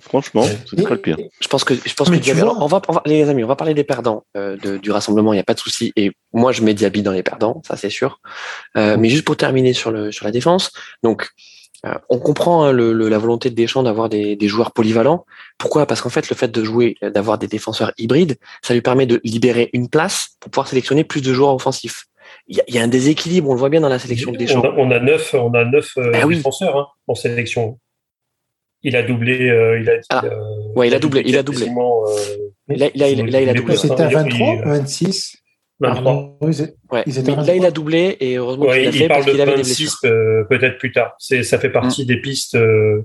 Franchement, 0.00 0.44
c'est 0.44 0.82
pas 0.82 0.90
le 0.90 1.00
pire. 1.00 1.16
Je 1.40 1.48
pense 1.48 1.64
que 1.64 1.74
je 1.74 1.94
pense 1.94 2.10
que 2.10 2.16
Diaby, 2.16 2.42
on, 2.42 2.66
va, 2.66 2.82
les 3.06 3.28
amis, 3.28 3.44
on 3.44 3.48
va 3.48 3.56
parler 3.56 3.74
des 3.74 3.84
perdants 3.84 4.24
euh, 4.36 4.56
de, 4.56 4.76
du 4.76 4.90
rassemblement. 4.90 5.32
Il 5.32 5.36
n'y 5.36 5.40
a 5.40 5.44
pas 5.44 5.54
de 5.54 5.60
souci. 5.60 5.92
Et 5.96 6.12
moi, 6.32 6.52
je 6.52 6.62
mets 6.62 6.74
Diaby 6.74 7.02
dans 7.02 7.12
les 7.12 7.22
perdants, 7.22 7.62
ça 7.66 7.76
c'est 7.76 7.90
sûr. 7.90 8.20
Euh, 8.76 8.96
mais 8.98 9.08
juste 9.08 9.24
pour 9.24 9.36
terminer 9.36 9.72
sur 9.72 9.90
le 9.90 10.12
sur 10.12 10.24
la 10.24 10.30
défense, 10.30 10.72
donc 11.02 11.28
euh, 11.84 11.94
on 12.08 12.18
comprend 12.18 12.64
hein, 12.64 12.72
le, 12.72 12.92
la 12.92 13.18
volonté 13.18 13.50
de 13.50 13.54
Deschamps 13.54 13.82
d'avoir 13.82 14.08
des, 14.08 14.36
des, 14.36 14.48
joueurs 14.48 14.72
polyvalents. 14.72 15.24
Pourquoi? 15.58 15.86
Parce 15.86 16.00
qu'en 16.00 16.10
fait, 16.10 16.30
le 16.30 16.36
fait 16.36 16.48
de 16.48 16.62
jouer, 16.62 16.96
d'avoir 17.02 17.38
des 17.38 17.48
défenseurs 17.48 17.92
hybrides, 17.98 18.36
ça 18.62 18.72
lui 18.72 18.82
permet 18.82 19.06
de 19.06 19.20
libérer 19.24 19.68
une 19.72 19.88
place 19.88 20.36
pour 20.38 20.50
pouvoir 20.50 20.68
sélectionner 20.68 21.02
plus 21.02 21.22
de 21.22 21.32
joueurs 21.32 21.54
offensifs. 21.54 22.04
Il 22.46 22.62
y, 22.68 22.74
y, 22.74 22.78
a 22.78 22.82
un 22.82 22.88
déséquilibre, 22.88 23.48
on 23.50 23.54
le 23.54 23.58
voit 23.58 23.68
bien 23.68 23.80
dans 23.80 23.88
la 23.88 23.98
sélection 23.98 24.32
de 24.32 24.36
Deschamps. 24.36 24.62
On 24.64 24.70
a, 24.70 24.74
on 24.76 24.90
a 24.92 25.00
neuf, 25.00 25.34
on 25.34 25.52
a 25.54 25.64
neuf 25.64 25.96
euh, 25.98 26.12
oui. 26.24 26.36
défenseurs 26.36 26.76
hein, 26.76 26.86
en 27.08 27.14
sélection. 27.14 27.78
Il 28.84 28.96
a 28.96 29.02
doublé, 29.02 29.48
euh, 29.48 29.80
il 29.80 29.88
a. 29.88 29.94
Ah, 30.10 30.22
euh, 30.24 30.72
ouais, 30.74 30.88
il 30.88 30.94
a 30.94 30.98
doublé, 30.98 31.22
il 31.24 31.36
a 31.36 31.42
doublé. 31.42 31.66
Là, 32.68 32.88
là, 32.94 33.08
il, 33.08 33.24
là, 33.26 33.40
il 33.40 33.48
a 33.48 33.54
doublé. 33.54 33.76
C'était 33.76 34.02
à 34.02 34.08
23, 34.08 34.62
26. 34.64 35.42
23. 35.82 36.38
Ouais. 36.90 37.02
Ils 37.06 37.18
étaient 37.18 37.34
là, 37.34 37.54
il 37.54 37.64
a 37.64 37.70
doublé 37.70 38.16
et 38.20 38.36
heureusement 38.36 38.66
ouais, 38.66 38.82
qu'il 38.82 38.88
a 38.88 38.92
fait 38.92 39.08
parce 39.08 39.24
qu'il 39.24 39.40
avait 39.40 39.56
26, 39.56 39.56
des 39.56 39.62
blessures. 39.62 39.98
Euh, 40.04 40.44
peut-être 40.44 40.78
plus 40.78 40.92
tard. 40.92 41.14
C'est, 41.18 41.42
ça 41.42 41.58
fait 41.58 41.70
partie 41.70 42.04
mmh. 42.04 42.06
des 42.06 42.20
pistes 42.20 42.54
euh, 42.54 43.02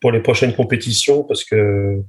pour 0.00 0.10
les 0.12 0.20
prochaines 0.20 0.54
compétitions 0.54 1.22
parce 1.22 1.44
que, 1.44 2.02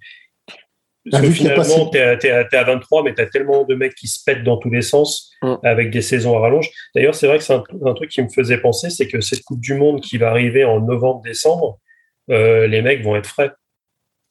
parce 1.11 1.23
que 1.23 1.31
finalement, 1.31 1.89
tu 1.91 1.97
es, 1.97 2.31
à 2.31 2.63
23, 2.63 3.03
mais 3.03 3.13
tu 3.13 3.21
as 3.21 3.27
tellement 3.27 3.63
de 3.63 3.75
mecs 3.75 3.95
qui 3.95 4.07
se 4.07 4.23
pètent 4.25 4.43
dans 4.43 4.57
tous 4.57 4.71
les 4.71 4.81
sens 4.81 5.31
mmh. 5.43 5.55
avec 5.63 5.91
des 5.91 6.01
saisons 6.01 6.35
à 6.35 6.39
rallonge. 6.39 6.69
D'ailleurs, 6.95 7.15
c'est 7.15 7.27
vrai 7.27 7.37
que 7.37 7.43
c'est 7.43 7.53
un, 7.53 7.63
un, 7.85 7.93
truc 7.93 8.09
qui 8.09 8.21
me 8.21 8.29
faisait 8.29 8.57
penser, 8.57 8.89
c'est 8.89 9.07
que 9.07 9.21
cette 9.21 9.43
Coupe 9.43 9.61
du 9.61 9.75
Monde 9.75 10.01
qui 10.01 10.17
va 10.17 10.29
arriver 10.29 10.65
en 10.65 10.81
novembre-décembre, 10.81 11.79
euh, 12.29 12.67
les 12.67 12.81
mecs 12.81 13.03
vont 13.03 13.15
être 13.15 13.27
frais. 13.27 13.51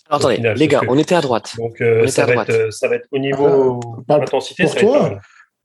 Alors, 0.09 0.21
attendez, 0.21 0.37
final, 0.37 0.57
les 0.57 0.69
gars, 0.69 0.81
on 0.89 0.99
était 0.99 1.15
à 1.15 1.21
droite. 1.21 1.55
Donc, 1.59 1.81
euh, 1.81 2.07
ça, 2.07 2.27
va 2.27 2.43
être, 2.43 2.73
ça, 2.73 2.89
va 2.89 2.97
être, 2.97 3.09
au 3.11 3.19
niveau 3.19 3.81
ah, 4.09 4.15
intensité. 4.15 4.65
Pour 4.65 4.73
ça 4.73 4.81
toi, 4.81 5.19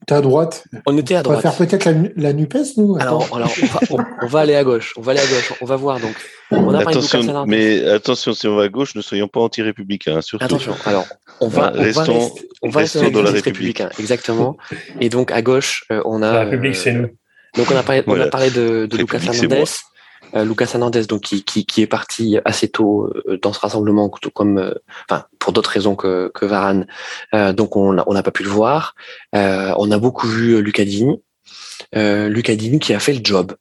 T'es 0.08 0.16
à 0.16 0.22
droite. 0.22 0.64
On 0.88 0.98
était 0.98 1.14
à 1.14 1.22
droite. 1.22 1.42
On 1.44 1.48
va 1.48 1.52
faire 1.52 1.68
peut-être 1.68 1.86
la, 1.86 1.94
la, 2.16 2.34
NUPES, 2.34 2.78
nous 2.78 2.98
Alors, 3.00 3.24
alors 3.36 3.52
on, 3.62 3.66
va, 3.68 3.80
on, 3.92 3.98
on, 4.24 4.28
va, 4.28 4.40
aller 4.40 4.56
à 4.56 4.64
gauche. 4.64 4.94
On 4.98 5.02
va 5.02 5.12
aller 5.12 5.22
à 5.22 5.28
gauche. 5.28 5.54
On 5.62 5.66
va 5.66 5.76
voir 5.76 6.00
donc. 6.00 6.16
On 6.50 6.74
a 6.74 6.80
attention, 6.80 7.46
mais 7.46 7.86
attention, 7.88 8.34
si 8.34 8.48
on 8.48 8.56
va 8.56 8.64
à 8.64 8.68
gauche, 8.68 8.96
ne 8.96 9.02
soyons 9.02 9.28
pas 9.28 9.42
anti-républicains. 9.42 10.18
Hein, 10.18 10.22
surtout. 10.22 10.46
Attention. 10.46 10.74
Alors, 10.86 11.06
on 11.40 11.48
va, 11.48 11.72
on 11.76 11.80
restons, 11.80 12.02
va 12.02 12.14
rester, 12.14 12.50
on 12.64 12.70
va 12.70 12.80
rester 12.80 13.00
dans, 13.02 13.12
dans 13.12 13.22
la 13.22 13.32
République. 13.32 13.78
Républicain. 13.78 13.90
Exactement. 14.00 14.58
Et 15.00 15.10
donc 15.10 15.32
à 15.32 15.44
gauche, 15.44 15.84
euh, 15.92 16.02
on 16.06 16.24
a. 16.24 16.34
La 16.34 16.40
République, 16.46 16.76
c'est 16.76 16.94
nous. 16.94 17.10
Donc 17.56 17.70
on 17.70 17.76
a 17.76 17.84
parlé, 17.84 18.02
Voilà. 18.06 18.24
on 18.24 18.28
a 18.28 18.30
parlé 18.32 18.50
de, 18.50 18.88
de 18.88 18.98
Lucas 18.98 19.20
Fernandez. 19.20 19.66
Euh, 20.36 20.46
Lucas 20.46 20.72
Hernandez, 20.74 21.06
donc 21.06 21.22
qui, 21.22 21.44
qui, 21.44 21.66
qui, 21.66 21.82
est 21.82 21.88
parti 21.88 22.38
assez 22.46 22.70
tôt 22.70 23.12
euh, 23.28 23.38
dans 23.42 23.54
ce 23.54 23.60
rassemblement, 23.60 24.10
tout 24.10 24.32
comme, 24.32 24.58
euh, 24.58 24.74
enfin, 25.10 25.26
pour 25.40 25.54
d'autres 25.54 25.70
raisons 25.70 25.96
que, 25.96 26.32
que 26.34 26.46
Varane. 26.46 26.88
Euh, 27.34 27.54
donc 27.54 27.76
on 27.76 27.94
n'a 27.94 28.04
on 28.08 28.16
a 28.16 28.24
pas 28.24 28.32
pu 28.32 28.44
le 28.44 28.50
voir. 28.50 28.96
Euh, 29.36 29.74
on 29.78 29.92
a 29.92 29.98
beaucoup 29.98 30.28
vu 30.28 30.62
Lucadini, 30.62 31.22
Lucadini 31.94 32.80
qui 32.80 32.94
a 32.94 33.00
fait 33.00 33.14
le 33.14 33.22
job. 33.24 33.56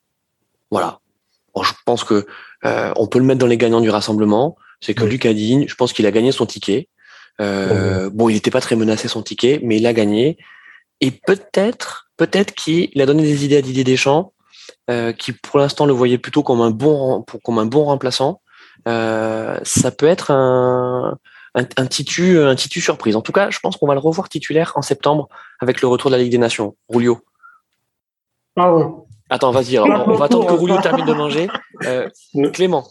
Voilà. 0.70 1.00
Bon, 1.54 1.62
je 1.62 1.72
pense 1.84 2.04
que 2.04 2.26
on 2.62 3.06
peut 3.06 3.18
le 3.18 3.24
mettre 3.24 3.40
dans 3.40 3.46
les 3.46 3.58
gagnants 3.58 3.80
du 3.80 3.90
rassemblement. 3.90 4.56
C'est 4.80 4.94
que 4.94 5.04
oui. 5.04 5.10
Lucadini, 5.10 5.68
je 5.68 5.74
pense 5.74 5.92
qu'il 5.92 6.06
a 6.06 6.10
gagné 6.10 6.32
son 6.32 6.46
ticket. 6.46 6.88
Euh, 7.40 8.10
bon, 8.12 8.28
il 8.28 8.34
n'était 8.34 8.50
pas 8.50 8.60
très 8.60 8.76
menacé 8.76 9.08
son 9.08 9.22
ticket, 9.22 9.60
mais 9.62 9.78
il 9.78 9.86
a 9.86 9.92
gagné. 9.92 10.38
Et 11.00 11.10
peut-être, 11.10 12.10
peut-être 12.16 12.54
qu'il 12.54 13.00
a 13.00 13.06
donné 13.06 13.22
des 13.22 13.44
idées 13.44 13.56
à 13.56 13.62
Didier 13.62 13.84
Deschamps 13.84 14.32
euh, 14.90 15.12
qui 15.12 15.32
pour 15.32 15.58
l'instant 15.58 15.86
le 15.86 15.92
voyait 15.92 16.18
plutôt 16.18 16.42
comme 16.42 16.60
un 16.60 16.70
bon 16.70 17.24
comme 17.44 17.58
un 17.58 17.66
bon 17.66 17.84
remplaçant, 17.84 18.42
euh, 18.88 19.58
ça 19.62 19.90
peut 19.90 20.06
être 20.06 20.30
un, 20.30 21.16
un, 21.54 21.64
un, 21.76 21.86
titu 21.86 22.38
un 22.38 22.54
titu 22.54 22.80
surprise. 22.80 23.16
En 23.16 23.22
tout 23.22 23.32
cas, 23.32 23.50
je 23.50 23.58
pense 23.60 23.76
qu'on 23.76 23.86
va 23.86 23.94
le 23.94 24.00
revoir 24.00 24.28
titulaire 24.28 24.72
en 24.74 24.82
septembre 24.82 25.28
avec 25.60 25.80
le 25.80 25.88
retour 25.88 26.10
de 26.10 26.16
la 26.16 26.22
Ligue 26.22 26.32
des 26.32 26.38
Nations. 26.38 26.76
Roulio. 26.88 27.20
Ah 28.56 28.74
ouais. 28.74 28.84
Attends, 29.30 29.52
vas-y. 29.52 29.78
On, 29.78 29.84
on, 29.84 30.16
va 30.16 30.24
attendre 30.24 30.46
que 30.46 30.52
Roulio 30.54 30.80
termine 30.80 31.06
de 31.06 31.12
manger. 31.12 31.48
Euh, 31.84 32.08
Clément, 32.52 32.88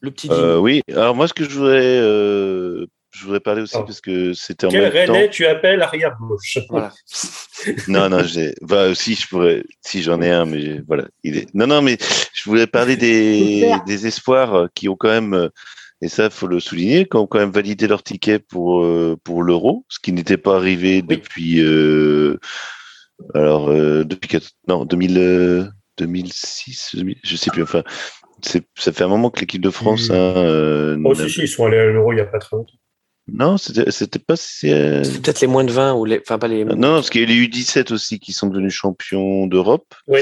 le 0.00 0.10
petit. 0.10 0.28
Euh, 0.30 0.58
oui. 0.58 0.82
Alors 0.90 1.14
moi, 1.14 1.28
ce 1.28 1.34
que 1.34 1.44
je 1.44 1.50
voudrais 1.50 1.98
euh, 2.00 2.86
je 3.16 3.24
voudrais 3.24 3.40
parler 3.40 3.62
aussi 3.62 3.76
oh. 3.78 3.84
parce 3.84 4.00
que 4.00 4.32
c'était 4.34 4.66
en 4.66 4.70
Quel 4.70 4.82
même 4.82 5.08
René 5.08 5.26
temps. 5.26 5.30
tu 5.32 5.46
appelles 5.46 5.82
arrière 5.82 6.16
gauche 6.20 6.58
Voilà. 6.68 6.92
non, 7.88 8.08
non, 8.08 8.22
j'ai. 8.22 8.54
Bah, 8.62 8.88
aussi, 8.88 9.14
je 9.14 9.26
pourrais. 9.26 9.64
Si 9.80 10.02
j'en 10.02 10.20
ai 10.20 10.30
un, 10.30 10.44
mais 10.44 10.80
voilà. 10.86 11.06
Il 11.22 11.36
est. 11.36 11.52
Non, 11.54 11.66
non, 11.66 11.82
mais 11.82 11.96
je 12.34 12.44
voulais 12.44 12.66
parler 12.66 12.96
des, 12.96 13.72
des 13.86 14.06
espoirs 14.06 14.68
qui 14.74 14.88
ont 14.88 14.96
quand 14.96 15.08
même. 15.08 15.50
Et 16.02 16.08
ça, 16.08 16.28
faut 16.28 16.46
le 16.46 16.60
souligner, 16.60 17.06
qui 17.06 17.16
ont 17.16 17.26
quand 17.26 17.38
même 17.38 17.50
validé 17.50 17.88
leur 17.88 18.02
ticket 18.02 18.38
pour 18.38 18.86
pour 19.24 19.42
l'euro, 19.42 19.86
ce 19.88 19.98
qui 19.98 20.12
n'était 20.12 20.36
pas 20.36 20.56
arrivé 20.56 21.02
oui. 21.08 21.16
depuis. 21.16 21.60
Euh, 21.62 22.38
alors 23.34 23.70
euh, 23.70 24.04
depuis 24.04 24.38
non 24.68 24.84
2000, 24.84 25.70
2006, 25.98 26.90
2000, 26.96 27.16
je 27.24 27.36
sais 27.36 27.50
plus. 27.50 27.62
Enfin, 27.62 27.82
ça 28.42 28.92
fait 28.92 29.04
un 29.04 29.08
moment 29.08 29.30
que 29.30 29.40
l'équipe 29.40 29.62
de 29.62 29.70
France. 29.70 30.10
Mmh. 30.10 30.14
Hein, 30.14 30.34
euh, 30.36 30.98
oh, 31.04 31.14
si, 31.14 31.30
si, 31.30 31.40
ils 31.42 31.48
sont 31.48 31.66
allés 31.66 31.78
à 31.78 31.86
l'euro 31.86 32.12
il 32.12 32.16
n'y 32.16 32.20
a 32.20 32.26
pas 32.26 32.38
très 32.38 32.56
longtemps. 32.56 32.74
Non, 33.28 33.56
c'était 33.58 34.18
pas. 34.18 34.36
C'est 34.36 35.02
peut-être 35.22 35.40
les 35.40 35.46
moins 35.46 35.64
de 35.64 35.72
20 35.72 35.94
ou 35.94 36.04
les. 36.04 36.20
Enfin, 36.20 36.38
pas 36.38 36.48
les. 36.48 36.64
Non, 36.64 36.94
parce 36.94 37.10
qu'il 37.10 37.22
y 37.22 37.24
a 37.24 37.26
les 37.26 37.46
U17 37.46 37.92
aussi 37.92 38.20
qui 38.20 38.32
sont 38.32 38.46
devenus 38.46 38.72
champions 38.72 39.46
d'Europe. 39.46 39.94
Oui. 40.06 40.20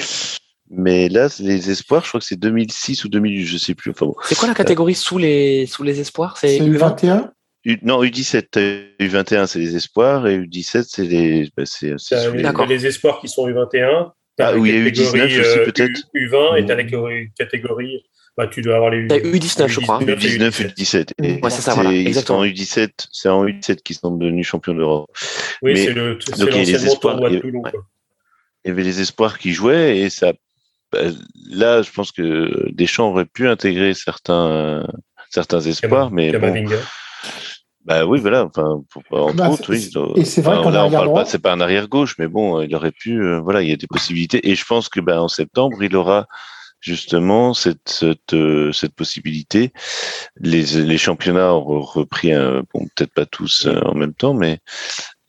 Mais 0.71 1.09
là, 1.11 1.29
les 1.41 1.71
espoirs, 1.71 2.03
je 2.05 2.09
crois 2.09 2.21
que 2.21 2.27
c'est 2.27 2.39
2006 2.39 3.05
ou 3.05 3.09
2008, 3.09 3.45
je 3.45 3.59
sais 3.59 3.75
plus. 3.75 3.91
Enfin 3.91 4.07
bon. 4.07 4.15
C'est 4.25 4.37
quoi 4.37 4.49
la 4.49 4.55
catégorie 4.55 4.95
euh... 4.95 4.97
sous 4.97 5.19
les 5.19 5.67
sous 5.67 5.83
les 5.83 6.01
espoirs? 6.01 6.39
C'est 6.39 6.59
U21. 6.59 7.31
U, 7.67 7.79
non, 7.83 8.03
U17, 8.03 8.97
U21, 9.01 9.47
c'est 9.47 9.59
les 9.59 9.77
espoirs 9.77 10.27
et 10.27 10.39
U17, 10.39 10.85
c'est 10.89 11.05
les. 11.05 11.51
Bah, 11.57 11.65
c'est 11.67 11.95
les, 12.33 12.67
les 12.69 12.87
espoirs 12.87 13.21
qui 13.21 13.29
sont 13.29 13.47
U21. 13.49 14.13
Ah 14.39 14.57
oui, 14.57 14.71
il 14.71 14.75
y 14.75 14.87
a 14.87 14.91
U19 14.91 15.41
aussi 15.41 15.59
peut-être. 15.71 16.01
U20 16.15 16.59
et 16.59 16.67
t'as 16.67 16.75
la 16.75 16.85
catégorie 17.39 18.05
bah, 18.37 18.49
tu 18.49 18.63
dois 18.63 18.77
avoir 18.77 18.91
les 18.91 18.99
U... 18.99 19.07
19 19.07 19.71
je 19.71 19.81
crois. 19.81 20.01
U19, 20.01 20.75
U17. 20.75 21.11
Et 21.23 21.41
ouais, 21.41 21.51
c'est 21.51 21.63
ça, 21.63 21.75
voilà. 21.75 21.93
Exactement. 21.93 22.41
En 22.41 22.45
U17, 22.45 22.91
c'est 23.13 23.29
en 23.29 23.45
U17 23.45 23.77
qu'ils 23.77 23.97
sont 23.97 24.11
devenus 24.11 24.47
champions 24.47 24.75
d'Europe. 24.75 25.11
Oui, 25.63 25.77
c'est 25.77 25.93
le, 25.93 26.19
donc, 26.39 26.49
il 26.53 26.63
y, 26.63 26.73
les 26.73 26.87
espoirs, 26.87 27.17
il, 27.19 27.35
y 27.35 27.37
avait, 27.39 27.51
long, 27.51 27.63
il 28.65 28.69
y 28.69 28.71
avait 28.71 28.83
les 28.83 29.01
espoirs 29.01 29.39
qui 29.39 29.53
jouaient 29.53 29.99
et 29.99 30.11
ça, 30.11 30.33
là, 31.49 31.83
je 31.83 31.91
pense 31.91 32.13
que 32.13 32.71
Deschamps 32.73 33.11
aurait 33.11 33.25
pu 33.25 33.49
intégrer 33.49 33.95
certains, 33.95 34.87
certains 35.31 35.61
espoirs, 35.61 36.11
mais 36.11 36.33
bon, 36.33 36.67
bah 37.85 38.07
oui, 38.07 38.19
voilà. 38.19 38.45
Enfin, 38.45 38.83
entre 39.11 39.35
bah, 39.37 39.51
autres, 39.51 39.71
oui. 39.71 39.91
Et 40.17 40.25
c'est 40.25 40.41
vrai 40.41 40.55
enfin, 40.55 40.63
qu'on 40.63 40.71
là, 40.71 40.87
on 40.87 40.91
parle 40.91 41.07
droit. 41.07 41.25
pas, 41.25 41.29
c'est 41.29 41.39
pas 41.39 41.53
un 41.53 41.61
arrière 41.61 41.89
gauche, 41.89 42.17
mais 42.19 42.29
bon, 42.29 42.63
il 42.63 42.75
aurait 42.75 42.93
pu. 42.93 43.23
Euh, 43.23 43.41
voilà, 43.41 43.61
il 43.61 43.69
y 43.69 43.73
a 43.73 43.77
des 43.77 43.87
possibilités. 43.87 44.49
Et 44.49 44.55
je 44.55 44.65
pense 44.65 44.89
que, 44.89 45.01
ben, 45.01 45.21
en 45.21 45.29
septembre, 45.29 45.83
il 45.83 45.95
aura 45.95 46.27
justement 46.85 47.55
cette 47.55 47.89
cette, 47.89 48.35
euh, 48.35 48.73
cette 48.73 48.95
possibilité. 48.95 49.73
Les, 50.39 50.63
les 50.63 50.99
championnats 50.99 51.55
ont 51.55 51.81
repris, 51.81 52.33
un, 52.33 52.63
bon, 52.73 52.87
peut-être 52.95 53.13
pas 53.13 53.27
tous 53.27 53.67
euh, 53.67 53.81
en 53.85 53.95
même 53.95 54.13
temps, 54.13 54.35
mais 54.35 54.59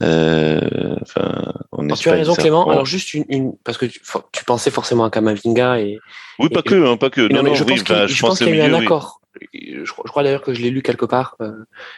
euh, 0.03 0.59
enfin, 1.01 1.53
on 1.71 1.85
Alors, 1.85 1.97
tu 1.97 2.09
as 2.09 2.13
raison, 2.13 2.35
Clément. 2.35 2.69
Alors 2.69 2.85
juste 2.85 3.13
une, 3.13 3.23
une, 3.29 3.53
parce 3.63 3.77
que 3.77 3.85
tu, 3.85 4.01
tu, 4.33 4.43
pensais 4.43 4.69
forcément 4.69 5.05
à 5.05 5.09
Kamavinga 5.09 5.79
et. 5.79 5.97
Oui, 6.39 6.49
pas 6.49 6.59
et, 6.59 6.63
que, 6.63 6.85
hein, 6.85 6.97
pas 6.97 7.09
que. 7.09 7.21
Non, 7.21 7.41
non, 7.41 7.49
non, 7.49 7.55
je 7.55 7.63
oui, 7.63 7.69
pense 7.69 7.83
qu'il 7.83 7.95
bah, 7.95 8.07
je 8.07 8.21
pense 8.21 8.37
qu'il 8.37 8.47
y 8.47 8.51
a 8.51 8.53
eu 8.53 8.61
milieu, 8.61 8.75
un 8.75 8.79
oui. 8.79 8.85
accord. 8.85 9.21
Je, 9.53 9.85
je 9.85 9.91
crois 9.91 10.23
d'ailleurs 10.23 10.41
que 10.41 10.53
je 10.53 10.61
l'ai 10.61 10.69
lu 10.69 10.81
quelque 10.81 11.05
part. 11.05 11.37
Euh, 11.41 11.51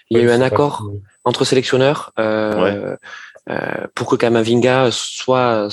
il 0.10 0.18
y 0.18 0.22
a 0.22 0.24
eu 0.24 0.30
un 0.30 0.42
accord 0.42 0.88
entre 1.24 1.44
sélectionneurs. 1.44 2.14
Euh, 2.20 2.64
ouais. 2.64 2.98
Euh, 3.50 3.88
pour 3.96 4.08
que 4.08 4.16
Kamavinga 4.18 4.90
soit 4.92 5.70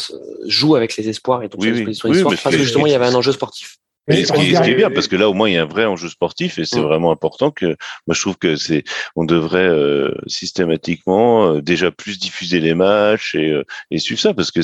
joue 0.46 0.76
avec 0.76 0.96
les 0.96 1.08
espoirs 1.08 1.42
et 1.42 1.48
donc 1.48 1.60
oui, 1.60 1.72
oui. 1.72 1.98
oui, 2.04 2.22
parce 2.22 2.42
que 2.54 2.62
justement 2.62 2.86
il 2.86 2.92
y 2.92 2.94
avait 2.94 3.06
un 3.06 3.14
enjeu 3.14 3.32
sportif. 3.32 3.78
Mais 4.06 4.24
ce, 4.24 4.32
qui, 4.32 4.54
ce 4.54 4.62
qui 4.62 4.70
est 4.70 4.74
bien, 4.74 4.90
parce 4.90 5.08
que 5.08 5.16
là, 5.16 5.30
au 5.30 5.34
moins, 5.34 5.48
il 5.48 5.54
y 5.54 5.56
a 5.56 5.62
un 5.62 5.66
vrai 5.66 5.86
enjeu 5.86 6.08
sportif 6.08 6.58
et 6.58 6.66
c'est 6.66 6.78
mmh. 6.78 6.84
vraiment 6.84 7.10
important 7.10 7.50
que, 7.50 7.66
moi, 8.06 8.14
je 8.14 8.20
trouve 8.20 8.36
que 8.36 8.56
c'est, 8.56 8.84
on 9.16 9.24
devrait 9.24 9.60
euh, 9.60 10.14
systématiquement 10.26 11.46
euh, 11.46 11.62
déjà 11.62 11.90
plus 11.90 12.18
diffuser 12.18 12.60
les 12.60 12.74
matchs 12.74 13.34
et, 13.34 13.50
euh, 13.50 13.64
et 13.90 13.98
suivre 13.98 14.20
ça, 14.20 14.34
parce 14.34 14.50
que 14.50 14.60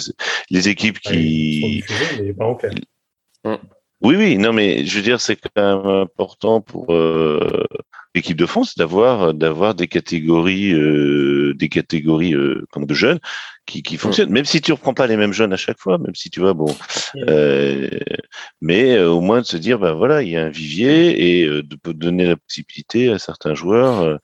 les 0.50 0.68
équipes 0.68 1.00
qui. 1.00 1.82
Ouais, 2.18 2.32
pas 2.34 2.44
en 2.44 2.54
clair. 2.54 2.72
Mmh. 3.44 3.54
Oui, 4.02 4.16
oui, 4.16 4.38
non, 4.38 4.52
mais 4.52 4.84
je 4.84 4.96
veux 4.96 5.02
dire, 5.02 5.20
c'est 5.20 5.36
quand 5.36 5.50
même 5.56 5.86
important 5.86 6.60
pour 6.60 6.92
euh, 6.92 7.64
l'équipe 8.14 8.36
de 8.36 8.46
France 8.46 8.76
d'avoir 8.76 9.34
d'avoir 9.34 9.74
des 9.74 9.86
catégories 9.86 10.72
euh, 10.72 11.54
des 11.54 11.68
catégories 11.68 12.34
euh, 12.34 12.66
comme 12.72 12.86
de 12.86 12.94
jeunes 12.94 13.20
qui, 13.66 13.82
qui 13.82 13.96
fonctionnent. 13.96 14.30
Mmh. 14.30 14.34
Même 14.34 14.44
si 14.44 14.60
tu 14.60 14.72
reprends 14.72 14.94
pas 14.94 15.06
les 15.06 15.16
mêmes 15.16 15.32
jeunes 15.32 15.52
à 15.52 15.56
chaque 15.56 15.78
fois, 15.78 15.98
même 15.98 16.14
si 16.14 16.30
tu 16.30 16.40
vois 16.40 16.54
bon, 16.54 16.74
euh, 17.28 17.88
mais 18.60 18.96
euh, 18.96 19.10
au 19.10 19.20
moins 19.20 19.40
de 19.40 19.46
se 19.46 19.56
dire 19.56 19.78
ben 19.78 19.92
voilà, 19.92 20.22
il 20.22 20.30
y 20.30 20.36
a 20.36 20.44
un 20.44 20.48
vivier 20.48 21.40
et 21.40 21.46
euh, 21.46 21.62
de 21.62 21.92
donner 21.92 22.26
la 22.26 22.36
possibilité 22.36 23.10
à 23.10 23.18
certains 23.18 23.54
joueurs. 23.54 24.18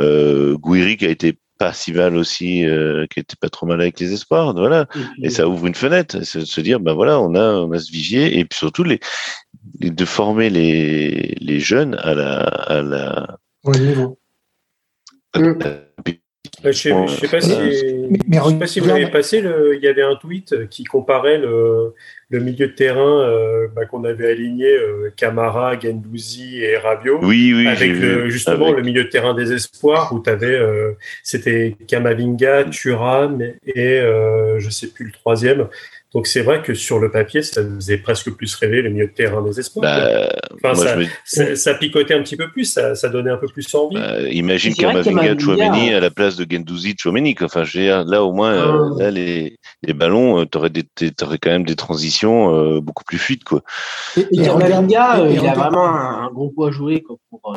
Euh, 0.00 0.56
Gouiri 0.56 0.96
qui 0.96 1.06
a 1.06 1.10
été 1.10 1.38
pas 1.58 1.72
si 1.72 1.92
mal 1.92 2.16
aussi, 2.16 2.64
euh, 2.64 3.06
qui 3.10 3.20
était 3.20 3.36
pas 3.40 3.48
trop 3.48 3.66
mal 3.66 3.80
avec 3.80 3.98
les 4.00 4.12
espoirs, 4.12 4.54
voilà. 4.54 4.86
Mmh. 4.94 5.24
Et 5.24 5.30
ça 5.30 5.48
ouvre 5.48 5.66
une 5.66 5.74
fenêtre, 5.74 6.22
c'est 6.22 6.40
de 6.40 6.44
se 6.44 6.60
dire, 6.60 6.80
ben 6.80 6.92
voilà, 6.92 7.20
on 7.20 7.34
a, 7.34 7.52
on 7.54 7.72
a 7.72 7.78
ce 7.78 7.90
vivier, 7.90 8.38
et 8.38 8.44
puis 8.44 8.58
surtout 8.58 8.84
les, 8.84 9.00
de 9.80 10.04
former 10.04 10.50
les, 10.50 11.36
les 11.40 11.60
jeunes 11.60 11.94
à 11.96 12.14
la, 12.14 12.40
à 12.40 12.82
la, 12.82 13.38
Au 13.64 13.72
niveau. 16.46 16.62
Je 16.64 16.68
ne 16.68 17.06
sais, 17.06 17.14
je 17.14 17.20
sais 17.20 17.28
pas 17.28 17.40
si, 17.40 17.56
Mais- 18.10 18.18
mais 18.28 18.38
je 18.38 18.48
sais 18.50 18.58
pas 18.58 18.66
si 18.66 18.80
vous 18.80 18.90
avez 18.90 19.06
passé, 19.10 19.40
le, 19.40 19.76
il 19.76 19.82
y 19.82 19.88
avait 19.88 20.02
un 20.02 20.16
tweet 20.16 20.68
qui 20.68 20.84
comparait 20.84 21.38
le, 21.38 21.94
le 22.30 22.40
milieu 22.40 22.66
de 22.68 22.72
terrain 22.72 23.20
euh, 23.20 23.68
bah, 23.74 23.84
qu'on 23.86 24.04
avait 24.04 24.30
aligné, 24.30 24.66
euh, 24.72 25.10
Camara, 25.16 25.78
Gendouzi 25.78 26.62
et 26.62 26.76
Rabiot, 26.76 27.20
Oui, 27.22 27.52
oui, 27.54 27.66
avec 27.68 27.92
le, 27.92 28.28
justement 28.30 28.66
Avec- 28.66 28.78
le 28.78 28.82
milieu 28.82 29.04
de 29.04 29.08
terrain 29.08 29.34
des 29.34 29.52
espoirs 29.52 30.12
où 30.12 30.20
tu 30.22 30.30
avais, 30.30 30.58
c'était 31.22 31.76
Kamavinga, 31.86 32.64
Thuram 32.64 33.40
et 33.42 34.00
euh, 34.00 34.58
je 34.58 34.70
sais 34.70 34.88
plus 34.88 35.06
le 35.06 35.12
troisième. 35.12 35.68
Donc 36.14 36.26
c'est 36.28 36.40
vrai 36.42 36.62
que 36.62 36.72
sur 36.72 36.98
le 36.98 37.10
papier, 37.10 37.42
ça 37.42 37.62
faisait 37.62 37.98
presque 37.98 38.30
plus 38.30 38.54
rêver 38.54 38.80
le 38.80 38.90
milieu 38.90 39.06
de 39.08 39.12
terrain 39.12 39.42
des 39.42 39.58
espoirs. 39.60 39.82
Bah, 39.82 40.28
Enfin, 40.54 40.74
ça, 40.74 40.96
me- 40.96 41.04
ça, 41.24 41.56
ça 41.56 41.74
picotait 41.74 42.14
un 42.14 42.22
petit 42.22 42.36
peu 42.36 42.48
plus, 42.50 42.64
ça, 42.64 42.94
ça 42.94 43.08
donnait 43.08 43.30
un 43.30 43.36
peu 43.36 43.48
plus 43.48 43.74
envie. 43.74 43.96
bah, 43.96 44.20
imagine 44.30 44.74
Kamavinga, 44.74 45.36
Chouameni 45.38 45.92
à 45.92 46.00
la 46.00 46.10
place 46.10 46.36
de 46.36 46.46
Gendouzi, 46.48 46.94
Chouameni. 46.98 47.34
Enfin, 47.42 47.64
je 47.64 47.78
veux 47.78 47.84
dire, 47.84 48.04
là 48.04 48.24
au 48.24 48.32
moins, 48.32 48.52
euh, 48.54 48.90
Ah. 48.98 49.02
là 49.02 49.10
les, 49.10 49.58
les 49.82 49.92
ballons, 49.92 50.46
tu 50.46 50.56
aurais, 50.56 50.70
quand 51.38 51.50
même 51.50 51.64
des 51.64 51.76
transitions 51.76 52.54
euh, 52.54 52.80
beaucoup 52.80 53.04
plus 53.04 53.18
fluides, 53.18 53.44
quoi. 53.44 53.62
Et, 54.16 54.20
Et 54.32 54.42
Kamavinga, 54.44 55.20
euh, 55.20 55.28
il 55.30 55.36
a 55.38 55.40
regarde- 55.40 55.58
vraiment 55.58 55.86
un, 55.86 56.22
un 56.26 56.30
gros 56.30 56.50
coup 56.50 56.64
à 56.64 56.70
jouer 56.70 57.02
quoi, 57.02 57.16
pour, 57.28 57.52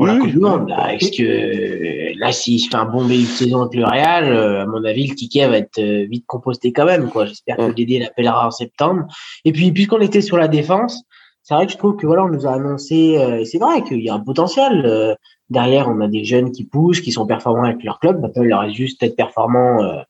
Oui, 0.00 0.10
oui. 0.22 0.32
Monde. 0.36 0.68
Là. 0.68 0.94
Est-ce 0.94 1.10
que 1.16 2.18
là, 2.18 2.32
s'il 2.32 2.58
se 2.58 2.70
fait 2.70 2.76
un 2.76 2.86
bon 2.86 3.06
début 3.06 3.22
de 3.24 3.28
saison 3.28 3.62
avec 3.62 3.74
le 3.74 3.84
Real, 3.84 4.32
euh, 4.32 4.62
à 4.62 4.66
mon 4.66 4.82
avis, 4.84 5.06
le 5.06 5.14
ticket 5.14 5.46
va 5.46 5.58
être 5.58 5.78
euh, 5.78 6.06
vite 6.10 6.24
composté 6.26 6.72
quand 6.72 6.86
même. 6.86 7.10
quoi. 7.10 7.26
J'espère 7.26 7.56
que. 7.56 7.72
Dédé 7.72 7.98
l'appellera 7.98 8.46
en 8.46 8.50
septembre. 8.50 9.04
Et 9.44 9.52
puis, 9.52 9.70
puisqu'on 9.72 10.00
était 10.00 10.22
sur 10.22 10.36
la 10.38 10.48
défense, 10.48 11.04
c'est 11.42 11.54
vrai 11.54 11.66
que 11.66 11.72
je 11.72 11.78
trouve 11.78 11.96
que 11.96 12.06
voilà, 12.06 12.24
on 12.24 12.28
nous 12.28 12.46
a 12.46 12.52
annoncé, 12.52 13.18
euh, 13.18 13.40
et 13.40 13.44
c'est 13.44 13.58
vrai 13.58 13.82
qu'il 13.82 14.00
y 14.00 14.08
a 14.08 14.14
un 14.14 14.20
potentiel. 14.20 14.84
euh, 14.86 15.14
derrière, 15.48 15.88
on 15.88 16.00
a 16.00 16.08
des 16.08 16.24
jeunes 16.24 16.52
qui 16.52 16.64
poussent, 16.64 17.00
qui 17.00 17.12
sont 17.12 17.26
performants 17.26 17.64
avec 17.64 17.82
leur 17.82 17.98
club. 17.98 18.20
Maintenant, 18.20 18.42
il 18.42 18.48
leur 18.48 18.60
reste 18.60 18.76
juste 18.76 19.00
d'être 19.00 19.16
performants 19.16 19.82
euh, 19.82 20.00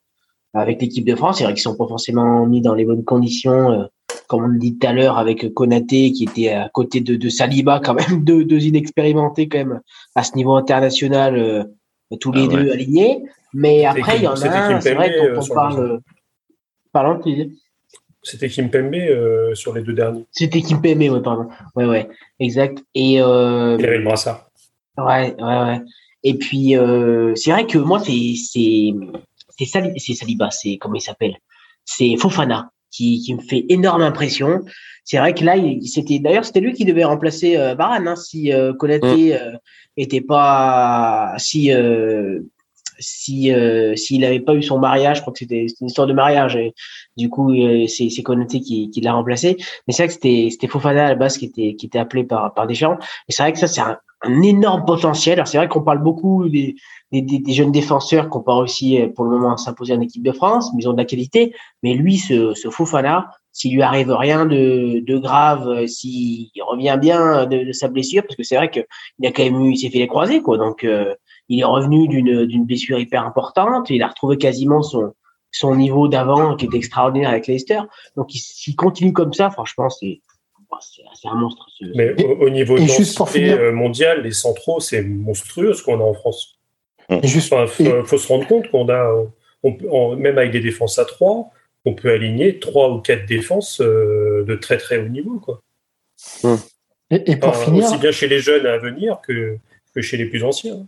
avec 0.53 0.81
l'équipe 0.81 1.05
de 1.05 1.15
France. 1.15 1.39
C'est 1.39 1.45
vrai 1.45 1.53
qu'ils 1.53 1.63
sont 1.63 1.75
pas 1.77 1.87
forcément 1.87 2.45
mis 2.45 2.61
dans 2.61 2.75
les 2.75 2.85
bonnes 2.85 3.03
conditions. 3.03 3.87
Euh, 4.33 4.37
comme 4.37 4.43
on 4.43 4.47
le 4.47 4.59
dit 4.59 4.77
tout 4.77 4.87
à 4.87 4.93
l'heure 4.93 5.17
avec 5.17 5.53
Konaté 5.53 6.11
qui 6.11 6.23
était 6.23 6.49
à 6.49 6.69
côté 6.69 7.01
de, 7.01 7.15
de 7.15 7.29
Saliba 7.29 7.79
quand 7.83 7.93
même 7.93 8.23
deux, 8.23 8.45
deux 8.45 8.63
inexpérimentés 8.65 9.47
quand 9.47 9.59
même 9.59 9.81
à 10.15 10.23
ce 10.23 10.35
niveau 10.35 10.55
international 10.55 11.37
euh, 11.37 11.63
tous 12.19 12.31
les 12.31 12.43
Ah 12.43 12.47
ouais. 12.47 12.63
deux 12.63 12.71
alignés 12.71 13.23
mais 13.53 13.85
après 13.85 14.17
il 14.17 14.23
y 14.23 14.27
en 14.27 14.33
a 14.33 14.47
un 14.47 14.81
c'est 14.81 14.93
vrai 14.93 15.13
quand 15.17 15.79
euh, 15.79 15.97
parle 16.93 17.21
tu 17.23 17.31
disais? 17.31 17.49
C'était 18.23 18.49
Kimpembe 18.49 18.93
euh, 18.95 19.55
sur 19.55 19.73
les 19.73 19.81
deux 19.81 19.93
derniers. 19.93 20.25
c'était 20.31 20.61
Kimpembe 20.61 20.99
ouais 21.01 21.21
pardon 21.21 21.47
ouais 21.75 21.85
ouais 21.85 22.09
exact 22.39 22.83
et 22.95 23.21
euh, 23.21 23.77
Il 23.79 23.85
avait 23.85 23.97
le 23.97 24.03
brassard. 24.03 24.47
Ouais, 24.97 25.35
ouais, 25.39 25.59
ouais. 25.63 25.81
Et 26.23 26.35
puis, 26.37 26.77
euh, 26.77 27.33
c'est 27.35 27.51
vrai 27.51 27.65
que 27.65 27.77
moi, 27.77 27.99
c'est, 27.99 28.33
c'est 28.37 30.13
Saliba, 30.13 30.51
c'est, 30.51 30.77
comment 30.77 30.95
il 30.95 31.01
s'appelle? 31.01 31.37
C'est 31.85 32.15
Fofana, 32.17 32.71
qui, 32.91 33.21
qui 33.21 33.33
me 33.33 33.41
fait 33.41 33.65
énorme 33.69 34.01
impression. 34.01 34.61
C'est 35.03 35.17
vrai 35.17 35.33
que 35.33 35.43
là, 35.43 35.55
c'était, 35.85 36.19
d'ailleurs, 36.19 36.45
c'était 36.45 36.59
lui 36.59 36.73
qui 36.73 36.85
devait 36.85 37.03
remplacer 37.03 37.57
euh, 37.57 37.73
Varane, 37.73 38.07
hein, 38.07 38.15
si 38.15 38.53
euh, 38.53 38.73
Konaté 38.73 39.35
euh, 39.35 39.53
était 39.97 40.21
pas, 40.21 41.33
si, 41.37 41.73
euh, 41.73 42.41
si, 42.99 43.51
euh, 43.51 43.95
s'il 43.95 44.21
n'avait 44.21 44.39
pas 44.39 44.53
eu 44.53 44.61
son 44.61 44.77
mariage, 44.77 45.17
je 45.17 45.21
crois 45.21 45.33
que 45.33 45.39
c'était, 45.39 45.65
une 45.81 45.87
histoire 45.87 46.07
de 46.07 46.13
mariage. 46.13 46.55
Et, 46.55 46.73
du 47.17 47.29
coup, 47.29 47.51
euh, 47.51 47.87
c'est, 47.87 48.09
c'est 48.09 48.21
Konaté 48.21 48.61
qui, 48.61 48.91
qui 48.91 49.01
l'a 49.01 49.13
remplacé. 49.13 49.57
Mais 49.87 49.93
c'est 49.93 50.03
vrai 50.03 50.07
que 50.07 50.13
c'était, 50.13 50.49
c'était 50.51 50.67
Fofana 50.67 51.07
à 51.07 51.09
la 51.09 51.15
base 51.15 51.37
qui 51.37 51.45
était, 51.45 51.75
qui 51.75 51.87
était 51.87 51.99
appelé 51.99 52.23
par, 52.23 52.53
par 52.53 52.67
Deschamps. 52.67 52.97
Et 53.27 53.31
c'est 53.31 53.41
vrai 53.41 53.53
que 53.53 53.59
ça, 53.59 53.67
c'est 53.67 53.81
un, 53.81 53.97
un 54.23 54.41
énorme 54.41 54.85
potentiel. 54.85 55.33
Alors 55.33 55.47
c'est 55.47 55.57
vrai 55.57 55.67
qu'on 55.67 55.81
parle 55.81 56.03
beaucoup 56.03 56.47
des, 56.47 56.75
des, 57.11 57.21
des, 57.21 57.39
des 57.39 57.53
jeunes 57.53 57.71
défenseurs 57.71 58.29
qui 58.29 58.37
n'ont 58.37 58.43
pas 58.43 58.57
réussi 58.57 59.01
euh, 59.01 59.07
pour 59.09 59.25
le 59.25 59.31
moment 59.31 59.53
à 59.53 59.57
s'imposer 59.57 59.93
en 59.93 60.01
équipe 60.01 60.23
de 60.23 60.31
France, 60.31 60.71
mais 60.73 60.83
ils 60.83 60.87
ont 60.87 60.93
de 60.93 60.97
la 60.97 61.05
qualité. 61.05 61.53
Mais 61.83 61.93
lui, 61.93 62.17
ce, 62.17 62.53
ce 62.53 62.69
Fofana, 62.69 63.29
s'il 63.51 63.73
lui 63.73 63.81
arrive 63.81 64.11
rien 64.11 64.45
de, 64.45 64.99
de 65.05 65.17
grave, 65.17 65.67
euh, 65.67 65.87
s'il 65.87 66.49
revient 66.65 66.97
bien 66.99 67.45
de, 67.45 67.63
de 67.65 67.71
sa 67.73 67.87
blessure, 67.89 68.23
parce 68.23 68.35
que 68.35 68.43
c'est 68.43 68.55
vrai 68.55 68.69
qu'il 68.69 68.85
a 69.25 69.31
quand 69.31 69.43
même 69.43 69.59
eu, 69.65 69.71
il 69.73 69.77
s'est 69.77 69.89
fait 69.89 69.99
les 69.99 70.07
croisés, 70.07 70.41
quoi. 70.41 70.57
Donc 70.57 70.83
euh, 70.83 71.13
il 71.49 71.59
est 71.59 71.65
revenu 71.65 72.07
d'une 72.07 72.45
d'une 72.45 72.65
blessure 72.65 72.97
hyper 72.97 73.25
importante. 73.25 73.89
Il 73.89 74.01
a 74.03 74.07
retrouvé 74.07 74.37
quasiment 74.37 74.81
son 74.81 75.11
son 75.53 75.75
niveau 75.75 76.07
d'avant 76.07 76.55
qui 76.55 76.65
était 76.67 76.77
extraordinaire 76.77 77.29
avec 77.29 77.45
Leicester. 77.47 77.81
Donc 78.15 78.33
il- 78.33 78.39
s'il 78.39 78.77
continue 78.77 79.11
comme 79.11 79.33
ça, 79.33 79.49
franchement, 79.49 79.89
c'est 79.89 80.21
c'est 80.79 81.01
c'est 81.15 81.27
un 81.27 81.35
monstre. 81.35 81.65
ce- 81.77 81.83
Mais 81.93 82.23
au, 82.23 82.45
au 82.45 82.49
niveau 82.49 82.77
et 82.77 82.81
de 82.83 82.85
juste 82.87 83.17
pour 83.17 83.25
densité 83.25 83.47
finir- 83.49 83.59
euh, 83.59 83.73
mondial, 83.73 84.21
les 84.23 84.31
centraux, 84.31 84.79
c'est 84.79 85.01
monstrueux 85.03 85.73
ce 85.73 85.83
qu'on 85.83 85.99
a 85.99 86.03
en 86.03 86.13
France. 86.13 86.57
Juste, 87.23 87.51
Enfin, 87.53 87.67
faut, 88.05 88.17
se 88.17 88.27
rendre 88.27 88.47
compte 88.47 88.69
qu'on 88.71 88.89
a, 88.89 89.11
on 89.63 90.15
même 90.15 90.37
avec 90.37 90.51
des 90.51 90.59
défenses 90.59 90.97
à 90.99 91.05
3, 91.05 91.49
on 91.85 91.93
peut 91.93 92.11
aligner 92.11 92.59
trois 92.59 92.91
ou 92.91 92.99
quatre 92.99 93.25
défenses 93.25 93.81
euh, 93.81 94.43
de 94.47 94.55
très 94.55 94.77
très 94.77 94.97
haut 94.99 95.07
niveau. 95.07 95.39
Quoi. 95.39 95.61
et- 97.09 97.31
et 97.31 97.35
pour 97.37 97.49
Enfin, 97.49 97.65
finir, 97.65 97.85
Aussi 97.85 97.97
bien 97.97 98.11
chez 98.11 98.27
les 98.27 98.39
jeunes 98.39 98.65
à 98.65 98.77
venir 98.77 99.19
que, 99.27 99.57
que 99.95 100.01
chez 100.01 100.17
les 100.17 100.25
plus 100.25 100.43
anciens. 100.43 100.85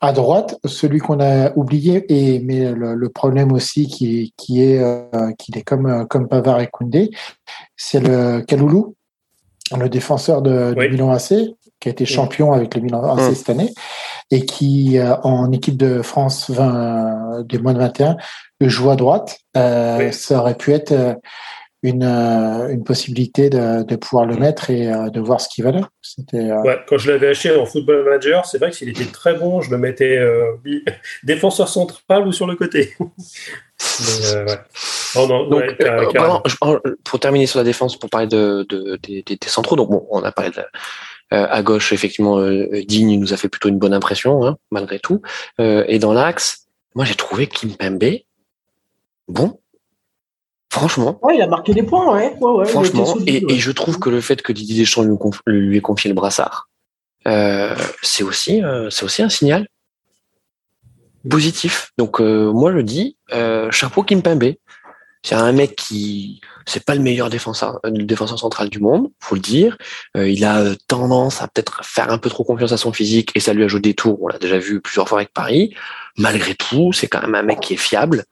à 0.00 0.12
droite, 0.12 0.56
celui 0.64 0.98
qu'on 0.98 1.18
a 1.20 1.52
oublié, 1.56 2.04
et, 2.08 2.38
mais 2.40 2.72
le, 2.72 2.94
le 2.94 3.08
problème 3.08 3.52
aussi 3.52 3.86
qui, 3.88 4.32
qui 4.36 4.62
est 4.62 4.78
euh, 4.82 5.32
qu'il 5.38 5.56
est 5.58 5.62
comme, 5.62 5.86
euh, 5.86 6.04
comme 6.04 6.28
Pavard 6.28 6.60
et 6.60 6.66
Koundé, 6.68 7.10
c'est 7.76 8.00
le 8.00 8.42
Kaloulou, 8.42 8.94
le 9.76 9.88
défenseur 9.88 10.42
de, 10.42 10.74
Oui. 10.76 10.86
du 10.88 10.92
Milan 10.92 11.10
AC, 11.10 11.32
qui 11.84 11.88
a 11.90 11.92
été 11.92 12.06
champion 12.06 12.52
avec 12.54 12.74
le 12.74 12.80
Milan 12.80 13.02
AC 13.14 13.30
Mm. 13.30 13.34
cette 13.34 13.50
année, 13.50 13.70
et 14.30 14.46
qui, 14.46 14.98
euh, 14.98 15.14
en 15.22 15.52
équipe 15.52 15.76
de 15.76 16.00
France 16.02 16.50
20, 16.50 17.42
des 17.46 17.58
moins 17.58 17.74
de 17.74 17.78
21, 17.78 18.16
joue 18.62 18.90
à 18.90 18.96
droite. 18.96 19.38
Euh, 19.56 19.98
Oui. 19.98 20.12
Ça 20.14 20.38
aurait 20.38 20.56
pu 20.56 20.72
être 20.72 20.92
euh, 20.92 21.14
une, 21.82 22.02
une 22.04 22.82
possibilité 22.82 23.50
de, 23.50 23.82
de 23.82 23.96
pouvoir 23.96 24.24
le 24.24 24.36
mettre 24.36 24.70
et 24.70 24.86
de 24.86 25.20
voir 25.20 25.38
ce 25.42 25.50
qu'il 25.50 25.62
valait. 25.64 25.82
C'était 26.00 26.38
euh, 26.50 26.62
Ouais, 26.62 26.78
quand 26.88 26.96
je 26.96 27.10
l'avais 27.12 27.28
acheté 27.28 27.54
en 27.54 27.66
Football 27.66 28.04
Manager, 28.06 28.46
c'est 28.46 28.56
vrai 28.56 28.70
que 28.70 28.76
s'il 28.76 28.88
était 28.88 29.04
très 29.04 29.34
bon, 29.34 29.60
je 29.60 29.70
le 29.70 29.76
mettais 29.76 30.16
euh, 30.16 30.52
défenseur 31.24 31.68
central 31.68 32.26
ou 32.26 32.32
sur 32.32 32.46
le 32.46 32.56
côté. 32.56 32.94
Mais, 33.00 34.34
euh, 34.36 34.46
ouais. 34.46 34.58
Oh 35.16 35.26
non, 35.28 35.46
Donc, 35.48 35.60
ouais, 35.60 35.76
car- 35.78 35.98
euh, 36.00 36.06
carrément. 36.10 36.42
vraiment, 36.62 36.78
je- 36.86 36.90
pour 37.04 37.20
terminer 37.20 37.46
sur 37.46 37.58
la 37.58 37.64
défense, 37.64 37.98
pour 37.98 38.08
parler 38.08 38.26
de, 38.28 38.64
de- 38.68 38.98
des, 39.02 39.22
des- 39.22 39.36
des 39.36 39.48
centraux, 39.48 39.76
donc 39.76 39.90
bon, 39.90 40.06
on 40.10 40.22
a 40.22 40.32
parlé 40.32 40.50
de, 40.52 40.62
à 41.30 41.62
gauche, 41.62 41.92
effectivement, 41.92 42.38
euh, 42.38 42.68
Digne 42.86 43.18
nous 43.18 43.32
a 43.32 43.36
fait 43.36 43.48
plutôt 43.48 43.68
une 43.68 43.78
bonne 43.78 43.94
impression, 43.94 44.44
hein, 44.46 44.56
malgré 44.70 44.98
tout. 44.98 45.20
Euh, 45.60 45.84
et 45.88 45.98
dans 45.98 46.12
l'axe, 46.12 46.66
moi 46.94 47.04
j'ai 47.04 47.14
trouvé 47.14 47.46
Kimpembe, 47.46 48.20
bon, 49.28 49.58
franchement, 50.70 51.18
Ouais, 51.22 51.36
il 51.36 51.42
a 51.42 51.46
marqué 51.46 51.74
des 51.74 51.82
points, 51.82 52.12
ouais. 52.14 52.36
franchement, 52.66 53.06
solide, 53.06 53.50
et, 53.50 53.58
je 53.58 53.70
trouve 53.72 53.98
que 53.98 54.10
le 54.10 54.20
fait 54.20 54.42
que 54.42 54.52
Didier 54.52 54.80
Deschamps 54.80 55.02
lui, 55.02 55.16
conf- 55.16 55.40
lui 55.46 55.76
ait 55.76 55.80
confié 55.80 56.08
le 56.08 56.14
brassard, 56.14 56.68
euh, 57.26 57.74
c'est 58.02 58.22
aussi, 58.22 58.62
euh, 58.62 58.90
c'est 58.90 59.04
aussi 59.04 59.22
un 59.22 59.28
signal 59.30 59.66
positif. 61.28 61.92
Donc 61.96 62.20
euh, 62.20 62.52
moi 62.52 62.72
je 62.72 62.80
dis 62.80 63.16
euh, 63.32 63.70
chapeau 63.70 64.02
Kimpembe. 64.02 64.54
C'est 65.22 65.34
un 65.34 65.52
mec 65.52 65.74
qui 65.74 66.42
c'est 66.66 66.84
pas 66.84 66.94
le 66.94 67.00
meilleur 67.00 67.30
défenseur, 67.30 67.80
euh, 67.84 67.90
défenseur 67.90 68.38
central 68.38 68.68
du 68.68 68.78
monde, 68.78 69.08
faut 69.20 69.34
le 69.34 69.40
dire. 69.40 69.76
Euh, 70.16 70.28
il 70.28 70.44
a 70.44 70.60
euh, 70.60 70.74
tendance 70.88 71.42
à 71.42 71.48
peut-être 71.48 71.84
faire 71.84 72.10
un 72.10 72.18
peu 72.18 72.30
trop 72.30 72.44
confiance 72.44 72.72
à 72.72 72.76
son 72.76 72.92
physique 72.92 73.30
et 73.34 73.40
ça 73.40 73.52
lui 73.52 73.64
ajoute 73.64 73.82
des 73.82 73.94
tours. 73.94 74.18
On 74.22 74.28
l'a 74.28 74.38
déjà 74.38 74.58
vu 74.58 74.80
plusieurs 74.80 75.08
fois 75.08 75.18
avec 75.18 75.32
Paris. 75.32 75.74
Malgré 76.16 76.54
tout, 76.54 76.92
c'est 76.92 77.06
quand 77.08 77.20
même 77.22 77.34
un 77.34 77.42
mec 77.42 77.60
qui 77.60 77.74
est 77.74 77.78
fiable 77.78 78.24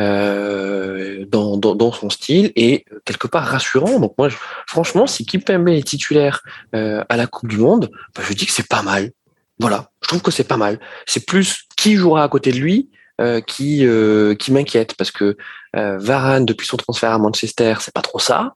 euh, 0.00 1.24
dans, 1.28 1.56
dans, 1.56 1.74
dans 1.74 1.92
son 1.92 2.10
style 2.10 2.52
et 2.56 2.84
quelque 3.04 3.26
part 3.26 3.44
rassurant. 3.44 4.00
Donc 4.00 4.14
moi, 4.18 4.28
je- 4.28 4.36
franchement, 4.66 5.06
si 5.06 5.26
Kimpembe 5.26 5.68
est 5.68 5.86
titulaire 5.86 6.42
euh, 6.74 7.04
à 7.08 7.16
la 7.16 7.26
Coupe 7.26 7.48
du 7.48 7.58
Monde, 7.58 7.90
bah, 8.14 8.22
je 8.26 8.32
dis 8.34 8.46
que 8.46 8.52
c'est 8.52 8.68
pas 8.68 8.82
mal. 8.82 9.10
Voilà, 9.58 9.90
je 10.02 10.08
trouve 10.08 10.22
que 10.22 10.30
c'est 10.30 10.44
pas 10.44 10.56
mal. 10.56 10.80
C'est 11.06 11.26
plus 11.26 11.64
qui 11.76 11.96
jouera 11.96 12.22
à 12.24 12.28
côté 12.28 12.50
de 12.50 12.58
lui 12.58 12.90
euh, 13.20 13.40
qui 13.40 13.86
euh, 13.86 14.34
qui 14.34 14.50
m'inquiète 14.52 14.94
parce 14.96 15.10
que 15.10 15.36
euh, 15.76 15.98
Varane 15.98 16.46
depuis 16.46 16.66
son 16.66 16.76
transfert 16.76 17.12
à 17.12 17.18
Manchester, 17.18 17.74
c'est 17.80 17.94
pas 17.94 18.00
trop 18.02 18.18
ça. 18.18 18.54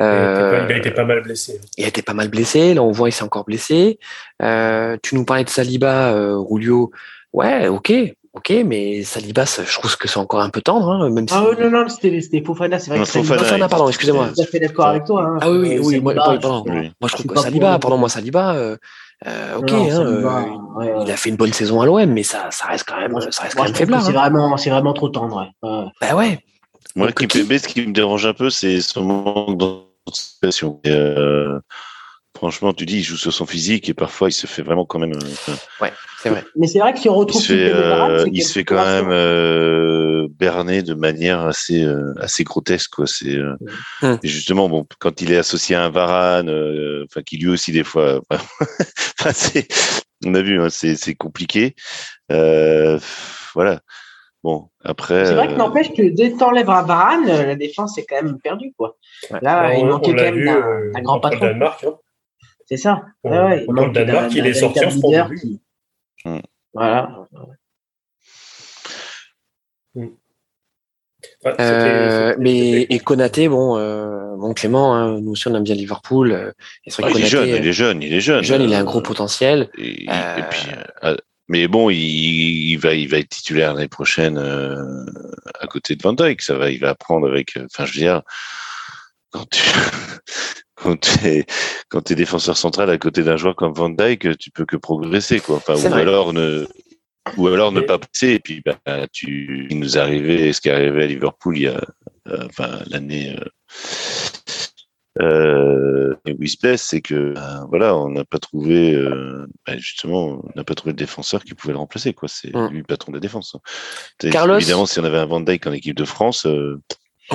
Il 0.00 0.04
a 0.04 0.08
été 0.08 0.24
pas- 0.40 0.40
Euh, 0.40 0.66
il 0.68 0.72
a 0.72 0.76
été 0.78 0.90
pas 0.90 1.04
mal 1.04 1.22
blessé. 1.22 1.60
il 1.76 1.84
a 1.84 1.88
été 1.88 2.02
pas 2.02 2.14
mal 2.14 2.28
blessé. 2.28 2.74
Là, 2.74 2.82
on 2.82 2.90
voit 2.92 3.08
il 3.08 3.12
s'est 3.12 3.22
encore 3.24 3.44
blessé. 3.44 3.98
Euh, 4.42 4.96
tu 5.02 5.14
nous 5.14 5.24
parlais 5.24 5.44
de 5.44 5.50
Saliba, 5.50 6.12
euh, 6.12 6.36
Rulio. 6.38 6.90
Ouais, 7.34 7.68
ok, 7.68 7.92
ok, 8.32 8.52
mais 8.64 9.02
Saliba, 9.02 9.44
ça, 9.44 9.62
je 9.64 9.72
trouve 9.78 9.94
que 9.98 10.08
c'est 10.08 10.18
encore 10.18 10.40
un 10.40 10.48
peu 10.48 10.62
tendre, 10.62 10.88
hein, 10.90 11.10
même 11.10 11.28
si. 11.28 11.34
Ah 11.36 11.44
ouais, 11.44 11.56
non, 11.62 11.70
non, 11.70 11.88
c'était 11.88 12.18
c'était 12.22 12.42
Fofana, 12.42 12.78
c'est 12.78 12.88
vrai 12.90 12.98
Non, 13.00 13.04
que 13.04 13.10
Fofana, 13.10 13.38
Fofana, 13.42 13.68
pardon, 13.68 13.88
excusez-moi. 13.88 14.28
Je 14.30 14.34
suis 14.34 14.36
tout 14.36 14.48
à 14.48 14.50
fait 14.50 14.60
d'accord 14.60 14.86
avec 14.86 15.04
toi. 15.04 15.22
Hein. 15.24 15.38
Ah 15.42 15.50
oui, 15.50 15.58
oui, 15.58 15.78
oui, 15.82 16.00
moi, 16.00 16.14
Saliba, 16.14 16.30
oui, 16.32 16.38
pardon. 16.40 16.64
je- 16.66 16.72
Oui. 16.72 16.90
Moi, 17.00 17.08
je 17.08 17.12
trouve 17.12 17.26
que 17.26 17.38
Saliba, 17.40 17.78
pardon, 17.78 17.98
moi, 17.98 18.08
Saliba, 18.08 18.54
euh, 18.54 18.76
euh, 19.26 19.56
ok, 19.56 19.70
Non, 19.70 19.84
hein, 19.84 19.90
Saliba, 19.90 20.38
euh, 20.38 20.56
ouais, 20.76 20.92
ouais. 20.94 21.04
il 21.04 21.10
a 21.10 21.16
fait 21.16 21.30
une 21.30 21.36
bonne 21.36 21.52
saison 21.52 21.80
à 21.80 21.86
l'OM, 21.86 22.06
mais 22.06 22.22
ça, 22.22 22.50
ça 22.50 22.66
reste 22.66 22.84
quand 22.88 22.96
même, 23.00 23.12
ça 23.30 23.42
reste 23.42 23.54
quand 23.54 23.62
Moi, 23.62 23.66
je 23.66 23.72
même 23.72 23.74
faible. 23.74 23.98
c'est 24.00 24.12
vraiment, 24.12 24.56
c'est 24.56 24.70
vraiment 24.70 24.92
trop 24.94 25.08
tendre. 25.08 25.50
Ouais. 25.62 25.68
Ouais. 25.68 25.84
Bah 26.00 26.14
ouais. 26.14 26.38
Moi, 26.94 27.08
Donc, 27.08 27.26
Kimpembe, 27.26 27.58
ce 27.58 27.68
qui 27.68 27.86
me 27.86 27.92
dérange 27.92 28.26
un 28.26 28.32
peu, 28.34 28.48
c'est 28.50 28.80
son 28.80 29.02
manque 29.02 29.58
d'anticipation. 29.58 30.80
Euh, 30.86 31.58
Franchement, 32.38 32.72
tu 32.72 32.86
dis, 32.86 32.98
il 32.98 33.02
joue 33.02 33.16
sur 33.16 33.32
son 33.32 33.46
physique 33.46 33.88
et 33.88 33.94
parfois 33.94 34.28
il 34.28 34.32
se 34.32 34.46
fait 34.46 34.62
vraiment 34.62 34.84
quand 34.84 35.00
même. 35.00 35.12
Euh, 35.12 35.52
ouais, 35.80 35.92
c'est 36.22 36.30
vrai. 36.30 36.44
Mais 36.54 36.68
c'est 36.68 36.78
vrai 36.78 36.92
que 36.92 37.00
si 37.00 37.08
on 37.08 37.16
retrouve. 37.16 37.42
Il 37.42 37.44
se 37.44 37.52
fait, 37.52 37.72
euh, 37.74 38.28
il 38.32 38.44
se 38.44 38.52
fait 38.52 38.62
quand 38.62 38.76
même 38.76 39.10
euh, 39.10 40.28
berner 40.30 40.82
de 40.82 40.94
manière 40.94 41.40
assez, 41.40 41.82
euh, 41.82 42.14
assez 42.20 42.44
grotesque. 42.44 42.92
Quoi. 42.94 43.08
C'est, 43.08 43.34
euh, 43.34 43.56
hum. 44.02 44.20
justement, 44.22 44.68
bon, 44.68 44.86
quand 45.00 45.20
il 45.20 45.32
est 45.32 45.36
associé 45.36 45.74
à 45.74 45.82
un 45.82 45.88
Varane, 45.88 46.48
enfin, 47.06 47.22
qui 47.22 47.38
lui 47.38 47.48
aussi, 47.48 47.72
des 47.72 47.82
fois. 47.82 48.20
enfin, 48.30 49.32
c'est, 49.34 49.66
on 50.24 50.32
a 50.32 50.40
vu, 50.40 50.62
hein, 50.62 50.68
c'est, 50.70 50.94
c'est 50.94 51.16
compliqué. 51.16 51.74
voilà. 52.28 53.80
Bon, 54.44 54.68
après. 54.84 55.24
C'est 55.24 55.34
vrai 55.34 55.48
que 55.48 55.54
n'empêche 55.54 55.92
que 55.92 56.14
dès 56.14 56.30
que 56.30 56.38
t'enlèves 56.38 56.70
un 56.70 56.84
Varane, 56.84 57.26
la 57.26 57.56
défense 57.56 57.98
est 57.98 58.06
quand 58.08 58.22
même 58.22 58.38
perdue, 58.38 58.72
quoi. 58.78 58.96
Là, 59.42 59.74
il 59.74 59.86
manquait 59.86 60.14
quand 60.14 60.22
même 60.22 60.92
d'un, 60.92 61.02
grand 61.02 61.18
patron. 61.18 61.46
Danemark, 61.46 61.82
hein. 61.82 61.96
C'est 62.68 62.76
ça. 62.76 63.02
Ouais, 63.24 63.64
ouais, 63.66 63.66
il 64.32 64.46
est 64.46 64.52
sorti 64.52 64.84
en 64.84 64.90
sport. 64.90 65.30
Mmh. 66.24 66.38
Voilà. 66.74 67.26
Mmh. 69.94 70.06
Euh, 71.46 72.36
mais 72.38 72.82
et 72.82 72.98
Konaté, 72.98 73.48
bon, 73.48 73.78
euh, 73.78 74.36
bon 74.36 74.52
Clément, 74.52 74.94
hein, 74.94 75.18
nous 75.20 75.32
aussi 75.32 75.48
on 75.48 75.54
aime 75.54 75.62
bien 75.62 75.74
Liverpool. 75.74 76.32
Euh, 76.32 76.52
et 76.84 76.90
ah, 77.02 77.08
il, 77.10 77.24
est 77.24 77.26
jeune, 77.26 77.48
il 77.48 77.66
est 77.66 77.72
jeune, 77.72 78.02
il 78.02 78.12
est 78.12 78.20
jeune. 78.20 78.44
Jeune, 78.44 78.62
il 78.62 78.74
a 78.74 78.78
un 78.80 78.84
gros 78.84 79.00
potentiel. 79.00 79.70
Et, 79.78 80.04
et 80.04 80.42
puis, 80.50 80.68
mais 81.48 81.68
bon, 81.68 81.88
il, 81.88 81.96
il, 81.96 82.76
va, 82.76 82.92
il 82.92 83.08
va 83.08 83.18
être 83.18 83.30
titulaire 83.30 83.72
l'année 83.72 83.88
prochaine 83.88 84.36
à 85.58 85.66
côté 85.68 85.96
de 85.96 86.02
Van 86.02 86.12
Dijk. 86.12 86.42
Ça 86.42 86.58
va, 86.58 86.70
il 86.70 86.80
va 86.80 86.90
apprendre 86.90 87.26
avec. 87.28 87.56
Enfin, 87.64 87.86
je 87.86 87.94
veux 87.94 88.00
dire, 88.00 88.22
quand 89.30 89.48
tu, 89.48 89.62
quand 90.80 90.96
tu 91.00 92.12
es, 92.12 92.14
défenseur 92.14 92.56
central 92.56 92.90
à 92.90 92.98
côté 92.98 93.22
d'un 93.22 93.36
joueur 93.36 93.56
comme 93.56 93.72
Van 93.72 93.90
Dyke, 93.90 94.38
tu 94.38 94.50
peux 94.50 94.64
que 94.64 94.76
progresser, 94.76 95.40
quoi. 95.40 95.56
Enfin, 95.56 95.74
ou 95.74 95.94
alors 95.94 96.32
ne, 96.32 96.66
ou 97.36 97.48
alors 97.48 97.72
ne 97.72 97.80
pas 97.80 97.98
passer. 97.98 98.28
Et 98.28 98.38
puis, 98.38 98.62
bah, 98.64 99.06
tu, 99.12 99.66
il 99.70 99.78
nous 99.78 99.98
arrivait 99.98 100.52
ce 100.52 100.60
qui 100.60 100.68
est 100.68 100.72
arrivé 100.72 101.04
à 101.04 101.06
Liverpool 101.06 101.56
il 101.56 101.62
y 101.62 101.66
a, 101.68 101.80
euh, 102.28 102.46
enfin, 102.46 102.80
l'année, 102.86 103.36
euh, 105.20 105.22
euh, 105.22 106.14
où 106.26 106.42
il 106.42 106.48
se 106.48 106.58
blesse, 106.58 106.82
c'est 106.82 107.00
que, 107.00 107.34
ben, 107.34 107.66
voilà, 107.68 107.96
on 107.96 108.10
n'a 108.10 108.24
pas 108.24 108.38
trouvé, 108.38 108.94
euh, 108.94 109.46
ben, 109.66 109.78
justement, 109.78 110.40
on 110.44 110.50
n'a 110.54 110.64
pas 110.64 110.74
trouvé 110.74 110.92
de 110.92 110.98
défenseur 110.98 111.42
qui 111.44 111.54
pouvait 111.54 111.72
le 111.72 111.78
remplacer, 111.78 112.12
quoi. 112.14 112.28
C'est 112.28 112.54
mm. 112.54 112.68
lui 112.68 112.78
le 112.78 112.84
patron 112.84 113.12
de 113.12 113.16
la 113.16 113.20
défense. 113.20 113.56
Carlos. 114.30 114.56
Évidemment, 114.56 114.86
si 114.86 115.00
on 115.00 115.04
avait 115.04 115.18
un 115.18 115.26
Van 115.26 115.40
Dyke 115.40 115.66
en 115.66 115.72
équipe 115.72 115.96
de 115.96 116.04
France, 116.04 116.46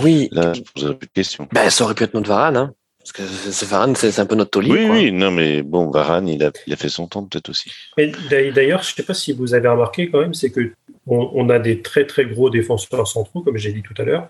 oui. 0.01 0.27
Là, 0.31 0.53
je 0.53 0.59
ne 0.59 0.65
poserais 0.65 0.97
plus 0.97 1.07
de 1.07 1.13
questions. 1.13 1.47
Ben, 1.51 1.69
ça 1.69 1.83
aurait 1.83 1.93
pu 1.93 2.03
être 2.03 2.13
notre 2.13 2.27
Varane, 2.27 2.57
hein. 2.57 2.73
Parce 3.03 3.11
que 3.11 3.51
c'est 3.51 3.67
Varane, 3.67 3.97
c'est 3.97 4.17
un 4.19 4.25
peu 4.25 4.35
notre 4.35 4.51
taulier. 4.51 4.71
Oui, 4.71 4.87
oui, 4.89 5.11
non, 5.11 5.29
mais 5.29 5.61
bon, 5.61 5.89
Varane, 5.91 6.29
il 6.29 6.41
a, 6.41 6.51
il 6.65 6.71
a 6.71 6.77
fait 6.77 6.87
son 6.87 7.07
temps 7.07 7.25
peut-être 7.25 7.49
aussi. 7.49 7.69
D'ailleurs, 7.97 8.81
je 8.81 8.91
ne 8.91 8.95
sais 8.95 9.03
pas 9.03 9.13
si 9.13 9.33
vous 9.33 9.53
avez 9.53 9.67
remarqué 9.67 10.09
quand 10.09 10.21
même, 10.21 10.33
c'est 10.33 10.51
que 10.51 10.71
on, 11.05 11.49
a 11.49 11.59
des 11.59 11.81
très 11.81 12.05
très 12.05 12.25
gros 12.25 12.49
défenseurs 12.49 13.07
centraux, 13.07 13.41
comme 13.41 13.57
j'ai 13.57 13.73
dit 13.73 13.83
tout 13.83 13.93
à 13.97 14.03
l'heure, 14.03 14.29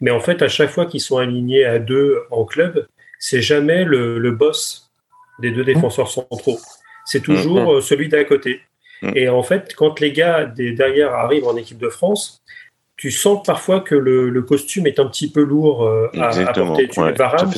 mais 0.00 0.12
en 0.12 0.20
fait, 0.20 0.40
à 0.40 0.46
chaque 0.46 0.70
fois 0.70 0.86
qu'ils 0.86 1.00
sont 1.00 1.18
alignés 1.18 1.64
à 1.64 1.80
deux 1.80 2.20
en 2.30 2.44
club, 2.44 2.86
c'est 3.18 3.42
jamais 3.42 3.84
le, 3.84 4.18
le, 4.18 4.30
boss 4.30 4.92
des 5.40 5.50
deux 5.50 5.64
défenseurs 5.64 6.08
centraux. 6.08 6.60
C'est 7.04 7.22
toujours 7.22 7.74
mmh, 7.74 7.78
mmh. 7.78 7.80
celui 7.80 8.08
d'à 8.08 8.22
côté. 8.22 8.60
Mmh. 9.02 9.10
Et 9.16 9.28
en 9.28 9.42
fait, 9.42 9.74
quand 9.74 9.98
les 9.98 10.12
gars 10.12 10.44
des 10.44 10.72
derrière 10.72 11.12
arrivent 11.12 11.48
en 11.48 11.56
équipe 11.56 11.78
de 11.78 11.88
France, 11.88 12.40
tu 12.96 13.10
sens 13.10 13.44
parfois 13.44 13.80
que 13.80 13.96
le, 13.96 14.30
le, 14.30 14.42
costume 14.42 14.86
est 14.86 15.00
un 15.00 15.06
petit 15.06 15.28
peu 15.28 15.42
lourd 15.42 15.84
euh, 15.84 16.08
à, 16.20 16.28
à, 16.28 16.52
porter. 16.52 16.86
Tu 16.86 17.00
ouais, 17.00 17.12
Varane, 17.12 17.50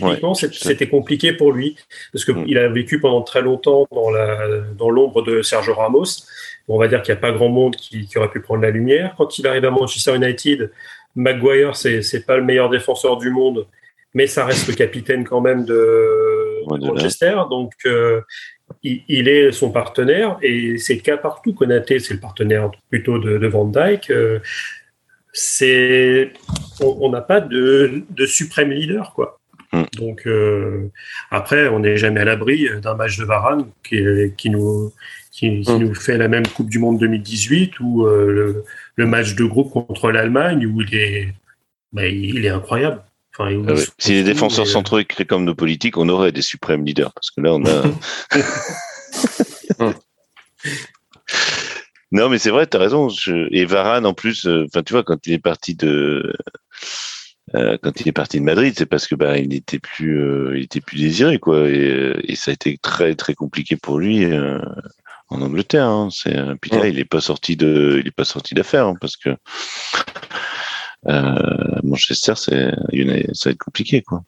Typiquement, 0.00 0.34
c'était 0.34 0.88
compliqué 0.88 1.32
pour 1.32 1.52
lui 1.52 1.76
parce 2.12 2.24
qu'il 2.24 2.34
mm. 2.34 2.56
a 2.56 2.68
vécu 2.68 3.00
pendant 3.00 3.22
très 3.22 3.42
longtemps 3.42 3.86
dans 3.92 4.10
la 4.10 4.48
dans 4.76 4.90
l'ombre 4.90 5.22
de 5.22 5.42
Sergio 5.42 5.74
Ramos. 5.74 6.04
On 6.68 6.78
va 6.78 6.88
dire 6.88 7.02
qu'il 7.02 7.14
n'y 7.14 7.18
a 7.18 7.20
pas 7.20 7.32
grand 7.32 7.48
monde 7.48 7.76
qui, 7.76 8.06
qui, 8.06 8.18
aurait 8.18 8.30
pu 8.30 8.40
prendre 8.40 8.62
la 8.62 8.70
lumière. 8.70 9.14
Quand 9.16 9.38
il 9.38 9.46
arrive 9.46 9.64
à 9.64 9.70
Manchester 9.70 10.16
United, 10.16 10.70
Maguire, 11.14 11.76
c'est 11.76 12.02
c'est 12.02 12.26
pas 12.26 12.36
le 12.36 12.44
meilleur 12.44 12.68
défenseur 12.68 13.16
du 13.16 13.30
monde, 13.30 13.66
mais 14.14 14.26
ça 14.26 14.44
reste 14.44 14.68
le 14.68 14.74
capitaine 14.74 15.24
quand 15.24 15.40
même 15.40 15.64
de 15.64 16.62
Manchester. 16.66 17.36
Donc 17.48 17.72
euh, 17.86 18.20
il, 18.82 19.02
il, 19.08 19.28
est 19.28 19.52
son 19.52 19.70
partenaire 19.70 20.38
et 20.42 20.78
c'est 20.78 20.94
le 20.94 21.00
cas 21.00 21.16
partout. 21.16 21.54
Konaté, 21.54 22.00
c'est 22.00 22.14
le 22.14 22.20
partenaire 22.20 22.70
plutôt 22.90 23.18
de, 23.18 23.38
de 23.38 23.46
Van 23.46 23.64
Dyke. 23.64 24.10
Euh, 24.10 24.40
c'est 25.32 26.32
on 26.80 27.10
n'a 27.10 27.20
pas 27.20 27.40
de, 27.40 28.02
de 28.08 28.26
suprême 28.26 28.70
leader 28.70 29.12
quoi. 29.14 29.38
Mm. 29.76 29.84
Donc 29.98 30.26
euh, 30.26 30.90
après, 31.30 31.68
on 31.68 31.80
n'est 31.80 31.96
jamais 31.96 32.20
à 32.20 32.24
l'abri 32.24 32.68
d'un 32.82 32.94
match 32.94 33.18
de 33.18 33.24
Varane 33.24 33.66
qui, 33.84 34.02
qui 34.36 34.50
nous 34.50 34.92
qui, 35.30 35.50
mm. 35.50 35.78
nous 35.78 35.94
fait 35.94 36.16
la 36.16 36.28
même 36.28 36.46
Coupe 36.46 36.70
du 36.70 36.78
Monde 36.78 36.98
2018 36.98 37.80
ou 37.80 38.06
euh, 38.06 38.64
le, 38.96 39.06
match 39.06 39.34
de 39.34 39.44
groupe 39.44 39.72
contre 39.72 40.10
l'Allemagne 40.10 40.66
où 40.66 40.80
il 40.80 40.94
est 40.94 41.34
bah, 41.92 42.06
il 42.06 42.44
est 42.44 42.50
incroyable. 42.50 43.02
Enfin, 43.38 43.50
ah 43.68 43.74
Si 43.98 44.12
les 44.12 44.24
défenseurs 44.24 44.66
centraux 44.66 44.98
écrits 44.98 45.26
comme 45.26 45.44
nos 45.44 45.54
politiques, 45.54 45.98
on 45.98 46.08
aurait 46.08 46.32
des 46.32 46.42
suprêmes 46.42 46.84
leaders 46.84 47.12
parce 47.12 47.30
que 47.30 47.42
là 47.42 47.54
on 47.54 47.64
a. 47.66 47.82
non, 52.12 52.30
mais 52.30 52.38
c'est 52.38 52.50
vrai, 52.50 52.66
tu 52.66 52.78
as 52.78 52.80
raison. 52.80 53.08
Et 53.50 53.66
Varane, 53.66 54.06
en 54.06 54.14
plus, 54.14 54.46
euh, 54.46 54.64
enfin, 54.66 54.82
tu 54.82 54.94
vois, 54.94 55.02
quand 55.04 55.26
il 55.26 55.34
est 55.34 55.38
parti 55.38 55.74
de, 55.74 56.32
euh, 57.54 57.78
quand 57.80 58.00
il 58.00 58.08
est 58.08 58.12
parti 58.12 58.40
de 58.40 58.44
Madrid, 58.44 58.74
c'est 58.76 58.86
parce 58.86 59.06
que 59.06 59.14
bah, 59.14 59.38
il 59.38 59.50
n'était 59.50 59.78
plus, 59.78 60.20
euh, 60.20 60.56
il 60.56 60.64
était 60.64 60.80
plus 60.80 60.98
désiré 60.98 61.38
quoi, 61.38 61.68
et, 61.68 62.14
et, 62.24 62.34
ça 62.34 62.50
a 62.50 62.54
été 62.54 62.76
très 62.76 63.14
très 63.14 63.34
compliqué 63.34 63.76
pour 63.76 64.00
lui 64.00 64.24
euh, 64.24 64.58
en 65.28 65.40
Angleterre. 65.42 65.86
Hein. 65.86 66.08
C'est 66.10 66.36
puis 66.60 66.72
là, 66.72 66.88
il 66.88 66.98
est 66.98 67.04
pas 67.04 67.20
sorti 67.20 67.56
de, 67.56 67.98
il 68.00 68.08
est 68.08 68.14
pas 68.14 68.24
sorti 68.24 68.54
d'affaire 68.54 68.86
hein, 68.86 68.96
parce 69.00 69.16
que 69.16 69.36
Manchester, 71.84 72.32
c'est, 72.34 72.72
ça 73.32 73.48
va 73.48 73.52
être 73.52 73.58
compliqué 73.58 74.02
quoi. 74.02 74.24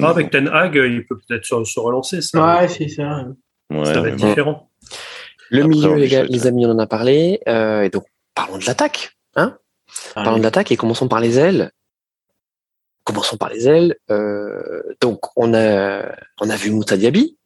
Ah, 0.00 0.08
avec 0.08 0.30
Ten 0.30 0.48
Hag, 0.48 0.74
il 0.74 1.06
peut 1.06 1.18
peut-être 1.26 1.44
se, 1.44 1.80
relancer. 1.80 2.22
Ça. 2.22 2.60
Ouais, 2.60 2.68
c'est 2.68 2.88
ça. 2.88 3.26
Ouais, 3.70 3.84
ça 3.84 4.00
va 4.00 4.08
être 4.08 4.16
différent. 4.16 4.70
Le 5.50 5.64
milieu, 5.64 5.94
les, 5.94 6.08
gars, 6.08 6.24
les 6.24 6.46
amis, 6.46 6.66
on 6.66 6.70
en 6.70 6.78
a 6.78 6.86
parlé. 6.86 7.40
et 7.46 7.90
donc, 7.90 8.04
parlons 8.34 8.58
de 8.58 8.64
l'attaque. 8.64 9.16
Hein 9.36 9.56
Parlons 10.14 10.38
de 10.38 10.42
l'attaque 10.42 10.72
et 10.72 10.76
commençons 10.76 11.08
par 11.08 11.20
les 11.20 11.38
ailes. 11.38 11.72
Commençons 13.08 13.38
par 13.38 13.48
les 13.48 13.66
ailes. 13.66 13.96
Euh, 14.10 14.82
donc 15.00 15.20
on 15.34 15.54
a 15.54 16.02
on 16.42 16.50
a 16.50 16.56
vu 16.56 16.70
Moussa 16.70 16.98
Diaby. 16.98 17.38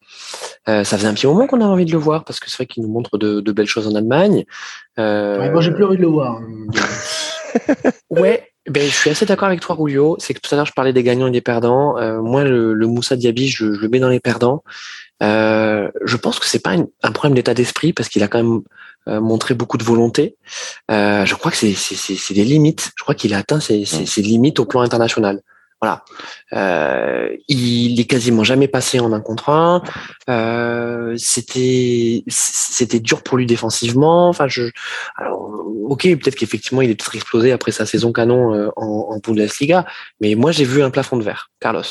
Euh, 0.69 0.83
ça 0.83 0.97
faisait 0.97 1.07
un 1.07 1.15
petit 1.15 1.29
moment 1.29 1.47
qu'on 1.47 1.61
avait 1.61 1.71
envie 1.71 1.85
de 1.85 1.93
le 1.93 1.99
voir 1.99 2.25
parce 2.25 2.41
que 2.41 2.51
c'est 2.51 2.57
vrai 2.57 2.67
qu'il 2.67 2.83
nous 2.83 2.89
montre 2.89 3.17
de, 3.17 3.53
belles 3.53 3.69
choses 3.69 3.87
en 3.87 3.95
Allemagne. 3.95 4.45
Euh, 4.99 5.53
moi 5.53 5.61
j'ai 5.61 5.71
plus 5.71 5.85
envie 5.85 5.99
de 5.99 6.03
le 6.03 6.09
voir. 6.09 6.41
ouais, 8.11 8.51
ben, 8.69 8.83
je 8.83 8.93
suis 8.93 9.09
assez 9.09 9.25
d'accord 9.25 9.47
avec 9.47 9.61
toi, 9.61 9.77
Rulio. 9.79 10.17
C'est 10.19 10.35
que 10.35 10.41
tout 10.41 10.53
à 10.53 10.57
l'heure, 10.57 10.67
je 10.67 10.73
parlais 10.73 10.93
des 10.93 11.05
gagnants 11.05 11.29
et 11.29 11.31
des 11.31 11.41
perdants. 11.41 11.95
moi, 12.23 12.43
le, 12.43 12.75
Moussa 12.89 13.15
Diaby, 13.15 13.47
je, 13.47 13.67
le 13.67 13.89
mets 13.89 14.01
dans 14.01 14.09
les 14.09 14.19
perdants. 14.19 14.65
je 15.21 16.17
pense 16.17 16.41
que 16.41 16.47
c'est 16.47 16.59
pas 16.59 16.75
un 17.05 17.13
problème 17.13 17.37
d'état 17.37 17.55
d'esprit 17.55 17.93
parce 17.93 18.09
qu'il 18.09 18.25
a 18.25 18.27
quand 18.27 18.43
même 18.43 19.21
montré 19.21 19.55
beaucoup 19.55 19.79
de 19.79 19.85
volonté. 19.85 20.35
je 20.89 21.35
crois 21.37 21.53
que 21.53 21.57
c'est 21.57 22.35
des 22.35 22.45
limites. 22.45 22.91
Je 22.97 23.05
crois 23.05 23.15
qu'il 23.15 23.33
a 23.33 23.39
atteint 23.39 23.61
ses, 23.61 23.85
ses, 23.85 24.23
limites 24.23 24.59
au 24.59 24.65
plan 24.65 24.81
international. 24.81 25.41
Voilà. 25.83 26.05
Euh, 26.53 27.37
il 27.49 27.99
est 27.99 28.05
quasiment 28.05 28.45
jamais 28.45 28.69
passé 28.69 29.01
en 29.01 29.13
un 29.13 29.21
contre 29.21 29.49
un. 29.49 29.83
Euh, 30.31 31.17
c'était 31.19 32.23
c'était 32.29 33.01
dur 33.01 33.25
pour 33.25 33.37
lui 33.37 33.47
défensivement. 33.47 34.29
Enfin, 34.29 34.47
je 34.47 34.71
alors 35.17 35.41
ok, 35.89 36.03
peut-être 36.03 36.37
qu'effectivement 36.37 36.83
il 36.83 36.91
est 36.91 36.95
peut-être 36.95 37.17
explosé 37.17 37.51
après 37.51 37.73
sa 37.73 37.85
saison 37.85 38.13
canon 38.13 38.55
euh, 38.55 38.69
en, 38.77 39.19
Bundesliga, 39.19 39.85
mais 40.21 40.37
moi 40.37 40.53
j'ai 40.53 40.65
vu 40.65 40.85
un 40.85 40.91
plafond 40.91 41.17
de 41.17 41.25
verre, 41.25 41.51
Carlos. 41.59 41.83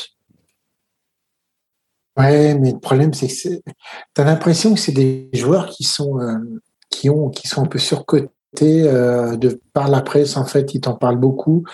Ouais, 2.16 2.54
mais 2.54 2.72
le 2.72 2.78
problème 2.78 3.12
c'est 3.12 3.28
que 3.28 3.60
tu 4.14 4.20
as 4.22 4.24
l'impression 4.24 4.72
que 4.72 4.80
c'est 4.80 4.92
des 4.92 5.28
joueurs 5.34 5.66
qui 5.66 5.84
sont 5.84 6.18
qui 6.88 7.10
ont 7.10 7.28
qui 7.28 7.46
sont 7.46 7.62
un 7.62 7.66
peu 7.66 7.78
surcotés 7.78 8.30
euh, 8.60 9.36
de 9.36 9.60
par 9.72 9.88
la 9.88 10.02
presse 10.02 10.36
en 10.36 10.44
fait 10.44 10.74
ils 10.74 10.80
t'en 10.80 10.94
parlent 10.94 11.18
beaucoup. 11.18 11.64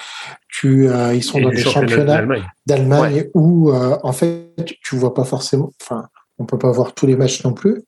Tu 0.49 0.89
euh, 0.89 1.15
ils 1.15 1.23
sont 1.23 1.41
dans 1.41 1.51
des 1.51 1.59
championnats 1.59 2.25
d'Allemagne. 2.67 3.29
où 3.35 3.71
euh, 3.71 3.99
en 4.03 4.13
fait 4.13 4.55
tu 4.83 4.97
vois 4.97 5.15
pas 5.15 5.25
forcément 5.25 5.73
enfin 5.83 6.09
on 6.39 6.47
peut 6.47 6.59
pas 6.59 6.71
voir 6.71 6.95
tous 6.95 7.07
les 7.07 7.17
matchs 7.17 7.45
non 7.45 7.53
plus. 7.53 7.83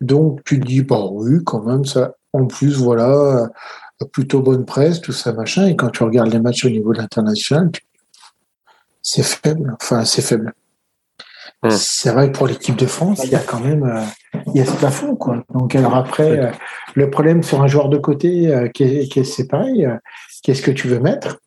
Donc 0.00 0.42
tu 0.44 0.58
te 0.58 0.66
dis 0.66 0.82
bah 0.82 1.06
oui 1.10 1.38
quand 1.44 1.62
même 1.62 1.84
ça 1.84 2.14
en 2.32 2.46
plus 2.46 2.76
voilà 2.76 3.48
plutôt 4.12 4.40
bonne 4.40 4.64
presse 4.64 5.00
tout 5.00 5.12
ça 5.12 5.32
machin. 5.32 5.66
Et 5.66 5.76
quand 5.76 5.90
tu 5.90 6.02
regardes 6.02 6.32
les 6.32 6.40
matchs 6.40 6.64
au 6.64 6.70
niveau 6.70 6.92
de 6.92 6.98
l'international 6.98 7.70
c'est 9.02 9.24
faible. 9.24 9.76
Enfin 9.80 10.04
c'est 10.04 10.22
faible 10.22 10.52
Hum. 11.62 11.70
C'est 11.70 12.10
vrai 12.10 12.30
que 12.30 12.36
pour 12.36 12.48
l'équipe 12.48 12.74
de 12.76 12.86
France, 12.86 13.20
il 13.24 13.30
y 13.30 13.36
a 13.36 13.40
quand 13.40 13.60
même 13.60 13.84
euh, 13.84 14.04
il 14.48 14.56
y 14.56 14.60
a 14.60 14.66
ce 14.66 14.76
plafond 14.76 15.14
quoi. 15.14 15.44
Donc 15.54 15.74
alors 15.76 15.94
après 15.94 16.38
euh, 16.38 16.50
le 16.94 17.08
problème 17.08 17.42
sur 17.42 17.62
un 17.62 17.68
joueur 17.68 17.88
de 17.88 17.98
côté 17.98 18.52
euh, 18.52 18.68
qui 18.68 18.82
est, 18.82 19.08
qui 19.08 19.20
est 19.20 19.24
c'est 19.24 19.46
pareil, 19.46 19.88
qu'est-ce 20.42 20.62
que 20.62 20.72
tu 20.72 20.88
veux 20.88 20.98
mettre? 20.98 21.38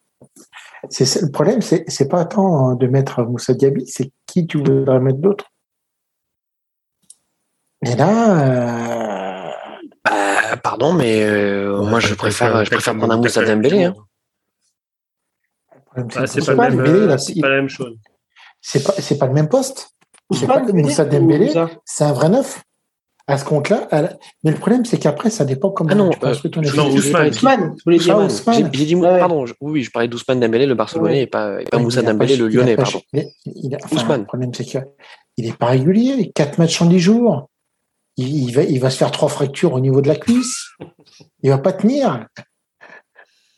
C'est 0.89 1.21
le 1.21 1.31
problème 1.31 1.61
c'est 1.61 1.83
c'est 1.89 2.07
pas 2.07 2.23
tant 2.23 2.75
de 2.75 2.87
mettre 2.87 3.23
Moussa 3.23 3.53
Diaby, 3.53 3.85
c'est 3.87 4.11
qui 4.25 4.47
tu 4.47 4.59
voudrais 4.59 4.99
mettre 4.99 5.19
d'autre? 5.19 5.51
Et 7.85 7.95
là, 7.95 8.39
euh, 8.39 9.51
bah, 10.03 10.57
pardon, 10.63 10.93
mais 10.93 11.23
euh, 11.23 11.83
moi 11.83 11.99
je 11.99 12.13
préfère, 12.15 12.65
je 12.65 12.71
préfère 12.71 12.97
prendre 12.97 13.13
un 13.13 13.17
Moussa 13.17 13.43
Dembélé. 13.43 13.85
Hein. 13.85 13.95
Ah, 16.15 16.27
c'est 16.27 16.45
pas, 16.45 16.55
pas, 16.55 16.69
la 16.69 17.49
même 17.49 17.69
chose. 17.69 17.97
C'est 18.59 18.83
pas, 18.83 18.93
c'est 18.97 19.17
pas 19.17 19.27
le 19.27 19.33
même 19.33 19.47
poste. 19.47 19.94
C'est 20.31 20.47
pas 20.47 20.61
Moussa 20.61 21.05
Dembélé, 21.05 21.53
c'est 21.85 22.03
un 22.03 22.13
vrai 22.13 22.29
neuf. 22.29 22.61
À 23.27 23.39
ce 23.39 23.43
compte-là, 23.43 23.87
mais 24.43 24.51
le 24.51 24.57
problème, 24.57 24.85
c'est 24.85 24.99
qu'après, 24.99 25.31
ça 25.31 25.45
dépend 25.45 25.71
comment 25.71 25.89
ah 25.91 25.95
non, 25.95 26.09
tu 26.11 26.19
construis 26.19 26.51
ton 26.51 26.61
équipe. 26.61 26.75
Non, 26.75 26.93
Ousmane. 26.93 27.73
J'ai 28.71 28.85
dit, 28.85 28.95
pardon, 28.95 29.45
oui, 29.61 29.81
je 29.81 29.89
parlais 29.89 30.07
d'Ousmane 30.07 30.39
Dembélé, 30.39 30.67
le 30.67 30.75
Barcelonais, 30.75 31.23
et 31.23 31.25
pas, 31.25 31.59
et 31.59 31.63
pas 31.65 31.79
Moussa 31.79 32.03
Dembélé, 32.03 32.35
le 32.35 32.47
Lyonnais, 32.47 32.75
pardon. 32.75 33.01
Ousmane. 33.91 34.19
Le 34.19 34.25
problème, 34.27 34.53
c'est 34.53 34.63
qu'il 34.63 34.83
n'est 35.39 35.53
pas 35.53 35.65
régulier. 35.65 36.31
Quatre 36.35 36.59
matchs 36.59 36.79
en 36.83 36.85
dix 36.85 36.99
jours. 36.99 37.49
Il, 38.17 38.51
va, 38.51 38.61
il 38.61 38.79
va 38.79 38.91
se 38.91 38.97
faire 38.97 39.09
trois 39.09 39.29
fractures 39.29 39.73
au 39.73 39.79
niveau 39.79 40.01
de 40.01 40.07
la 40.07 40.17
cuisse. 40.17 40.69
Il 41.41 41.49
va 41.49 41.57
pas 41.57 41.73
tenir. 41.73 42.27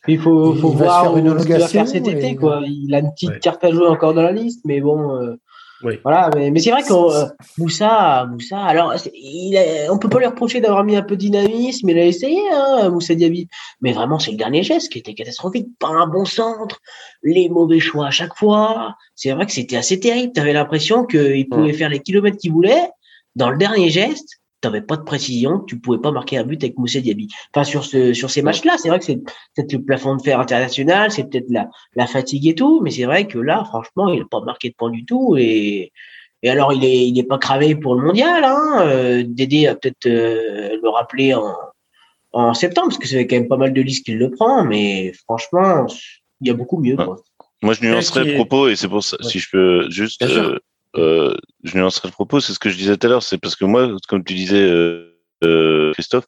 Il 0.06 0.18
faut, 0.18 0.54
faut 0.54 0.70
voir 0.70 1.14
une 1.18 1.38
ce 1.38 1.44
qu'il 1.44 1.58
va 1.58 1.68
faire 1.68 1.86
cet 1.86 2.08
été. 2.08 2.36
Quoi. 2.36 2.62
Il 2.64 2.94
a 2.94 3.00
une 3.00 3.12
petite 3.12 3.38
carte 3.40 3.62
à 3.64 3.70
jouer 3.70 3.88
encore 3.88 4.14
dans 4.14 4.22
la 4.22 4.32
liste, 4.32 4.62
mais 4.64 4.80
bon. 4.80 5.14
Euh, 5.14 5.34
voilà, 5.80 6.30
mais, 6.34 6.58
c'est 6.58 6.70
vrai 6.70 6.82
que 6.82 6.92
euh, 6.92 7.26
Moussa, 7.56 8.26
Moussa, 8.30 8.58
alors 8.58 8.94
il 9.14 9.58
on 9.90 9.98
peut 9.98 10.08
pas 10.08 10.18
lui 10.18 10.26
reprocher 10.26 10.60
d'avoir 10.60 10.82
mis 10.82 10.96
un 10.96 11.02
peu 11.02 11.14
de 11.14 11.20
dynamisme, 11.20 11.88
il 11.88 11.98
a 11.98 12.04
essayé, 12.04 12.40
hein, 12.52 12.90
Moussa 12.90 13.14
Diaby. 13.14 13.48
Mais 13.80 13.92
vraiment, 13.92 14.18
c'est 14.18 14.32
le 14.32 14.36
dernier 14.36 14.62
geste 14.62 14.90
qui 14.90 14.98
était 14.98 15.14
catastrophique. 15.14 15.68
Pas 15.78 15.88
un 15.88 16.08
bon 16.08 16.24
centre, 16.24 16.80
les 17.22 17.48
mauvais 17.48 17.78
choix 17.78 18.08
à 18.08 18.10
chaque 18.10 18.36
fois. 18.36 18.96
C'est 19.14 19.30
vrai 19.30 19.46
que 19.46 19.52
c'était 19.52 19.76
assez 19.76 20.00
terrible. 20.00 20.32
Tu 20.34 20.40
avais 20.40 20.52
l'impression 20.52 21.04
qu'il 21.04 21.48
pouvait 21.48 21.72
faire 21.72 21.88
les 21.88 22.00
kilomètres 22.00 22.38
qu'il 22.38 22.52
voulait. 22.52 22.90
Dans 23.36 23.50
le 23.50 23.58
dernier 23.58 23.90
geste, 23.90 24.37
t'avais 24.60 24.82
pas 24.82 24.96
de 24.96 25.02
précision, 25.02 25.60
tu 25.60 25.78
pouvais 25.78 25.98
pas 25.98 26.10
marquer 26.10 26.38
un 26.38 26.44
but 26.44 26.62
avec 26.62 26.76
Moussa 26.78 27.00
Diaby. 27.00 27.28
Enfin, 27.54 27.64
sur 27.64 27.84
ce, 27.84 28.12
sur 28.12 28.30
ces 28.30 28.42
matchs-là, 28.42 28.76
c'est 28.78 28.88
vrai 28.88 28.98
que 28.98 29.04
c'est 29.04 29.16
peut-être 29.16 29.72
le 29.72 29.82
plafond 29.82 30.16
de 30.16 30.22
fer 30.22 30.40
international, 30.40 31.10
c'est 31.10 31.24
peut-être 31.24 31.50
la, 31.50 31.68
la 31.94 32.06
fatigue 32.06 32.46
et 32.46 32.54
tout, 32.54 32.80
mais 32.82 32.90
c'est 32.90 33.04
vrai 33.04 33.26
que 33.26 33.38
là, 33.38 33.64
franchement, 33.64 34.08
il 34.12 34.22
a 34.22 34.24
pas 34.30 34.40
marqué 34.40 34.70
de 34.70 34.74
points 34.74 34.90
du 34.90 35.04
tout 35.04 35.36
et, 35.38 35.92
et 36.42 36.50
alors, 36.50 36.72
il 36.72 36.84
est, 36.84 37.08
il 37.08 37.18
est 37.18 37.24
pas 37.24 37.38
cravé 37.38 37.74
pour 37.74 37.94
le 37.96 38.06
mondial, 38.06 38.44
hein. 38.44 38.82
Euh, 38.82 39.24
Dédé 39.26 39.66
a 39.66 39.74
peut-être 39.74 40.06
euh, 40.06 40.76
le 40.80 40.88
rappeler 40.88 41.34
en, 41.34 41.54
en 42.32 42.54
septembre, 42.54 42.88
parce 42.88 42.98
que 42.98 43.08
c'est 43.08 43.26
quand 43.26 43.36
même 43.36 43.48
pas 43.48 43.56
mal 43.56 43.72
de 43.72 43.80
listes 43.80 44.04
qu'il 44.04 44.18
le 44.18 44.30
prend, 44.30 44.64
mais 44.64 45.12
franchement, 45.24 45.86
il 46.40 46.46
y 46.46 46.50
a 46.50 46.54
beaucoup 46.54 46.78
mieux, 46.78 46.96
quoi. 46.96 47.16
Moi, 47.60 47.74
je 47.74 47.84
nuancerais 47.84 48.24
le 48.24 48.34
propos, 48.34 48.68
et 48.68 48.76
c'est 48.76 48.86
pour 48.86 49.02
ça, 49.02 49.16
si 49.20 49.40
je 49.40 49.48
peux 49.50 49.90
juste, 49.90 50.22
euh, 50.22 50.60
je 50.94 51.76
nuancerai 51.76 52.08
le 52.08 52.12
propos, 52.12 52.40
c'est 52.40 52.52
ce 52.52 52.58
que 52.58 52.70
je 52.70 52.76
disais 52.76 52.96
tout 52.96 53.06
à 53.06 53.10
l'heure, 53.10 53.22
c'est 53.22 53.38
parce 53.38 53.56
que 53.56 53.64
moi, 53.64 53.88
comme 54.08 54.24
tu 54.24 54.34
disais, 54.34 54.62
euh, 54.62 55.16
euh, 55.44 55.92
Christophe, 55.92 56.24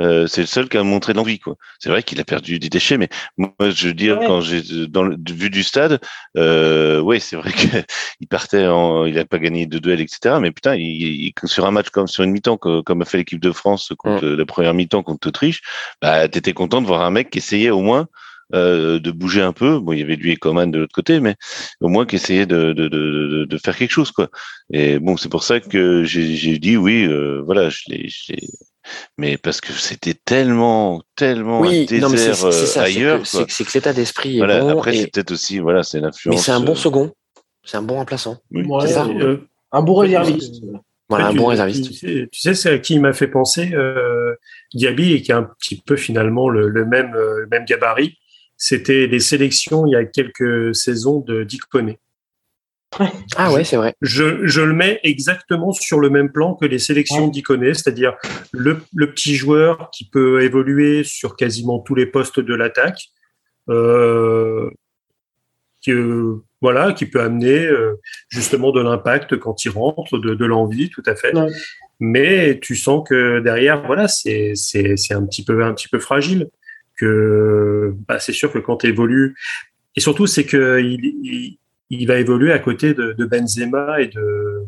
c'est 0.00 0.42
le 0.42 0.46
seul 0.46 0.68
qui 0.68 0.76
a 0.76 0.84
montré 0.84 1.12
l'envie 1.12 1.40
quoi. 1.40 1.56
C'est 1.80 1.88
vrai 1.88 2.04
qu'il 2.04 2.20
a 2.20 2.24
perdu 2.24 2.60
des 2.60 2.68
déchets, 2.68 2.98
mais 2.98 3.08
moi 3.36 3.52
je 3.60 3.88
veux 3.88 3.94
dire 3.94 4.20
quand 4.20 4.40
j'ai 4.40 4.86
dans 4.86 5.02
le 5.02 5.16
vu 5.28 5.50
du 5.50 5.64
stade, 5.64 6.00
euh, 6.36 7.00
ouais 7.00 7.18
c'est 7.18 7.34
vrai 7.34 7.52
qu'il 8.20 8.28
partait, 8.28 8.66
en, 8.66 9.06
il 9.06 9.18
a 9.18 9.24
pas 9.24 9.40
gagné 9.40 9.66
de 9.66 9.78
duel 9.78 10.00
etc. 10.00 10.36
Mais 10.40 10.52
putain, 10.52 10.76
il, 10.76 11.32
sur 11.44 11.66
un 11.66 11.72
match 11.72 11.90
comme 11.90 12.06
sur 12.06 12.22
une 12.22 12.30
mi-temps 12.30 12.58
comme 12.58 13.02
a 13.02 13.04
fait 13.04 13.18
l'équipe 13.18 13.40
de 13.40 13.50
France 13.50 13.92
contre 13.98 14.24
la 14.24 14.46
première 14.46 14.72
mi-temps 14.72 15.02
contre 15.02 15.26
l'Autriche, 15.26 15.62
bah 16.00 16.28
t'étais 16.28 16.52
content 16.52 16.80
de 16.80 16.86
voir 16.86 17.02
un 17.02 17.10
mec 17.10 17.30
qui 17.30 17.38
essayait 17.38 17.70
au 17.70 17.80
moins 17.80 18.06
euh, 18.54 18.98
de 18.98 19.10
bouger 19.10 19.42
un 19.42 19.52
peu. 19.52 19.78
Bon, 19.78 19.92
il 19.92 20.00
y 20.00 20.02
avait 20.02 20.16
lui 20.16 20.32
et 20.32 20.36
Coman 20.36 20.70
de 20.70 20.78
l'autre 20.78 20.94
côté, 20.94 21.20
mais 21.20 21.36
au 21.80 21.88
moins 21.88 22.06
qu'essayer 22.06 22.46
de, 22.46 22.72
de, 22.72 22.88
de, 22.88 23.44
de, 23.44 23.58
faire 23.58 23.76
quelque 23.76 23.90
chose, 23.90 24.10
quoi. 24.10 24.28
Et 24.72 24.98
bon, 24.98 25.16
c'est 25.16 25.28
pour 25.28 25.42
ça 25.42 25.60
que 25.60 26.04
j'ai 26.04 26.58
dit 26.58 26.76
oui, 26.76 27.04
euh, 27.04 27.42
voilà, 27.44 27.68
je 27.68 27.82
l'ai, 27.88 28.08
mais 29.16 29.36
parce 29.36 29.60
que 29.60 29.72
c'était 29.72 30.14
tellement, 30.14 31.02
tellement 31.16 31.60
oui, 31.60 31.86
désert 31.86 32.44
euh, 32.44 32.78
ailleurs. 32.78 33.26
C'est 33.26 33.44
que, 33.46 33.70
que, 33.70 33.74
l'état 33.74 33.92
d'esprit 33.92 34.38
voilà, 34.38 34.60
bon 34.60 34.70
Après, 34.70 34.94
c'est 34.94 35.12
peut-être 35.12 35.32
aussi, 35.32 35.58
voilà, 35.58 35.82
c'est 35.82 36.00
l'influence. 36.00 36.36
Mais 36.36 36.42
c'est 36.42 36.52
un 36.52 36.60
bon 36.60 36.74
second, 36.74 37.12
c'est 37.64 37.76
un 37.76 37.82
bon 37.82 37.96
remplaçant. 37.96 38.38
Oui, 38.50 38.64
ça. 38.88 39.06
un 39.72 39.82
bon 39.82 39.94
réserviste. 39.96 40.62
Voilà, 41.10 41.28
un 41.28 41.34
bon 41.34 41.46
réserviste. 41.46 41.90
Tu, 41.90 42.28
sais, 42.32 42.54
c'est 42.54 42.70
à 42.70 42.78
qui 42.78 42.94
il 42.94 43.00
m'a 43.00 43.14
fait 43.14 43.28
penser 43.28 43.72
euh, 43.72 44.34
Diaby 44.74 45.14
et 45.14 45.22
qui 45.22 45.32
a 45.32 45.38
un 45.38 45.48
petit 45.58 45.82
peu 45.84 45.96
finalement 45.96 46.50
le, 46.50 46.68
le 46.68 46.84
même, 46.84 47.12
le 47.12 47.46
même 47.50 47.64
gabarit 47.64 48.18
c'était 48.58 49.06
les 49.06 49.20
sélections 49.20 49.86
il 49.86 49.92
y 49.92 49.96
a 49.96 50.04
quelques 50.04 50.74
saisons 50.74 51.20
de 51.20 51.44
Dick 51.44 51.62
Ah 53.36 53.52
ouais, 53.52 53.64
c'est 53.64 53.76
vrai. 53.76 53.94
Je, 54.00 54.46
je, 54.46 54.60
le 54.60 54.72
mets 54.72 54.98
exactement 55.04 55.72
sur 55.72 56.00
le 56.00 56.10
même 56.10 56.32
plan 56.32 56.54
que 56.54 56.64
les 56.64 56.78
sélections 56.78 57.30
ouais. 57.30 57.74
c'est-à-dire 57.74 58.16
le, 58.52 58.82
le, 58.94 59.12
petit 59.12 59.36
joueur 59.36 59.90
qui 59.90 60.08
peut 60.08 60.42
évoluer 60.42 61.04
sur 61.04 61.36
quasiment 61.36 61.78
tous 61.78 61.94
les 61.94 62.06
postes 62.06 62.40
de 62.40 62.54
l'attaque, 62.54 63.10
euh, 63.68 64.70
qui, 65.80 65.92
voilà, 66.60 66.92
qui 66.92 67.06
peut 67.06 67.20
amener 67.20 67.66
euh, 67.66 68.00
justement 68.30 68.72
de 68.72 68.80
l'impact 68.80 69.36
quand 69.36 69.64
il 69.64 69.70
rentre, 69.70 70.18
de, 70.18 70.34
de 70.34 70.44
l'envie, 70.46 70.90
tout 70.90 71.02
à 71.06 71.14
fait. 71.14 71.36
Ouais. 71.36 71.52
Mais 72.00 72.58
tu 72.60 72.74
sens 72.74 73.06
que 73.08 73.40
derrière, 73.40 73.86
voilà, 73.86 74.08
c'est 74.08 74.54
c'est 74.54 75.12
un 75.12 75.26
petit 75.26 75.44
peu 75.44 75.62
un 75.62 75.74
petit 75.74 75.88
peu 75.88 75.98
fragile 75.98 76.48
que 76.98 77.94
bah, 78.06 78.18
c'est 78.18 78.32
sûr 78.32 78.52
que 78.52 78.58
quand 78.58 78.78
tu 78.78 78.88
évolues, 78.88 79.36
et 79.96 80.00
surtout 80.00 80.26
c'est 80.26 80.44
que 80.44 80.80
il, 80.80 81.58
il, 81.90 82.06
va 82.06 82.18
évoluer 82.18 82.52
à 82.52 82.58
côté 82.58 82.94
de, 82.94 83.12
de, 83.12 83.24
Benzema 83.24 84.00
et 84.00 84.08
de 84.08 84.64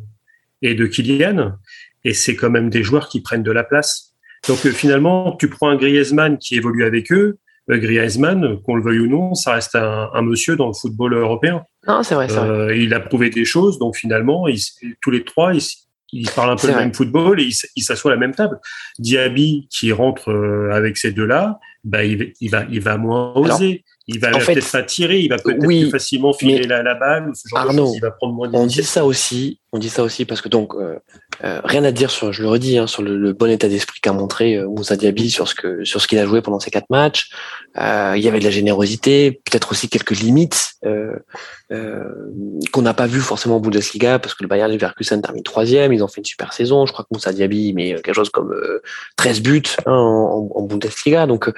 et 0.62 0.74
de 0.74 0.86
Kylian, 0.86 1.56
et 2.04 2.14
c'est 2.14 2.36
quand 2.36 2.50
même 2.50 2.70
des 2.70 2.82
joueurs 2.82 3.08
qui 3.08 3.20
prennent 3.20 3.42
de 3.42 3.52
la 3.52 3.64
place. 3.64 4.14
Donc 4.48 4.64
euh, 4.64 4.70
finalement, 4.70 5.36
tu 5.36 5.48
prends 5.48 5.68
un 5.68 5.76
Griezmann 5.76 6.38
qui 6.38 6.56
évolue 6.56 6.84
avec 6.84 7.12
eux. 7.12 7.38
Euh, 7.70 7.78
Griezmann, 7.78 8.60
qu'on 8.62 8.74
le 8.74 8.82
veuille 8.82 9.00
ou 9.00 9.06
non, 9.06 9.34
ça 9.34 9.54
reste 9.54 9.74
un, 9.74 10.10
un 10.12 10.22
monsieur 10.22 10.56
dans 10.56 10.68
le 10.68 10.72
football 10.72 11.14
européen. 11.14 11.64
Non, 11.86 12.02
c'est 12.02 12.14
vrai, 12.14 12.30
euh, 12.32 12.64
vrai. 12.64 12.80
Il 12.80 12.94
a 12.94 13.00
prouvé 13.00 13.30
des 13.30 13.44
choses, 13.44 13.78
donc 13.78 13.96
finalement, 13.96 14.48
ils, 14.48 14.60
tous 15.00 15.10
les 15.10 15.24
trois, 15.24 15.54
ils, 15.54 15.62
ils 16.12 16.30
parlent 16.30 16.50
un 16.50 16.56
peu 16.56 16.68
le 16.68 16.74
même 16.74 16.94
football 16.94 17.40
et 17.40 17.48
ils 17.76 17.82
s'assoient 17.82 18.10
à 18.10 18.14
la 18.14 18.20
même 18.20 18.34
table. 18.34 18.58
Diaby 18.98 19.68
qui 19.70 19.92
rentre 19.92 20.30
euh, 20.30 20.70
avec 20.72 20.96
ces 20.96 21.12
deux-là, 21.12 21.58
bah 21.84 22.04
il, 22.04 22.32
il 22.40 22.50
va 22.50 22.64
il 22.70 22.80
va 22.80 22.96
moins 22.96 23.32
oser. 23.34 23.84
il 24.06 24.20
va 24.20 24.30
peut-être 24.32 24.70
pas 24.70 24.82
tirer, 24.82 25.20
il 25.20 25.28
va 25.28 25.38
peut-être 25.38 25.64
oui, 25.64 25.82
plus 25.82 25.90
facilement 25.90 26.32
filer 26.32 26.64
la, 26.64 26.82
la, 26.82 26.94
balle 26.94 27.30
ce 27.34 27.48
genre 27.48 27.60
Arnaud, 27.60 27.72
de 27.72 27.86
choses. 27.86 27.96
Il 27.96 28.00
va 28.00 28.10
prendre 28.10 28.34
moins 28.34 28.50
on 28.52 28.66
dit 28.66 28.82
ça 28.82 29.04
aussi, 29.04 29.59
on 29.72 29.78
dit 29.78 29.88
ça 29.88 30.02
aussi 30.02 30.24
parce 30.24 30.40
que 30.40 30.48
donc 30.48 30.74
euh, 30.74 30.98
euh, 31.44 31.60
rien 31.64 31.84
à 31.84 31.92
dire 31.92 32.10
sur, 32.10 32.32
je 32.32 32.42
le 32.42 32.48
redis, 32.48 32.76
hein, 32.76 32.86
sur 32.86 33.02
le, 33.02 33.32
bon 33.32 33.50
état 33.50 33.68
d'esprit 33.68 34.00
qu'a 34.00 34.12
montré 34.12 34.56
euh, 34.56 34.68
Moussa 34.68 34.96
Diaby 34.96 35.30
sur 35.30 35.48
ce 35.48 35.54
que 35.54 35.84
sur 35.84 36.00
ce 36.00 36.08
qu'il 36.08 36.18
a 36.18 36.26
joué 36.26 36.42
pendant 36.42 36.60
ces 36.60 36.70
quatre 36.70 36.90
matchs. 36.90 37.30
Euh, 37.78 38.14
il 38.16 38.22
y 38.22 38.28
avait 38.28 38.40
de 38.40 38.44
la 38.44 38.50
générosité, 38.50 39.40
peut-être 39.44 39.70
aussi 39.70 39.88
quelques 39.88 40.18
limites 40.18 40.74
qu'on 42.72 42.82
n'a 42.82 42.94
pas 42.94 43.06
vu 43.06 43.20
forcément 43.20 43.56
en 43.56 43.60
Bundesliga 43.60 44.18
parce 44.18 44.34
que 44.34 44.42
le 44.42 44.48
Bayern 44.48 44.70
Leverkusen 44.70 45.22
termine 45.22 45.42
troisième, 45.42 45.92
ils 45.92 46.02
ont 46.02 46.08
fait 46.08 46.20
une 46.20 46.24
super 46.24 46.52
saison. 46.52 46.84
Je 46.84 46.92
crois 46.92 47.04
que 47.04 47.14
Moussa 47.14 47.32
Diaby 47.32 47.72
met 47.72 47.94
quelque 47.94 48.14
chose 48.14 48.30
comme 48.30 48.54
13 49.16 49.40
buts 49.40 49.62
hein, 49.86 49.92
en, 49.92 50.62
Bundesliga, 50.62 51.26
donc 51.26 51.50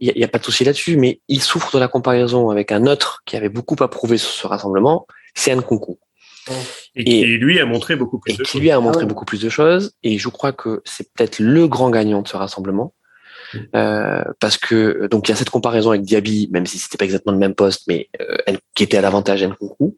il 0.00 0.12
n'y 0.14 0.24
a, 0.24 0.28
pas 0.28 0.38
de 0.38 0.44
souci 0.44 0.64
là-dessus. 0.64 0.96
Mais 0.96 1.20
il 1.28 1.42
souffre 1.42 1.74
de 1.74 1.78
la 1.78 1.88
comparaison 1.88 2.50
avec 2.50 2.72
un 2.72 2.86
autre 2.86 3.22
qui 3.26 3.36
avait 3.36 3.48
beaucoup 3.48 3.76
à 3.80 3.88
prouver 3.88 4.16
sur 4.16 4.30
ce 4.30 4.46
rassemblement, 4.46 5.06
c'est 5.34 5.54
Nkunku. 5.54 5.98
Et 6.94 7.04
qui 7.04 7.24
lui 7.24 7.60
a 7.60 7.66
montré 7.66 7.96
beaucoup 7.96 8.18
plus 8.18 8.32
et 8.32 8.36
de 8.36 8.42
qui 8.42 8.52
choses. 8.52 8.60
lui 8.60 8.70
a 8.70 8.80
montré 8.80 9.06
beaucoup 9.06 9.24
plus 9.24 9.40
de 9.40 9.48
choses. 9.48 9.92
Et 10.02 10.18
je 10.18 10.28
crois 10.28 10.52
que 10.52 10.82
c'est 10.84 11.12
peut-être 11.12 11.38
le 11.38 11.68
grand 11.68 11.90
gagnant 11.90 12.22
de 12.22 12.28
ce 12.28 12.36
rassemblement. 12.36 12.94
Euh, 13.74 14.22
parce 14.40 14.58
que 14.58 15.06
donc 15.06 15.26
il 15.26 15.32
y 15.32 15.34
a 15.34 15.36
cette 15.36 15.48
comparaison 15.48 15.90
avec 15.90 16.02
Diaby, 16.02 16.50
même 16.52 16.66
si 16.66 16.78
c'était 16.78 16.98
pas 16.98 17.06
exactement 17.06 17.32
le 17.32 17.38
même 17.38 17.54
poste, 17.54 17.84
mais 17.88 18.08
euh, 18.20 18.36
qui 18.74 18.82
était 18.82 18.98
à 18.98 19.00
l'avantage 19.00 19.42
Nkunku, 19.42 19.96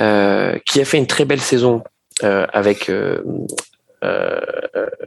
euh, 0.00 0.58
qui 0.66 0.80
a 0.80 0.84
fait 0.84 0.98
une 0.98 1.06
très 1.06 1.24
belle 1.24 1.40
saison 1.40 1.82
euh, 2.24 2.46
avec. 2.52 2.88
Euh, 2.88 3.22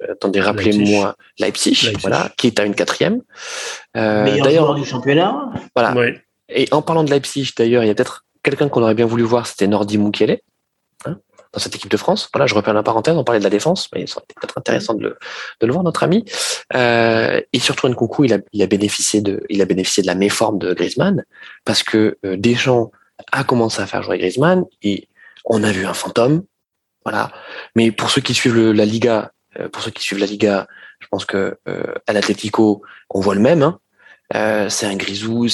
attendez, 0.10 0.40
rappelez-moi 0.40 1.18
Leipzig, 1.38 1.72
Leipzig, 1.72 1.98
voilà, 2.00 2.32
qui 2.38 2.48
est 2.48 2.60
à 2.62 2.64
une 2.64 2.76
quatrième. 2.76 3.22
D'ailleurs, 3.94 4.74
du 4.76 4.86
championnat. 4.86 5.50
Voilà. 5.76 5.94
Oui. 5.98 6.18
Et 6.48 6.70
en 6.72 6.82
parlant 6.82 7.04
de 7.04 7.10
Leipzig, 7.10 7.52
d'ailleurs, 7.58 7.84
il 7.84 7.88
y 7.88 7.90
a 7.90 7.96
peut-être 7.96 8.26
quelqu'un 8.42 8.70
qu'on 8.70 8.84
aurait 8.84 8.96
bien 8.96 9.06
voulu 9.06 9.24
voir, 9.24 9.48
c'était 9.48 9.68
Nordi 9.68 9.98
Mukiele 9.98 10.40
hein, 11.06 11.20
dans 11.54 11.60
cette 11.60 11.76
équipe 11.76 11.92
de 11.92 11.98
France. 11.98 12.30
Voilà, 12.34 12.48
je 12.48 12.56
reprends 12.56 12.74
la 12.74 12.84
parenthèse, 12.84 13.16
on 13.16 13.24
parlait 13.24 13.40
de 13.40 13.44
la 13.44 13.50
défense, 13.50 13.90
mais 13.94 14.08
ça 14.08 14.18
aurait 14.18 14.26
été 14.26 14.36
peut-être 14.40 14.58
intéressant 14.58 14.94
de 14.94 15.04
le, 15.04 15.18
de 15.62 15.68
le 15.68 15.72
voir, 15.74 15.84
notre 15.84 16.04
ami. 16.04 16.26
Euh, 16.74 17.42
et 17.54 17.60
surtout, 17.60 17.88
Nkunku, 17.88 18.26
il 18.26 18.34
a, 18.34 18.40
il 18.54 18.62
a 18.62 18.68
bénéficié 18.68 19.22
de, 19.22 19.42
il 19.50 19.62
a 19.62 19.66
bénéficié 19.66 20.02
de 20.02 20.08
la 20.08 20.16
méforme 20.16 20.60
de 20.60 20.74
Griezmann 20.74 21.24
parce 21.64 21.84
que 21.84 22.18
euh, 22.26 22.38
Deschamps 22.38 22.92
a 23.32 23.44
commencé 23.44 23.82
à 23.82 23.88
faire 23.88 24.04
jouer 24.04 24.18
Griezmann 24.18 24.66
et 24.82 25.08
on 25.46 25.64
a 25.64 25.72
vu 25.72 25.86
un 25.86 25.94
fantôme. 25.94 26.44
Voilà. 27.04 27.32
Mais 27.76 27.92
pour 27.92 28.10
ceux 28.10 28.22
qui 28.22 28.34
suivent 28.34 28.56
le, 28.56 28.72
la 28.72 28.86
Liga, 28.86 29.32
euh, 29.60 29.70
pour 29.70 29.84
ceux 29.84 29.92
qui 29.92 30.04
suivent 30.04 30.20
la 30.20 30.26
Liga, 30.26 30.68
je 31.00 31.08
pense 31.08 31.26
que 31.26 31.58
euh, 31.68 31.94
à 32.08 32.14
l'Atlético, 32.14 32.82
on 33.10 33.20
voit 33.22 33.36
le 33.36 33.42
même. 33.42 33.62
Hein. 33.62 33.80
Euh, 34.34 34.70
c'est 34.70 34.88
un 34.88 34.96
grisou 34.96 35.48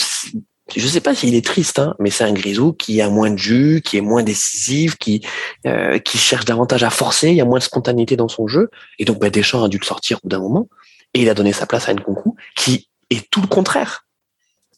je 0.80 0.88
sais 0.88 1.02
pas 1.02 1.14
s'il 1.14 1.36
est 1.36 1.46
triste, 1.46 1.80
hein, 1.80 1.96
mais 2.00 2.10
c'est 2.10 2.24
un 2.24 2.34
Grisou 2.34 2.74
qui 2.74 3.02
a 3.02 3.10
moins 3.10 3.30
de 3.30 3.38
jus, 3.38 3.82
qui 3.84 3.98
est 3.98 4.02
moins 4.02 4.24
décisif, 4.24 4.96
qui 4.98 5.22
euh, 5.66 6.00
qui 6.00 6.18
cherche 6.18 6.46
davantage 6.46 6.84
à 6.84 6.90
forcer, 6.90 7.30
il 7.30 7.36
y 7.36 7.42
a 7.42 7.46
moins 7.46 7.60
de 7.60 7.64
spontanéité 7.64 8.16
dans 8.16 8.28
son 8.28 8.48
jeu, 8.48 8.70
et 9.00 9.06
donc 9.06 9.20
bah, 9.20 9.30
Deschamps 9.30 9.64
a 9.64 9.70
dû 9.70 9.78
le 9.78 9.86
sortir 9.86 10.18
au 10.18 10.22
bout 10.24 10.30
d'un 10.30 10.40
moment, 10.40 10.68
et 11.14 11.22
il 11.22 11.30
a 11.30 11.34
donné 11.34 11.54
sa 11.54 11.66
place 11.66 11.90
à 11.90 11.94
Nkunku, 11.94 12.36
qui 12.56 12.90
est 13.10 13.30
tout 13.30 13.42
le 13.42 13.48
contraire 13.48 14.06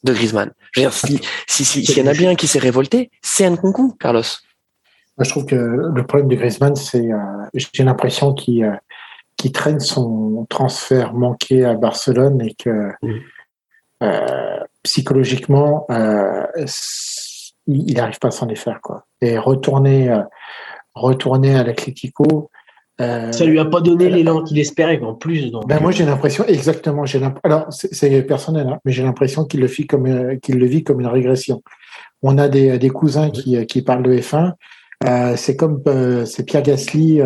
de 0.03 0.13
Griezmann. 0.13 0.51
Je 0.71 0.81
veux 0.81 0.85
dire, 0.85 0.93
si 0.93 1.21
si 1.47 1.65
s'il 1.65 1.85
si, 1.85 1.99
y 1.99 2.01
en 2.01 2.07
a 2.07 2.13
bien 2.13 2.35
qui 2.35 2.47
s'est 2.47 2.59
révolté, 2.59 3.11
c'est 3.21 3.49
Nkunku, 3.49 3.95
Carlos. 3.99 4.23
Moi, 5.17 5.25
je 5.25 5.29
trouve 5.29 5.45
que 5.45 5.55
le 5.55 6.05
problème 6.05 6.27
de 6.27 6.35
Griezmann, 6.35 6.75
c'est 6.75 7.11
euh, 7.11 7.17
j'ai 7.53 7.83
l'impression 7.83 8.33
qu'il 8.33 8.63
euh, 8.63 9.49
traîne 9.53 9.79
son 9.79 10.45
transfert 10.49 11.13
manqué 11.13 11.63
à 11.65 11.75
Barcelone 11.75 12.41
et 12.41 12.55
que 12.55 12.91
euh, 14.01 14.59
psychologiquement, 14.83 15.85
euh, 15.89 16.45
il 17.67 17.95
n'arrive 17.95 18.19
pas 18.19 18.27
à 18.27 18.31
s'en 18.31 18.45
défaire. 18.45 18.79
Quoi. 18.81 19.05
Et 19.21 19.37
retourner, 19.37 20.09
euh, 20.09 20.21
retourner 20.93 21.55
à 21.55 21.63
l'Atlético. 21.63 22.51
Euh, 23.01 23.31
ça 23.31 23.45
lui 23.45 23.59
a 23.59 23.65
pas 23.65 23.81
donné 23.81 24.09
l'élan 24.09 24.43
qu'il 24.43 24.59
espérait 24.59 25.01
en 25.01 25.15
plus. 25.15 25.51
Donc. 25.51 25.67
Ben 25.67 25.81
moi 25.81 25.91
j'ai 25.91 26.05
l'impression 26.05 26.45
exactement. 26.45 27.05
J'ai 27.05 27.19
alors 27.43 27.65
c'est 27.71 28.21
personnel, 28.21 28.67
hein, 28.67 28.79
mais 28.85 28.91
j'ai 28.91 29.01
l'impression 29.01 29.45
qu'il 29.45 29.61
le 29.61 29.65
vit 29.65 29.87
comme 29.87 30.05
euh, 30.05 30.35
qu'il 30.37 30.59
le 30.59 30.65
vit 30.67 30.83
comme 30.83 30.99
une 30.99 31.07
régression. 31.07 31.63
On 32.21 32.37
a 32.37 32.47
des, 32.49 32.77
des 32.77 32.89
cousins 32.89 33.31
qui, 33.31 33.65
qui 33.65 33.81
parlent 33.81 34.03
de 34.03 34.15
F1. 34.15 34.53
Euh, 35.05 35.35
c'est 35.35 35.55
comme 35.55 35.81
c'est 36.25 36.45
Pierre 36.45 36.61
Gasly 36.61 37.19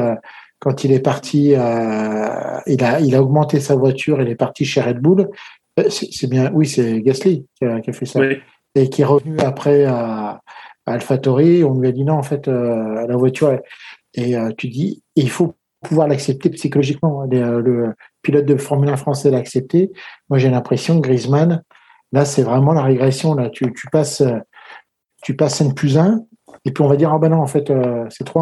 quand 0.59 0.83
il 0.83 0.91
est 0.91 0.99
parti, 0.99 1.53
euh, 1.55 2.59
il, 2.65 2.83
a, 2.83 2.99
il 2.99 3.15
a 3.15 3.21
augmenté 3.21 3.59
sa 3.59 3.75
voiture, 3.75 4.21
il 4.21 4.29
est 4.29 4.35
parti 4.35 4.65
chez 4.65 4.81
Red 4.81 4.99
Bull. 4.99 5.29
Euh, 5.79 5.89
c'est 5.89 6.29
bien, 6.29 6.51
oui, 6.53 6.67
c'est 6.67 7.01
Gasly 7.01 7.45
qui 7.55 7.65
a, 7.65 7.79
qui 7.81 7.89
a, 7.89 7.93
fait 7.93 8.05
ça. 8.05 8.19
Oui. 8.19 8.37
Et 8.75 8.89
qui 8.89 9.01
est 9.01 9.05
revenu 9.05 9.37
après 9.39 9.85
à, 9.85 10.41
à 10.85 10.91
AlphaTauri. 10.93 11.63
On 11.63 11.79
lui 11.79 11.87
a 11.87 11.91
dit 11.91 12.03
non, 12.03 12.15
en 12.15 12.23
fait, 12.23 12.47
euh, 12.47 13.07
la 13.07 13.15
voiture. 13.15 13.59
Et 14.13 14.35
euh, 14.35 14.51
tu 14.57 14.67
dis, 14.67 15.03
il 15.15 15.29
faut 15.29 15.55
pouvoir 15.83 16.07
l'accepter 16.07 16.49
psychologiquement. 16.49 17.25
Le, 17.29 17.61
le, 17.61 17.93
pilote 18.21 18.45
de 18.45 18.57
Formule 18.57 18.89
1 18.89 18.97
français 18.97 19.31
l'a 19.31 19.37
accepté. 19.37 19.91
Moi, 20.29 20.37
j'ai 20.37 20.49
l'impression 20.49 20.99
que 20.99 21.07
Griezmann, 21.07 21.63
là, 22.11 22.25
c'est 22.25 22.43
vraiment 22.43 22.73
la 22.73 22.81
régression. 22.81 23.35
Là, 23.35 23.49
tu, 23.49 23.71
tu 23.73 23.87
passes, 23.89 24.21
tu 25.23 25.35
passes 25.35 25.61
N 25.61 25.73
plus 25.73 25.97
1, 25.97 26.25
et 26.65 26.71
puis 26.71 26.83
on 26.83 26.87
va 26.87 26.97
dire, 26.97 27.13
ah 27.13 27.19
ben 27.19 27.29
non, 27.29 27.37
en 27.37 27.47
fait, 27.47 27.71
c'est 28.09 28.25
trop 28.25 28.41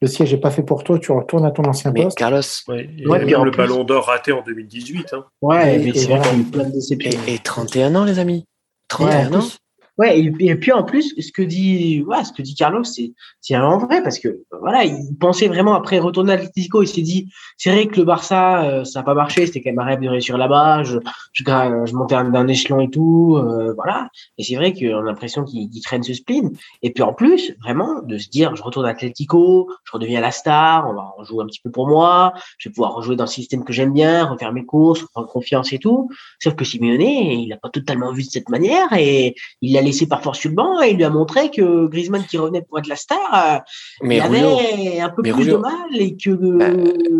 le 0.00 0.08
siège 0.08 0.32
n'est 0.32 0.40
pas 0.40 0.50
fait 0.50 0.62
pour 0.62 0.84
toi, 0.84 0.98
tu 0.98 1.12
retournes 1.12 1.46
à 1.46 1.50
ton 1.50 1.64
ancien 1.64 1.90
mais 1.92 2.02
poste. 2.02 2.18
Carlos, 2.18 2.40
ouais, 2.68 2.90
il 2.96 3.08
ouais, 3.08 3.34
a 3.34 3.44
le 3.44 3.50
plus... 3.50 3.56
ballon 3.56 3.84
d'or 3.84 4.06
raté 4.06 4.32
en 4.32 4.42
2018. 4.42 5.14
Hein. 5.14 5.24
Ouais, 5.40 5.80
et, 5.80 5.88
et, 5.88 5.94
c'est 5.94 6.08
vrai 6.08 6.20
plein 6.52 6.64
de 6.64 6.72
déceptions. 6.72 7.20
Et, 7.26 7.34
et, 7.34 7.38
31 7.38 7.94
ans, 7.94 8.04
les 8.04 8.18
amis. 8.18 8.44
31 8.88 9.30
ouais, 9.30 9.36
ans. 9.36 9.48
Ouais, 9.96 10.20
et, 10.20 10.56
puis 10.56 10.72
en 10.72 10.82
plus, 10.82 11.14
ce 11.16 11.30
que 11.30 11.42
dit, 11.42 12.02
ouais, 12.06 12.24
ce 12.24 12.32
que 12.32 12.42
dit 12.42 12.56
Carlos, 12.56 12.82
c'est, 12.82 13.12
c'est 13.40 13.54
vraiment 13.54 13.78
vrai 13.78 14.02
parce 14.02 14.18
que 14.18 14.42
voilà, 14.60 14.82
il 14.84 15.16
pensait 15.20 15.46
vraiment 15.46 15.74
après 15.74 16.00
retourner 16.00 16.32
à 16.32 16.36
l'Atlético, 16.36 16.82
il 16.82 16.88
s'est 16.88 17.02
dit, 17.02 17.30
c'est 17.56 17.70
vrai 17.70 17.86
que 17.86 17.96
le 17.98 18.04
Barça, 18.04 18.64
euh, 18.64 18.84
ça 18.84 19.00
n'a 19.00 19.04
pas 19.04 19.14
marché, 19.14 19.46
c'était 19.46 19.62
quand 19.62 19.70
même 19.70 19.78
un 19.78 19.84
rêve 19.84 20.00
de 20.00 20.08
réussir 20.08 20.36
là-bas, 20.36 20.82
je, 20.82 20.98
je, 21.32 21.44
je 21.44 21.94
montais 21.94 22.16
d'un 22.16 22.48
échelon 22.48 22.80
et 22.80 22.90
tout, 22.90 23.36
euh, 23.36 23.72
voilà. 23.74 24.08
Et 24.36 24.42
c'est 24.42 24.56
vrai 24.56 24.72
qu'on 24.72 24.98
a 24.98 25.02
l'impression 25.02 25.44
qu'il, 25.44 25.70
qu'il 25.70 25.82
traîne 25.82 26.02
ce 26.02 26.12
spleen. 26.12 26.50
Et 26.82 26.92
puis 26.92 27.04
en 27.04 27.12
plus, 27.12 27.54
vraiment, 27.62 28.02
de 28.02 28.18
se 28.18 28.28
dire, 28.28 28.56
je 28.56 28.64
retourne 28.64 28.86
à 28.86 28.88
l'Atlético, 28.88 29.70
je 29.84 29.92
redeviens 29.92 30.20
la 30.20 30.32
star, 30.32 30.88
on 30.88 30.94
va 30.94 31.14
jouer 31.22 31.44
un 31.44 31.46
petit 31.46 31.60
peu 31.62 31.70
pour 31.70 31.86
moi, 31.86 32.32
je 32.58 32.68
vais 32.68 32.72
pouvoir 32.72 32.94
rejouer 32.94 33.14
dans 33.14 33.24
le 33.24 33.28
système 33.30 33.62
que 33.62 33.72
j'aime 33.72 33.92
bien, 33.92 34.24
refaire 34.24 34.52
mes 34.52 34.64
courses, 34.64 35.04
prendre 35.12 35.28
confiance 35.28 35.72
et 35.72 35.78
tout. 35.78 36.10
Sauf 36.42 36.56
que 36.56 36.64
Simeone, 36.64 37.00
il 37.00 37.48
n'a 37.48 37.58
pas 37.58 37.68
totalement 37.68 38.12
vu 38.12 38.24
de 38.24 38.28
cette 38.28 38.48
manière 38.48 38.92
et 38.92 39.36
il 39.60 39.76
a 39.76 39.83
laissé 39.84 40.06
par 40.06 40.22
force 40.22 40.38
sur 40.38 40.50
le 40.50 40.56
banc 40.56 40.82
et 40.82 40.90
il 40.90 40.96
lui 40.96 41.04
a 41.04 41.10
montré 41.10 41.50
que 41.50 41.86
Griezmann 41.86 42.24
qui 42.24 42.38
revenait 42.38 42.62
pour 42.62 42.78
être 42.78 42.86
la 42.86 42.96
star, 42.96 43.62
mais 44.02 44.16
il 44.16 44.22
Rouleau, 44.22 44.58
avait 44.58 45.00
un 45.00 45.10
peu 45.10 45.22
plus 45.22 45.46
de 45.46 45.56
mal 45.56 45.72
et 45.94 46.16
que 46.16 46.30
bah, 46.30 46.66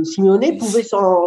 Simeone 0.04 0.58
pouvait 0.58 0.82
s'en. 0.82 1.26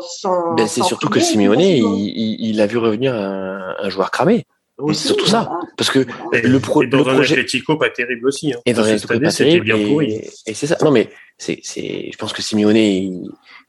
Ben 0.55 0.67
c'est 0.67 0.83
surtout 0.83 1.09
que 1.09 1.19
Simeone, 1.19 1.61
il, 1.61 1.83
il, 1.83 2.49
il, 2.49 2.61
a 2.61 2.67
vu 2.67 2.77
revenir 2.77 3.13
un, 3.13 3.75
un 3.79 3.89
joueur 3.89 4.11
cramé. 4.11 4.45
C'est 4.89 5.07
surtout 5.07 5.25
ça, 5.25 5.49
parce 5.75 5.89
que 5.89 6.05
et, 6.33 6.41
le, 6.41 6.59
pro, 6.59 6.83
et 6.83 6.87
dans 6.87 6.99
le 6.99 7.09
un 7.09 7.13
projet 7.15 7.33
Atlético 7.33 7.77
pas 7.77 7.89
terrible 7.89 8.27
aussi. 8.27 8.53
Hein. 8.53 8.59
Et 8.65 8.73
dans 8.73 8.83
un 8.83 8.93
Atlético 8.93 9.19
pas 9.19 9.31
terrible. 9.31 9.65
Bien. 9.65 9.75
Et, 9.75 10.29
et 10.45 10.53
c'est 10.53 10.67
ça. 10.67 10.77
Non 10.83 10.91
mais 10.91 11.09
c'est, 11.37 11.59
c'est, 11.63 12.09
je 12.11 12.17
pense 12.17 12.31
que 12.31 12.43
Simeone, 12.43 12.75
il, 12.75 13.27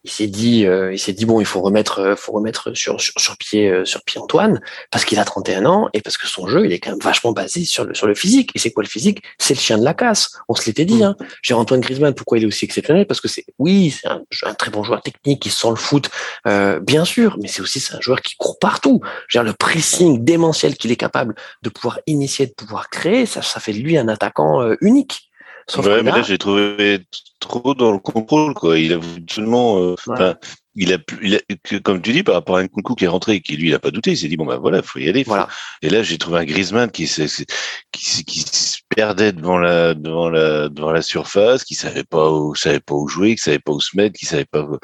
il 0.08 0.10
s'est 0.10 0.26
dit, 0.26 0.66
euh, 0.66 0.92
il 0.92 0.98
s'est 0.98 1.12
dit 1.12 1.26
bon, 1.26 1.38
il 1.38 1.44
faut 1.44 1.60
remettre, 1.60 2.00
euh, 2.00 2.16
faut 2.16 2.32
remettre 2.32 2.72
sur, 2.74 3.00
sur, 3.00 3.12
sur 3.18 3.36
pied, 3.36 3.68
euh, 3.68 3.84
sur 3.84 4.02
pied 4.02 4.18
Antoine, 4.20 4.60
parce 4.90 5.04
qu'il 5.04 5.18
a 5.18 5.24
31 5.24 5.66
ans 5.66 5.88
et 5.92 6.00
parce 6.00 6.16
que 6.16 6.26
son 6.26 6.46
jeu, 6.46 6.64
il 6.64 6.72
est 6.72 6.78
quand 6.78 6.90
même 6.90 7.00
vachement 7.00 7.32
basé 7.32 7.64
sur 7.64 7.84
le, 7.84 7.94
sur 7.94 8.06
le 8.06 8.14
physique. 8.14 8.50
Et 8.54 8.58
c'est 8.58 8.70
quoi 8.70 8.82
le 8.82 8.88
physique? 8.88 9.22
C'est 9.38 9.54
le 9.54 9.60
chien 9.60 9.76
de 9.76 9.84
la 9.84 9.92
casse. 9.92 10.32
On 10.48 10.54
se 10.54 10.64
l'était 10.64 10.86
dit. 10.86 11.04
Hein. 11.04 11.14
J'ai 11.42 11.52
Antoine 11.52 11.80
Griezmann, 11.80 12.14
pourquoi 12.14 12.38
il 12.38 12.44
est 12.44 12.46
aussi 12.46 12.64
exceptionnel? 12.64 13.06
Parce 13.06 13.20
que 13.20 13.28
c'est, 13.28 13.44
oui, 13.58 13.90
c'est 13.90 14.08
un, 14.08 14.22
un, 14.44 14.54
très 14.54 14.70
bon 14.70 14.82
joueur 14.82 15.02
technique, 15.02 15.42
qui 15.42 15.50
sent 15.50 15.68
le 15.70 15.76
foot, 15.76 16.10
euh, 16.46 16.80
bien 16.80 17.04
sûr, 17.04 17.36
mais 17.42 17.48
c'est 17.48 17.60
aussi 17.60 17.78
c'est 17.78 17.94
un 17.94 18.00
joueur 18.00 18.22
qui 18.22 18.34
court 18.36 18.58
partout. 18.58 19.00
Genre 19.28 19.44
le 19.44 19.52
pressing 19.52 20.24
démentiel 20.24 20.76
qu'il 20.76 20.90
est 20.90 20.96
capable 20.96 21.34
de 21.62 21.68
pouvoir 21.68 22.00
initier, 22.06 22.46
de 22.46 22.52
pouvoir 22.52 22.88
créer, 22.88 23.26
ça, 23.26 23.42
ça 23.42 23.60
fait 23.60 23.72
de 23.72 23.78
lui 23.78 23.98
un 23.98 24.08
attaquant 24.08 24.62
euh, 24.62 24.76
unique. 24.80 25.27
Sauf 25.70 25.86
ouais, 25.86 26.02
mais 26.02 26.10
là, 26.10 26.22
j'ai 26.22 26.38
trouvé 26.38 27.00
trop 27.40 27.74
dans 27.74 27.92
le 27.92 27.98
contrôle, 27.98 28.54
quoi. 28.54 28.78
Il 28.78 28.94
a 28.94 29.00
seulement, 29.30 29.78
euh, 29.78 29.94
ouais. 30.06 30.34
il 30.74 30.94
a, 30.94 30.98
il 31.22 31.36
a, 31.36 31.78
comme 31.80 32.00
tu 32.00 32.12
dis, 32.12 32.22
par 32.22 32.36
rapport 32.36 32.56
à 32.56 32.60
un 32.60 32.68
Kunku 32.68 32.94
qui 32.94 33.04
est 33.04 33.08
rentré 33.08 33.34
et 33.34 33.40
qui 33.42 33.56
lui, 33.56 33.68
il 33.68 33.74
a 33.74 33.78
pas 33.78 33.90
douté, 33.90 34.12
il 34.12 34.16
s'est 34.16 34.28
dit 34.28 34.38
bon 34.38 34.46
ben 34.46 34.56
voilà, 34.56 34.82
faut 34.82 34.98
y 34.98 35.08
aller. 35.08 35.24
Faut... 35.24 35.30
Voilà. 35.30 35.46
Et 35.82 35.90
là, 35.90 36.02
j'ai 36.02 36.16
trouvé 36.16 36.38
un 36.38 36.44
Griezmann 36.46 36.90
qui, 36.90 37.04
qui, 37.06 37.46
qui, 37.92 38.24
qui, 38.24 38.40
se 38.40 38.78
perdait 38.88 39.32
devant 39.32 39.58
la, 39.58 39.92
devant 39.92 40.30
la, 40.30 40.70
devant 40.70 40.90
la 40.90 41.02
surface, 41.02 41.64
qui 41.64 41.74
savait 41.74 42.04
pas 42.04 42.30
où, 42.30 42.54
savait 42.54 42.80
pas 42.80 42.94
où 42.94 43.06
jouer, 43.06 43.34
qui 43.34 43.42
savait 43.42 43.58
pas 43.58 43.72
où 43.72 43.80
se 43.80 43.94
mettre, 43.94 44.18
qui 44.18 44.24
savait 44.24 44.46
pas 44.46 44.62
où... 44.62 44.78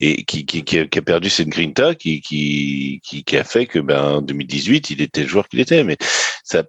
et 0.00 0.24
qui, 0.24 0.46
qui, 0.46 0.64
qui, 0.64 0.78
a, 0.78 0.86
qui 0.86 0.98
a 0.98 1.02
perdu 1.02 1.28
cette 1.28 1.48
grinta, 1.48 1.94
qui, 1.94 2.22
qui, 2.22 3.00
qui, 3.02 3.36
a 3.36 3.44
fait 3.44 3.66
que 3.66 3.78
ben 3.78 4.02
en 4.02 4.22
2018, 4.22 4.88
il 4.88 5.02
était 5.02 5.22
le 5.22 5.28
joueur 5.28 5.48
qu'il 5.48 5.60
était. 5.60 5.84
Mais 5.84 5.98
ça, 6.44 6.62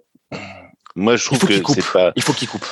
moi, 0.94 1.16
je 1.16 1.24
trouve 1.24 1.38
que 1.38 1.54
c'est 1.72 1.92
pas. 1.92 2.12
Il 2.16 2.22
faut 2.22 2.34
qu'il 2.34 2.48
coupe. 2.48 2.66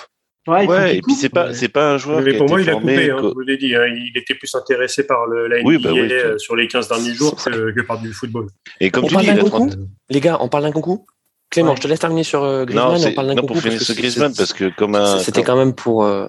Ouais, 0.46 0.66
ouais 0.66 0.96
et 0.96 1.02
puis 1.02 1.14
c'est 1.14 1.28
pas 1.28 1.52
c'est 1.52 1.68
pas 1.68 1.92
un 1.92 1.98
joueur. 1.98 2.22
Mais 2.22 2.32
qui 2.32 2.38
pour 2.38 2.48
moi, 2.48 2.60
il 2.60 2.68
a 2.68 2.72
formé, 2.72 2.94
coupé. 2.94 3.10
Hein, 3.10 3.16
je 3.20 3.28
vous 3.28 3.40
l'ai 3.40 3.58
dit. 3.58 3.76
Hein, 3.76 3.86
il 3.88 4.16
était 4.16 4.34
plus 4.34 4.54
intéressé 4.54 5.06
par 5.06 5.26
le, 5.26 5.48
la 5.48 5.58
NBA 5.58 5.68
oui, 5.68 5.78
bah 5.78 5.90
oui, 5.92 6.10
sur 6.38 6.56
les 6.56 6.66
15 6.66 6.88
derniers 6.88 7.14
jours 7.14 7.36
que, 7.36 7.72
que, 7.72 7.80
par 7.82 7.98
du 7.98 8.12
football. 8.12 8.46
Et 8.80 8.90
comme 8.90 9.04
on 9.04 9.08
tu 9.08 9.14
parle 9.14 9.26
dis, 9.26 9.34
d'un 9.34 9.44
30... 9.44 9.76
les 10.08 10.20
gars, 10.20 10.38
on 10.40 10.48
parle 10.48 10.64
d'un 10.64 10.72
concours. 10.72 11.04
Clément, 11.50 11.70
ouais. 11.70 11.76
je 11.76 11.82
te 11.82 11.88
laisse 11.88 11.98
terminer 11.98 12.22
sur 12.22 12.44
euh, 12.44 12.64
Griezmann. 12.64 13.00
Non, 13.00 13.08
on 13.08 13.12
parle 13.12 13.26
d'un 13.26 13.34
non 13.34 13.42
pour 13.44 13.60
finir 13.60 13.82
sur 13.82 13.94
Griezmann 13.96 14.32
parce 14.34 14.52
que 14.52 14.70
comme 14.76 14.94
un. 14.94 15.18
C'était 15.18 15.42
quand 15.42 15.56
même 15.56 15.74
pour 15.74 16.04
euh, 16.04 16.28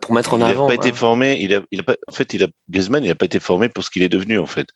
pour 0.00 0.12
mettre 0.12 0.34
en 0.34 0.38
il 0.38 0.42
avant. 0.42 0.68
Il 0.68 0.72
n'a 0.72 0.76
pas 0.76 0.86
été 0.86 0.96
formé. 0.96 1.38
Il 1.40 1.54
a, 1.54 1.62
il 1.70 1.80
a 1.80 1.82
pas, 1.84 1.94
en 2.08 2.12
fait, 2.12 2.34
il 2.34 2.42
a 2.42 2.48
Griezmann, 2.68 3.04
il 3.04 3.08
n'a 3.08 3.14
pas 3.14 3.26
été 3.26 3.38
formé 3.38 3.68
pour 3.68 3.84
ce 3.84 3.90
qu'il 3.90 4.02
est 4.02 4.08
devenu 4.08 4.38
en 4.38 4.46
fait. 4.46 4.66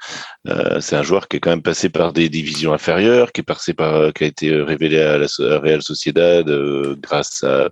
Euh, 0.49 0.81
c'est 0.81 0.95
un 0.95 1.03
joueur 1.03 1.27
qui 1.27 1.39
est 1.39 1.41
quand 1.41 1.51
même 1.51 1.63
passé 1.63 1.89
par 1.89 2.13
des 2.13 2.29
divisions 2.29 2.73
inférieures, 2.73 3.33
qui 3.33 3.41
est 3.41 3.45
passé 3.45 3.75
par, 3.75 4.13
qui 4.13 4.25
a 4.25 4.27
été 4.29 4.55
révélé 4.55 5.01
à 5.03 5.19
la 5.19 5.27
à 5.27 5.59
Real 5.59 5.83
Sociedad 5.83 6.49
euh, 6.49 6.95
grâce 7.01 7.43
à 7.43 7.69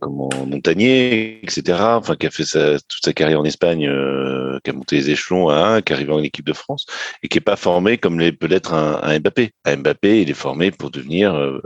comment 0.00 0.30
Montagnier, 0.46 1.40
etc. 1.42 1.78
Enfin, 1.80 2.16
qui 2.16 2.26
a 2.26 2.30
fait 2.30 2.44
sa, 2.44 2.78
toute 2.78 3.04
sa 3.04 3.12
carrière 3.12 3.40
en 3.40 3.44
Espagne, 3.44 3.86
euh, 3.88 4.58
qui 4.64 4.70
a 4.70 4.72
monté 4.72 4.96
les 4.96 5.10
échelons 5.10 5.48
à 5.48 5.56
un, 5.56 5.82
qui 5.82 5.92
est 5.92 5.96
arrivé 5.96 6.12
en 6.12 6.22
équipe 6.22 6.46
de 6.46 6.52
France 6.52 6.86
et 7.22 7.28
qui 7.28 7.38
est 7.38 7.40
pas 7.42 7.56
formé 7.56 7.98
comme 7.98 8.18
peut 8.32 8.46
l'être 8.46 8.74
un, 8.74 9.00
un, 9.02 9.18
Mbappé. 9.18 9.52
Un 9.64 9.76
Mbappé, 9.76 10.22
il 10.22 10.30
est 10.30 10.34
formé 10.34 10.70
pour 10.70 10.90
devenir, 10.90 11.34
euh, 11.34 11.60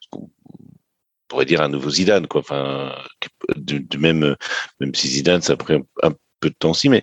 ce 0.00 0.08
qu'on 0.10 0.30
pourrait 1.28 1.46
dire 1.46 1.62
un 1.62 1.68
nouveau 1.68 1.90
Zidane, 1.90 2.26
quoi. 2.26 2.40
Enfin, 2.40 2.94
de, 3.56 3.78
de 3.78 3.98
même, 3.98 4.36
même 4.80 4.94
si 4.94 5.08
Zidane, 5.08 5.42
ça 5.42 5.54
a 5.54 5.56
pris 5.56 5.74
un, 5.74 5.82
un 6.02 6.12
peu 6.44 6.50
de 6.50 6.54
temps 6.54 6.70
aussi, 6.70 6.90
mais 6.90 7.02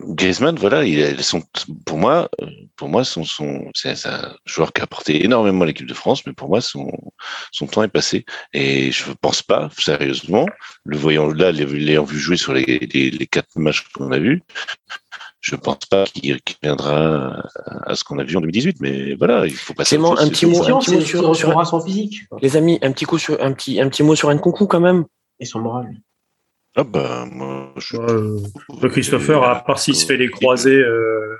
Griezmann, 0.00 0.56
voilà, 0.56 0.84
ils 0.84 1.24
sont, 1.24 1.42
pour 1.86 1.96
moi, 1.96 2.28
pour 2.76 2.88
moi, 2.88 3.02
son, 3.04 3.24
son, 3.24 3.70
c'est 3.74 4.06
un 4.06 4.36
joueur 4.44 4.72
qui 4.72 4.82
a 4.82 4.84
apporté 4.84 5.24
énormément 5.24 5.62
à 5.62 5.66
l'équipe 5.66 5.86
de 5.86 5.94
France, 5.94 6.26
mais 6.26 6.34
pour 6.34 6.48
moi, 6.48 6.60
son, 6.60 6.90
son 7.50 7.66
temps 7.66 7.82
est 7.82 7.88
passé. 7.88 8.26
Et 8.52 8.92
je 8.92 9.08
ne 9.08 9.14
pense 9.14 9.42
pas, 9.42 9.70
sérieusement, 9.78 10.46
le 10.84 10.98
voyant 10.98 11.28
là, 11.28 11.52
l'ayant 11.52 12.04
vu 12.04 12.18
jouer 12.18 12.36
sur 12.36 12.52
les, 12.52 12.64
les, 12.92 13.10
les 13.10 13.26
quatre 13.26 13.56
matchs 13.56 13.88
qu'on 13.94 14.12
a 14.12 14.18
vus, 14.18 14.42
je 15.40 15.56
pense 15.56 15.86
pas 15.90 16.04
qu'il 16.04 16.38
reviendra 16.62 17.42
à 17.86 17.94
ce 17.94 18.04
qu'on 18.04 18.18
a 18.18 18.24
vu 18.24 18.36
en 18.36 18.40
2018, 18.40 18.76
mais 18.80 19.14
voilà, 19.14 19.46
il 19.46 19.54
faut 19.54 19.72
passer. 19.72 19.96
Seulement 19.96 20.18
un 20.18 20.28
petit 20.28 20.46
mot, 20.46 20.62
un 20.62 20.78
petit 20.78 20.94
mot 20.94 21.00
sur, 21.00 21.34
sur, 21.34 21.66
son 21.66 21.80
physique. 21.80 22.24
Les 22.42 22.56
amis, 22.56 22.78
un 22.82 22.92
petit 22.92 23.06
coup 23.06 23.18
sur 23.18 23.42
un 23.42 23.52
petit, 23.52 23.80
un 23.80 23.88
petit 23.88 24.02
mot 24.02 24.14
sur 24.14 24.28
un 24.28 24.36
concours 24.36 24.68
quand 24.68 24.80
même. 24.80 25.04
Et 25.40 25.46
son 25.46 25.60
moral. 25.60 25.96
Ah 26.74 26.84
bah 26.84 27.26
moi 27.30 27.72
je... 27.76 27.96
euh, 27.96 28.88
Christopher, 28.88 29.42
à 29.42 29.62
part 29.62 29.78
s'il 29.78 29.94
se 29.94 30.06
fait 30.06 30.16
les 30.16 30.28
croisés 30.30 30.82
euh, 30.82 31.36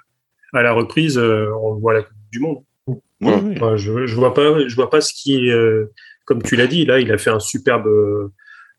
à 0.53 0.62
la 0.62 0.72
reprise, 0.72 1.18
euh, 1.18 1.51
on 1.62 1.74
voit 1.74 1.95
la 1.95 2.03
Coupe 2.03 2.16
du 2.30 2.41
Monde. 2.41 2.59
Ouais, 2.87 3.41
oui. 3.43 3.59
Moi, 3.59 3.76
je, 3.76 4.07
je 4.07 4.16
vois 4.16 4.35
pas, 4.35 4.66
je 4.66 4.74
vois 4.74 4.91
pas 4.91 5.01
ce 5.01 5.12
qui, 5.14 5.51
euh, 5.51 5.87
comme 6.24 6.43
tu 6.43 6.57
l'as 6.57 6.66
dit, 6.66 6.85
là, 6.85 6.99
il 6.99 7.11
a 7.12 7.18
fait 7.18 7.30
un 7.30 7.39
superbe 7.39 7.87
euh, 7.87 8.28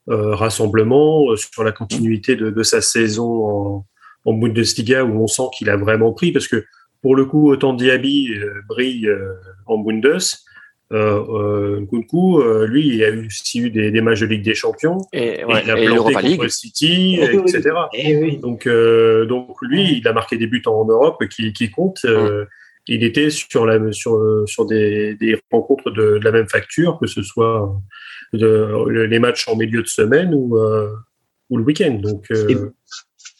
rassemblement 0.08 1.36
sur 1.36 1.64
la 1.64 1.72
continuité 1.72 2.36
de, 2.36 2.49
de 2.49 2.64
sa 2.64 2.82
saison 2.82 3.45
en, 3.45 3.86
en, 4.26 4.34
Bundesliga 4.34 5.06
où 5.06 5.24
on 5.24 5.28
sent 5.28 5.43
qu'il 5.58 5.70
a 5.70 5.78
vraiment 5.78 6.12
pris 6.12 6.32
parce 6.32 6.47
que 6.47 6.66
pour 7.01 7.16
le 7.16 7.26
coup, 7.26 7.49
autant 7.49 7.74
Diaby 7.74 8.32
brille 8.68 9.10
en 9.66 9.78
Bundes, 9.78 10.20
Euh, 10.91 11.79
Nkunku, 11.79 12.43
lui, 12.67 12.88
il 12.88 13.03
a 13.03 13.09
eu 13.09 13.25
aussi 13.25 13.59
eu 13.59 13.69
des, 13.71 13.89
des, 13.89 14.01
matchs 14.01 14.19
de 14.19 14.27
Ligue 14.27 14.43
des 14.43 14.53
Champions. 14.53 14.99
Et, 15.11 15.43
ouais, 15.43 15.61
il 15.63 15.71
a 15.71 15.75
planté 15.75 16.38
contre 16.38 16.49
City, 16.49 17.19
etc. 17.19 17.71
Et 17.93 18.15
oui. 18.17 18.38
Donc, 18.38 18.67
donc 18.67 19.55
lui, 19.61 19.97
il 19.97 20.07
a 20.07 20.13
marqué 20.13 20.38
des 20.38 20.47
buts 20.47 20.61
en 20.65 20.86
Europe 20.86 21.23
qui, 21.27 21.53
qui 21.53 21.71
comptent. 21.71 22.03
Mm. 22.03 22.45
il 22.88 23.03
était 23.03 23.29
sur, 23.29 23.65
la, 23.65 23.91
sur, 23.91 24.43
sur 24.45 24.65
des, 24.65 25.15
des 25.15 25.39
rencontres 25.51 25.89
de, 25.89 26.19
de, 26.19 26.23
la 26.23 26.31
même 26.31 26.47
facture, 26.47 26.99
que 26.99 27.07
ce 27.07 27.23
soit 27.23 27.73
de, 28.34 28.89
les 28.89 29.19
matchs 29.19 29.47
en 29.47 29.55
milieu 29.55 29.81
de 29.81 29.88
semaine 29.88 30.34
ou, 30.36 30.59
ou 31.49 31.57
le 31.57 31.63
week-end. 31.63 31.93
Donc, 31.93 32.27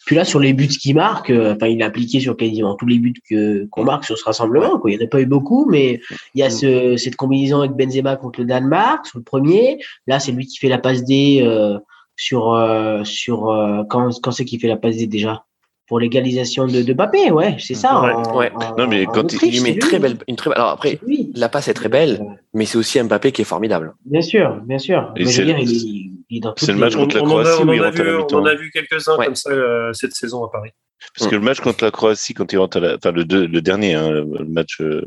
puis 0.04 0.16
là, 0.16 0.24
sur 0.24 0.40
les 0.40 0.52
buts 0.52 0.68
qu'il 0.68 0.94
marque, 0.94 1.30
euh, 1.30 1.54
enfin, 1.54 1.66
il 1.66 1.82
a 1.82 1.86
appliqué 1.86 2.20
sur 2.20 2.36
quasiment 2.36 2.74
tous 2.74 2.86
les 2.86 2.98
buts 2.98 3.14
que 3.28 3.66
qu'on 3.66 3.84
marque 3.84 4.04
sur 4.04 4.18
ce 4.18 4.24
rassemblement. 4.24 4.78
Quoi. 4.78 4.90
Il 4.90 4.98
n'y 4.98 5.02
en 5.02 5.06
a 5.06 5.08
pas 5.08 5.20
eu 5.20 5.26
beaucoup, 5.26 5.66
mais 5.70 6.00
il 6.34 6.40
y 6.40 6.42
a 6.42 6.50
ce, 6.50 6.96
cette 6.96 7.16
combinaison 7.16 7.60
avec 7.60 7.72
Benzema 7.72 8.16
contre 8.16 8.40
le 8.40 8.46
Danemark 8.46 9.06
sur 9.06 9.18
le 9.18 9.24
premier. 9.24 9.78
Là, 10.06 10.20
c'est 10.20 10.32
lui 10.32 10.46
qui 10.46 10.58
fait 10.58 10.68
la 10.68 10.78
passe 10.78 11.04
D 11.04 11.40
euh, 11.42 11.78
sur 12.16 12.52
euh, 12.52 13.02
sur 13.04 13.86
quand 13.88 14.10
quand 14.22 14.30
c'est 14.30 14.44
qui 14.44 14.58
fait 14.58 14.68
la 14.68 14.76
passe 14.76 14.96
D 14.96 15.06
déjà? 15.06 15.44
Pour 15.86 16.00
l'égalisation 16.00 16.66
de, 16.66 16.82
de 16.82 16.92
Mbappé, 16.94 17.30
ouais, 17.30 17.56
c'est 17.58 17.74
ça. 17.74 18.00
Ouais, 18.34 18.50
non, 18.78 18.86
mais 18.86 19.04
quand 19.04 19.32
il, 19.42 19.62
met 19.62 19.78
très 19.78 19.98
belle, 19.98 20.16
une 20.28 20.36
très 20.36 20.50
belle. 20.50 20.58
Alors 20.58 20.70
après, 20.70 20.98
la 21.34 21.48
passe 21.48 21.68
est 21.68 21.74
très 21.74 21.88
belle, 21.88 22.20
mais 22.54 22.64
c'est 22.64 22.78
aussi 22.78 23.02
Mbappé 23.02 23.32
qui 23.32 23.42
est 23.42 23.46
formidable. 23.46 23.94
Bien 24.04 24.22
sûr, 24.22 24.60
bien 24.64 24.78
sûr. 24.78 25.12
C'est 25.26 26.72
le 26.72 26.78
match 26.78 26.96
contre 26.96 27.16
la 27.16 27.22
Croatie 27.22 27.62
on, 27.62 27.68
a, 27.68 27.90
vu, 27.90 28.16
on 28.16 28.34
en 28.36 28.46
a 28.46 28.54
vu 28.54 28.70
quelques-uns 28.70 29.16
comme 29.16 29.34
ça 29.34 29.50
euh, 29.50 29.92
cette 29.92 30.14
saison 30.14 30.44
à 30.44 30.50
Paris. 30.50 30.70
Parce 31.16 31.30
que 31.30 31.36
le 31.36 31.42
match 31.42 31.60
contre 31.60 31.84
la 31.84 31.90
Croatie, 31.90 32.32
quand 32.32 32.50
il 32.52 32.56
rentre 32.56 32.78
à 32.78 32.80
la, 32.80 32.94
enfin 32.96 33.12
le, 33.12 33.24
le 33.24 33.60
dernier, 33.60 33.92
hein, 33.92 34.10
le 34.10 34.44
match 34.46 34.80
euh, 34.80 35.04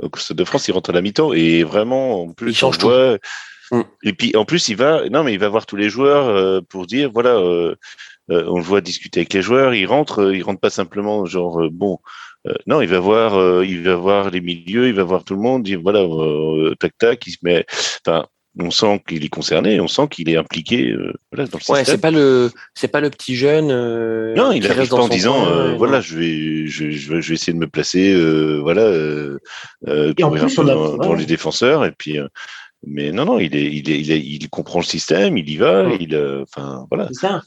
au 0.00 0.08
Stade 0.16 0.36
de 0.36 0.44
France, 0.44 0.68
il 0.68 0.72
rentre 0.72 0.90
à 0.90 0.92
la 0.92 1.02
mi-temps 1.02 1.32
et 1.32 1.64
vraiment, 1.64 2.22
en 2.22 2.32
plus, 2.32 2.50
il 2.50 2.56
change 2.56 2.78
tout. 2.78 2.90
Mm. 3.72 3.80
Et 4.04 4.12
puis 4.12 4.36
en 4.36 4.44
plus, 4.44 4.68
il 4.68 4.76
va, 4.76 5.08
non 5.08 5.24
mais 5.24 5.32
il 5.32 5.40
va 5.40 5.48
voir 5.48 5.66
tous 5.66 5.74
les 5.74 5.88
joueurs 5.88 6.28
euh, 6.28 6.60
pour 6.68 6.86
dire 6.86 7.10
voilà. 7.12 7.42
Euh, 8.30 8.44
on 8.48 8.56
le 8.56 8.64
voit 8.64 8.80
discuter 8.80 9.20
avec 9.20 9.32
les 9.32 9.42
joueurs, 9.42 9.74
il 9.74 9.86
rentre, 9.86 10.20
euh, 10.20 10.36
il 10.36 10.42
rentre 10.42 10.60
pas 10.60 10.70
simplement 10.70 11.24
genre 11.26 11.62
euh, 11.62 11.68
bon. 11.70 11.98
non, 12.66 12.80
il 12.80 12.88
va 12.88 13.00
voir, 13.00 13.64
il 13.64 13.82
va 13.82 13.96
voir 13.96 14.30
les 14.30 14.40
milieux, 14.40 14.88
il 14.88 14.94
va 14.94 15.02
voir 15.02 15.24
tout 15.24 15.34
le 15.34 15.40
monde. 15.40 15.66
Il, 15.66 15.78
voilà, 15.78 16.06
tac 16.78 16.96
tac, 16.98 17.26
il 17.26 17.32
se 17.32 17.38
met. 17.42 17.66
Enfin, 18.06 18.26
on 18.58 18.70
sent 18.70 19.02
qu'il 19.06 19.24
est 19.24 19.28
concerné, 19.28 19.80
on 19.80 19.88
sent 19.88 20.08
qu'il 20.08 20.30
est 20.30 20.36
impliqué 20.36 20.94
voilà, 21.32 21.48
dans 21.48 21.58
le 21.58 21.72
ouais, 21.72 21.84
c'est 21.84 22.00
pas 22.00 22.12
le 22.12 22.50
c'est 22.74 22.88
pas 22.88 23.00
le 23.00 23.10
petit 23.10 23.34
jeune. 23.34 23.66
non, 24.34 24.52
il 24.52 24.64
arrive 24.70 24.88
pas 24.88 24.96
en 24.96 25.08
disant 25.08 25.74
voilà, 25.76 26.00
je 26.00 26.16
vais 26.16 26.66
je, 26.68 26.90
je, 26.90 27.14
vais 27.14 27.34
essayer 27.34 27.52
de 27.52 27.58
me 27.58 27.66
placer 27.66 28.14
voilà 28.60 28.92
pour 29.84 30.36
un 30.36 30.48
peu 30.48 30.64
dans, 30.98 31.14
les 31.14 31.26
défenseurs 31.26 31.84
et 31.84 31.92
puis 31.92 32.18
mais 32.86 33.10
non 33.10 33.24
non, 33.24 33.40
il 33.40 33.56
est 33.56 33.72
il 33.72 33.90
est, 33.90 34.00
il, 34.00 34.12
est, 34.12 34.20
il 34.20 34.48
comprend 34.48 34.78
le 34.78 34.84
système, 34.84 35.36
il 35.36 35.50
y 35.50 35.56
va, 35.56 35.88
il 35.98 36.16
enfin 36.42 36.86
voilà. 36.88 37.08
C'est 37.08 37.26
ça. 37.26 37.42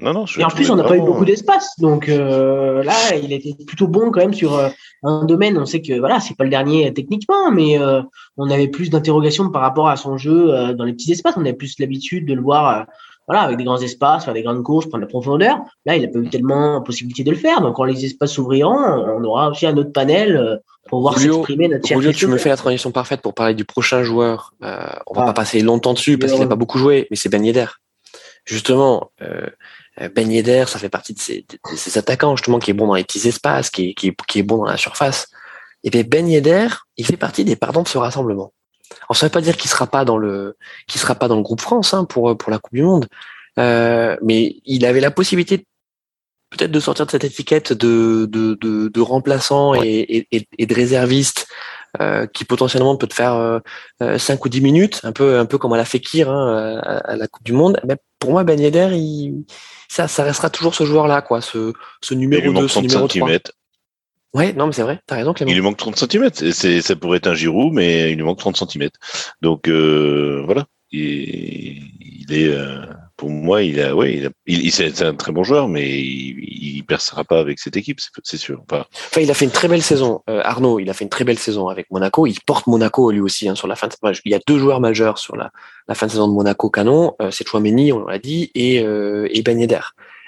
Non, 0.00 0.12
non, 0.12 0.24
et 0.38 0.44
en 0.44 0.48
plus, 0.48 0.70
on 0.70 0.76
n'a 0.76 0.84
pas 0.84 0.96
eu 0.96 1.00
beaucoup 1.00 1.24
d'espace. 1.24 1.78
Donc 1.78 2.08
euh, 2.08 2.82
là, 2.84 2.94
il 3.20 3.32
était 3.32 3.54
plutôt 3.66 3.88
bon 3.88 4.10
quand 4.10 4.20
même 4.20 4.34
sur 4.34 4.56
euh, 4.56 4.68
un 5.02 5.24
domaine. 5.24 5.58
On 5.58 5.66
sait 5.66 5.82
que 5.82 5.98
voilà, 5.98 6.20
c'est 6.20 6.36
pas 6.36 6.44
le 6.44 6.50
dernier 6.50 6.92
techniquement, 6.92 7.50
mais 7.50 7.78
euh, 7.80 8.02
on 8.36 8.50
avait 8.50 8.68
plus 8.68 8.90
d'interrogations 8.90 9.50
par 9.50 9.62
rapport 9.62 9.88
à 9.88 9.96
son 9.96 10.16
jeu 10.16 10.54
euh, 10.54 10.74
dans 10.74 10.84
les 10.84 10.92
petits 10.92 11.12
espaces. 11.12 11.34
On 11.36 11.40
avait 11.40 11.52
plus 11.52 11.78
l'habitude 11.78 12.26
de 12.26 12.34
le 12.34 12.42
voir 12.42 12.86
voilà, 13.26 13.42
avec 13.42 13.58
des 13.58 13.64
grands 13.64 13.80
espaces, 13.80 14.24
faire 14.24 14.34
des 14.34 14.42
grandes 14.42 14.62
courses, 14.62 14.86
prendre 14.86 15.02
la 15.02 15.08
profondeur. 15.08 15.58
Là, 15.84 15.96
il 15.96 16.02
n'a 16.02 16.08
pas 16.08 16.18
eu 16.18 16.30
tellement 16.30 16.80
possibilité 16.80 17.24
de 17.24 17.30
le 17.30 17.36
faire. 17.36 17.60
Donc, 17.60 17.76
quand 17.76 17.84
les 17.84 18.04
espaces 18.04 18.32
s'ouvriront, 18.32 18.78
on 18.78 19.22
aura 19.24 19.50
aussi 19.50 19.66
un 19.66 19.76
autre 19.76 19.92
panel 19.92 20.60
pour 20.88 21.02
voir 21.02 21.18
s'exprimer 21.18 21.68
notre 21.68 21.86
Julio, 21.86 22.12
tu 22.12 22.26
me 22.26 22.38
fais 22.38 22.48
la 22.48 22.56
transition 22.56 22.90
parfaite 22.90 23.20
pour 23.20 23.34
parler 23.34 23.52
du 23.52 23.66
prochain 23.66 24.02
joueur. 24.02 24.54
on 24.62 24.64
va 25.14 25.22
ah. 25.22 25.24
pas 25.26 25.32
passer 25.34 25.60
longtemps 25.60 25.92
dessus 25.92 26.16
parce 26.16 26.32
qu'il 26.32 26.40
n'a 26.40 26.48
pas 26.48 26.56
beaucoup 26.56 26.78
joué, 26.78 27.06
mais 27.10 27.16
c'est 27.16 27.28
Ben 27.28 27.44
Yedder. 27.44 27.66
Justement, 28.48 29.10
euh, 29.20 29.46
ben 30.14 30.30
Yedder, 30.30 30.64
ça 30.66 30.78
fait 30.78 30.88
partie 30.88 31.14
de 31.14 31.18
ces, 31.18 31.44
attaquants 31.98 32.36
justement 32.36 32.58
qui 32.58 32.70
est 32.70 32.74
bon 32.74 32.86
dans 32.86 32.94
les 32.94 33.04
petits 33.04 33.26
espaces, 33.26 33.70
qui 33.70 33.90
est, 33.90 33.94
qui 33.94 34.38
est, 34.38 34.42
bon 34.42 34.58
dans 34.58 34.66
la 34.66 34.76
surface. 34.76 35.28
Et 35.84 35.90
bien 35.90 36.02
Ben 36.02 36.28
Yedder, 36.28 36.68
il 36.96 37.06
fait 37.06 37.16
partie 37.16 37.44
des 37.44 37.56
pardons 37.56 37.82
de 37.82 37.88
ce 37.88 37.98
rassemblement. 37.98 38.52
Alors 39.08 39.16
ça 39.16 39.26
veut 39.26 39.30
pas 39.30 39.40
dire 39.40 39.56
qu'il 39.56 39.70
sera 39.70 39.86
pas 39.86 40.04
dans 40.04 40.18
le, 40.18 40.56
qu'il 40.86 41.00
sera 41.00 41.14
pas 41.14 41.28
dans 41.28 41.36
le 41.36 41.42
groupe 41.42 41.60
France 41.60 41.94
hein, 41.94 42.04
pour 42.04 42.36
pour 42.36 42.50
la 42.50 42.58
Coupe 42.58 42.74
du 42.74 42.82
Monde, 42.82 43.06
euh, 43.58 44.16
mais 44.22 44.56
il 44.64 44.86
avait 44.86 45.00
la 45.00 45.10
possibilité 45.10 45.66
peut-être 46.50 46.70
de 46.70 46.80
sortir 46.80 47.06
de 47.06 47.10
cette 47.10 47.24
étiquette 47.24 47.72
de 47.72 48.26
de, 48.30 48.54
de, 48.54 48.88
de 48.88 49.00
remplaçant 49.00 49.74
et, 49.74 50.26
et, 50.30 50.48
et, 50.58 50.66
de 50.66 50.74
réserviste 50.74 51.46
euh, 52.00 52.26
qui 52.26 52.44
potentiellement 52.44 52.96
peut 52.96 53.06
te 53.06 53.14
faire 53.14 53.34
euh, 53.34 54.18
5 54.18 54.34
euh, 54.34 54.38
ou 54.44 54.48
10 54.50 54.60
minutes, 54.60 55.00
un 55.04 55.12
peu 55.12 55.38
un 55.38 55.46
peu 55.46 55.56
comme 55.56 55.72
à 55.72 55.78
la 55.78 55.86
Fekir 55.86 56.30
hein, 56.30 56.80
à, 56.84 57.16
la 57.16 57.26
Coupe 57.28 57.44
du 57.44 57.52
Monde. 57.52 57.80
Mais 57.86 57.96
pour 58.18 58.30
moi, 58.30 58.44
Ben 58.44 58.60
Yedder, 58.60 58.90
il, 58.92 59.44
ça, 59.88 60.06
ça 60.06 60.22
restera 60.22 60.50
toujours 60.50 60.74
ce 60.74 60.84
joueur-là, 60.84 61.22
quoi, 61.22 61.40
ce, 61.40 61.72
ce 62.00 62.14
numéro 62.14 62.52
2, 62.52 62.68
ce 62.68 62.78
numéro 62.80 63.08
3. 63.08 63.30
Ouais, 64.34 64.52
non, 64.52 64.66
mais 64.66 64.72
c'est 64.72 64.82
vrai, 64.82 65.00
t'as 65.06 65.16
raison, 65.16 65.32
Clément. 65.32 65.50
Il 65.50 65.54
lui 65.54 65.62
manque 65.62 65.78
30 65.78 65.96
cm. 65.96 66.30
C'est, 66.52 66.82
ça 66.82 66.94
pourrait 66.94 67.16
être 67.16 67.28
un 67.28 67.34
Giroud, 67.34 67.72
mais 67.72 68.12
il 68.12 68.16
lui 68.16 68.24
manque 68.24 68.38
30 68.38 68.56
cm. 68.56 68.90
Donc, 69.40 69.68
euh, 69.68 70.42
voilà. 70.44 70.66
Il, 70.90 71.00
il 71.00 72.32
est, 72.32 72.48
euh, 72.48 72.84
pour 73.18 73.30
moi, 73.30 73.64
il 73.64 73.80
a, 73.80 73.96
ouais, 73.96 74.14
il, 74.14 74.26
a, 74.26 74.30
il, 74.46 74.70
c'est 74.70 75.02
un 75.02 75.14
très 75.14 75.32
bon 75.32 75.42
joueur, 75.42 75.68
mais 75.68 76.00
il, 76.00 76.76
il 76.78 76.84
percera 76.84 77.24
pas 77.24 77.40
avec 77.40 77.58
cette 77.58 77.76
équipe, 77.76 77.98
c'est 78.22 78.36
sûr. 78.36 78.62
Enfin, 78.70 78.86
enfin, 78.92 79.20
il 79.20 79.30
a 79.30 79.34
fait 79.34 79.44
une 79.44 79.50
très 79.50 79.66
belle 79.66 79.82
saison. 79.82 80.22
Euh, 80.30 80.40
Arnaud, 80.44 80.78
il 80.78 80.88
a 80.88 80.94
fait 80.94 81.04
une 81.04 81.10
très 81.10 81.24
belle 81.24 81.38
saison 81.38 81.66
avec 81.66 81.90
Monaco. 81.90 82.26
Il 82.28 82.40
porte 82.46 82.68
Monaco 82.68 83.10
lui 83.10 83.20
aussi 83.20 83.48
hein, 83.48 83.56
sur 83.56 83.66
la 83.66 83.74
fin. 83.74 83.88
De... 83.88 83.94
il 84.24 84.30
y 84.30 84.36
a 84.36 84.40
deux 84.46 84.58
joueurs 84.58 84.80
majeurs 84.80 85.18
sur 85.18 85.34
la, 85.34 85.50
la 85.88 85.96
fin 85.96 86.06
de 86.06 86.12
saison 86.12 86.28
de 86.28 86.32
Monaco 86.32 86.70
canon. 86.70 87.16
Euh, 87.20 87.32
c'est 87.32 87.46
Chouameni, 87.46 87.92
on 87.92 88.06
l'a 88.06 88.20
dit, 88.20 88.52
et, 88.54 88.80
euh, 88.84 89.26
et 89.32 89.42
Ben 89.42 89.58
Yedder. 89.58 89.80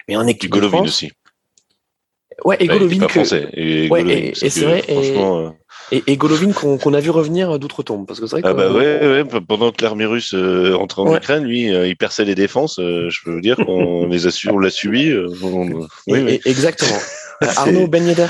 Mais 0.09 0.17
en 0.17 0.27
équipe 0.27 0.51
Golovin 0.51 0.67
de 0.67 0.77
France, 0.79 0.89
aussi. 0.89 1.13
Ouais, 2.45 2.57
et 2.59 2.67
Golovin 2.67 3.07
que. 3.07 3.13
Français. 3.13 3.49
Et, 3.53 3.89
ouais, 3.89 4.03
Golovin, 4.03 4.19
et, 4.19 4.33
et 4.43 4.51
c'est 4.51 4.65
vrai. 4.65 4.83
Franchement, 4.83 5.39
euh, 5.39 5.51
et, 5.93 6.05
et 6.07 6.17
Golovin 6.17 6.53
qu'on 6.53 6.95
a 6.95 7.01
vu 7.01 7.11
revenir 7.11 7.59
d'outre-tombe. 7.59 8.07
Parce 8.07 8.21
que 8.21 8.27
c'est 8.27 8.41
vrai 8.41 8.43
ah 8.45 8.55
bah 8.55 8.73
ouais, 8.73 9.01
ouais, 9.01 9.25
pendant 9.47 9.73
que 9.73 9.83
l'armée 9.83 10.07
russe 10.07 10.35
euh, 10.35 10.75
rentrait 10.77 11.03
en 11.03 11.09
ouais. 11.09 11.19
Ukraine, 11.19 11.45
lui, 11.45 11.73
euh, 11.75 11.87
il 11.87 11.97
perçait 11.97 12.25
les 12.25 12.35
défenses. 12.35 12.79
Euh, 12.79 13.09
je 13.11 13.21
peux 13.25 13.33
vous 13.33 13.41
dire 13.41 13.57
qu'on 13.57 14.07
les 14.09 14.27
a 14.27 14.31
su, 14.31 14.49
on 14.51 14.59
l'a 14.59 14.71
subi. 14.71 15.13
On... 15.43 15.87
Oui, 16.07 16.21
oui. 16.25 16.41
Exactement. 16.45 16.99
Arnaud 17.41 17.87
Ben 17.87 18.05
Yedder. 18.07 18.29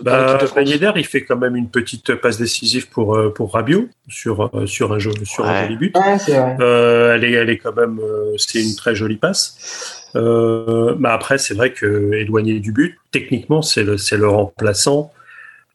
Bah, 0.00 0.38
ben 0.56 0.66
Yedder, 0.66 0.92
il 0.96 1.04
fait 1.04 1.22
quand 1.22 1.36
même 1.36 1.54
une 1.54 1.68
petite 1.68 2.14
passe 2.14 2.38
décisive 2.38 2.88
pour 2.88 3.16
pour 3.34 3.52
Rabiot 3.52 3.88
sur 4.08 4.50
sur 4.66 4.92
un 4.94 4.98
joli 4.98 5.26
sur 5.26 5.44
un 5.44 5.62
joli 5.62 5.76
but. 5.76 5.96
Ouais. 5.96 6.16
Euh, 6.60 7.14
elle 7.14 7.24
est 7.24 7.32
elle 7.32 7.50
est 7.50 7.58
quand 7.58 7.76
même 7.76 8.00
c'est 8.36 8.62
une 8.62 8.74
très 8.74 8.94
jolie 8.96 9.16
passe. 9.16 10.02
Euh, 10.16 10.96
mais 10.98 11.08
après 11.08 11.38
c'est 11.38 11.54
vrai 11.54 11.72
que 11.72 12.14
éloigné 12.14 12.58
du 12.58 12.72
but, 12.72 12.98
techniquement 13.12 13.62
c'est 13.62 13.82
le 13.82 13.98
c'est 13.98 14.16
le 14.16 14.28
remplaçant 14.28 15.12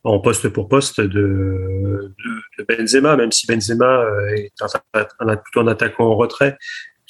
en 0.03 0.19
poste 0.19 0.49
pour 0.49 0.69
poste 0.69 1.01
de, 1.01 1.07
de, 1.07 2.15
de 2.57 2.63
Benzema, 2.63 3.15
même 3.15 3.31
si 3.31 3.47
Benzema 3.47 4.03
euh, 4.03 4.35
est 4.35 4.51
un, 4.61 5.05
un, 5.19 5.35
plutôt 5.35 5.59
un 5.61 5.67
attaquant 5.67 6.07
en 6.07 6.15
retrait, 6.15 6.57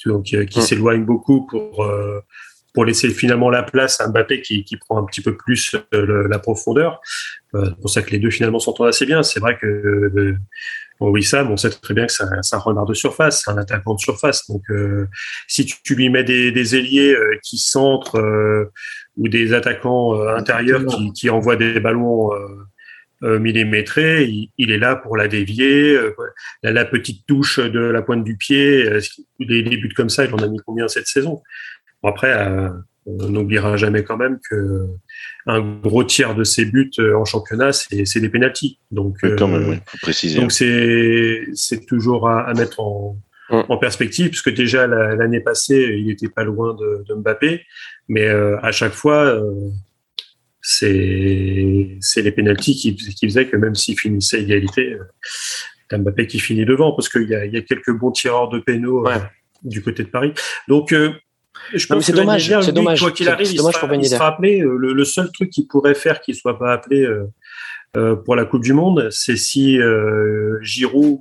donc 0.06 0.24
qui 0.24 0.58
mm. 0.58 0.62
s'éloigne 0.62 1.04
beaucoup 1.04 1.46
pour 1.46 1.84
euh, 1.84 2.20
pour 2.74 2.84
laisser 2.84 3.10
finalement 3.10 3.50
la 3.50 3.62
place 3.62 4.00
à 4.00 4.08
Mbappé 4.08 4.42
qui, 4.42 4.64
qui 4.64 4.76
prend 4.76 4.98
un 4.98 5.04
petit 5.04 5.20
peu 5.20 5.36
plus 5.36 5.74
le, 5.92 6.26
la 6.28 6.38
profondeur. 6.38 7.00
Euh, 7.54 7.66
c'est 7.66 7.80
pour 7.80 7.90
ça 7.90 8.02
que 8.02 8.10
les 8.10 8.18
deux 8.18 8.30
finalement 8.30 8.58
s'entendent 8.58 8.88
assez 8.88 9.06
bien. 9.06 9.22
C'est 9.22 9.40
vrai 9.40 9.58
que 9.58 9.66
euh, 9.66 10.36
bon, 11.00 11.10
Wissam, 11.10 11.50
on 11.50 11.56
sait 11.56 11.70
très 11.70 11.94
bien 11.94 12.06
que 12.06 12.12
c'est 12.12 12.24
un, 12.24 12.40
un 12.52 12.58
renard 12.58 12.86
de 12.86 12.94
surface, 12.94 13.42
c'est 13.44 13.50
un 13.50 13.58
attaquant 13.58 13.94
de 13.94 14.00
surface. 14.00 14.48
Donc 14.48 14.62
euh, 14.70 15.08
si 15.48 15.64
tu, 15.66 15.76
tu, 15.82 15.94
lui 15.96 16.10
mets 16.10 16.24
des, 16.24 16.52
des 16.52 16.76
ailiers 16.76 17.16
qui 17.42 17.58
centrent 17.58 18.20
ou 19.16 19.28
des 19.28 19.52
attaquants 19.52 20.20
intérieurs 20.28 20.86
qui, 20.86 21.12
qui 21.12 21.30
envoient 21.30 21.56
des 21.56 21.80
ballons 21.80 22.32
euh, 22.32 22.46
millimétré, 23.22 24.24
il, 24.24 24.50
il, 24.58 24.70
est 24.70 24.78
là 24.78 24.96
pour 24.96 25.16
la 25.16 25.28
dévier. 25.28 25.94
Euh, 25.94 26.14
la, 26.62 26.72
la, 26.72 26.84
petite 26.84 27.26
touche 27.26 27.58
de 27.58 27.78
la 27.78 28.02
pointe 28.02 28.24
du 28.24 28.36
pied, 28.36 28.86
euh, 28.86 29.00
des, 29.38 29.62
des 29.62 29.76
buts 29.76 29.92
comme 29.94 30.08
ça, 30.08 30.24
il 30.24 30.34
en 30.34 30.38
a 30.38 30.48
mis 30.48 30.58
combien 30.64 30.88
cette 30.88 31.06
saison? 31.06 31.42
Bon, 32.02 32.08
Après, 32.08 32.32
euh, 32.32 32.70
on 33.06 33.28
n'oubliera 33.28 33.76
jamais 33.76 34.04
quand 34.04 34.16
même 34.16 34.38
que 34.48 34.86
un 35.46 35.60
gros 35.60 36.04
tiers 36.04 36.34
de 36.34 36.44
ses 36.44 36.64
buts 36.64 36.90
en 37.14 37.24
championnat, 37.24 37.72
c'est 37.72 38.20
des 38.20 38.28
pénalties. 38.28 38.78
Donc, 38.90 39.18
quand 39.38 39.48
même, 39.48 39.68
oui, 39.68 39.76
faut 39.86 39.98
préciser. 40.02 40.38
Donc 40.38 40.52
c'est 40.52 41.44
c'est 41.54 41.86
toujours 41.86 42.28
à, 42.28 42.42
à 42.42 42.54
mettre 42.54 42.80
en, 42.80 43.16
mm. 43.50 43.62
en 43.68 43.78
perspective, 43.78 44.28
puisque 44.28 44.54
déjà 44.54 44.86
l'année 44.86 45.40
passée, 45.40 45.94
il 45.98 46.06
n'était 46.06 46.28
pas 46.28 46.44
loin 46.44 46.74
de, 46.74 47.04
de 47.08 47.14
Mbappé, 47.14 47.64
mais 48.08 48.26
euh, 48.28 48.58
à 48.60 48.72
chaque 48.72 48.92
fois, 48.92 49.24
euh, 49.24 49.70
c'est 50.76 51.98
c'est 52.00 52.22
les 52.22 52.32
pénalties 52.32 52.76
qui, 52.80 52.94
qui 52.94 53.26
faisaient 53.28 53.48
que 53.50 53.56
même 53.56 53.74
s'il 53.74 53.98
finissait 53.98 54.40
égalité, 54.42 54.84
euh, 54.94 55.98
Mbappé 55.98 56.26
qui 56.26 56.38
finit 56.38 56.64
devant 56.64 56.92
parce 56.92 57.08
qu'il 57.08 57.28
y 57.28 57.34
a, 57.34 57.44
il 57.44 57.52
y 57.52 57.56
a 57.56 57.62
quelques 57.62 57.90
bons 58.00 58.12
tireurs 58.12 58.48
de 58.48 58.60
pénaux 58.60 59.08
euh, 59.08 59.18
du 59.64 59.82
côté 59.82 60.04
de 60.04 60.08
Paris. 60.08 60.32
Donc 60.68 60.92
euh, 60.92 61.10
Je 61.74 61.86
pense 61.86 62.04
c'est 62.04 62.12
que 62.12 62.16
dommage, 62.18 62.48
lui, 62.48 62.54
Quoi 63.00 63.10
qu'il 63.10 63.28
arrive, 63.28 63.50
il 63.50 63.56
dommage 63.56 63.74
sera, 63.74 63.80
pour 63.80 63.88
Ben 63.88 64.00
il 64.00 64.08
sera 64.08 64.28
appelé. 64.28 64.60
euh, 64.60 64.76
Le, 64.76 64.92
le 64.92 65.04
seul 65.04 65.28
truc 65.32 65.50
qu'il 65.50 65.66
pourrait 65.66 65.96
faire 66.04 66.20
qu'il 66.20 66.36
soit 66.36 66.58
pas 66.58 66.72
appelé 66.74 67.02
euh, 67.02 67.24
euh, 67.96 68.14
pour 68.14 68.36
la 68.36 68.44
Coupe 68.44 68.62
du 68.62 68.72
Monde, 68.72 69.08
c'est 69.10 69.36
si 69.36 69.80
euh, 69.80 70.58
Giroud 70.62 71.18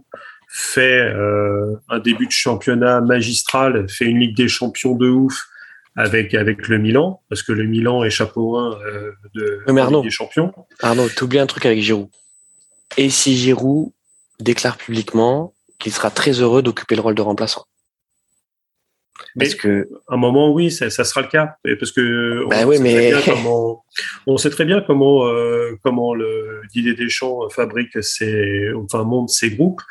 fait 0.51 1.01
euh, 1.01 1.75
un 1.89 1.99
début 1.99 2.27
de 2.27 2.31
championnat 2.31 3.01
magistral, 3.01 3.87
fait 3.89 4.05
une 4.05 4.19
Ligue 4.19 4.37
des 4.37 4.47
Champions 4.47 4.95
de 4.95 5.09
ouf 5.09 5.35
avec 5.99 6.33
avec 6.33 6.67
le 6.67 6.77
Milan, 6.77 7.21
parce 7.29 7.43
que 7.43 7.51
le 7.51 7.65
Milan 7.65 8.03
est 8.03 8.09
chapeau 8.09 8.57
1 8.57 8.79
euh, 8.81 9.11
de, 9.35 9.59
Mais 9.67 9.73
de 9.73 9.79
Arnaud. 9.79 9.97
Ligue 10.01 10.09
des 10.09 10.15
Champions. 10.15 10.53
Arnaud, 10.81 11.09
t'oublies 11.09 11.39
un 11.39 11.45
truc 11.47 11.65
avec 11.65 11.81
Giroud. 11.81 12.09
Et 12.97 13.09
si 13.09 13.37
Giroud 13.37 13.91
déclare 14.39 14.77
publiquement 14.77 15.53
qu'il 15.79 15.91
sera 15.91 16.09
très 16.09 16.31
heureux 16.31 16.61
d'occuper 16.61 16.95
le 16.95 17.01
rôle 17.01 17.15
de 17.15 17.21
remplaçant 17.21 17.65
Mais 19.35 19.45
Parce 19.45 19.55
que 19.55 19.89
à 20.07 20.13
un 20.15 20.17
moment, 20.17 20.51
oui, 20.51 20.71
ça, 20.71 20.89
ça 20.89 21.03
sera 21.03 21.21
le 21.21 21.27
cas, 21.27 21.55
parce 21.79 21.91
que 21.91 22.45
Bah 22.49 22.57
on, 22.63 22.65
oui, 22.67 22.77
sait 22.77 22.83
mais- 22.83 23.11
très 23.11 23.21
bien 23.23 23.33
comment, 23.35 23.85
on 24.27 24.37
sait 24.37 24.49
très 24.49 24.65
bien 24.65 24.81
comment 24.81 25.27
euh, 25.27 25.77
comment 25.83 26.13
le 26.15 26.61
Didier 26.73 26.93
Deschamps 26.95 27.49
fabrique 27.49 28.01
ses, 28.03 28.71
enfin 28.73 29.03
monte 29.03 29.29
ses 29.29 29.51
groupes. 29.51 29.81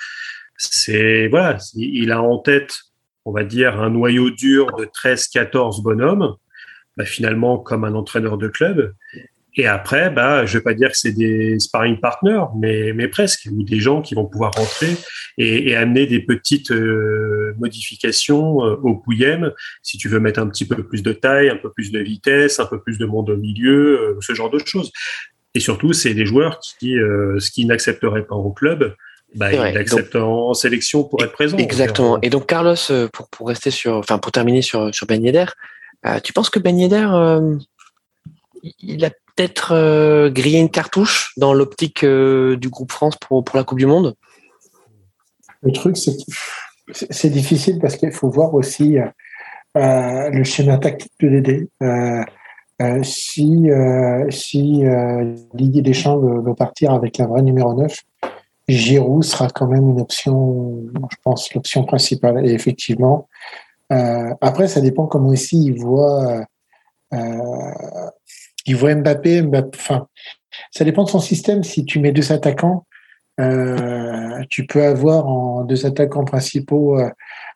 C'est 0.56 1.28
voilà, 1.28 1.58
il 1.76 2.10
a 2.10 2.20
en 2.20 2.38
tête, 2.38 2.74
on 3.24 3.32
va 3.32 3.44
dire, 3.44 3.80
un 3.80 3.90
noyau 3.90 4.30
dur 4.30 4.74
de 4.76 4.84
13-14 4.84 5.82
bonhommes, 5.82 6.36
bah, 6.96 7.04
finalement 7.04 7.58
comme 7.58 7.84
un 7.84 7.94
entraîneur 7.94 8.38
de 8.38 8.48
club. 8.48 8.94
Et 9.58 9.66
après, 9.66 10.10
bah, 10.10 10.46
je 10.46 10.56
vais 10.56 10.62
pas 10.62 10.72
dire 10.72 10.90
que 10.90 10.96
c'est 10.96 11.12
des 11.12 11.58
sparring 11.58 11.98
partners, 11.98 12.44
mais, 12.56 13.08
presque, 13.08 13.48
ou 13.50 13.64
des 13.64 13.80
gens 13.80 14.02
qui 14.02 14.14
vont 14.14 14.24
pouvoir 14.24 14.52
rentrer 14.52 14.96
et, 15.36 15.74
amener 15.74 16.06
des 16.06 16.20
petites 16.20 16.70
euh, 16.70 17.54
modifications 17.58 18.64
euh, 18.64 18.76
au 18.82 18.94
pouillem 18.94 19.52
si 19.82 19.98
tu 19.98 20.08
veux 20.08 20.20
mettre 20.20 20.38
un 20.40 20.48
petit 20.48 20.64
peu 20.64 20.82
plus 20.84 21.02
de 21.02 21.12
taille, 21.12 21.48
un 21.48 21.56
peu 21.56 21.72
plus 21.72 21.90
de 21.90 21.98
vitesse, 21.98 22.60
un 22.60 22.66
peu 22.66 22.80
plus 22.80 22.98
de 22.98 23.06
monde 23.06 23.30
au 23.30 23.36
milieu, 23.36 24.00
euh, 24.00 24.18
ce 24.20 24.32
genre 24.32 24.50
de 24.50 24.60
choses. 24.64 24.92
Et 25.54 25.60
surtout, 25.60 25.92
c'est 25.92 26.14
des 26.14 26.26
joueurs 26.26 26.60
qui, 26.60 26.92
ce 26.92 27.50
qu'ils 27.50 27.66
n'accepteraient 27.66 28.26
pas 28.26 28.36
au 28.36 28.52
club, 28.52 28.94
bah, 29.34 29.52
ils 29.52 29.58
vrai. 29.58 29.72
l'acceptent 29.72 30.16
en 30.16 30.54
sélection 30.54 31.04
pour 31.04 31.22
être 31.22 31.32
présent. 31.32 31.56
exactement. 31.58 32.18
Et 32.22 32.30
donc 32.30 32.46
Carlos, 32.46 32.74
euh, 32.90 33.08
pour, 33.12 33.28
pour 33.28 33.48
rester 33.48 33.70
sur, 33.70 33.96
enfin 33.96 34.18
pour 34.18 34.32
terminer 34.32 34.62
sur 34.62 34.94
sur 34.94 35.06
Ben 35.06 35.22
Yedder, 35.22 35.46
euh, 36.06 36.18
tu 36.20 36.32
penses 36.32 36.50
que 36.50 36.58
Ben 36.58 36.78
Yedder, 36.78 37.06
euh, 37.10 37.56
il 38.80 39.04
a 39.04 39.10
peut-être 39.10 39.72
euh, 39.72 40.30
grillé 40.30 40.58
une 40.58 40.70
cartouche 40.70 41.32
dans 41.36 41.52
l'optique 41.52 42.04
euh, 42.04 42.56
du 42.56 42.68
groupe 42.70 42.90
France 42.92 43.16
pour 43.16 43.44
pour 43.44 43.56
la 43.56 43.64
Coupe 43.64 43.78
du 43.78 43.86
Monde? 43.86 44.14
Le 45.62 45.72
truc, 45.72 45.96
c'est 45.96 46.12
que 46.16 46.22
c'est- 46.92 47.30
difficile 47.30 47.78
parce 47.80 47.96
qu'il 47.96 48.12
faut 48.12 48.30
voir 48.30 48.54
aussi 48.54 48.96
le 49.74 50.44
schéma 50.44 50.78
tactique 50.78 51.12
de 51.20 51.28
Dédé. 51.28 51.68
Euh, 51.82 52.22
euh, 52.80 53.02
si 53.02 53.68
euh, 53.70 54.30
si 54.30 54.86
euh, 54.86 55.34
Didier 55.54 55.82
Deschamps 55.82 56.18
veut, 56.18 56.40
veut 56.40 56.54
partir 56.54 56.92
avec 56.92 57.18
un 57.18 57.26
vrai 57.26 57.42
numéro 57.42 57.74
9, 57.74 57.92
Giroud 58.68 59.24
sera 59.24 59.48
quand 59.48 59.66
même 59.66 59.90
une 59.90 60.00
option, 60.00 60.84
je 61.10 61.16
pense, 61.22 61.52
l'option 61.54 61.84
principale. 61.84 62.46
Et 62.46 62.52
effectivement, 62.52 63.28
euh, 63.92 64.34
après, 64.40 64.68
ça 64.68 64.80
dépend 64.80 65.06
comment 65.06 65.30
aussi 65.30 65.64
il 65.64 65.80
voit, 65.80 66.44
euh, 67.14 67.72
il 68.66 68.76
Mbappé, 68.76 69.42
Mbappé. 69.42 69.78
Enfin, 69.78 70.06
ça 70.70 70.84
dépend 70.84 71.04
de 71.04 71.08
son 71.08 71.20
système. 71.20 71.62
Si 71.62 71.84
tu 71.84 71.98
mets 72.00 72.12
deux 72.12 72.32
attaquants, 72.32 72.84
euh, 73.40 74.42
tu 74.50 74.66
peux 74.66 74.84
avoir 74.84 75.26
en 75.28 75.64
deux 75.64 75.86
attaquants 75.86 76.24
principaux, 76.24 76.98
euh, 76.98 77.08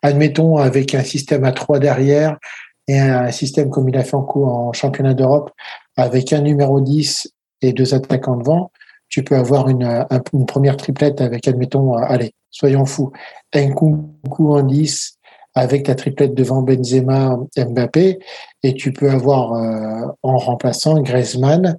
admettons 0.03 0.57
avec 0.57 0.95
un 0.95 1.03
système 1.03 1.45
à 1.45 1.53
trois 1.53 1.81
derrière 1.81 2.39
et 2.87 2.99
un 2.99 3.31
système 3.33 3.69
comme 3.69 3.89
il 3.89 3.97
a 3.97 4.05
fait 4.05 4.15
en, 4.15 4.23
coup 4.23 4.45
en 4.45 4.73
championnat 4.73 5.15
d'Europe 5.15 5.51
avec 5.97 6.33
un 6.33 6.41
numéro 6.41 6.81
10 6.81 7.33
et 7.63 7.73
deux 7.73 7.95
attaquants 7.95 8.37
devant, 8.37 8.71
tu 9.13 9.23
peux 9.23 9.37
avoir 9.37 9.69
une, 9.69 9.85
un- 9.85 10.07
une 10.33 10.47
première 10.47 10.79
triplette 10.79 11.21
avec, 11.21 11.47
admettons, 11.47 11.97
euh, 11.99 12.03
allez, 12.09 12.33
soyons 12.51 12.87
fous, 12.87 13.13
Nkunku 13.55 14.55
en 14.55 14.63
10 14.63 15.19
avec 15.55 15.83
ta 15.85 15.95
triplette 15.95 16.35
devant 16.35 16.63
Benzema, 16.63 17.37
Mbappé, 17.59 18.19
et 18.63 18.75
tu 18.75 18.91
peux 18.95 19.11
avoir 19.11 19.53
euh, 19.53 20.09
en 20.23 20.39
remplaçant 20.39 20.99
Griezmann, 21.03 21.77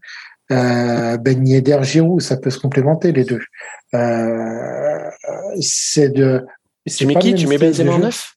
euh, 0.51 1.17
Ben 1.17 1.43
Yedder, 1.47 1.79
Giroud, 1.81 2.21
ça 2.21 2.37
peut 2.37 2.51
se 2.51 2.59
complémenter 2.59 3.11
les 3.11 3.23
deux. 3.25 3.41
Euh, 3.95 5.09
c'est 5.59 6.09
de. 6.09 6.45
Tu 6.87 7.07
mets 7.07 7.15
qui 7.15 7.33
Tu 7.33 7.47
mets 7.47 7.57
Benzema 7.57 7.93
en 7.93 7.99
neuf? 7.99 8.35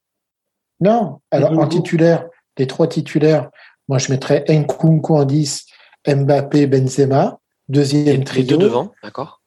Non, 0.81 1.20
alors 1.31 1.52
en 1.59 1.66
titulaire, 1.68 2.27
les 2.56 2.66
trois 2.66 2.86
titulaires, 2.89 3.51
moi 3.89 3.98
je 3.98 4.10
mettrais 4.10 4.43
Nkunku 4.48 5.14
en 5.14 5.24
10, 5.24 5.66
Mbappé, 6.09 6.66
Benzema, 6.66 7.39
deuxième 7.68 8.06
Les 8.06 8.43
deux 8.43 8.56
trio. 8.56 8.56
devant, 8.59 8.93
d'accord 9.02 9.43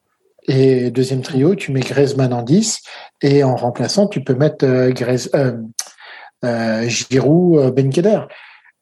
Et 0.48 0.92
deuxième 0.92 1.22
trio, 1.22 1.56
tu 1.56 1.72
mets 1.72 1.80
Griezmann 1.82 2.34
en 2.34 2.42
10. 2.44 2.82
Et 3.22 3.44
en 3.44 3.56
remplaçant, 3.56 4.08
tu 4.08 4.24
peux 4.24 4.36
mettre 4.36 4.66
euh, 4.66 4.92
Griez- 4.92 5.30
euh, 5.36 5.58
euh, 6.46 6.84
Giroud, 6.88 7.60
euh, 7.60 7.72
Ben. 7.72 7.90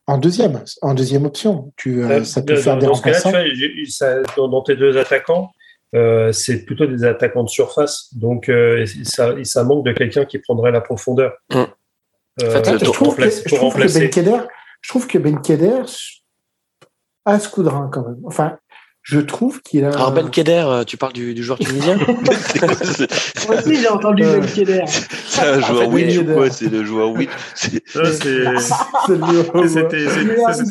En 0.09 0.17
deuxième, 0.19 0.63
en 0.81 0.93
deuxième 0.93 1.25
option. 1.25 1.73
Tu, 1.75 2.01
euh, 2.01 2.23
ça 2.23 2.41
peut 2.41 2.53
dans, 2.55 2.61
faire 2.61 2.77
des 2.77 2.85
dans 2.85 2.93
ce 2.93 3.01
cas-là, 3.01 3.17
remplaçants. 3.17 3.31
tu 3.43 3.45
vois, 3.45 3.55
j'ai- 3.55 3.85
ça- 3.89 4.21
dans, 4.37 4.47
dans 4.47 4.61
tes 4.61 4.77
deux 4.77 4.97
attaquants, 4.97 5.51
euh, 5.95 6.31
c'est 6.31 6.63
plutôt 6.65 6.85
des 6.87 7.03
attaquants 7.03 7.43
de 7.43 7.49
surface. 7.49 8.07
Donc, 8.13 8.47
euh, 8.47 8.85
ça, 9.03 9.33
ça 9.43 9.63
manque 9.65 9.85
de 9.85 9.91
quelqu'un 9.91 10.23
qui 10.25 10.39
prendrait 10.39 10.71
la 10.71 10.79
profondeur. 10.81 11.33
Euh, 11.53 11.65
fait, 12.39 12.77
je 12.79 12.85
trouve, 12.91 13.15
que, 13.17 13.29
je 13.29 13.55
trouve. 13.55 13.75
Ben 13.77 13.89
Yedder, 13.89 14.37
je 14.81 14.89
trouve 14.89 15.07
que 15.07 15.17
Ben 15.17 15.39
a 17.25 17.39
ce 17.39 17.49
coup 17.49 17.63
de 17.63 17.67
rein 17.69 17.89
quand 17.91 18.07
même. 18.07 18.19
Enfin, 18.25 18.57
je 19.09 19.21
trouve 19.21 19.61
qu'il 19.61 19.85
a. 19.85 19.89
Alors 19.89 20.11
Ben 20.11 20.29
Keder, 20.29 20.65
euh, 20.67 20.83
tu 20.83 20.97
parles 20.97 21.13
du, 21.13 21.33
du 21.33 21.41
joueur 21.41 21.57
tunisien 21.59 21.95
Moi 23.47 23.55
aussi, 23.57 23.75
j'ai 23.79 23.87
entendu 23.87 24.23
Euh, 24.23 24.39
Ben 24.41 24.49
Keder. 24.51 24.81
C'est 25.27 25.41
un 25.47 25.61
joueur 25.61 25.87
Witch 25.87 26.17
ou 26.17 26.25
quoi 26.25 26.49
C'est 26.51 26.69
le 26.69 26.83
joueur 26.83 27.11
Witch 27.11 27.29
C'était 27.55 28.43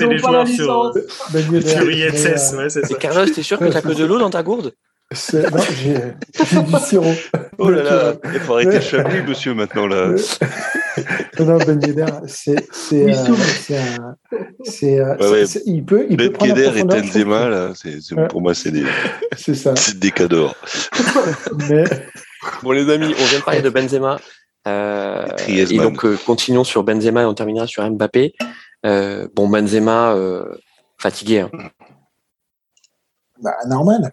les 0.07 0.19
joueurs 0.19 0.47
sur. 0.47 0.93
Ben 1.33 1.45
euh, 1.51 1.85
ouais, 1.87 2.11
c'est 2.13 2.37
ça. 2.85 2.89
Et 2.91 2.95
Carlos, 2.99 3.25
t'es 3.27 3.43
sûr 3.43 3.59
que 3.59 3.65
t'as 3.65 3.81
que 3.81 3.93
de 3.95 4.05
l'eau 4.05 4.19
dans 4.19 4.31
ta 4.31 4.43
gourde? 4.43 4.75
C'est- 5.13 5.51
non, 5.51 5.63
j'ai 5.83 6.63
du 6.63 6.79
sirop. 6.85 7.15
Oh 7.59 7.71
là 7.71 7.83
là, 7.85 8.13
il 8.35 8.41
faut 8.41 8.55
arrêter 8.55 8.77
le 8.77 8.81
chablis, 8.81 9.23
monsieur, 9.23 9.55
maintenant 9.55 9.87
là. 9.87 10.11
Non, 11.39 11.45
non, 11.47 11.59
Ben 11.59 11.81
Yedder, 11.83 12.07
c'est 12.27 12.57
c'est 12.73 13.15
euh, 15.01 15.45
c'est 15.47 15.63
il 15.67 15.85
peut 15.85 16.07
il 16.09 16.17
peut 16.17 16.29
Ben 16.31 16.49
la 16.49 16.55
Keder 16.55 16.79
et 16.81 16.85
Benzema, 16.85 17.49
là, 17.49 17.73
c'est, 17.75 18.01
c'est- 18.01 18.15
Ouais. 18.15 18.29
pour 18.29 18.41
moi, 18.41 18.55
c'est 18.55 18.71
des, 18.71 18.85
C'est 19.37 19.55
ça. 19.55 19.75
c'est 19.77 19.99
des 19.99 20.11
cadors. 20.11 20.55
Mais 21.69 21.85
Bon 22.63 22.73
les 22.73 22.89
amis, 22.91 23.15
on 23.19 23.25
vient 23.25 23.39
de 23.39 23.45
parler 23.45 23.63
de 23.63 23.71
Benzema. 23.71 24.19
Euh, 24.69 25.27
et 25.49 25.65
donc 25.79 26.05
euh, 26.05 26.17
continuons 26.27 26.65
sur 26.65 26.83
Benzema 26.83 27.23
et 27.23 27.25
on 27.25 27.35
terminera 27.35 27.67
sur 27.67 27.89
Mbappé. 27.89 28.35
Euh, 28.85 29.29
bon 29.35 29.49
Benzema 29.49 30.13
euh, 30.15 30.45
fatigué. 30.99 31.41
hein. 31.41 31.51
bah, 33.43 33.53
normal. 33.69 34.13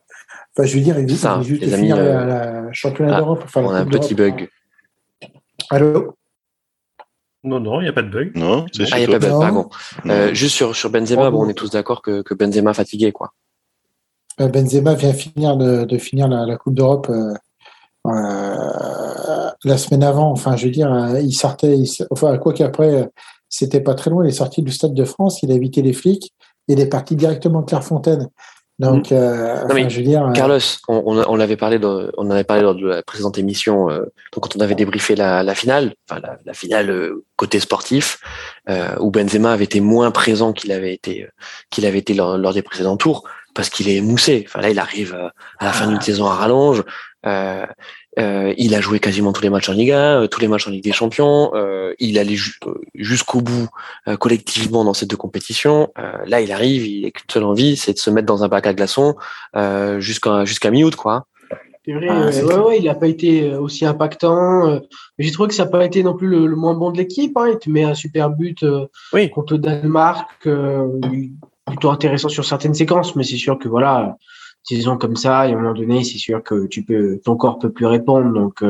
Enfin, 0.55 0.68
je 0.68 0.76
veux 0.76 0.81
dire, 0.84 0.99
il 0.99 1.05
vient 1.07 1.41
juste 1.41 1.61
les 1.61 1.68
de 1.69 1.73
amis, 1.73 1.81
finir 1.89 1.97
euh, 1.97 2.26
la, 2.26 2.61
la 2.61 2.73
championnat 2.73 3.15
ah, 3.15 3.19
d'Europe. 3.19 3.41
Enfin, 3.45 3.61
la 3.61 3.68
on 3.68 3.72
a 3.72 3.80
un 3.80 3.85
petit 3.85 4.14
bug. 4.14 4.47
Allô? 5.69 6.15
Non, 7.44 7.60
non, 7.60 7.82
il 7.82 7.84
n'y 7.84 7.90
a 7.90 7.94
pas 7.94 8.03
de 8.03 8.10
bug. 8.10 8.32
Non, 8.36 8.65
c'est 8.72 8.84
Ah, 8.91 8.95
a 8.95 9.06
pas 9.06 9.20
de 9.20 9.20
bug, 9.20 9.40
pardon. 9.40 9.70
Euh, 10.06 10.34
juste 10.34 10.56
sur, 10.56 10.76
sur 10.76 10.90
Benzema, 10.90 11.30
bon, 11.30 11.45
on 11.45 11.49
est 11.49 11.53
tous 11.53 11.70
d'accord 11.70 12.02
que, 12.02 12.22
que 12.22 12.34
Benzema 12.34 12.74
fatigué 12.74 13.11
quoi. 13.11 13.34
Euh, 14.40 14.48
Benzema 14.48 14.94
vient 14.95 15.14
finir 15.14 15.57
de, 15.57 15.84
de 15.84 15.98
finir 15.98 16.28
la, 16.28 16.45
la 16.45 16.57
Coupe 16.57 16.74
d'Europe 16.74 17.07
euh, 17.10 17.34
euh, 18.07 19.52
la 19.64 19.78
semaine 19.78 20.03
avant. 20.03 20.32
Enfin, 20.32 20.56
je 20.56 20.65
veux 20.65 20.72
dire, 20.72 20.91
euh, 20.91 21.20
il 21.20 21.34
sortait. 21.34 21.78
il 21.78 21.88
enfin, 22.10 22.38
quoi 22.38 22.53
qu'après, 22.53 23.10
c'était 23.49 23.82
pas 23.82 23.94
très 23.94 24.10
loin. 24.10 24.26
Il 24.26 24.30
est 24.30 24.32
sorti 24.32 24.61
du 24.61 24.72
Stade 24.72 24.94
de 24.94 25.06
France. 25.06 25.44
Il 25.44 25.52
a 25.52 25.56
évité 25.56 25.82
les 25.82 25.94
flics. 25.94 26.34
Il 26.68 26.80
est 26.80 26.88
parti 26.88 27.15
directement 27.15 27.60
à 27.60 27.64
Clairefontaine. 27.64 28.30
Donc, 28.80 29.12
euh, 29.12 29.64
enfin, 29.66 29.74
mais 29.76 29.90
je 29.90 29.98
veux 29.98 30.04
dire. 30.04 30.26
euh, 30.26 30.32
Carlos, 30.32 30.60
on, 30.88 31.04
on, 31.06 31.24
on 31.28 31.36
l'avait 31.36 31.58
parlé, 31.58 31.78
de, 31.78 32.12
on 32.18 32.26
en 32.26 32.32
avait 32.32 32.44
parlé 32.44 32.64
lors 32.64 32.74
de 32.76 32.88
la 32.88 33.04
précédente 33.04 33.38
émission, 33.38 33.90
euh, 33.90 34.00
donc 34.34 34.41
quand 34.41 34.56
on 34.56 34.60
avait 34.62 34.74
débriefé 34.76 35.16
la, 35.16 35.44
la 35.44 35.54
finale, 35.56 35.94
enfin 36.10 36.20
la, 36.22 36.38
la 36.44 36.54
finale 36.54 36.90
euh, 36.90 37.24
côté 37.36 37.60
sportif, 37.60 38.20
euh, 38.70 38.95
où 39.00 39.12
Benzema 39.12 39.54
avait 39.54 39.66
été 39.66 39.80
moins 39.80 40.10
présent 40.10 40.54
qu'il 40.54 40.72
avait 40.72 40.94
été, 40.94 41.24
euh, 41.24 41.30
qu'il 41.70 41.86
avait 41.86 42.00
été 42.00 42.16
lors, 42.16 42.38
lors 42.38 42.54
des 42.54 42.64
précédents 42.64 42.98
tours, 42.98 43.24
parce 43.54 43.70
qu'il 43.70 43.88
est 43.90 44.02
moussé. 44.02 44.44
Enfin 44.48 44.62
là, 44.62 44.72
il 44.72 44.80
arrive 44.80 45.14
euh, 45.14 45.30
à 45.60 45.66
la 45.66 45.72
fin 45.72 45.88
d'une 45.88 46.02
saison 46.02 46.26
à 46.26 46.34
rallonge. 46.34 46.84
Euh, 48.19 48.53
il 48.57 48.76
a 48.76 48.81
joué 48.81 48.99
quasiment 48.99 49.34
tous 49.34 49.41
les 49.41 49.49
matchs 49.49 49.69
en 49.69 49.73
Ligue 49.73 49.91
1, 49.91 50.22
euh, 50.23 50.27
tous 50.27 50.40
les 50.40 50.48
matchs 50.48 50.68
en 50.68 50.72
Ligue 50.72 50.84
des 50.84 50.91
Champions. 50.91 51.52
euh, 51.56 51.94
il 51.99 52.19
allait 52.19 52.35
ju- 52.35 52.60
jusqu'au 52.94 53.41
bout 53.41 53.69
euh, 54.07 54.18
collectivement 54.18 54.84
dans 54.84 54.94
ces 54.94 55.06
deux 55.07 55.18
compétitions. 55.18 55.90
Euh, 55.98 56.11
là, 56.27 56.41
il 56.41 56.52
arrive, 56.52 56.85
il 56.85 57.06
a 57.07 57.11
qu'une 57.11 57.30
seule 57.31 57.44
envie, 57.44 57.76
c'est 57.76 57.94
de 57.94 57.98
se 57.98 58.10
mettre 58.11 58.27
dans 58.27 58.44
un 58.44 58.48
bac 58.48 58.68
à 58.68 58.73
glaçons 58.73 59.15
euh, 59.56 59.99
jusqu'à 59.99 60.45
jusqu'à 60.45 60.69
mi-août, 60.69 60.95
quoi. 60.95 61.26
C'est 61.85 61.91
vrai, 61.94 62.07
ah, 62.10 62.30
ouais, 62.30 62.57
ouais, 62.60 62.77
il 62.80 62.85
n'a 62.85 62.95
pas 62.95 63.07
été 63.07 63.53
aussi 63.56 63.85
impactant. 63.85 64.80
J'ai 65.19 65.31
trouvé 65.31 65.49
que 65.49 65.56
ça 65.56 65.65
n'a 65.65 65.69
pas 65.69 65.84
été 65.84 66.02
non 66.02 66.14
plus 66.14 66.30
le, 66.30 66.56
moins 66.56 66.76
bon 66.76 66.91
de 66.91 66.98
l'équipe. 66.98 67.35
Hein. 67.35 67.49
Il 67.52 67.57
te 67.60 67.69
met 67.69 67.84
un 67.84 67.94
super 67.94 68.30
but 68.30 68.64
contre 69.34 69.53
le 69.56 69.60
Danemark, 69.60 70.48
plutôt 71.65 71.90
intéressant 71.90 72.30
sur 72.30 72.45
certaines 72.45 72.73
séquences, 72.73 73.15
mais 73.18 73.23
c'est 73.23 73.35
sûr 73.38 73.57
que 73.60 73.68
voilà, 73.68 74.18
saison 74.64 74.98
comme 74.98 75.15
ça, 75.15 75.40
à 75.40 75.48
un 75.48 75.56
moment 75.56 75.73
donné, 75.73 76.03
c'est 76.03 76.18
sûr 76.18 76.41
que 76.44 76.68
tu 76.68 76.84
peux, 76.84 77.19
ton 77.23 77.35
corps 77.38 77.60
peut 77.60 77.72
plus 77.72 77.85
répondre. 77.85 78.34
Donc, 78.34 78.64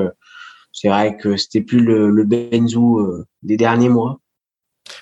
c'est 0.72 0.90
vrai 0.90 1.18
que 1.18 1.38
c'était 1.38 1.62
plus 1.62 1.80
le, 1.80 2.10
le 2.10 2.24
Benzou 2.24 3.24
des 3.44 3.58
derniers 3.58 3.90
mois. 3.90 4.20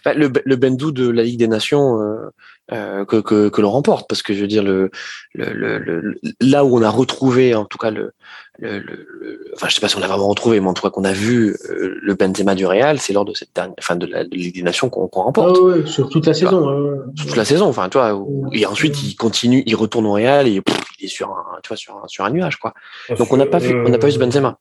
Bah, 0.06 0.14
le, 0.14 0.32
le 0.46 0.56
Bendou 0.56 0.92
de 0.92 1.10
la 1.10 1.24
Ligue 1.24 1.40
des 1.40 1.48
Nations 1.48 2.02
euh, 2.02 2.30
euh, 2.72 3.06
que, 3.06 3.18
que, 3.18 3.50
que 3.50 3.62
l'on 3.62 3.72
remporte, 3.72 4.08
parce 4.08 4.22
que 4.22 4.34
je 4.34 4.42
veux 4.42 4.48
dire 4.48 4.64
le, 4.64 4.92
le, 5.34 5.80
le, 5.80 6.20
là 6.40 6.64
où 6.66 6.78
on 6.78 6.82
a 6.82 6.90
retrouvé 6.90 7.56
en 7.56 7.66
tout 7.66 7.78
cas 7.78 7.92
le, 7.92 8.14
le, 8.62 9.52
enfin 9.56 9.68
je 9.70 9.76
sais 9.76 9.82
pas 9.82 9.88
si 9.88 9.98
on 9.98 10.00
l'a 10.00 10.08
vraiment 10.08 10.28
retrouvé, 10.28 10.60
mais 10.60 10.68
en 10.68 10.74
tout 10.74 10.82
cas 10.82 10.90
qu'on 10.90 11.04
a 11.04 11.14
vu 11.14 11.56
euh, 11.70 12.00
le 12.02 12.14
Benzema 12.14 12.56
du 12.56 12.66
Real, 12.66 13.00
c'est 13.00 13.14
lors 13.14 13.26
de 13.26 13.34
cette 13.34 13.54
dernière, 13.54 13.76
fin 13.80 13.96
de 13.96 14.06
la 14.06 14.24
de 14.24 14.36
Ligue 14.36 14.56
des 14.56 14.62
Nations 14.62 14.90
qu'on 14.90 15.08
remporte. 15.08 15.58
Ah 15.60 15.62
ouais, 15.62 15.86
sur 15.86 16.10
toute 16.10 16.26
la 16.26 16.34
saison. 16.34 17.02
Sur 17.16 17.26
toute 17.28 17.36
la 17.36 17.46
saison, 17.46 17.68
enfin 17.68 17.90
tu 17.90 17.98
vois, 17.98 18.20
et 18.54 18.66
ensuite 18.66 19.04
il 19.04 19.16
continue, 19.16 19.64
il 19.66 19.76
retourne 19.76 20.06
au 20.06 20.14
Real 20.14 20.48
et 20.48 20.62
il 21.00 21.06
est 21.06 21.08
sur 21.08 21.30
un, 21.30 21.60
tu 21.64 21.70
vois, 21.70 21.78
sur 21.78 21.96
un, 21.98 22.08
sur 22.08 22.24
un 22.24 22.30
nuage 22.30 22.58
quoi. 22.58 22.74
Donc 23.18 23.34
on 23.34 23.38
n'a 23.38 23.46
pas 23.46 23.60
vu, 23.60 23.76
on 23.76 23.90
n'a 23.90 23.98
pas 23.98 24.08
vu 24.08 24.14
ce 24.14 24.20
Benzema. 24.20 24.60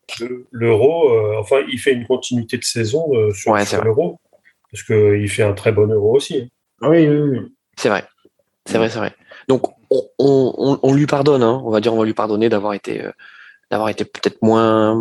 L'Euro, 0.51 1.11
enfin 1.39 1.57
il 1.71 1.79
fait 1.79 1.93
une 1.93 2.07
continuité 2.07 2.57
de 2.57 2.65
saison 2.65 3.07
sur, 3.33 3.59
sur 3.67 3.85
l'Euro 3.85 4.19
parce 4.71 4.85
qu'il 4.85 5.29
fait 5.29 5.43
un 5.43 5.53
très 5.53 5.73
bon 5.73 5.91
euro 5.91 6.17
aussi. 6.17 6.39
Hein. 6.39 6.49
Ah 6.83 6.89
oui, 6.91 7.07
oui, 7.09 7.21
oui. 7.21 7.39
C'est 7.77 7.89
vrai. 7.89 8.05
C'est 8.67 8.79
vrai, 8.79 8.89
c'est 8.89 8.99
vrai. 8.99 9.15
Donc, 9.49 9.69
on, 9.91 10.03
on, 10.19 10.79
on, 10.83 10.95
lui 10.95 11.07
pardonne, 11.07 11.43
hein. 11.43 11.61
on 11.65 11.71
va 11.71 11.81
dire, 11.81 11.93
on 11.93 11.99
va 11.99 12.05
lui 12.05 12.15
pardonner 12.15 12.49
d'avoir 12.49 12.75
été, 12.75 13.03
euh, 13.03 13.11
d'avoir 13.71 13.89
été 13.89 14.05
peut-être 14.05 14.43
moins, 14.43 14.95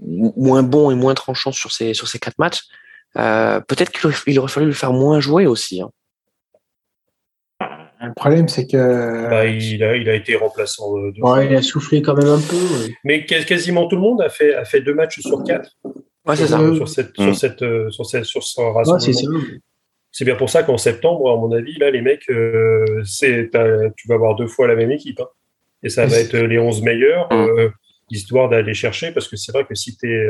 moins 0.00 0.62
bon 0.62 0.90
et 0.90 0.94
moins 0.94 1.14
tranchant 1.14 1.52
sur 1.52 1.72
ces, 1.72 1.94
sur 1.94 2.08
ces 2.08 2.18
quatre 2.18 2.38
matchs. 2.38 2.62
Euh, 3.16 3.60
peut-être 3.60 3.90
qu'il 3.90 4.38
aurait 4.38 4.48
fallu 4.48 4.66
le 4.66 4.72
faire 4.72 4.92
moins 4.92 5.20
jouer 5.20 5.46
aussi. 5.46 5.80
Hein. 5.80 5.90
Le 8.02 8.14
problème, 8.14 8.48
c'est 8.48 8.66
que. 8.66 9.30
Bah, 9.30 9.46
il, 9.46 9.82
a, 9.84 9.96
il 9.96 10.08
a 10.08 10.14
été 10.14 10.34
remplaçant. 10.34 10.96
Euh, 10.96 11.12
ouais, 11.18 11.46
il 11.46 11.54
a 11.54 11.62
soufflé 11.62 12.02
quand 12.02 12.14
même 12.14 12.28
un 12.28 12.40
peu. 12.40 12.56
Mais 13.04 13.24
quasiment 13.24 13.86
tout 13.86 13.96
le 13.96 14.02
monde 14.02 14.20
a 14.20 14.28
fait, 14.28 14.54
a 14.54 14.64
fait 14.64 14.80
deux 14.80 14.94
matchs 14.94 15.20
sur 15.20 15.44
quatre. 15.44 15.70
Ouais, 16.26 16.36
c'est 16.36 16.48
ça. 16.48 16.58
Sur, 16.58 16.88
cette, 16.88 17.14
sur, 17.16 17.30
mm. 17.30 17.34
cette, 17.34 17.62
euh, 17.62 17.90
sur, 17.90 18.06
cette, 18.06 18.24
sur 18.24 18.42
ce 18.42 18.60
rassemblement. 18.60 19.40
c'est 20.10 20.24
bien 20.24 20.36
pour 20.36 20.50
ça 20.50 20.62
qu'en 20.62 20.78
septembre, 20.78 21.30
à 21.30 21.36
mon 21.36 21.52
avis, 21.52 21.78
là, 21.78 21.90
les 21.90 22.00
mecs, 22.00 22.28
euh, 22.30 23.02
c'est, 23.04 23.50
tu 23.96 24.08
vas 24.08 24.14
avoir 24.14 24.34
deux 24.34 24.46
fois 24.46 24.66
la 24.66 24.76
même 24.76 24.90
équipe. 24.90 25.20
Hein. 25.20 25.28
Et 25.84 25.88
ça 25.88 26.06
va 26.06 26.16
être 26.18 26.36
les 26.36 26.58
11 26.58 26.82
meilleurs, 26.82 27.32
mm. 27.32 27.36
euh, 27.36 27.68
histoire 28.12 28.48
d'aller 28.48 28.74
chercher, 28.74 29.12
parce 29.12 29.28
que 29.28 29.36
c'est 29.36 29.52
vrai 29.52 29.64
que 29.64 29.74
si 29.74 29.96
tu 29.96 30.12
es, 30.12 30.26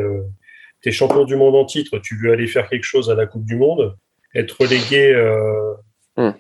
es, 0.85 0.93
champion 0.93 1.25
du 1.25 1.37
monde 1.37 1.57
en 1.57 1.65
titre, 1.65 1.99
tu 1.99 2.17
veux 2.17 2.33
aller 2.33 2.47
faire 2.47 2.69
quelque 2.69 2.85
chose 2.85 3.11
à 3.11 3.15
la 3.15 3.27
Coupe 3.27 3.45
du 3.45 3.57
Monde, 3.57 3.97
être 4.35 4.57
relégué 4.61 5.15
mm. 6.17 6.31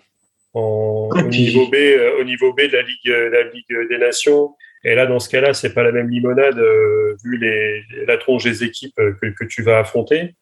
en, 0.54 1.08
au, 1.10 1.22
niveau 1.28 1.68
B, 1.68 1.76
au 2.20 2.24
niveau 2.24 2.52
B 2.52 2.62
de 2.62 2.76
la 2.76 2.82
Ligue, 2.82 3.32
la 3.32 3.42
Ligue 3.44 3.88
des 3.88 3.98
Nations, 3.98 4.54
et 4.84 4.94
là, 4.94 5.06
dans 5.06 5.20
ce 5.20 5.28
cas-là, 5.28 5.54
c'est 5.54 5.74
pas 5.74 5.82
la 5.82 5.92
même 5.92 6.10
limonade 6.10 6.58
euh, 6.58 7.16
vu 7.24 7.38
les, 7.38 7.82
la 8.06 8.18
tronche 8.18 8.44
des 8.44 8.64
équipes 8.64 8.98
euh, 8.98 9.14
que, 9.20 9.26
que 9.26 9.44
tu 9.44 9.62
vas 9.62 9.78
affronter. 9.78 10.34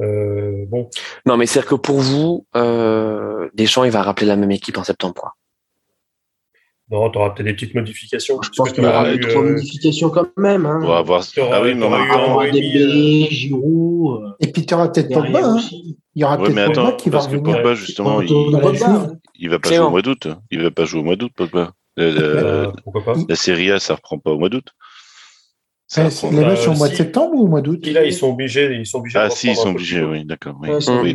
Euh, 0.00 0.64
bon. 0.68 0.90
Non, 1.24 1.36
mais 1.36 1.46
c'est-à-dire 1.46 1.70
que 1.70 1.74
pour 1.76 2.00
vous, 2.00 2.46
euh, 2.56 3.48
Deschamps, 3.54 3.84
il 3.84 3.92
va 3.92 4.02
rappeler 4.02 4.26
la 4.26 4.36
même 4.36 4.50
équipe 4.50 4.76
en 4.76 4.82
septembre. 4.82 5.14
Quoi. 5.14 5.33
Non, 6.90 7.08
tu 7.10 7.18
auras 7.18 7.30
peut-être 7.30 7.46
des 7.46 7.54
petites 7.54 7.74
modifications. 7.74 8.40
Je 8.42 8.50
pense 8.54 8.72
qu'il 8.72 8.84
y 8.84 8.86
aura 8.86 9.16
des 9.16 9.26
euh... 9.26 9.42
modifications 9.42 10.10
quand 10.10 10.26
même. 10.36 10.66
Hein. 10.66 10.80
On 10.82 10.88
va 10.88 10.98
avoir. 10.98 11.24
Ah 11.50 11.62
oui, 11.62 11.74
mais 11.74 11.86
on 11.86 11.90
va 11.90 12.50
des 12.50 13.28
Giroud. 13.30 14.34
Et 14.40 14.52
puis 14.52 14.66
tu 14.66 14.74
auras 14.74 14.88
peut-être 14.88 15.12
Pogba. 15.12 15.40
Hein. 15.42 15.60
Il 16.14 16.20
y 16.20 16.24
aura 16.24 16.36
peut-être 16.36 16.54
ouais, 16.54 16.72
Pogba 16.72 16.92
qui 16.92 17.10
va 17.10 17.20
revenir. 17.20 17.42
Pogba, 17.42 17.74
justement, 17.74 18.20
il, 18.20 18.30
il, 19.38 19.48
va 19.48 19.58
pas 19.58 19.68
jouer 19.68 19.78
au 19.78 19.90
mois 19.90 20.02
d'août. 20.02 20.28
Il 20.50 20.62
va 20.62 20.70
pas 20.70 20.84
jouer 20.84 21.00
au 21.00 21.04
mois 21.04 21.16
d'août, 21.16 21.32
Pogba. 21.34 21.72
Euh, 21.98 22.70
la 23.28 23.36
Serie 23.36 23.70
A, 23.70 23.78
ça 23.78 23.94
reprend 23.94 24.18
pas 24.18 24.32
au 24.32 24.38
mois 24.38 24.48
d'août. 24.48 24.68
Les 25.96 26.02
matchs 26.02 26.60
sont 26.60 26.72
au 26.72 26.76
mois 26.76 26.88
de 26.88 26.94
septembre 26.94 27.34
ou 27.34 27.44
au 27.44 27.46
mois 27.46 27.60
d'août? 27.60 27.86
Là, 27.86 28.04
ils 28.04 28.12
sont 28.12 28.30
obligés. 28.30 28.74
Ils 28.74 28.86
sont 28.86 28.98
obligés 28.98 29.18
ah, 29.18 29.30
si, 29.30 29.50
ils 29.50 29.56
sont 29.56 29.70
obligés, 29.70 30.02
oui, 30.02 30.24
d'accord. 30.24 30.56
Oui. 30.60 30.70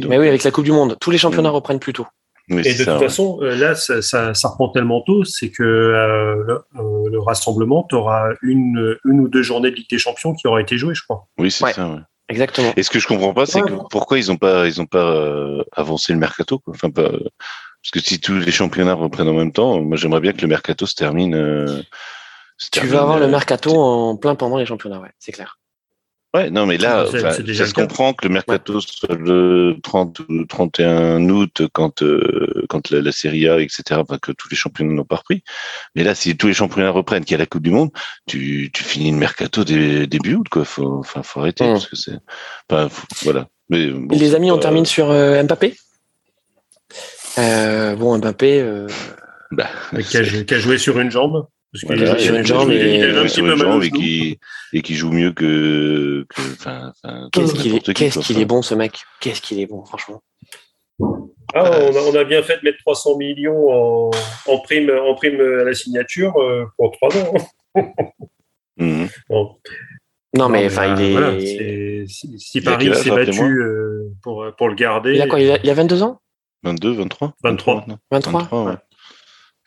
mais 0.07 0.17
oui, 0.17 0.27
avec 0.27 0.43
la 0.43 0.51
Coupe 0.51 0.65
du 0.65 0.71
Monde, 0.71 0.97
tous 0.99 1.11
les 1.11 1.17
championnats 1.17 1.49
mm. 1.49 1.55
reprennent 1.55 1.79
plus 1.79 1.93
tôt. 1.93 2.07
Et 2.49 2.73
de 2.73 2.83
toute 2.83 2.99
façon, 2.99 3.39
euh, 3.41 3.55
là, 3.55 3.75
ça, 3.75 4.01
ça, 4.01 4.33
ça, 4.33 4.47
reprend 4.49 4.69
tellement 4.69 5.01
tôt, 5.01 5.23
c'est 5.23 5.49
que 5.49 5.63
euh, 5.63 6.35
le, 6.47 7.09
le, 7.09 7.19
rassemblement, 7.19 7.85
tu 7.87 7.95
auras 7.95 8.29
une, 8.41 8.97
une 9.05 9.19
ou 9.19 9.27
deux 9.27 9.43
journées 9.43 9.71
de 9.71 9.75
Ligue 9.75 9.89
des 9.89 9.99
Champions 9.99 10.33
qui 10.33 10.47
aura 10.47 10.59
été 10.61 10.77
jouées, 10.77 10.95
je 10.95 11.03
crois. 11.03 11.27
Oui, 11.37 11.51
c'est 11.51 11.71
ça. 11.71 11.87
Ouais. 11.87 11.99
Exactement. 12.29 12.73
Et 12.77 12.83
ce 12.83 12.89
que 12.89 12.99
je 12.99 13.07
comprends 13.07 13.33
pas, 13.33 13.45
c'est 13.45 13.61
que 13.61 13.73
pourquoi 13.89 14.19
ils 14.19 14.31
ont 14.31 14.37
pas, 14.37 14.67
ils 14.67 14.79
ont 14.79 14.85
pas 14.85 15.11
euh, 15.11 15.63
avancé 15.71 16.13
le 16.13 16.19
mercato, 16.19 16.59
quoi. 16.59 16.73
Enfin, 16.75 16.91
pas, 16.91 17.09
parce 17.09 17.91
que 17.91 17.99
si 17.99 18.19
tous 18.19 18.35
les 18.35 18.51
championnats 18.51 18.93
reprennent 18.93 19.29
en 19.29 19.33
même 19.33 19.51
temps, 19.51 19.81
moi 19.81 19.97
j'aimerais 19.97 20.19
bien 20.19 20.33
que 20.33 20.41
le 20.41 20.47
mercato 20.47 20.85
se 20.85 20.95
termine. 20.95 21.33
Euh, 21.33 21.81
tu 22.71 22.85
vas 22.87 23.01
avoir 23.01 23.19
le 23.19 23.25
euh, 23.25 23.29
mercato 23.29 23.75
en 23.75 24.17
plein 24.17 24.35
pendant 24.35 24.57
les 24.57 24.65
championnats, 24.65 24.99
ouais, 24.99 25.11
c'est 25.17 25.31
clair. 25.31 25.58
Ouais, 26.35 26.51
non, 26.51 26.67
mais 26.67 26.77
là, 26.77 27.07
ça 27.07 27.31
se 27.41 27.73
comprend 27.73 28.13
que 28.13 28.27
le 28.27 28.33
mercato 28.33 28.79
soit 28.81 29.15
le 29.15 29.77
30 29.81 30.19
ou 30.29 30.45
31 30.45 31.27
août 31.27 31.63
quand, 31.73 32.03
euh, 32.03 32.65
quand 32.69 32.91
la, 32.91 33.01
la, 33.01 33.11
Serie 33.11 33.49
A, 33.49 33.59
etc., 33.59 34.01
que 34.21 34.31
tous 34.31 34.47
les 34.49 34.55
championnats 34.55 34.93
n'ont 34.93 35.05
pas 35.05 35.15
repris. 35.15 35.43
Mais 35.95 36.03
là, 36.03 36.13
si 36.13 36.37
tous 36.37 36.45
les 36.45 36.53
championnats 36.53 36.91
reprennent, 36.91 37.25
qu'il 37.25 37.31
y 37.31 37.35
a 37.35 37.39
la 37.39 37.47
Coupe 37.47 37.63
du 37.63 37.71
Monde, 37.71 37.89
tu, 38.27 38.69
tu 38.71 38.83
finis 38.83 39.11
le 39.11 39.17
mercato 39.17 39.63
début 39.63 40.35
août, 40.35 40.47
quoi. 40.49 40.65
Faut, 40.65 40.99
enfin, 40.99 41.23
faut 41.23 41.39
arrêter, 41.39 41.63
mmh. 41.63 41.73
parce 41.73 41.87
que 41.87 41.95
c'est, 41.95 42.19
enfin, 42.69 42.89
voilà. 43.23 43.47
Mais, 43.69 43.89
bon, 43.89 44.15
les 44.15 44.35
amis, 44.35 44.51
on 44.51 44.59
termine 44.59 44.85
sur 44.85 45.09
euh, 45.09 45.41
Mbappé? 45.41 45.75
Euh, 47.39 47.95
bon, 47.95 48.19
Mbappé. 48.19 48.61
Euh... 48.61 48.87
Bah, 49.49 49.67
qui, 50.07 50.17
a, 50.17 50.23
qui, 50.23 50.53
a, 50.53 50.59
joué 50.59 50.77
sur 50.77 50.99
une 50.99 51.09
jambe. 51.09 51.47
Parce 51.71 51.85
voilà, 51.85 52.13
il, 52.13 52.19
sur 52.19 52.35
une 52.35 52.45
jambe 52.45 52.71
et, 53.83 53.91
qui, 53.91 54.39
et 54.73 54.81
qui 54.81 54.95
joue 54.95 55.11
mieux 55.11 55.31
que. 55.31 56.25
Qu'est-ce 57.31 57.53
qu'il 57.53 57.75
est, 57.75 57.93
qu 57.93 57.93
qu 57.93 58.39
est 58.39 58.45
bon 58.45 58.61
ce 58.63 58.73
mec? 58.73 59.01
Qu'est-ce 59.19 59.41
qu'il 59.41 59.59
est 59.59 59.67
bon, 59.67 59.85
franchement? 59.85 60.23
Ah, 61.53 61.71
on, 61.81 61.95
a, 61.95 61.99
on, 61.99 62.15
a, 62.15 62.23
bien 62.23 62.41
fait 62.43 62.57
de 62.57 62.63
mettre 62.63 62.79
300 62.79 63.17
millions 63.17 63.69
en, 63.69 64.11
en, 64.47 64.59
prime, 64.59 64.89
en 64.89 65.13
prime 65.15 65.39
à 65.39 65.63
la 65.63 65.73
signature 65.73 66.37
euh, 66.37 66.65
pour 66.77 66.91
3 66.91 67.17
ans. 67.17 67.33
mmh. 68.77 69.05
bon. 69.29 69.55
Non, 70.35 70.49
mais 70.49 70.65
enfin, 70.65 70.95
il 70.95 71.01
est. 71.03 71.11
Voilà, 71.11 71.39
si, 71.39 72.39
si 72.39 72.61
Paris 72.61 72.93
s'est 72.95 73.09
battu 73.11 73.61
euh, 73.61 74.11
pour, 74.23 74.45
pour 74.57 74.69
le 74.69 74.75
garder. 74.75 75.13
Il 75.13 75.21
a 75.21 75.27
quoi 75.27 75.39
il 75.39 75.51
a, 75.51 75.59
il 75.63 75.69
a 75.69 75.73
22 75.73 76.03
ans? 76.03 76.19
22, 76.63 76.93
23 76.93 77.33
23. 77.43 77.85
23, 78.11 78.41
23 78.41 78.63
ouais. 78.65 78.75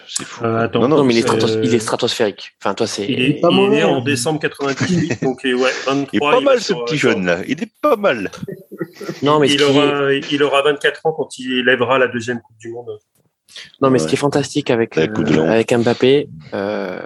C'est 0.08 0.24
fou. 0.24 0.44
Euh, 0.44 0.64
attends, 0.64 0.80
non, 0.80 0.88
non, 0.88 0.96
non, 0.98 1.04
mais 1.04 1.14
il 1.14 1.18
est, 1.18 1.22
stratos, 1.22 1.58
il 1.62 1.74
est, 1.74 1.78
stratosphérique. 1.78 2.52
Enfin, 2.60 2.74
toi, 2.74 2.86
c'est. 2.86 3.06
Il 3.06 3.22
est, 3.22 3.40
pas 3.40 3.48
il 3.50 3.74
est 3.74 3.84
en 3.84 4.00
décembre 4.00 4.40
98, 4.40 5.22
donc 5.22 5.40
ouais, 5.44 5.54
23. 5.54 6.06
Il 6.12 6.16
est 6.16 6.20
pas 6.20 6.40
mal 6.40 6.60
ce 6.60 6.72
petit 6.72 6.98
jeune 6.98 7.26
là. 7.26 7.38
Il 7.46 7.62
est 7.62 7.72
pas 7.80 7.96
mal. 7.96 8.30
non, 9.22 9.38
mais 9.38 9.50
il, 9.50 9.62
aura, 9.62 10.12
est... 10.12 10.20
il 10.30 10.42
aura 10.42 10.62
24 10.62 11.06
ans 11.06 11.12
quand 11.12 11.38
il 11.38 11.58
élèvera 11.58 11.98
la 11.98 12.08
deuxième 12.08 12.40
Coupe 12.40 12.58
du 12.58 12.70
Monde. 12.70 12.98
Non, 13.80 13.90
mais 13.90 13.92
ouais. 13.92 13.98
ce 13.98 14.08
qui 14.08 14.14
est 14.14 14.18
fantastique 14.18 14.70
avec, 14.70 14.96
euh, 14.96 15.06
avec 15.48 15.72
Mbappé, 15.74 16.28
euh, 16.54 17.00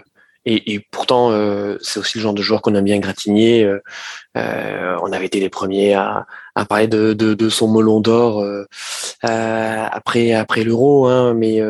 et, 0.46 0.74
et, 0.74 0.80
pourtant, 0.92 1.32
euh, 1.32 1.76
c'est 1.80 1.98
aussi 1.98 2.18
le 2.18 2.22
genre 2.22 2.32
de 2.32 2.40
joueur 2.40 2.62
qu'on 2.62 2.76
a 2.76 2.80
bien 2.80 3.00
gratigné. 3.00 3.64
Euh, 3.64 3.82
euh, 4.36 4.96
on 5.02 5.10
avait 5.10 5.26
été 5.26 5.40
les 5.40 5.48
premiers 5.48 5.94
à, 5.94 6.26
à 6.54 6.64
parler 6.64 6.86
de, 6.86 7.14
de, 7.14 7.34
de, 7.34 7.48
son 7.48 7.68
melon 7.68 8.00
d'or 8.00 8.46
après 9.22 10.32
après 10.32 10.62
l'Euro, 10.62 11.08
hein, 11.08 11.34
mais 11.34 11.60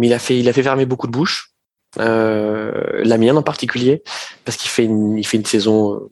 mais 0.00 0.08
il 0.08 0.12
a 0.12 0.18
fait 0.18 0.38
il 0.38 0.48
a 0.48 0.52
fait 0.52 0.62
fermer 0.62 0.86
beaucoup 0.86 1.06
de 1.06 1.12
bouches, 1.12 1.52
la 1.96 3.18
mienne 3.18 3.36
en 3.36 3.42
particulier, 3.42 4.02
parce 4.44 4.56
qu'il 4.56 4.70
fait 4.70 4.84
une 4.84 5.18
il 5.18 5.26
fait 5.26 5.36
une 5.36 5.44
saison 5.44 6.10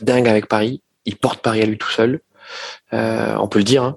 dingue 0.00 0.28
avec 0.28 0.46
Paris. 0.46 0.82
Il 1.04 1.16
porte 1.16 1.40
Paris 1.40 1.62
à 1.62 1.66
lui 1.66 1.78
tout 1.78 1.90
seul. 1.90 2.20
on 2.92 3.48
peut 3.48 3.58
le 3.58 3.64
dire. 3.64 3.84
Hein. 3.84 3.96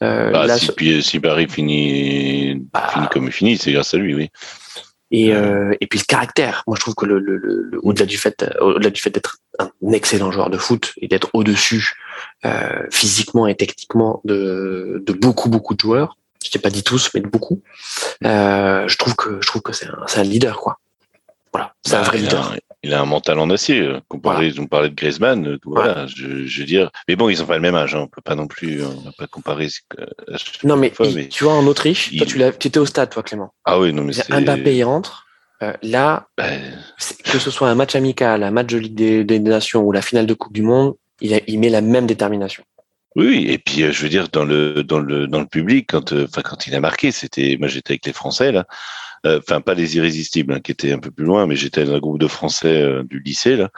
Bah, 0.00 0.46
là, 0.46 0.56
si, 0.56 0.70
puis, 0.72 1.02
si 1.02 1.18
Paris 1.18 1.48
finit, 1.48 2.54
bah, 2.72 2.88
finit 2.92 3.08
comme 3.08 3.26
il 3.26 3.32
finit, 3.32 3.58
c'est 3.58 3.72
grâce 3.72 3.94
à 3.94 3.98
lui, 3.98 4.14
oui. 4.14 4.30
Et, 5.10 5.32
euh, 5.32 5.74
et 5.80 5.86
puis 5.86 5.98
le 5.98 6.04
caractère. 6.04 6.62
Moi, 6.66 6.76
je 6.76 6.82
trouve 6.82 6.94
que 6.94 7.06
le, 7.06 7.18
le, 7.18 7.36
le 7.38 7.80
au-delà 7.82 8.04
du 8.04 8.18
fait, 8.18 8.44
au-delà 8.60 8.90
du 8.90 9.00
fait 9.00 9.10
d'être 9.10 9.38
un 9.58 9.70
excellent 9.92 10.30
joueur 10.30 10.50
de 10.50 10.58
foot 10.58 10.92
et 10.98 11.08
d'être 11.08 11.30
au-dessus 11.32 11.94
euh, 12.44 12.82
physiquement 12.90 13.46
et 13.46 13.54
techniquement 13.54 14.20
de, 14.24 15.02
de 15.04 15.12
beaucoup 15.14 15.48
beaucoup 15.48 15.74
de 15.74 15.80
joueurs. 15.80 16.17
Je 16.44 16.50
t'ai 16.50 16.58
pas 16.58 16.70
dit 16.70 16.82
tous, 16.82 17.10
mais 17.14 17.20
de 17.20 17.28
beaucoup. 17.28 17.62
Euh, 18.24 18.86
je 18.86 18.96
trouve 18.96 19.14
que 19.16 19.40
je 19.40 19.46
trouve 19.46 19.62
que 19.62 19.72
c'est 19.72 19.88
un, 20.16 20.22
leader 20.22 20.58
quoi. 20.58 20.78
Voilà, 21.52 21.74
c'est 21.84 21.92
bah, 21.92 22.00
un 22.00 22.02
vrai 22.02 22.18
leader 22.18 22.54
il 22.82 22.94
a 22.94 23.00
un 23.00 23.06
mental 23.06 23.38
en 23.38 23.50
acier. 23.50 23.92
Comparé, 24.08 24.48
voilà. 24.48 24.62
on 24.62 24.66
parlait 24.66 24.88
de 24.90 24.94
Griezmann, 24.94 25.46
euh, 25.46 25.58
voilà, 25.64 26.06
je, 26.06 26.46
je, 26.46 26.60
veux 26.60 26.66
dire. 26.66 26.90
Mais 27.08 27.16
bon, 27.16 27.28
ils 27.28 27.42
ont 27.42 27.46
pas 27.46 27.56
le 27.56 27.62
même 27.62 27.74
âge, 27.74 27.94
hein, 27.94 28.00
on 28.00 28.06
peut 28.06 28.22
pas 28.22 28.34
non 28.34 28.46
plus, 28.46 28.84
on 28.84 29.00
va 29.00 29.12
pas 29.16 29.26
comparer. 29.26 29.68
Non, 30.62 30.76
mais, 30.76 30.90
fois, 30.90 31.06
mais, 31.14 31.28
tu 31.28 31.44
vois, 31.44 31.54
en 31.54 31.66
Autriche, 31.66 32.10
il... 32.12 32.18
toi, 32.18 32.26
tu, 32.26 32.58
tu 32.58 32.68
étais 32.68 32.78
au 32.78 32.86
stade, 32.86 33.10
toi, 33.10 33.22
Clément. 33.22 33.52
Ah 33.64 33.80
oui, 33.80 33.92
non, 33.92 34.04
mais 34.04 34.12
c'est. 34.12 34.28
Mbappé, 34.30 34.76
il 34.76 34.84
rentre. 34.84 35.26
Euh, 35.60 35.72
là, 35.82 36.28
Ben, 36.36 36.60
que 37.24 37.38
ce 37.40 37.50
soit 37.50 37.68
un 37.68 37.74
match 37.74 37.96
amical, 37.96 38.44
un 38.44 38.52
match 38.52 38.68
de 38.68 38.78
Ligue 38.78 38.94
des, 38.94 39.24
des 39.24 39.40
Nations 39.40 39.82
ou 39.82 39.90
la 39.90 40.02
finale 40.02 40.26
de 40.26 40.34
Coupe 40.34 40.52
du 40.52 40.62
Monde, 40.62 40.94
il, 41.20 41.34
a- 41.34 41.40
il 41.48 41.58
met 41.58 41.68
la 41.68 41.80
même 41.80 42.06
détermination. 42.06 42.62
Oui, 43.18 43.46
et 43.48 43.58
puis 43.58 43.82
euh, 43.82 43.90
je 43.90 44.02
veux 44.02 44.08
dire 44.08 44.28
dans 44.28 44.44
le 44.44 44.84
dans 44.84 45.00
le 45.00 45.26
dans 45.26 45.40
le 45.40 45.46
public 45.46 45.88
quand 45.90 46.12
euh, 46.12 46.26
enfin 46.28 46.40
quand 46.42 46.68
il 46.68 46.74
a 46.76 46.80
marqué, 46.80 47.10
c'était 47.10 47.56
moi 47.58 47.66
j'étais 47.66 47.94
avec 47.94 48.06
les 48.06 48.12
Français 48.12 48.52
là, 48.52 48.64
Euh, 49.26 49.40
enfin 49.40 49.60
pas 49.60 49.74
les 49.74 49.96
irrésistibles 49.96 50.52
hein, 50.54 50.60
qui 50.60 50.70
étaient 50.72 50.92
un 50.92 51.00
peu 51.00 51.10
plus 51.10 51.24
loin, 51.26 51.46
mais 51.48 51.56
j'étais 51.56 51.84
dans 51.84 51.94
un 51.94 51.98
groupe 51.98 52.20
de 52.20 52.28
Français 52.28 53.02
du 53.10 53.20
lycée 53.20 53.56
là. 53.56 53.70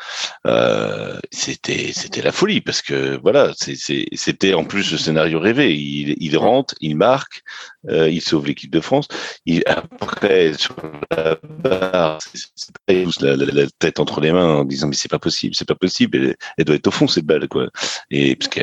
C'était 1.31 1.93
c'était 1.95 2.23
la 2.23 2.33
folie 2.33 2.61
parce 2.61 2.83
que 2.83 3.19
voilà, 3.23 3.53
c'est 3.57 3.77
c'était 4.15 4.55
en 4.55 4.65
plus 4.65 4.93
le 4.93 4.99
scénario 4.99 5.41
rêvé. 5.41 5.75
Il 5.75 6.17
il 6.21 6.37
rentre, 6.37 6.75
il 6.83 6.97
marque, 6.97 7.43
euh, 7.89 8.09
il 8.11 8.20
sauve 8.20 8.47
l'équipe 8.47 8.70
de 8.70 8.81
France. 8.81 9.09
Il 9.47 9.62
après 9.66 10.52
sur 10.55 10.74
la 11.11 11.39
barre, 11.43 12.19
c'est- 12.23 13.23
la, 13.23 13.36
la- 13.36 13.47
la 13.47 13.66
tête 13.78 14.01
entre 14.01 14.20
les 14.20 14.32
mains 14.32 14.57
en 14.59 14.65
disant 14.65 14.89
mais 14.89 14.94
c'est 14.94 15.11
pas 15.11 15.19
possible, 15.19 15.55
c'est 15.55 15.66
pas 15.69 15.74
possible, 15.74 16.16
elle, 16.16 16.36
elle 16.59 16.65
doit 16.65 16.77
être 16.77 16.86
au 16.86 16.90
fond 16.90 17.07
cette 17.09 17.24
balle 17.24 17.48
quoi. 17.48 17.69
Et 18.11 18.36
parce 18.36 18.48
que 18.48 18.61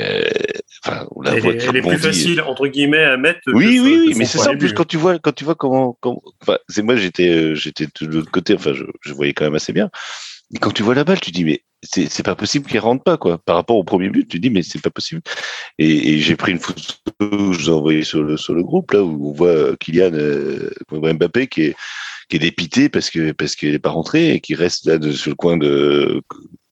enfin 0.86 1.08
on 1.12 1.22
la 1.22 1.34
Elle, 1.34 1.42
voit 1.42 1.54
est, 1.54 1.64
elle 1.66 1.76
est 1.78 1.82
plus 1.82 1.98
facile 1.98 2.42
entre 2.42 2.68
guillemets 2.68 3.04
à 3.04 3.18
mettre. 3.18 3.40
Oui, 3.48 3.80
oui, 3.80 3.98
oui, 4.08 4.14
mais 4.18 4.26
c'est 4.26 4.38
ça. 4.38 4.52
En 4.52 4.58
plus, 4.58 4.74
quand 4.74 4.86
tu 4.88 4.98
vois, 4.98 5.20
quand 5.20 5.32
tu 5.34 5.44
vois 5.44 5.56
comment, 5.56 5.98
comment 6.02 6.22
enfin, 6.42 6.58
c'est 6.68 6.82
moi, 6.82 6.96
j'étais, 6.96 7.30
euh, 7.30 7.56
j'étais 7.56 7.86
de 7.88 8.06
l'autre 8.08 8.32
côté. 8.32 8.54
Enfin, 8.56 8.74
je, 8.74 8.84
je 9.02 9.14
voyais 9.14 9.34
quand 9.34 9.46
même 9.46 9.56
assez 9.56 9.74
bien. 9.74 9.90
Et 10.54 10.60
quand 10.60 10.72
tu 10.72 10.84
vois 10.84 10.96
la 10.96 11.04
balle, 11.04 11.20
tu 11.20 11.32
dis, 11.32 11.44
mais 11.44 11.62
c'est, 11.84 12.24
pas 12.24 12.36
possible 12.36 12.66
qu'elle 12.66 12.82
rentre 12.82 13.04
pas, 13.04 13.18
quoi. 13.18 13.38
Par 13.38 13.56
rapport 13.56 13.76
au 13.76 13.84
premier 13.84 14.10
but, 14.10 14.28
tu 14.28 14.40
dis, 14.40 14.50
mais 14.50 14.64
c'est 14.64 14.82
pas 14.82 14.90
possible. 14.90 15.22
Et, 15.78 16.20
j'ai 16.20 16.36
pris 16.36 16.54
une 16.54 16.60
photo 16.60 16.82
que 17.20 17.26
je 17.30 17.36
vous 17.36 17.70
ai 17.70 17.74
envoyée 17.74 18.04
sur 18.04 18.24
le, 18.24 18.38
sur 18.38 18.54
le 18.54 18.64
groupe, 18.64 18.92
là, 18.92 19.04
où 19.04 19.30
on 19.30 19.34
voit 19.34 19.48
euh, 19.50 19.76
Kylian, 19.80 20.14
euh, 20.14 20.72
Mbappé 20.92 21.48
qui 21.48 21.64
est, 21.64 21.76
qui 22.30 22.38
est 22.38 22.40
dépité 22.40 22.90
parce 22.90 23.10
que, 23.10 23.32
parce 23.32 23.56
qu'il 23.56 23.72
n'est 23.72 23.80
pas 23.80 23.90
rentré 23.90 24.32
et 24.32 24.40
qui 24.40 24.56
reste 24.56 24.86
là, 24.86 25.00
sur 25.12 25.32
le 25.32 25.36
coin 25.36 25.58
de, 25.58 26.22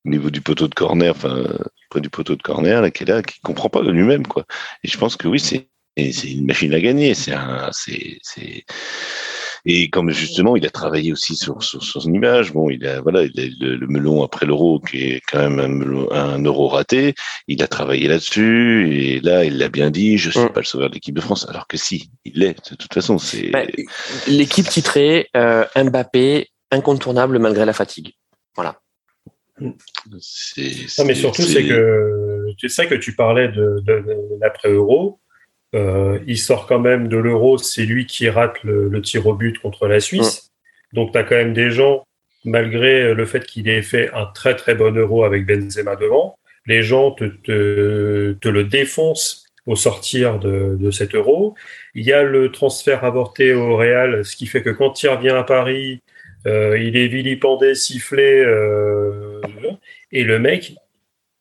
au 0.06 0.10
niveau 0.10 0.30
du 0.30 0.42
poteau 0.42 0.68
de 0.68 0.76
corner, 0.76 1.12
enfin, 1.12 1.44
près 1.90 2.02
du 2.02 2.10
poteau 2.10 2.36
de 2.36 2.42
corner, 2.42 2.82
là, 2.82 2.92
qui 2.92 3.04
est 3.04 3.08
là, 3.08 3.22
qui 3.22 3.40
comprend 3.42 3.70
pas 3.70 3.82
de 3.82 3.92
lui-même, 3.92 4.26
quoi. 4.26 4.46
Et 4.84 4.88
je 4.88 4.98
pense 4.98 5.16
que 5.18 5.28
oui, 5.28 5.40
c'est, 5.40 5.68
c'est 5.98 6.32
une 6.32 6.46
machine 6.46 6.74
à 6.74 6.80
gagner. 6.80 7.14
C'est, 7.14 7.36
c'est, 7.72 8.66
et 9.66 9.90
comme 9.90 10.12
justement, 10.12 10.56
il 10.56 10.66
a 10.66 10.70
travaillé 10.70 11.12
aussi 11.12 11.36
sur, 11.36 11.62
sur, 11.64 11.84
sur 11.84 12.02
son 12.02 12.14
image. 12.14 12.54
Bon, 12.54 12.70
il 12.70 12.86
a, 12.86 13.02
voilà, 13.02 13.24
il 13.24 13.40
a 13.40 13.44
le, 13.60 13.76
le 13.76 13.88
melon 13.88 14.24
après 14.24 14.46
l'euro, 14.46 14.80
qui 14.80 14.98
est 15.04 15.22
quand 15.32 15.40
même 15.40 15.60
un, 15.60 15.68
melon- 15.70 16.12
un 16.12 16.42
euro 16.44 16.68
raté. 16.68 17.16
Il 17.48 17.62
a 17.64 17.68
travaillé 17.68 18.08
là-dessus. 18.08 18.94
Et 18.96 19.20
là, 19.22 19.44
il 19.46 19.58
l'a 19.58 19.70
bien 19.70 19.90
dit, 19.92 20.18
je 20.18 20.30
suis 20.30 20.40
Mm. 20.40 20.50
pas 20.54 20.60
le 20.62 20.66
sauveur 20.66 20.90
de 20.90 20.94
l'équipe 20.96 21.16
de 21.16 21.22
France. 21.22 21.48
Alors 21.50 21.68
que 21.68 21.78
si, 21.78 22.10
il 22.26 22.34
l'est. 22.40 22.72
De 22.72 22.76
toute 22.76 22.94
façon, 22.94 23.18
c'est, 23.18 23.50
Bah, 23.50 23.64
L'équipe 24.28 24.68
titrée, 24.68 25.30
euh, 25.36 25.66
Mbappé, 25.76 26.50
incontournable 26.72 27.40
malgré 27.40 27.66
la 27.66 27.74
fatigue. 27.74 28.14
Voilà. 28.56 28.80
c'est, 30.20 30.72
Non, 31.00 31.06
mais 31.06 31.16
surtout, 31.16 31.42
c'est 31.42 31.64
que 31.68 32.44
c'est 32.60 32.70
ça 32.70 32.86
que 32.86 32.96
tu 32.96 33.16
parlais 33.16 33.48
de, 33.48 33.80
de, 33.86 33.94
de 34.02 34.18
l'après-euro. 34.42 35.20
Euh, 35.74 36.20
il 36.28 36.38
sort 36.38 36.68
quand 36.68 36.80
même 36.80 37.08
de 37.08 37.18
l'euro, 37.18 37.58
c'est 37.58 37.86
lui 37.86 38.06
qui 38.06 38.30
rate 38.30 38.64
le, 38.64 38.88
le 38.88 39.02
tir 39.02 39.26
au 39.28 39.34
but 39.34 39.58
contre 39.60 39.88
la 39.88 40.00
Suisse. 40.00 40.52
Donc, 40.94 41.12
tu 41.12 41.18
as 41.18 41.24
quand 41.24 41.36
même 41.36 41.54
des 41.54 41.72
gens, 41.72 42.06
malgré 42.46 43.14
le 43.14 43.26
fait 43.26 43.46
qu'il 43.46 43.68
ait 43.68 43.82
fait 43.82 44.10
un 44.14 44.26
très 44.28 44.56
très 44.56 44.76
bon 44.76 44.96
euro 44.96 45.24
avec 45.26 45.46
Benzema 45.46 45.96
devant, 45.96 46.38
les 46.66 46.82
gens 46.82 47.12
te, 47.12 47.26
te, 47.26 48.34
te 48.40 48.48
le 48.48 48.64
défoncent 48.64 49.46
au 49.66 49.76
sortir 49.76 50.40
de, 50.40 50.78
de 50.80 50.92
cet 50.92 51.16
euro. 51.16 51.56
Il 51.96 52.06
y 52.06 52.14
a 52.14 52.24
le 52.24 52.52
transfert 52.52 53.04
avorté 53.04 53.54
au 53.54 53.76
Real, 53.76 54.24
ce 54.24 54.36
qui 54.36 54.46
fait 54.46 54.62
que 54.62 54.70
quand 54.70 55.02
il 55.04 55.10
revient 55.10 55.30
à 55.30 55.44
Paris, 55.44 56.02
euh, 56.46 56.78
il 56.78 56.96
est 56.96 57.08
vilipendé, 57.08 57.74
sifflé, 57.74 58.44
euh, 58.46 59.42
et 60.12 60.24
le 60.24 60.40
mec, 60.40 60.76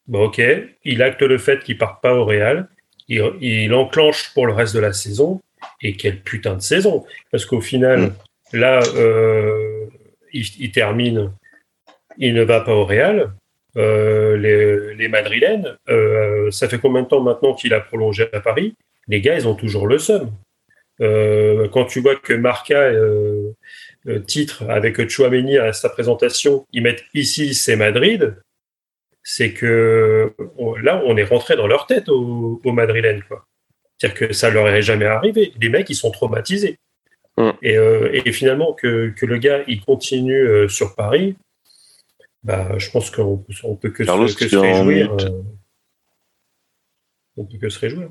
Bon, 0.06 0.24
ok, 0.24 0.42
il 0.84 1.02
acte 1.02 1.22
le 1.22 1.38
fait 1.38 1.60
qu'il 1.60 1.78
part 1.78 2.01
pas 2.01 2.14
au 2.14 2.24
Real, 2.24 2.68
il, 3.09 3.22
il 3.40 3.74
enclenche 3.74 4.32
pour 4.35 4.47
le 4.47 4.52
reste 4.52 4.74
de 4.74 4.81
la 4.81 4.93
saison, 4.93 5.40
et 5.82 5.97
quelle 5.97 6.20
putain 6.20 6.55
de 6.55 6.62
saison 6.62 7.05
Parce 7.31 7.44
qu'au 7.44 7.60
final, 7.60 8.01
Mm. 8.01 8.59
là, 8.59 8.81
euh, 8.97 9.86
il, 10.32 10.44
il 10.59 10.70
termine, 10.70 11.32
il 12.18 12.35
ne 12.35 12.43
va 12.43 12.60
pas 12.60 12.74
au 12.74 12.85
Real. 12.85 13.32
Euh, 13.76 14.36
les, 14.36 14.94
les 14.94 15.09
Madrilènes, 15.09 15.76
euh, 15.89 16.51
ça 16.52 16.68
fait 16.68 16.78
combien 16.78 17.02
de 17.02 17.09
temps 17.09 17.20
maintenant 17.20 17.55
qu'il 17.55 17.74
a 17.74 17.81
prolongé 17.81 18.28
à 18.32 18.40
Paris? 18.40 18.76
Les 19.09 19.20
gars, 19.20 19.35
ils 19.35 19.48
ont 19.48 19.56
toujours 19.56 19.86
le 19.86 19.98
seum. 19.98 20.31
Quand 21.01 21.86
tu 21.86 22.01
vois 22.01 22.14
que 22.14 22.35
Marca 22.35 22.93
titre 24.26 24.62
avec 24.70 25.09
Chouameni 25.10 25.59
à 25.59 25.72
sa 25.72 25.89
présentation, 25.89 26.66
ils 26.72 26.82
mettent 26.82 27.05
ici 27.14 27.52
c'est 27.52 27.74
Madrid, 27.74 28.36
c'est 29.24 29.52
que 29.55 30.32
là, 30.82 31.02
on 31.05 31.16
est 31.16 31.24
rentré 31.24 31.56
dans 31.56 31.66
leur 31.66 31.86
tête 31.86 32.09
aux, 32.09 32.60
aux 32.62 32.72
Madrilènes. 32.72 33.22
quoi. 33.24 33.46
C'est-à-dire 33.98 34.28
que 34.28 34.32
ça 34.34 34.51
leur 34.51 34.68
est 34.68 34.82
jamais 34.82 35.06
arrivé. 35.06 35.52
Les 35.60 35.70
mecs, 35.70 35.88
ils 35.90 35.94
sont 35.96 36.10
traumatisés. 36.10 36.78
Mm. 37.38 37.51
Et, 37.62 37.76
euh, 37.76 38.10
et 38.12 38.30
finalement, 38.32 38.74
que, 38.74 39.09
que 39.16 39.24
le 39.26 39.38
gars, 39.38 39.64
il 39.66 39.80
continue 39.80 40.46
euh, 40.46 40.68
sur 40.68 40.94
Paris, 40.94 41.36
bah, 42.42 42.76
je 42.78 42.90
pense 42.90 43.10
qu'on 43.10 43.44
on 43.64 43.76
peut 43.76 43.90
que, 43.90 44.05
Carlos, 44.05 44.28
se, 44.28 44.36
que 44.36 44.56
réjouir. 44.56 45.16
euh, 45.18 45.42
on 47.38 47.46
peut 47.46 47.59
que 47.59 47.70
se 47.70 47.78
réjouir. 47.80 48.10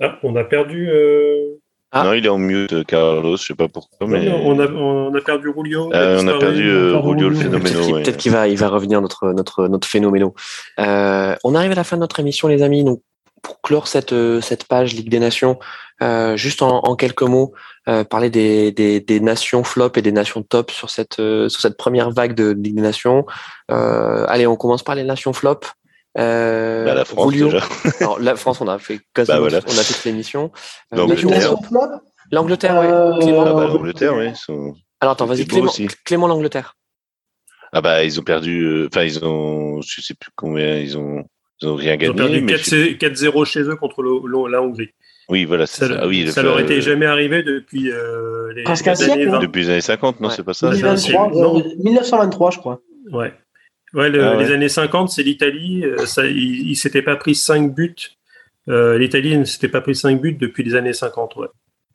Ah, 0.00 0.18
on 0.24 0.34
a 0.34 0.44
perdu. 0.44 0.90
euh, 0.90 1.54
Ah. 1.94 2.04
Non, 2.04 2.14
il 2.14 2.24
est 2.24 2.28
en 2.30 2.38
mute, 2.38 2.86
Carlos. 2.86 3.36
Je 3.36 3.44
sais 3.44 3.54
pas 3.54 3.68
pourquoi, 3.68 4.06
mais 4.06 4.24
non, 4.24 4.40
on, 4.44 4.58
a, 4.58 4.66
on 4.66 5.14
a 5.14 5.20
perdu 5.20 5.50
Rulio. 5.50 5.92
Euh, 5.92 6.20
on 6.22 6.26
a 6.26 6.38
perdu 6.38 6.68
euh, 6.70 6.96
Rulio 6.96 7.28
le 7.28 7.36
Rulio. 7.36 7.50
Peut-être 7.50 7.60
phénoménal. 7.60 7.82
qu'il 7.84 7.94
ouais. 7.94 8.02
peut-être 8.02 8.16
qu'il 8.16 8.32
va, 8.32 8.48
il 8.48 8.56
va 8.56 8.68
revenir 8.68 9.02
notre 9.02 9.32
notre 9.32 9.68
notre 9.68 9.86
phénoméno. 9.86 10.34
Euh, 10.80 11.36
on 11.44 11.54
arrive 11.54 11.72
à 11.72 11.74
la 11.74 11.84
fin 11.84 11.96
de 11.96 12.00
notre 12.00 12.18
émission, 12.18 12.48
les 12.48 12.62
amis. 12.62 12.82
Donc 12.82 13.02
pour 13.42 13.60
clore 13.60 13.88
cette 13.88 14.12
euh, 14.14 14.40
cette 14.40 14.64
page 14.64 14.94
Ligue 14.94 15.10
des 15.10 15.18
Nations, 15.18 15.58
euh, 16.02 16.36
juste 16.36 16.62
en, 16.62 16.78
en 16.84 16.96
quelques 16.96 17.22
mots, 17.22 17.52
euh, 17.88 18.04
parler 18.04 18.30
des, 18.30 18.72
des 18.72 19.00
des 19.00 19.20
nations 19.20 19.62
flop 19.62 19.90
et 19.96 20.02
des 20.02 20.12
nations 20.12 20.42
top 20.42 20.70
sur 20.70 20.88
cette 20.88 21.18
euh, 21.20 21.48
sur 21.50 21.60
cette 21.60 21.76
première 21.76 22.10
vague 22.10 22.34
de 22.34 22.52
Ligue 22.52 22.76
des 22.76 22.82
Nations. 22.82 23.26
Euh, 23.70 24.24
allez, 24.28 24.46
on 24.46 24.56
commence 24.56 24.82
par 24.82 24.94
les 24.94 25.04
nations 25.04 25.32
flop. 25.32 25.60
Euh, 26.18 26.84
Bah, 26.84 26.94
la 26.94 27.04
France, 27.04 27.32
déjà. 27.32 27.60
Alors, 28.00 28.18
la 28.20 28.36
France, 28.36 28.60
on 28.60 28.68
a 28.68 28.78
fait 28.78 29.00
quasiment, 29.14 29.36
Bah, 29.36 29.40
voilà. 29.40 29.60
on 29.66 29.70
a 29.70 29.82
fait 29.82 29.94
toute 29.94 30.04
l'émission. 30.04 30.52
Euh, 30.92 30.96
L'Angleterre. 30.98 31.54
L'Angleterre, 32.30 32.74
ouais. 32.80 32.86
Euh, 32.86 33.18
Clément. 33.20 33.44
Ah 33.46 33.52
bah, 33.54 33.66
l'Angleterre, 33.66 34.14
oui. 34.16 34.34
sont- 34.34 34.74
Alors 35.00 35.12
attends, 35.12 35.26
vas-y, 35.26 35.46
Clément. 35.46 35.72
Clément 36.04 36.28
l'Angleterre. 36.28 36.76
Ah 37.74 37.80
bah 37.80 38.04
ils 38.04 38.20
ont 38.20 38.22
perdu. 38.22 38.60
euh, 38.64 38.88
Enfin 38.92 39.02
ils 39.04 39.24
ont. 39.24 39.80
Je 39.80 40.02
sais 40.02 40.12
plus 40.14 40.30
combien 40.36 40.76
ils 40.76 40.98
ont. 40.98 41.24
Ils 41.62 41.68
ont 41.68 41.74
rien 41.74 41.96
Ils 41.98 42.10
ont 42.10 42.14
gagné. 42.14 42.14
perdu 42.14 42.40
mais 42.42 42.56
je 42.58 42.64
sais- 42.64 42.96
4 42.98 43.14
4-0 43.14 43.44
chez 43.46 43.60
eux 43.62 43.76
contre 43.76 44.02
le- 44.02 44.20
le- 44.26 44.50
la 44.50 44.60
Hongrie. 44.62 44.90
Oui 45.30 45.46
voilà 45.46 45.66
c'est 45.66 45.86
Ça, 45.86 45.88
ça. 45.88 46.00
Ah 46.02 46.06
oui. 46.06 46.30
ça 46.30 46.42
leur 46.42 46.56
euh, 46.56 46.60
était 46.60 46.82
jamais 46.82 47.06
arrivé 47.06 47.42
depuis 47.42 47.90
euh, 47.90 48.52
les, 48.54 48.64
Presque 48.64 48.84
les 48.84 48.90
un 48.92 48.94
siècle, 48.94 49.12
années 49.12 49.26
hein. 49.26 49.30
20. 49.32 49.38
Depuis 49.40 49.62
les 49.62 49.70
années 49.70 49.80
50 49.80 50.20
non 50.20 50.28
Ouais. 50.28 50.34
c'est 50.36 50.42
pas 50.42 50.52
ça. 50.52 50.68
Oui, 50.68 50.76
c'est- 50.76 50.82
1923, 50.82 51.30
non. 51.30 51.60
euh, 51.60 51.62
1923, 51.82 52.50
je 52.50 52.58
crois. 52.58 52.80
Ouais. 53.10 53.32
Ouais, 53.94 54.08
le- 54.08 54.24
Ah 54.24 54.36
ouais. 54.36 54.44
Les 54.44 54.52
années 54.52 54.68
50, 54.68 55.10
c'est 55.10 55.22
l'Italie. 55.22 55.84
euh, 55.84 56.06
ça- 56.06 56.26
Ils 56.26 56.70
ne 56.70 56.74
s'étaient 56.74 57.02
pas 57.02 57.16
pris 57.16 57.34
5 57.34 57.74
buts. 57.74 57.94
Euh, 58.68 58.96
L'Italie 58.98 59.36
ne 59.36 59.44
s'était 59.44 59.68
pas 59.68 59.80
pris 59.80 59.94
5 59.94 60.20
buts 60.20 60.32
depuis 60.40 60.62
les 60.62 60.74
années 60.74 60.92
50. 60.92 61.36
Ouais. 61.36 61.48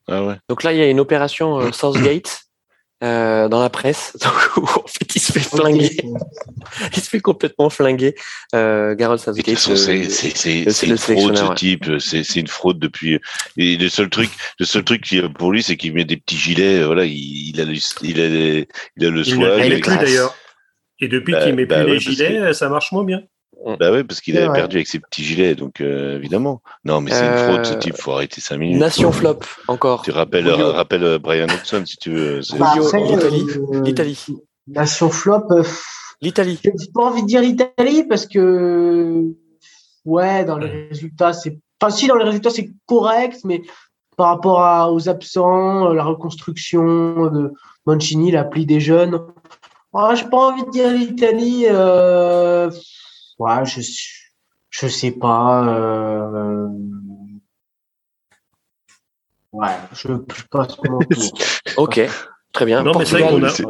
Ah 0.07 0.23
ouais. 0.23 0.35
Donc 0.49 0.63
là, 0.63 0.73
il 0.73 0.79
y 0.79 0.81
a 0.81 0.89
une 0.89 0.99
opération 0.99 1.59
euh, 1.59 1.71
Southgate 1.71 2.41
euh, 3.03 3.47
dans 3.49 3.61
la 3.61 3.69
presse. 3.69 4.15
Donc, 4.23 4.57
où, 4.57 4.63
en 4.63 4.85
fait, 4.87 5.15
il 5.15 5.19
se 5.19 5.31
fait 5.31 5.39
flinguer. 5.39 5.97
Il 6.95 7.01
se 7.01 7.09
fait 7.09 7.19
complètement 7.21 7.69
flinguer. 7.69 8.13
Euh, 8.53 8.93
toute 8.95 9.19
Southgate. 9.19 9.57
c'est? 9.57 10.65
une 10.87 10.97
fraude 10.97 11.37
ce 11.37 11.53
type. 11.55 11.85
C'est 11.99 12.23
c'est 12.23 12.39
une 12.41 12.47
fraude 12.47 12.77
depuis. 12.79 13.19
Et 13.57 13.77
le 13.77 13.87
seul 13.89 14.09
truc, 14.09 14.29
le 14.59 14.65
seul 14.65 14.83
truc 14.83 15.01
qui 15.03 15.21
pour 15.39 15.51
lui, 15.51 15.63
c'est 15.63 15.77
qu'il 15.77 15.93
met 15.93 16.03
des 16.05 16.17
petits 16.17 16.37
gilets. 16.37 16.83
Voilà, 16.83 17.05
il, 17.05 17.49
il 17.49 17.61
a 17.61 17.65
le, 17.65 17.73
il 18.03 18.21
a 18.21 18.27
les- 18.27 18.67
il 18.97 19.05
a 19.05 19.09
le 19.09 19.27
Il 19.27 19.39
ne 19.39 19.45
il 19.65 19.71
plus 19.73 19.81
classe. 19.81 19.99
d'ailleurs. 20.01 20.35
Et 20.99 21.07
depuis 21.07 21.33
Bah, 21.33 21.41
qu'il 21.43 21.51
ne 21.51 21.55
met 21.57 21.65
bah 21.65 21.77
plus 21.83 21.85
ouais, 21.85 21.91
les 21.93 21.99
gilets, 21.99 22.53
ça 22.53 22.69
marche 22.69 22.91
moins 22.91 23.03
bien. 23.03 23.21
Bah 23.79 23.91
ouais, 23.91 24.03
parce 24.03 24.21
qu'il 24.21 24.37
avait 24.37 24.47
vrai. 24.47 24.59
perdu 24.59 24.77
avec 24.77 24.87
ses 24.87 24.99
petits 24.99 25.23
gilets, 25.23 25.55
donc 25.55 25.81
euh, 25.81 26.15
évidemment. 26.17 26.61
Non, 26.85 27.01
mais 27.01 27.11
c'est 27.11 27.25
une 27.25 27.31
Euh, 27.31 27.47
fraude 27.53 27.65
ce 27.65 27.73
type. 27.73 27.95
Faut 27.97 28.11
arrêter 28.11 28.39
5 28.39 28.57
minutes. 28.57 28.79
Nation 28.79 29.11
flop, 29.11 29.39
encore. 29.67 30.03
Tu 30.03 30.11
rappelles, 30.11 30.45
Julio. 30.47 30.71
rappelle 30.71 31.03
euh, 31.03 31.19
Brian 31.19 31.45
Hodgson 31.45 31.83
si 31.85 31.97
tu 31.97 32.11
veux. 32.11 32.41
Bah, 32.59 32.73
l'Italie. 32.77 33.45
euh, 33.73 33.81
L'Italie. 33.81 34.25
Nation 34.67 35.09
flop, 35.09 35.43
euh, 35.51 35.63
L'Italie. 36.21 36.59
j'ai 36.63 36.71
pas 36.93 37.03
envie 37.05 37.23
de 37.23 37.27
dire 37.27 37.41
Italie 37.43 38.03
parce 38.07 38.25
que, 38.27 39.23
ouais, 40.05 40.45
dans 40.45 40.57
les 40.57 40.87
résultats, 40.89 41.33
c'est, 41.33 41.57
enfin, 41.81 41.93
si, 41.93 42.07
dans 42.07 42.15
les 42.15 42.25
résultats, 42.25 42.49
c'est 42.51 42.69
correct, 42.85 43.39
mais 43.43 43.61
par 44.17 44.27
rapport 44.29 44.61
à- 44.61 44.91
aux 44.91 45.09
absents, 45.09 45.89
euh, 45.89 45.93
la 45.93 46.03
reconstruction 46.03 47.29
de 47.31 47.51
Mancini, 47.85 48.31
l'appli 48.31 48.65
des 48.65 48.79
jeunes, 48.79 49.19
ouais, 49.93 50.15
j'ai 50.15 50.25
pas 50.29 50.37
envie 50.37 50.63
de 50.65 50.69
dire 50.71 50.91
l'Italie, 50.91 51.65
euh, 51.69 52.69
ouais, 53.39 53.65
je, 53.65 53.81
je 54.69 54.87
sais 54.87 55.11
pas, 55.11 55.67
euh, 55.67 56.67
ouais, 59.51 59.67
je, 59.93 60.07
je 60.35 60.43
passe 60.49 60.77
mon 60.83 60.99
tour. 60.99 61.37
Ok, 61.77 61.99
très 62.53 62.65
bien. 62.65 62.83
Non, 62.83 62.91
mais 62.99 63.05
c'est 63.05 63.19
vrai 63.19 63.29
qu'on 63.29 63.43
a- 63.43 63.49
c'est- 63.49 63.63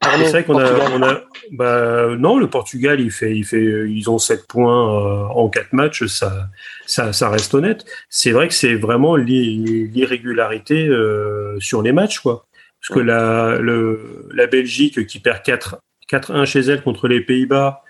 Ah, 0.00 0.16
c'est 0.26 0.30
vrai 0.32 0.44
qu'on 0.44 0.58
a, 0.58 0.90
on 0.90 1.02
a 1.02 1.20
bah, 1.52 2.08
non, 2.18 2.36
le 2.36 2.50
Portugal, 2.50 3.00
il 3.00 3.10
fait, 3.10 3.34
il 3.34 3.44
fait, 3.44 3.88
ils 3.88 4.10
ont 4.10 4.18
7 4.18 4.46
points 4.46 5.24
euh, 5.24 5.24
en 5.28 5.48
4 5.48 5.72
matchs, 5.72 6.04
ça, 6.06 6.48
ça, 6.84 7.12
ça 7.14 7.30
reste 7.30 7.54
honnête. 7.54 7.86
C'est 8.10 8.32
vrai 8.32 8.48
que 8.48 8.54
c'est 8.54 8.74
vraiment 8.74 9.16
l'irrégularité 9.16 10.86
euh, 10.88 11.58
sur 11.60 11.80
les 11.80 11.92
matchs, 11.92 12.18
quoi. 12.20 12.44
Parce 12.86 13.00
que 13.00 13.04
la, 13.04 13.58
le, 13.58 14.28
la 14.34 14.46
Belgique 14.46 15.06
qui 15.06 15.18
perd 15.18 15.42
4, 15.42 15.78
4-1 16.10 16.44
chez 16.44 16.60
elle 16.60 16.82
contre 16.82 17.08
les 17.08 17.22
Pays-Bas, 17.22 17.82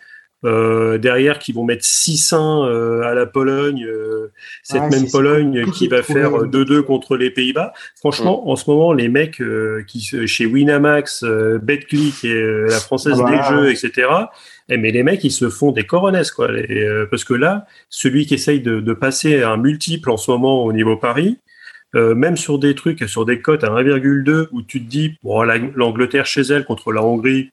euh, 0.44 0.98
derrière 0.98 1.38
qui 1.38 1.52
vont 1.52 1.64
mettre 1.64 1.84
600 1.84 2.66
euh, 2.66 3.00
à 3.02 3.14
la 3.14 3.24
Pologne, 3.24 3.82
euh, 3.86 4.30
cette 4.62 4.82
même 4.90 5.10
Pologne 5.10 5.64
qui 5.72 5.88
va 5.88 6.02
faire 6.02 6.44
2-2 6.44 6.82
contre 6.82 7.16
les 7.16 7.30
Pays-Bas. 7.30 7.72
Franchement, 7.96 8.48
en 8.50 8.54
ce 8.54 8.68
moment, 8.68 8.92
les 8.92 9.08
mecs 9.08 9.42
qui 9.86 10.00
chez 10.26 10.44
Winamax, 10.44 11.24
BetClick 11.62 12.24
et 12.24 12.64
la 12.68 12.78
Française 12.78 13.16
ah 13.20 13.24
bah, 13.24 13.30
des 13.30 13.42
Jeux, 13.56 13.70
etc. 13.70 14.08
Eh, 14.68 14.76
mais 14.76 14.90
les 14.90 15.02
mecs, 15.02 15.24
ils 15.24 15.32
se 15.32 15.48
font 15.48 15.72
des 15.72 15.84
coronesses, 15.84 16.30
quoi. 16.30 16.48
parce 17.10 17.24
que 17.24 17.34
là, 17.34 17.66
celui 17.88 18.26
qui 18.26 18.34
essaye 18.34 18.60
de, 18.60 18.80
de, 18.80 18.92
passer 18.92 19.42
un 19.42 19.56
multiple 19.56 20.10
en 20.10 20.16
ce 20.16 20.30
moment 20.30 20.64
au 20.64 20.72
niveau 20.72 20.96
Paris, 20.96 21.38
même 21.94 22.36
sur 22.36 22.58
des 22.58 22.74
trucs, 22.74 23.08
sur 23.08 23.24
des 23.24 23.40
cotes 23.40 23.64
à 23.64 23.68
1,2 23.68 24.48
où 24.52 24.62
tu 24.62 24.84
te 24.84 24.88
dis, 24.88 25.14
bon, 25.22 25.42
l'Angleterre 25.42 26.26
chez 26.26 26.42
elle 26.42 26.64
contre 26.64 26.92
la 26.92 27.02
Hongrie, 27.02 27.50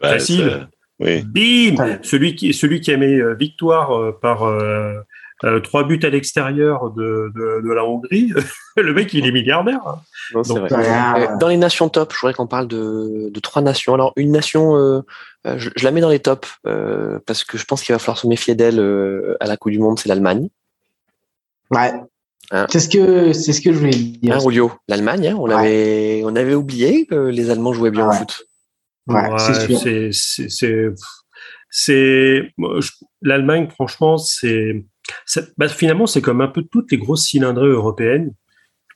facile. 0.00 0.68
Bim 1.00 2.00
Celui 2.02 2.34
qui, 2.34 2.52
celui 2.52 2.80
qui 2.80 2.92
a 2.92 2.96
mis 2.96 3.20
euh, 3.20 3.34
victoire 3.34 3.96
euh, 3.96 4.18
par 4.20 4.42
euh, 4.42 5.00
trois 5.62 5.84
buts 5.84 6.00
à 6.02 6.08
l'extérieur 6.08 6.90
de, 6.90 7.30
de, 7.34 7.72
la 7.72 7.84
Hongrie, 7.84 8.32
le 8.76 8.92
mec, 8.92 9.14
il 9.14 9.26
est 9.26 9.30
milliardaire. 9.30 9.80
Hein. 9.86 10.42
Dans 11.38 11.48
les 11.48 11.56
nations 11.56 11.88
top, 11.88 12.12
je 12.12 12.20
voudrais 12.20 12.34
qu'on 12.34 12.48
parle 12.48 12.66
de, 12.66 13.30
de, 13.30 13.40
trois 13.40 13.62
nations. 13.62 13.94
Alors, 13.94 14.12
une 14.16 14.32
nation, 14.32 15.04
je, 15.44 15.70
la 15.80 15.90
mets 15.92 16.00
dans 16.00 16.08
les 16.08 16.18
tops 16.18 16.58
parce 17.24 17.44
que 17.44 17.56
je 17.56 17.64
pense 17.64 17.84
qu'il 17.84 17.94
va 17.94 18.00
falloir 18.00 18.18
se 18.18 18.26
méfier 18.26 18.56
d'elle 18.56 18.80
à 19.38 19.46
la 19.46 19.56
Coupe 19.56 19.70
du 19.70 19.78
Monde, 19.78 20.00
c'est 20.00 20.08
l'Allemagne. 20.08 20.48
Ouais. 21.70 21.92
Hein. 22.50 22.66
C'est 22.70 22.80
ce 22.80 22.88
que 22.88 23.32
c'est 23.32 23.52
ce 23.52 23.60
que 23.60 23.72
je 23.72 23.78
voulais 23.78 23.90
dire. 23.90 24.36
Hein, 24.36 24.38
Julio, 24.40 24.72
l'Allemagne, 24.88 25.34
on 25.38 25.50
avait 25.50 26.22
on 26.24 26.34
avait 26.34 26.54
oublié 26.54 27.06
que 27.06 27.14
les 27.14 27.50
Allemands 27.50 27.72
jouaient 27.72 27.90
bien 27.90 28.08
au 28.08 28.12
foot. 28.12 28.42
C'est 30.10 30.90
c'est 31.70 32.54
l'Allemagne 33.20 33.68
franchement 33.68 34.16
c'est 34.16 34.84
bah, 35.58 35.68
finalement 35.68 36.06
c'est 36.06 36.22
comme 36.22 36.40
un 36.40 36.48
peu 36.48 36.62
toutes 36.62 36.90
les 36.90 36.98
grosses 36.98 37.26
cylindrées 37.26 37.68
européennes. 37.68 38.32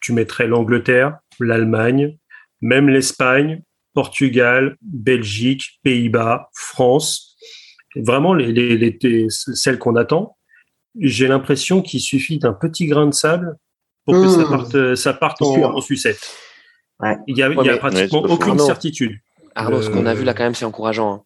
Tu 0.00 0.12
mettrais 0.12 0.46
l'Angleterre 0.46 1.18
l'Allemagne 1.38 2.16
même 2.62 2.88
l'Espagne 2.88 3.62
Portugal 3.94 4.76
Belgique 4.80 5.80
Pays-Bas 5.82 6.48
France. 6.54 7.36
Vraiment 7.94 8.32
les, 8.32 8.52
les, 8.52 9.26
celles 9.28 9.78
qu'on 9.78 9.96
attend 9.96 10.38
j'ai 10.98 11.26
l'impression 11.26 11.82
qu'il 11.82 12.00
suffit 12.00 12.38
d'un 12.38 12.52
petit 12.52 12.86
grain 12.86 13.06
de 13.06 13.14
sable 13.14 13.56
pour 14.04 14.14
que 14.14 14.28
ça 14.28 14.38
mmh. 14.38 14.48
parte 14.48 14.94
ça 14.96 15.12
parte 15.14 15.42
en, 15.42 15.80
sucette 15.80 16.20
il 17.26 17.36
y 17.36 17.42
a, 17.42 17.48
il 17.50 17.66
y 17.66 17.70
a 17.70 17.78
pratiquement 17.78 18.22
aucune 18.22 18.58
certitude 18.58 19.18
Arnaud, 19.54 19.82
ce 19.82 19.90
qu'on 19.90 20.06
a 20.06 20.14
vu 20.14 20.24
là 20.24 20.34
quand 20.34 20.44
même, 20.44 20.54
c'est 20.54 20.64
encourageant. 20.64 21.24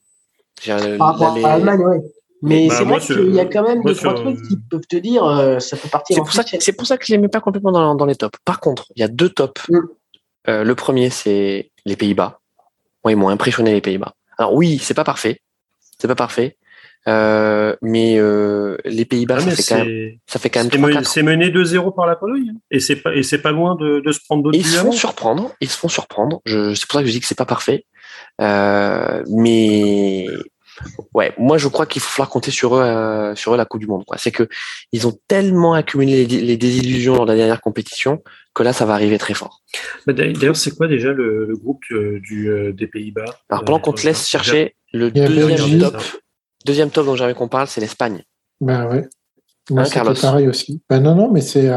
Hein. 0.66 0.96
Par 0.98 1.12
rapport 1.12 1.36
à 1.36 1.58
l'Allemagne, 1.58 1.80
oui. 1.84 1.96
Mais 2.42 2.68
bah, 2.68 2.74
c'est 2.76 2.84
vrai 2.84 3.00
qu'il 3.00 3.34
y 3.34 3.40
a 3.40 3.46
quand 3.46 3.62
même 3.62 3.82
deux, 3.82 3.94
trois 3.94 4.14
trucs 4.14 4.42
qui 4.46 4.58
peuvent 4.58 4.86
te 4.86 4.96
dire 4.96 5.24
euh, 5.24 5.58
ça 5.58 5.76
peut 5.76 5.88
partir. 5.88 6.16
C'est 6.16 6.20
pour, 6.20 6.32
ça 6.32 6.44
que, 6.44 6.50
c'est 6.60 6.72
pour 6.72 6.86
ça 6.86 6.98
que 6.98 7.06
je 7.06 7.12
les 7.12 7.18
mets 7.18 7.28
pas 7.28 7.40
complètement 7.40 7.72
dans, 7.72 7.94
dans, 7.94 8.04
les 8.04 8.14
tops. 8.14 8.38
Par 8.44 8.60
contre, 8.60 8.86
il 8.94 9.00
y 9.00 9.02
a 9.02 9.08
deux 9.08 9.30
tops. 9.30 9.68
Mm. 9.70 9.78
Euh, 10.48 10.64
le 10.64 10.74
premier, 10.74 11.08
c'est 11.08 11.72
les 11.86 11.96
Pays-Bas. 11.96 12.40
Moi, 13.04 13.12
ils 13.12 13.16
m'ont 13.16 13.30
impressionné 13.30 13.72
les 13.72 13.80
Pays-Bas. 13.80 14.12
Alors 14.36 14.52
oui, 14.52 14.78
c'est 14.78 14.94
pas 14.94 15.02
parfait. 15.02 15.40
C'est 15.98 16.08
pas 16.08 16.14
parfait. 16.14 16.58
Euh, 17.08 17.76
mais 17.82 18.18
euh, 18.18 18.76
les 18.84 19.04
Pays-Bas, 19.04 19.38
ah, 19.38 19.50
ça, 19.50 19.50
fait 19.50 19.62
quand 19.62 19.84
même, 19.84 20.18
ça 20.26 20.38
fait 20.38 20.50
quand 20.50 20.64
même. 20.64 21.04
C'est 21.04 21.22
mené 21.22 21.50
2-0 21.50 21.94
par 21.94 22.06
la 22.06 22.16
Pologne, 22.16 22.50
hein. 22.52 22.58
et 22.70 22.80
c'est 22.80 22.96
pas 22.96 23.14
et 23.14 23.22
c'est 23.22 23.40
pas 23.40 23.52
loin 23.52 23.76
de, 23.76 24.00
de 24.00 24.12
se 24.12 24.18
prendre 24.24 24.42
d'autres. 24.42 24.58
Ils 24.58 24.66
se 24.66 24.78
font 24.78 24.92
surprendre. 24.92 25.52
Ils 25.60 25.68
se 25.68 25.78
font 25.78 25.88
surprendre. 25.88 26.40
C'est 26.46 26.86
pour 26.86 26.98
ça 26.98 27.00
que 27.02 27.06
je 27.06 27.12
dis 27.12 27.20
que 27.20 27.26
c'est 27.26 27.38
pas 27.38 27.46
parfait. 27.46 27.84
Euh, 28.40 29.22
mais 29.28 30.26
ouais, 31.14 31.32
moi 31.38 31.58
je 31.58 31.68
crois 31.68 31.86
qu'il 31.86 32.02
faut 32.02 32.10
falloir 32.10 32.28
compter 32.28 32.50
sur 32.50 32.76
eux, 32.76 32.82
euh, 32.82 33.34
sur 33.34 33.54
eux 33.54 33.56
la 33.56 33.64
Coupe 33.64 33.80
du 33.80 33.86
Monde. 33.86 34.04
C'est 34.16 34.32
que 34.32 34.48
ils 34.92 35.06
ont 35.06 35.16
tellement 35.28 35.74
accumulé 35.74 36.26
les, 36.26 36.56
désillusions 36.56 37.14
lors 37.14 37.26
de 37.26 37.32
la 37.32 37.36
dernière 37.36 37.60
compétition 37.60 38.22
que 38.54 38.62
là 38.62 38.72
ça 38.72 38.84
va 38.84 38.94
arriver 38.94 39.18
très 39.18 39.34
fort. 39.34 39.62
D'ailleurs, 40.06 40.56
c'est 40.56 40.76
quoi 40.76 40.88
déjà 40.88 41.12
le, 41.12 41.54
groupe 41.56 41.84
euh, 41.92 42.20
du, 42.20 42.50
des 42.72 42.86
Pays-Bas? 42.88 43.24
Alors 43.48 43.64
pendant 43.64 43.78
qu'on 43.78 43.92
te 43.92 44.04
laisse 44.04 44.28
chercher 44.28 44.74
le 44.92 45.10
deuxième 45.10 45.78
top, 45.78 46.02
deuxième 46.66 46.90
top 46.90 47.06
dont 47.06 47.16
j'avais 47.16 47.34
qu'on 47.34 47.48
parle, 47.48 47.68
c'est 47.68 47.80
l'Espagne. 47.80 48.22
Ben 48.60 48.86
ouais. 48.88 49.08
Moi, 49.70 49.82
hein, 49.82 50.14
pareil 50.20 50.48
aussi. 50.48 50.82
Ben 50.88 51.00
non, 51.00 51.14
non, 51.14 51.30
mais 51.30 51.40
c'est 51.40 51.70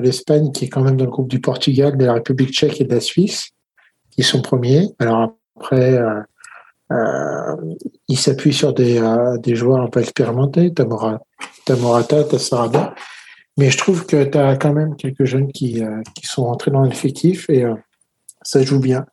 l'Espagne 0.00 0.52
qui 0.52 0.64
est 0.64 0.68
quand 0.68 0.82
même 0.82 0.96
dans 0.96 1.04
le 1.04 1.10
groupe 1.10 1.28
du 1.28 1.40
Portugal, 1.40 1.96
de 1.96 2.04
la 2.04 2.14
République 2.14 2.50
tchèque 2.50 2.80
et 2.80 2.84
de 2.84 2.94
la 2.94 3.00
Suisse. 3.00 3.50
Ils 4.16 4.24
sont 4.24 4.42
premiers. 4.42 4.88
Alors 4.98 5.36
après, 5.56 5.94
euh, 5.94 6.20
euh, 6.92 7.56
ils 8.08 8.18
s'appuient 8.18 8.52
sur 8.52 8.72
des, 8.74 8.98
euh, 8.98 9.38
des 9.38 9.54
joueurs 9.54 9.80
un 9.80 9.88
peu 9.88 10.00
expérimentés, 10.00 10.74
Tamora, 10.74 11.20
Tamorata, 11.64 12.24
Tassarada. 12.24 12.94
Mais 13.56 13.70
je 13.70 13.78
trouve 13.78 14.06
que 14.06 14.24
tu 14.24 14.38
as 14.38 14.56
quand 14.56 14.72
même 14.72 14.96
quelques 14.96 15.24
jeunes 15.24 15.52
qui, 15.52 15.82
qui 16.14 16.26
sont 16.26 16.44
rentrés 16.44 16.70
dans 16.70 16.82
l'effectif 16.82 17.50
et 17.50 17.64
ça 18.42 18.62
joue 18.62 18.78
bien. 18.78 19.04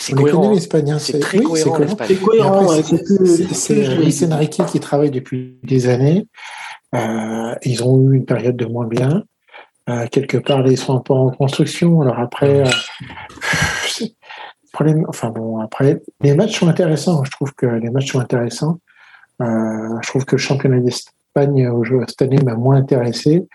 C'est 0.00 0.14
cohérent. 0.14 0.52
Hein. 0.54 0.98
C'est 0.98 1.20
très 1.20 1.40
cohérent. 1.40 1.78
C'est 2.06 2.16
cohérent. 2.16 2.68
C'est 3.52 4.32
Enrique 4.32 4.62
qui 4.66 4.80
travaille 4.80 5.10
depuis 5.10 5.58
des 5.62 5.88
années. 5.88 6.26
Euh, 6.94 7.54
ils 7.62 7.84
ont 7.84 8.00
eu 8.10 8.16
une 8.16 8.24
période 8.24 8.56
de 8.56 8.64
moins 8.64 8.86
bien. 8.86 9.24
Euh, 9.88 10.06
quelque 10.06 10.38
part, 10.38 10.66
ils 10.66 10.78
sont 10.78 10.96
un 10.96 11.00
peu 11.00 11.12
en 11.12 11.30
construction. 11.30 12.00
Alors 12.00 12.18
après, 12.18 12.66
euh, 12.66 14.06
problème, 14.72 15.04
enfin 15.08 15.30
bon, 15.30 15.58
après, 15.58 16.00
les 16.22 16.34
matchs 16.34 16.58
sont 16.58 16.68
intéressants. 16.68 17.22
Je 17.24 17.30
trouve 17.30 17.52
que 17.54 17.66
les 17.66 17.90
matchs 17.90 18.12
sont 18.12 18.20
intéressants. 18.20 18.78
Euh, 19.42 19.98
je 20.02 20.08
trouve 20.08 20.24
que 20.24 20.36
le 20.36 20.40
championnat 20.40 20.80
d'Espagne 20.80 21.68
au 21.68 21.84
jeu 21.84 22.00
cette 22.08 22.22
année 22.22 22.38
m'a 22.42 22.54
moins 22.54 22.76
intéressé. 22.76 23.46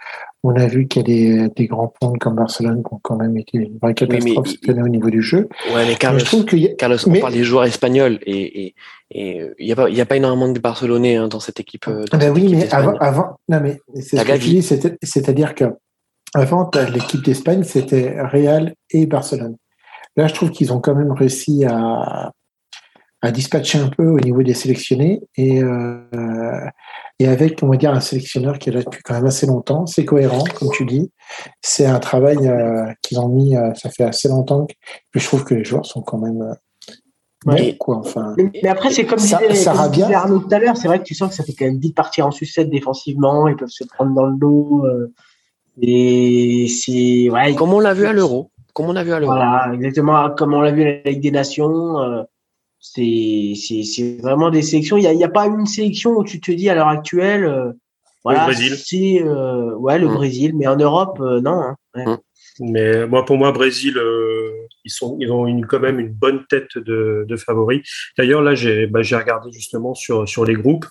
On 0.47 0.55
a 0.55 0.67
vu 0.67 0.87
qu'il 0.87 1.09
y 1.09 1.39
a 1.39 1.47
des, 1.47 1.65
grands 1.65 1.91
ponts 1.99 2.13
comme 2.13 2.35
Barcelone 2.35 2.83
qui 2.83 2.93
ont 2.93 2.99
quand 3.01 3.15
même 3.15 3.35
été 3.35 3.57
une 3.57 3.79
vraie 3.79 3.95
catastrophe 3.95 4.53
au 4.67 4.87
niveau 4.87 5.09
du 5.09 5.23
jeu. 5.23 5.49
Ouais, 5.73 5.87
mais 5.87 5.95
Carlos, 5.95 6.19
je 6.19 6.25
trouve 6.25 6.45
que 6.45 6.55
Carlos 6.75 6.97
on 7.07 7.19
parle 7.19 7.33
des 7.33 7.43
joueurs 7.43 7.65
espagnols 7.65 8.19
et 8.27 8.75
il 9.09 9.53
n'y 9.59 9.71
a, 9.73 10.03
a 10.03 10.05
pas 10.05 10.17
énormément 10.17 10.51
de 10.51 10.59
Barcelonais 10.59 11.15
hein, 11.15 11.27
dans 11.27 11.39
cette 11.39 11.59
équipe. 11.59 11.89
Dans 11.89 12.17
ben 12.17 12.31
oui, 12.31 12.53
mais 12.55 12.71
avant, 12.71 12.95
avant, 12.97 13.39
non 13.49 13.59
mais 13.59 13.79
c'est 13.95 14.17
ce 14.17 14.95
c'est-à-dire 15.01 15.55
que 15.55 15.65
avant 16.35 16.69
l'équipe 16.93 17.23
d'Espagne, 17.23 17.63
c'était 17.63 18.21
Real 18.21 18.75
et 18.91 19.07
Barcelone. 19.07 19.55
Là, 20.15 20.27
je 20.27 20.33
trouve 20.33 20.51
qu'ils 20.51 20.71
ont 20.73 20.79
quand 20.79 20.93
même 20.93 21.11
réussi 21.11 21.65
à, 21.65 22.31
à 23.21 23.31
dispatcher 23.31 23.79
un 23.79 23.87
peu 23.87 24.07
au 24.07 24.19
niveau 24.19 24.43
des 24.43 24.53
sélectionnés 24.53 25.21
et, 25.35 25.63
euh, 25.63 25.99
et 27.19 27.27
avec, 27.27 27.61
on 27.63 27.67
va 27.67 27.77
dire, 27.77 27.91
un 27.91 27.99
sélectionneur 27.99 28.59
qui 28.59 28.69
est 28.69 28.73
là 28.73 28.83
depuis 28.83 29.01
quand 29.03 29.13
même 29.13 29.25
assez 29.25 29.47
longtemps. 29.47 29.85
C'est 29.85 30.05
cohérent, 30.05 30.43
comme 30.59 30.69
tu 30.71 30.85
dis. 30.85 31.11
C'est 31.61 31.85
un 31.85 31.99
travail 31.99 32.47
euh, 32.47 32.85
qu'ils 33.01 33.19
ont 33.19 33.29
mis, 33.29 33.55
euh, 33.55 33.73
ça 33.73 33.89
fait 33.89 34.03
assez 34.03 34.27
longtemps. 34.27 34.67
Que, 34.67 35.19
je 35.19 35.25
trouve 35.25 35.43
que 35.43 35.55
les 35.55 35.63
joueurs 35.63 35.85
sont 35.85 36.01
quand 36.01 36.17
même. 36.17 36.55
Ouais. 37.45 37.75
quoi, 37.79 37.97
enfin, 37.97 38.33
mais, 38.37 38.67
après, 38.67 38.89
c'est 38.89 39.05
comme 39.05 39.19
ça, 39.19 39.39
disait, 39.89 40.13
Arnaud 40.13 40.39
tout 40.39 40.53
à 40.53 40.57
l'heure, 40.57 40.75
c'est 40.77 40.87
vrai 40.87 40.97
que 40.97 41.03
tu 41.03 41.13
sens 41.13 41.29
que 41.29 41.35
ça 41.35 41.43
fait 41.43 41.53
quand 41.53 41.65
même 41.65 41.77
vite 41.77 41.95
partir 41.95 42.25
en 42.25 42.31
sucette 42.31 42.71
défensivement, 42.71 43.47
ils 43.47 43.55
peuvent 43.55 43.69
se 43.69 43.83
prendre 43.83 44.15
dans 44.15 44.25
le 44.25 44.35
dos. 44.35 44.83
et 45.79 46.67
c'est. 46.67 47.29
Ouais, 47.29 47.53
Comme 47.53 47.73
on 47.73 47.79
l'a 47.79 47.93
vu 47.93 48.05
à 48.05 48.13
l'Euro 48.13 48.51
comme 48.73 48.87
on 48.87 48.95
a 48.97 49.05
vu 49.05 49.13
à 49.13 49.21
l'Euro. 49.21 49.31
Voilà, 49.31 49.71
exactement 49.73 50.29
comme 50.31 50.53
on 50.53 50.59
l'a 50.59 50.71
vu 50.71 50.83
à 50.83 50.85
la 50.85 51.11
Ligue 51.11 51.21
des 51.21 51.31
Nations. 51.31 52.25
Euh, 52.97 53.55
c'est 53.55 54.21
vraiment 54.21 54.49
des 54.49 54.61
sélections. 54.61 54.97
Il 54.97 55.09
n'y 55.17 55.23
a, 55.23 55.29
pas 55.29 55.47
une 55.47 55.65
sélection 55.65 56.11
où 56.11 56.23
tu 56.23 56.39
te 56.39 56.51
dis 56.51 56.69
à 56.69 56.75
l'heure 56.75 56.87
actuelle. 56.87 57.45
Euh, 57.45 57.71
voilà, 58.23 58.47
le 58.47 58.53
Brésil. 58.53 58.75
C'est 58.77 59.21
euh, 59.21 59.75
ouais, 59.75 59.99
le 59.99 60.07
mm. 60.07 60.13
Brésil, 60.13 60.53
mais 60.55 60.67
en 60.67 60.75
Europe, 60.75 61.19
non. 61.19 61.61
Hein, 61.61 61.75
mm. 61.95 62.17
Mais 62.61 63.05
moi, 63.07 63.25
pour 63.25 63.37
moi, 63.37 63.51
Brésil, 63.51 63.99
ils, 64.85 64.91
sont, 64.91 65.17
ils 65.19 65.29
ont 65.31 65.45
une, 65.45 65.65
quand 65.65 65.79
même 65.79 65.99
une 65.99 66.13
bonne 66.13 66.45
tête 66.49 66.77
de, 66.77 67.25
de 67.27 67.35
favoris. 67.35 67.81
D'ailleurs, 68.17 68.41
là, 68.41 68.55
j'ai 68.55 68.87
bah, 68.87 69.01
regardé 69.01 69.51
justement 69.51 69.93
sur, 69.93 70.27
sur 70.27 70.45
les 70.45 70.53
groupes. 70.53 70.85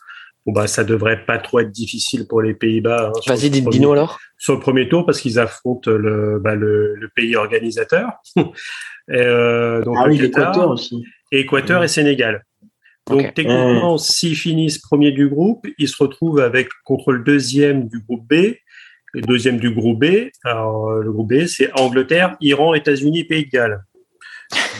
Bon, 0.46 0.52
bah, 0.52 0.66
ça 0.66 0.84
devrait 0.84 1.24
pas 1.24 1.38
trop 1.38 1.60
être 1.60 1.70
difficile 1.70 2.26
pour 2.28 2.42
les 2.42 2.52
Pays-Bas. 2.52 3.12
Hein, 3.14 3.20
Vas-y, 3.26 3.48
dis-nous 3.48 3.92
alors. 3.92 4.18
Sur 4.36 4.54
le 4.54 4.60
premier 4.60 4.88
tour, 4.88 5.06
parce 5.06 5.20
qu'ils 5.20 5.38
affrontent 5.38 5.90
le, 5.90 6.38
bah, 6.38 6.54
le, 6.54 6.94
le, 6.96 7.08
pays 7.08 7.34
organisateur. 7.34 8.10
et, 8.36 8.42
euh, 9.12 9.82
donc 9.82 9.96
ah 9.98 10.06
oui, 10.06 10.18
l'Équateur 10.18 10.68
aussi. 10.68 11.02
Équateur 11.40 11.82
et 11.84 11.88
Sénégal. 11.88 12.44
Donc 13.08 13.34
techniquement, 13.34 13.98
s'ils 13.98 14.36
finissent 14.36 14.78
premier 14.78 15.12
du 15.12 15.28
groupe, 15.28 15.66
ils 15.78 15.88
se 15.88 16.02
retrouvent 16.02 16.40
avec 16.40 16.68
contre 16.84 17.12
le 17.12 17.22
deuxième 17.22 17.88
du 17.88 18.00
groupe 18.00 18.26
B. 18.28 18.54
Le 19.12 19.20
deuxième 19.20 19.58
du 19.58 19.70
groupe 19.70 20.00
B, 20.04 20.30
alors 20.42 20.90
le 20.90 21.12
groupe 21.12 21.32
B, 21.32 21.46
c'est 21.46 21.70
Angleterre, 21.78 22.36
Iran, 22.40 22.74
États-Unis, 22.74 23.24
Pays 23.24 23.44
de 23.44 23.50
Galles. 23.50 23.84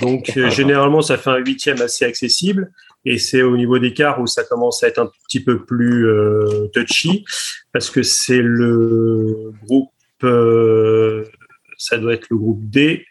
Donc 0.01 0.32
généralement, 0.51 1.02
ça 1.02 1.18
fait 1.18 1.31
un 1.31 1.36
huitième 1.36 1.81
assez 1.81 2.05
accessible. 2.05 2.72
Et 3.05 3.18
c'est 3.18 3.43
au 3.43 3.56
niveau 3.56 3.78
des 3.78 3.93
quarts 3.93 4.20
où 4.20 4.26
ça 4.26 4.43
commence 4.43 4.82
à 4.82 4.89
être 4.89 4.98
un 4.98 5.10
petit 5.28 5.44
peu 5.44 5.64
plus 5.64 6.09
touchy, 6.72 7.24
parce 7.72 7.90
que 7.90 8.02
c'est 8.02 8.40
le 8.43 9.52
groupe, 9.62 9.93
ça 11.76 11.98
doit 11.98 12.14
être 12.14 12.26
le 12.31 12.39
groupe 12.39 12.64
D, 12.64 13.05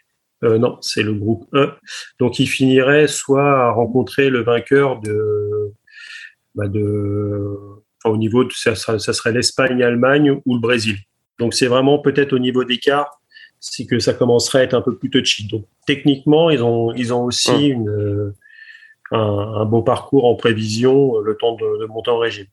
non, 0.44 0.78
c'est 0.80 1.02
le 1.02 1.14
groupe 1.14 1.46
E. 1.54 1.70
Donc, 2.18 2.38
il 2.38 2.46
finirait 2.46 3.06
soit 3.06 3.66
à 3.66 3.70
rencontrer 3.70 4.30
le 4.30 4.42
vainqueur 4.42 5.00
de, 5.00 5.72
bah 6.54 6.68
de 6.68 7.58
au 8.04 8.16
niveau 8.16 8.44
de, 8.44 8.52
ça, 8.52 8.74
serait 8.74 9.32
l'Espagne, 9.32 9.78
l'Allemagne 9.78 10.40
ou 10.44 10.54
le 10.54 10.60
Brésil. 10.60 10.98
Donc, 11.38 11.54
c'est 11.54 11.66
vraiment 11.66 11.98
peut-être 11.98 12.32
au 12.32 12.38
niveau 12.38 12.64
des 12.64 12.78
quarts, 12.78 13.20
c'est 13.60 13.86
que 13.86 13.98
ça 13.98 14.12
commencerait 14.12 14.60
à 14.60 14.62
être 14.64 14.74
un 14.74 14.82
peu 14.82 14.96
plus 14.96 15.10
touchy. 15.10 15.48
Donc, 15.48 15.64
techniquement, 15.86 16.50
ils 16.50 16.62
ont, 16.62 16.92
ils 16.92 17.14
ont 17.14 17.24
aussi 17.24 17.50
hum. 17.50 17.82
une, 17.82 18.34
un, 19.10 19.18
un, 19.18 19.64
beau 19.64 19.82
parcours 19.82 20.26
en 20.26 20.34
prévision, 20.34 21.18
le 21.18 21.36
temps 21.36 21.56
de, 21.56 21.80
de 21.80 21.86
monter 21.86 22.10
en 22.10 22.18
régime. 22.18 22.46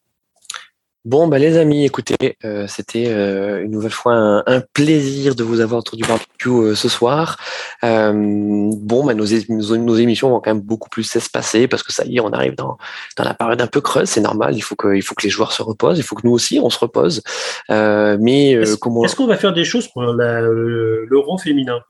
Bon, 1.04 1.28
bah, 1.28 1.40
les 1.40 1.58
amis, 1.58 1.84
écoutez, 1.84 2.38
euh, 2.46 2.68
c'était 2.68 3.08
euh, 3.08 3.64
une 3.64 3.72
nouvelle 3.72 3.92
fois 3.92 4.44
un, 4.46 4.62
plaisir 4.74 5.34
de 5.34 5.44
vous 5.44 5.60
avoir 5.60 5.80
autour 5.80 5.98
du 5.98 6.04
barbecue 6.04 6.50
euh, 6.50 6.76
ce 6.76 6.90
soir. 6.90 7.38
bon, 7.82 9.04
bah, 9.04 9.16
nos, 9.16 9.26
nos, 9.26 9.96
émissions 9.96 10.30
vont 10.30 10.40
quand 10.40 10.54
même 10.54 10.62
beaucoup 10.62 10.90
plus 10.90 11.04
s'espacer 11.04 11.68
parce 11.68 11.82
que 11.82 11.92
ça 11.92 12.06
y 12.06 12.18
est, 12.18 12.20
on 12.20 12.32
arrive 12.32 12.56
dans, 12.56 12.78
dans 13.18 13.24
la 13.24 13.34
période 13.34 13.60
un 13.64 13.68
peu 13.68 13.82
creuse, 13.82 14.10
c'est 14.10 14.22
normal. 14.22 14.56
Il 14.56 14.62
faut 14.62 14.76
que, 14.76 14.96
il 14.96 15.02
faut 15.02 15.16
que 15.16 15.24
les 15.24 15.32
joueurs 15.32 15.54
se 15.54 15.64
reposent, 15.64 15.98
il 15.98 16.04
faut 16.04 16.16
que 16.16 16.28
nous 16.28 16.34
aussi 16.34 16.60
on 16.60 16.70
se 16.70 16.78
repose. 16.78 17.24
mais 17.70 18.52
est-ce, 18.52 18.76
comment 18.76 19.04
Est-ce 19.04 19.16
qu'on 19.16 19.26
va 19.26 19.38
faire 19.38 19.54
des 19.54 19.66
choses 19.66 19.88
pour 19.88 20.04
l'euro 20.04 21.40
féminin? 21.40 21.82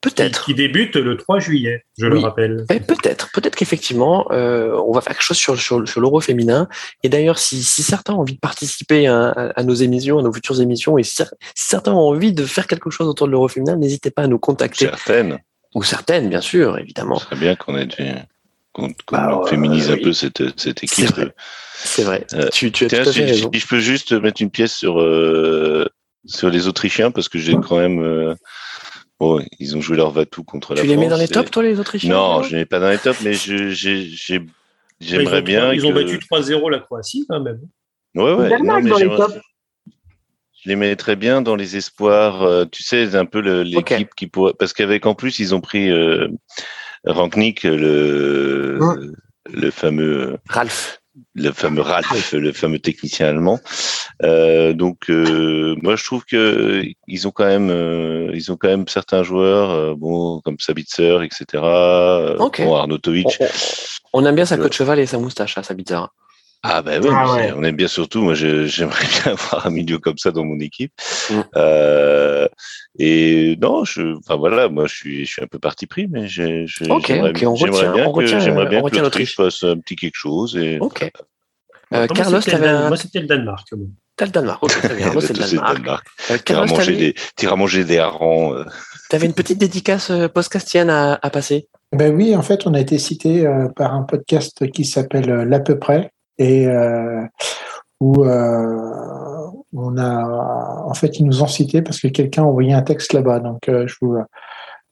Peut-être. 0.00 0.46
Qui, 0.46 0.54
débute 0.54 0.96
le 0.96 1.16
3 1.16 1.40
juillet, 1.40 1.84
je 1.98 2.06
le 2.06 2.18
rappelle. 2.18 2.64
Eh, 2.70 2.80
peut-être. 2.80 3.30
Peut-être 3.34 3.54
qu'effectivement, 3.54 4.26
euh, 4.30 4.74
on 4.86 4.92
va 4.92 5.02
faire 5.02 5.12
quelque 5.12 5.22
chose 5.24 5.36
sur, 5.36 5.60
sur, 5.60 5.86
sur 5.86 6.00
l'euro 6.00 6.20
féminin. 6.20 6.68
Et 7.02 7.10
d'ailleurs, 7.10 7.38
si, 7.38 7.62
si, 7.62 7.82
certains 7.82 8.14
ont 8.14 8.20
envie 8.20 8.34
de 8.34 8.40
participer 8.40 9.06
à, 9.08 9.28
à, 9.28 9.62
nos 9.62 9.74
émissions, 9.74 10.18
à 10.18 10.22
nos 10.22 10.32
futures 10.32 10.60
émissions, 10.62 10.96
et 10.96 11.02
si, 11.02 11.22
certains 11.54 11.92
ont 11.92 12.08
envie 12.08 12.32
de 12.32 12.44
faire 12.46 12.66
quelque 12.66 12.88
chose 12.88 13.08
autour 13.08 13.26
de 13.26 13.32
l'euro 13.32 13.48
féminin, 13.48 13.76
n'hésitez 13.76 14.10
pas 14.10 14.22
à 14.22 14.26
nous 14.26 14.38
contacter. 14.38 14.86
Certaines. 14.86 15.38
Ou 15.74 15.82
certaines, 15.82 16.30
bien 16.30 16.40
sûr, 16.40 16.78
évidemment. 16.78 17.18
Ce 17.18 17.26
serait 17.26 17.36
bien 17.36 17.54
qu'on 17.54 17.76
ait 17.76 17.88
qu'on 18.72 18.88
bah, 19.10 19.42
féminise 19.48 19.90
un 19.90 19.98
peu 19.98 20.12
cette, 20.12 20.42
cette 20.58 20.82
équipe. 20.82 21.10
C'est 21.74 22.04
vrai. 22.04 22.26
Euh, 22.34 22.48
tu, 22.52 22.72
tu 22.72 22.84
as 22.84 22.88
tout 22.88 22.96
à 22.96 23.12
fait 23.12 23.34
si, 23.34 23.40
je 23.52 23.66
peux 23.66 23.80
juste 23.80 24.12
mettre 24.12 24.40
une 24.40 24.50
pièce 24.50 24.74
sur, 24.74 25.00
euh, 25.00 25.86
sur 26.24 26.48
les 26.48 26.68
Autrichiens, 26.68 27.10
parce 27.10 27.28
que 27.28 27.38
j'ai 27.38 27.54
quand 27.54 27.76
même 27.76 28.36
euh, 29.20 29.24
Bon, 29.24 29.44
ils 29.58 29.76
ont 29.76 29.80
joué 29.80 29.96
leur 29.96 30.10
Vatou 30.10 30.44
contre 30.44 30.72
la 30.72 30.76
France. 30.76 30.88
Tu 30.88 30.94
les 30.94 31.00
mets 31.00 31.08
dans 31.08 31.16
les 31.16 31.28
tops, 31.28 31.50
toi, 31.50 31.62
les 31.62 31.78
Autrichiens 31.78 32.10
Non, 32.10 32.42
je 32.42 32.48
ne 32.48 32.52
les 32.52 32.58
mets 32.58 32.66
pas 32.66 32.80
dans 32.80 32.90
les 32.90 32.98
tops, 32.98 33.20
mais 33.22 33.32
j'aimerais 35.00 35.42
bien. 35.42 35.72
Ils 35.72 35.86
ont 35.86 35.92
battu 35.92 36.18
3-0 36.18 36.70
la 36.70 36.78
Croatie, 36.80 37.26
quand 37.28 37.40
même. 37.40 37.60
Ouais, 38.14 38.32
ouais. 38.34 38.58
Non, 38.60 38.80
mais 38.80 38.90
je 40.62 40.68
les 40.68 40.76
mettrais 40.76 41.16
bien 41.16 41.40
dans 41.40 41.56
les 41.56 41.76
espoirs. 41.76 42.42
Euh, 42.42 42.64
tu 42.70 42.82
sais, 42.82 43.16
un 43.16 43.24
peu 43.24 43.40
l'équipe 43.62 44.10
qui 44.14 44.26
pourrait. 44.26 44.52
Parce 44.58 44.72
qu'avec 44.74 45.06
en 45.06 45.14
plus, 45.14 45.38
ils 45.38 45.54
ont 45.54 45.60
pris 45.60 45.90
euh, 45.90 46.28
Ranknik, 47.04 47.62
le, 47.62 48.78
le 49.50 49.70
fameux. 49.70 50.36
Ralph 50.48 50.99
le 51.34 51.52
fameux 51.52 51.82
Ralph, 51.82 52.32
le 52.32 52.52
fameux 52.52 52.78
technicien 52.78 53.28
allemand. 53.28 53.60
Euh, 54.22 54.72
donc 54.72 55.08
euh, 55.08 55.76
moi 55.82 55.96
je 55.96 56.04
trouve 56.04 56.24
que 56.24 56.82
ils 57.06 57.28
ont 57.28 57.30
quand 57.30 57.46
même 57.46 57.70
euh, 57.70 58.30
ils 58.34 58.52
ont 58.52 58.56
quand 58.56 58.68
même 58.68 58.86
certains 58.86 59.22
joueurs 59.22 59.96
bon 59.96 60.40
comme 60.40 60.58
Sabitzer 60.58 61.22
etc. 61.22 61.62
Okay. 62.38 62.64
Bon, 62.64 62.76
Arnautovic. 62.76 63.38
On, 64.12 64.22
on, 64.22 64.26
aime 64.26 64.34
bien 64.34 64.44
sa 64.44 64.56
queue 64.56 64.68
de 64.68 64.74
cheval 64.74 64.98
et 64.98 65.06
sa 65.06 65.18
moustache, 65.18 65.56
à 65.56 65.60
hein, 65.60 65.64
Sabitzer. 65.64 66.00
Ah 66.62 66.82
ben 66.82 67.02
oui, 67.02 67.08
ah 67.10 67.34
ouais. 67.34 67.52
on 67.56 67.64
aime 67.64 67.76
bien 67.76 67.88
surtout. 67.88 68.20
Moi, 68.20 68.34
j'aimerais 68.34 69.06
bien 69.06 69.32
avoir 69.32 69.66
un 69.66 69.70
milieu 69.70 69.98
comme 69.98 70.18
ça 70.18 70.30
dans 70.30 70.44
mon 70.44 70.60
équipe. 70.60 70.92
Mm. 71.30 71.40
Euh, 71.56 72.48
et 72.98 73.56
non, 73.60 73.84
je, 73.84 74.18
enfin 74.18 74.36
voilà, 74.36 74.68
moi 74.68 74.86
je 74.86 74.94
suis, 74.94 75.24
je 75.24 75.30
suis 75.30 75.42
un 75.42 75.46
peu 75.46 75.58
parti 75.58 75.86
pris, 75.86 76.06
mais 76.08 76.28
j'ai, 76.28 76.66
j'aimerais 76.66 76.96
okay, 76.96 77.14
bien 77.14 77.32
que, 77.32 78.26
j'aimerais 78.26 78.66
bien 78.66 78.82
que 78.82 78.98
l'Autriche 78.98 79.36
fasse 79.36 79.64
un 79.64 79.78
petit 79.78 79.96
quelque 79.96 80.16
chose. 80.16 80.56
Et, 80.56 80.78
ok. 80.80 81.10
Euh, 81.92 82.06
Carlos, 82.08 82.40
un... 82.52 82.88
moi 82.88 82.96
c'était 82.96 83.20
le 83.20 83.26
Danemark. 83.26 83.66
T'as 84.16 84.26
le 84.26 84.32
Danemark, 84.32 84.62
ok, 84.62 84.70
très 84.70 84.94
bien. 84.94 85.12
Moi 85.14 85.22
c'est 85.22 85.32
le 85.32 85.38
Danemark. 85.38 85.76
Danemark. 85.76 86.06
Euh, 86.30 86.38
Carlos, 86.44 86.66
tu 86.66 86.74
manger 86.74 86.96
des, 86.96 87.46
as 87.46 87.56
manger 87.56 87.84
des 87.84 87.98
harengs. 87.98 88.54
Euh. 88.54 88.64
T'avais 89.08 89.26
une 89.26 89.32
petite 89.32 89.58
dédicace 89.58 90.10
euh, 90.10 90.28
postcastienne 90.28 90.90
à, 90.90 91.18
à 91.22 91.30
passer? 91.30 91.68
Ben 91.92 92.14
oui, 92.14 92.36
en 92.36 92.42
fait, 92.42 92.66
on 92.66 92.74
a 92.74 92.80
été 92.80 92.98
cité 92.98 93.46
euh, 93.46 93.68
par 93.74 93.94
un 93.94 94.02
podcast 94.02 94.70
qui 94.70 94.84
s'appelle 94.84 95.30
L'à 95.48 95.58
peu 95.58 95.78
près 95.78 96.12
et 96.40 96.66
euh, 96.66 97.22
où 98.00 98.24
euh, 98.24 99.50
on 99.74 99.96
a, 99.98 100.84
en 100.86 100.94
fait, 100.94 101.18
ils 101.18 101.26
nous 101.26 101.42
ont 101.42 101.46
cité 101.46 101.82
parce 101.82 102.00
que 102.00 102.08
quelqu'un 102.08 102.42
a 102.42 102.46
envoyé 102.46 102.72
un 102.72 102.82
texte 102.82 103.12
là-bas. 103.12 103.40
Donc, 103.40 103.68
euh, 103.68 103.86
je 103.86 103.94
vous, 104.00 104.16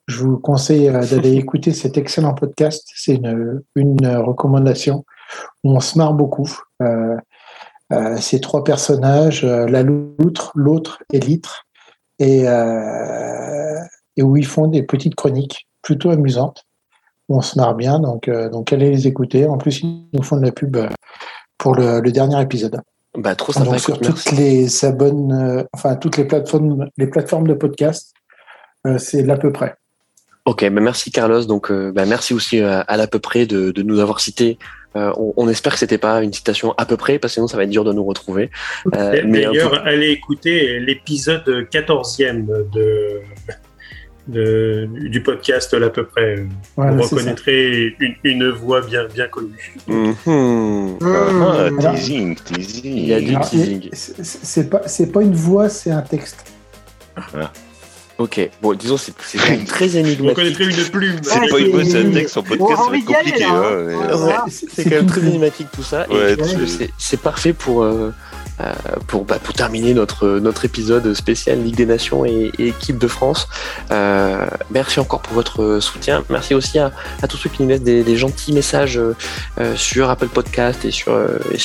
je 0.07 0.25
vous 0.25 0.39
conseille 0.39 0.91
d'aller 0.91 1.33
écouter 1.37 1.73
cet 1.73 1.97
excellent 1.97 2.35
podcast. 2.35 2.87
C'est 2.95 3.15
une, 3.15 3.63
une 3.75 4.07
recommandation 4.07 5.05
où 5.65 5.75
on 5.75 5.81
se 5.81 5.99
marre 5.99 6.13
beaucoup. 6.13 6.51
Euh, 6.83 7.17
ces 8.19 8.41
trois 8.41 8.63
personnages, 8.63 9.45
la 9.45 9.83
loutre, 9.83 10.53
l'autre 10.55 11.03
et 11.11 11.21
l'itre, 11.21 11.65
et, 12.19 12.43
et 12.43 14.23
où 14.23 14.37
ils 14.37 14.47
font 14.47 14.67
des 14.67 14.83
petites 14.83 15.15
chroniques 15.15 15.67
plutôt 15.81 16.11
amusantes. 16.11 16.67
on 17.31 17.41
se 17.41 17.59
marre 17.59 17.75
bien, 17.75 17.99
donc, 17.99 18.29
donc 18.29 18.75
allez 18.75 18.91
les 18.91 19.07
écouter. 19.07 19.47
En 19.47 19.57
plus, 19.57 19.81
ils 19.83 20.05
nous 20.13 20.23
font 20.23 20.37
de 20.37 20.45
la 20.45 20.53
pub 20.53 20.77
pour 21.59 21.75
le, 21.75 22.01
le 22.01 22.13
dernier 22.13 22.41
épisode. 22.41 22.81
Bah, 23.17 23.35
trop 23.35 23.53
sympa. 23.53 23.71
Donc, 23.71 23.81
sur 23.81 24.01
toutes 24.01 24.33
les 24.33 24.85
abonnes, 24.85 25.33
euh, 25.33 25.65
enfin 25.73 25.97
toutes 25.97 26.17
les 26.17 26.25
plateformes, 26.25 26.87
les 26.97 27.07
plateformes 27.07 27.49
de 27.49 27.55
podcast, 27.55 28.15
euh, 28.87 28.99
c'est 28.99 29.23
l'à 29.23 29.37
peu 29.37 29.51
près. 29.51 29.75
Ok, 30.45 30.63
bah 30.71 30.81
merci 30.81 31.11
Carlos. 31.11 31.45
Donc, 31.45 31.71
euh, 31.71 31.91
bah 31.93 32.07
merci 32.07 32.33
aussi 32.33 32.61
à, 32.61 32.81
à 32.81 32.97
l'à 32.97 33.07
peu 33.07 33.19
près 33.19 33.45
de, 33.45 33.71
de, 33.71 33.83
nous 33.83 33.99
avoir 33.99 34.21
cité. 34.21 34.59
On, 34.95 35.33
on, 35.37 35.49
espère 35.49 35.75
que 35.75 35.79
c'était 35.79 35.99
pas 35.99 36.25
une 36.25 36.33
citation 36.33 36.75
à 36.77 36.85
peu 36.85 36.97
près, 36.97 37.21
parce 37.21 37.33
que 37.33 37.35
sinon 37.35 37.47
ça 37.47 37.57
va 37.57 37.63
être 37.63 37.71
dur 37.71 37.85
de 37.85 37.93
nous 37.93 38.03
retrouver. 38.05 38.51
D'ailleurs, 38.91 39.87
allez 39.87 40.09
écouter 40.09 40.81
l'épisode 40.81 41.45
14e 41.71 42.47
de 42.73 43.21
de, 44.29 44.89
du 44.93 45.23
podcast 45.23 45.75
à 45.75 45.91
peu 45.91 46.05
près. 46.05 46.45
Voilà, 46.77 46.93
vous 46.93 47.03
reconnaîtrez 47.03 47.97
une, 47.99 48.15
une, 48.23 48.49
voix 48.51 48.83
bien, 48.83 49.07
bien 49.07 49.27
connue. 49.27 49.75
Mm 49.87 50.13
-hmm. 50.13 50.97
ah, 51.03 51.93
teasing, 51.95 52.37
teasing. 52.37 52.97
Il 52.97 53.07
y 53.07 53.15
a 53.15 53.21
du 53.21 53.35
teasing. 53.41 53.89
C'est 53.93 54.71
pas, 54.71 54.83
pas 55.13 55.23
une 55.23 55.35
voix, 55.35 55.69
c'est 55.69 55.91
un 55.91 56.03
texte. 56.03 56.45
Ah. 57.17 57.51
Ok, 58.19 58.51
bon, 58.61 58.75
disons, 58.75 58.97
c'est 58.97 59.15
très 59.67 59.97
énigmatique. 59.97 60.21
Vous 60.21 60.29
reconnaîtrez 60.29 60.65
une 60.65 60.91
plume. 60.91 61.17
C'est 61.23 61.49
pas 61.49 61.59
une 61.61 61.71
voix, 61.71 61.85
c'est 61.85 62.05
un 62.05 62.11
texte 62.11 62.37
en 62.37 62.43
podcast, 62.43 62.83
ça 62.85 62.91
va 62.91 62.97
être 62.97 63.05
compliqué. 63.07 63.45
Hein, 63.45 63.63
hein 64.11 64.27
ouais, 64.27 64.51
c'est 64.51 64.85
quand 64.85 64.97
même 64.97 65.07
très 65.07 65.21
énigmatique 65.21 65.69
tout 65.73 65.85
ça. 65.85 66.01
Ouais, 66.11 66.37
c'est 66.99 67.21
parfait 67.21 67.53
pour. 67.53 67.83
Euh, 67.83 68.13
euh, 68.61 68.73
pour, 69.07 69.25
bah, 69.25 69.39
pour 69.43 69.55
terminer 69.55 69.95
notre, 69.95 70.65
épisode 70.65 71.15
spécial 71.15 71.63
Ligue 71.63 71.77
des 71.77 71.87
Nations 71.87 72.25
et, 72.25 72.51
équipe 72.59 72.99
de 72.99 73.07
France. 73.07 73.49
Euh, 73.91 74.47
merci 74.71 74.99
encore 74.99 75.21
pour 75.21 75.35
votre 75.35 75.79
soutien. 75.81 76.25
Merci 76.29 76.55
aussi 76.55 76.79
à, 76.79 76.91
tous 77.29 77.37
ceux 77.37 77.51
qui 77.51 77.63
nous 77.63 77.69
laissent 77.69 77.83
des, 77.83 78.17
gentils 78.17 78.53
messages 78.53 78.99
euh, 78.99 79.77
sur 79.77 80.11
Apple 80.11 80.29
Podcast 80.29 80.85
et 80.85 80.91
sur, 80.91 81.13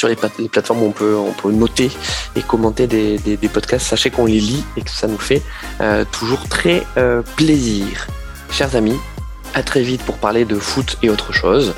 les, 0.07 0.15
plateformes 0.47 0.83
où 0.83 0.85
on 0.85 0.91
peut, 0.91 1.51
noter 1.51 1.91
et 2.35 2.41
commenter 2.41 2.87
des, 2.87 3.49
podcasts. 3.51 3.87
Sachez 3.87 4.11
qu'on 4.11 4.25
les 4.25 4.39
lit 4.39 4.63
et 4.77 4.81
que 4.81 4.91
ça 4.91 5.07
nous 5.07 5.17
fait 5.17 5.41
toujours 6.11 6.47
très 6.47 6.83
plaisir. 7.35 8.07
Chers 8.51 8.75
amis, 8.75 8.97
à 9.55 9.63
très 9.63 9.81
vite 9.81 10.03
pour 10.03 10.17
parler 10.17 10.45
de 10.45 10.55
foot 10.55 10.97
et 11.01 11.09
autre 11.09 11.33
chose. 11.33 11.73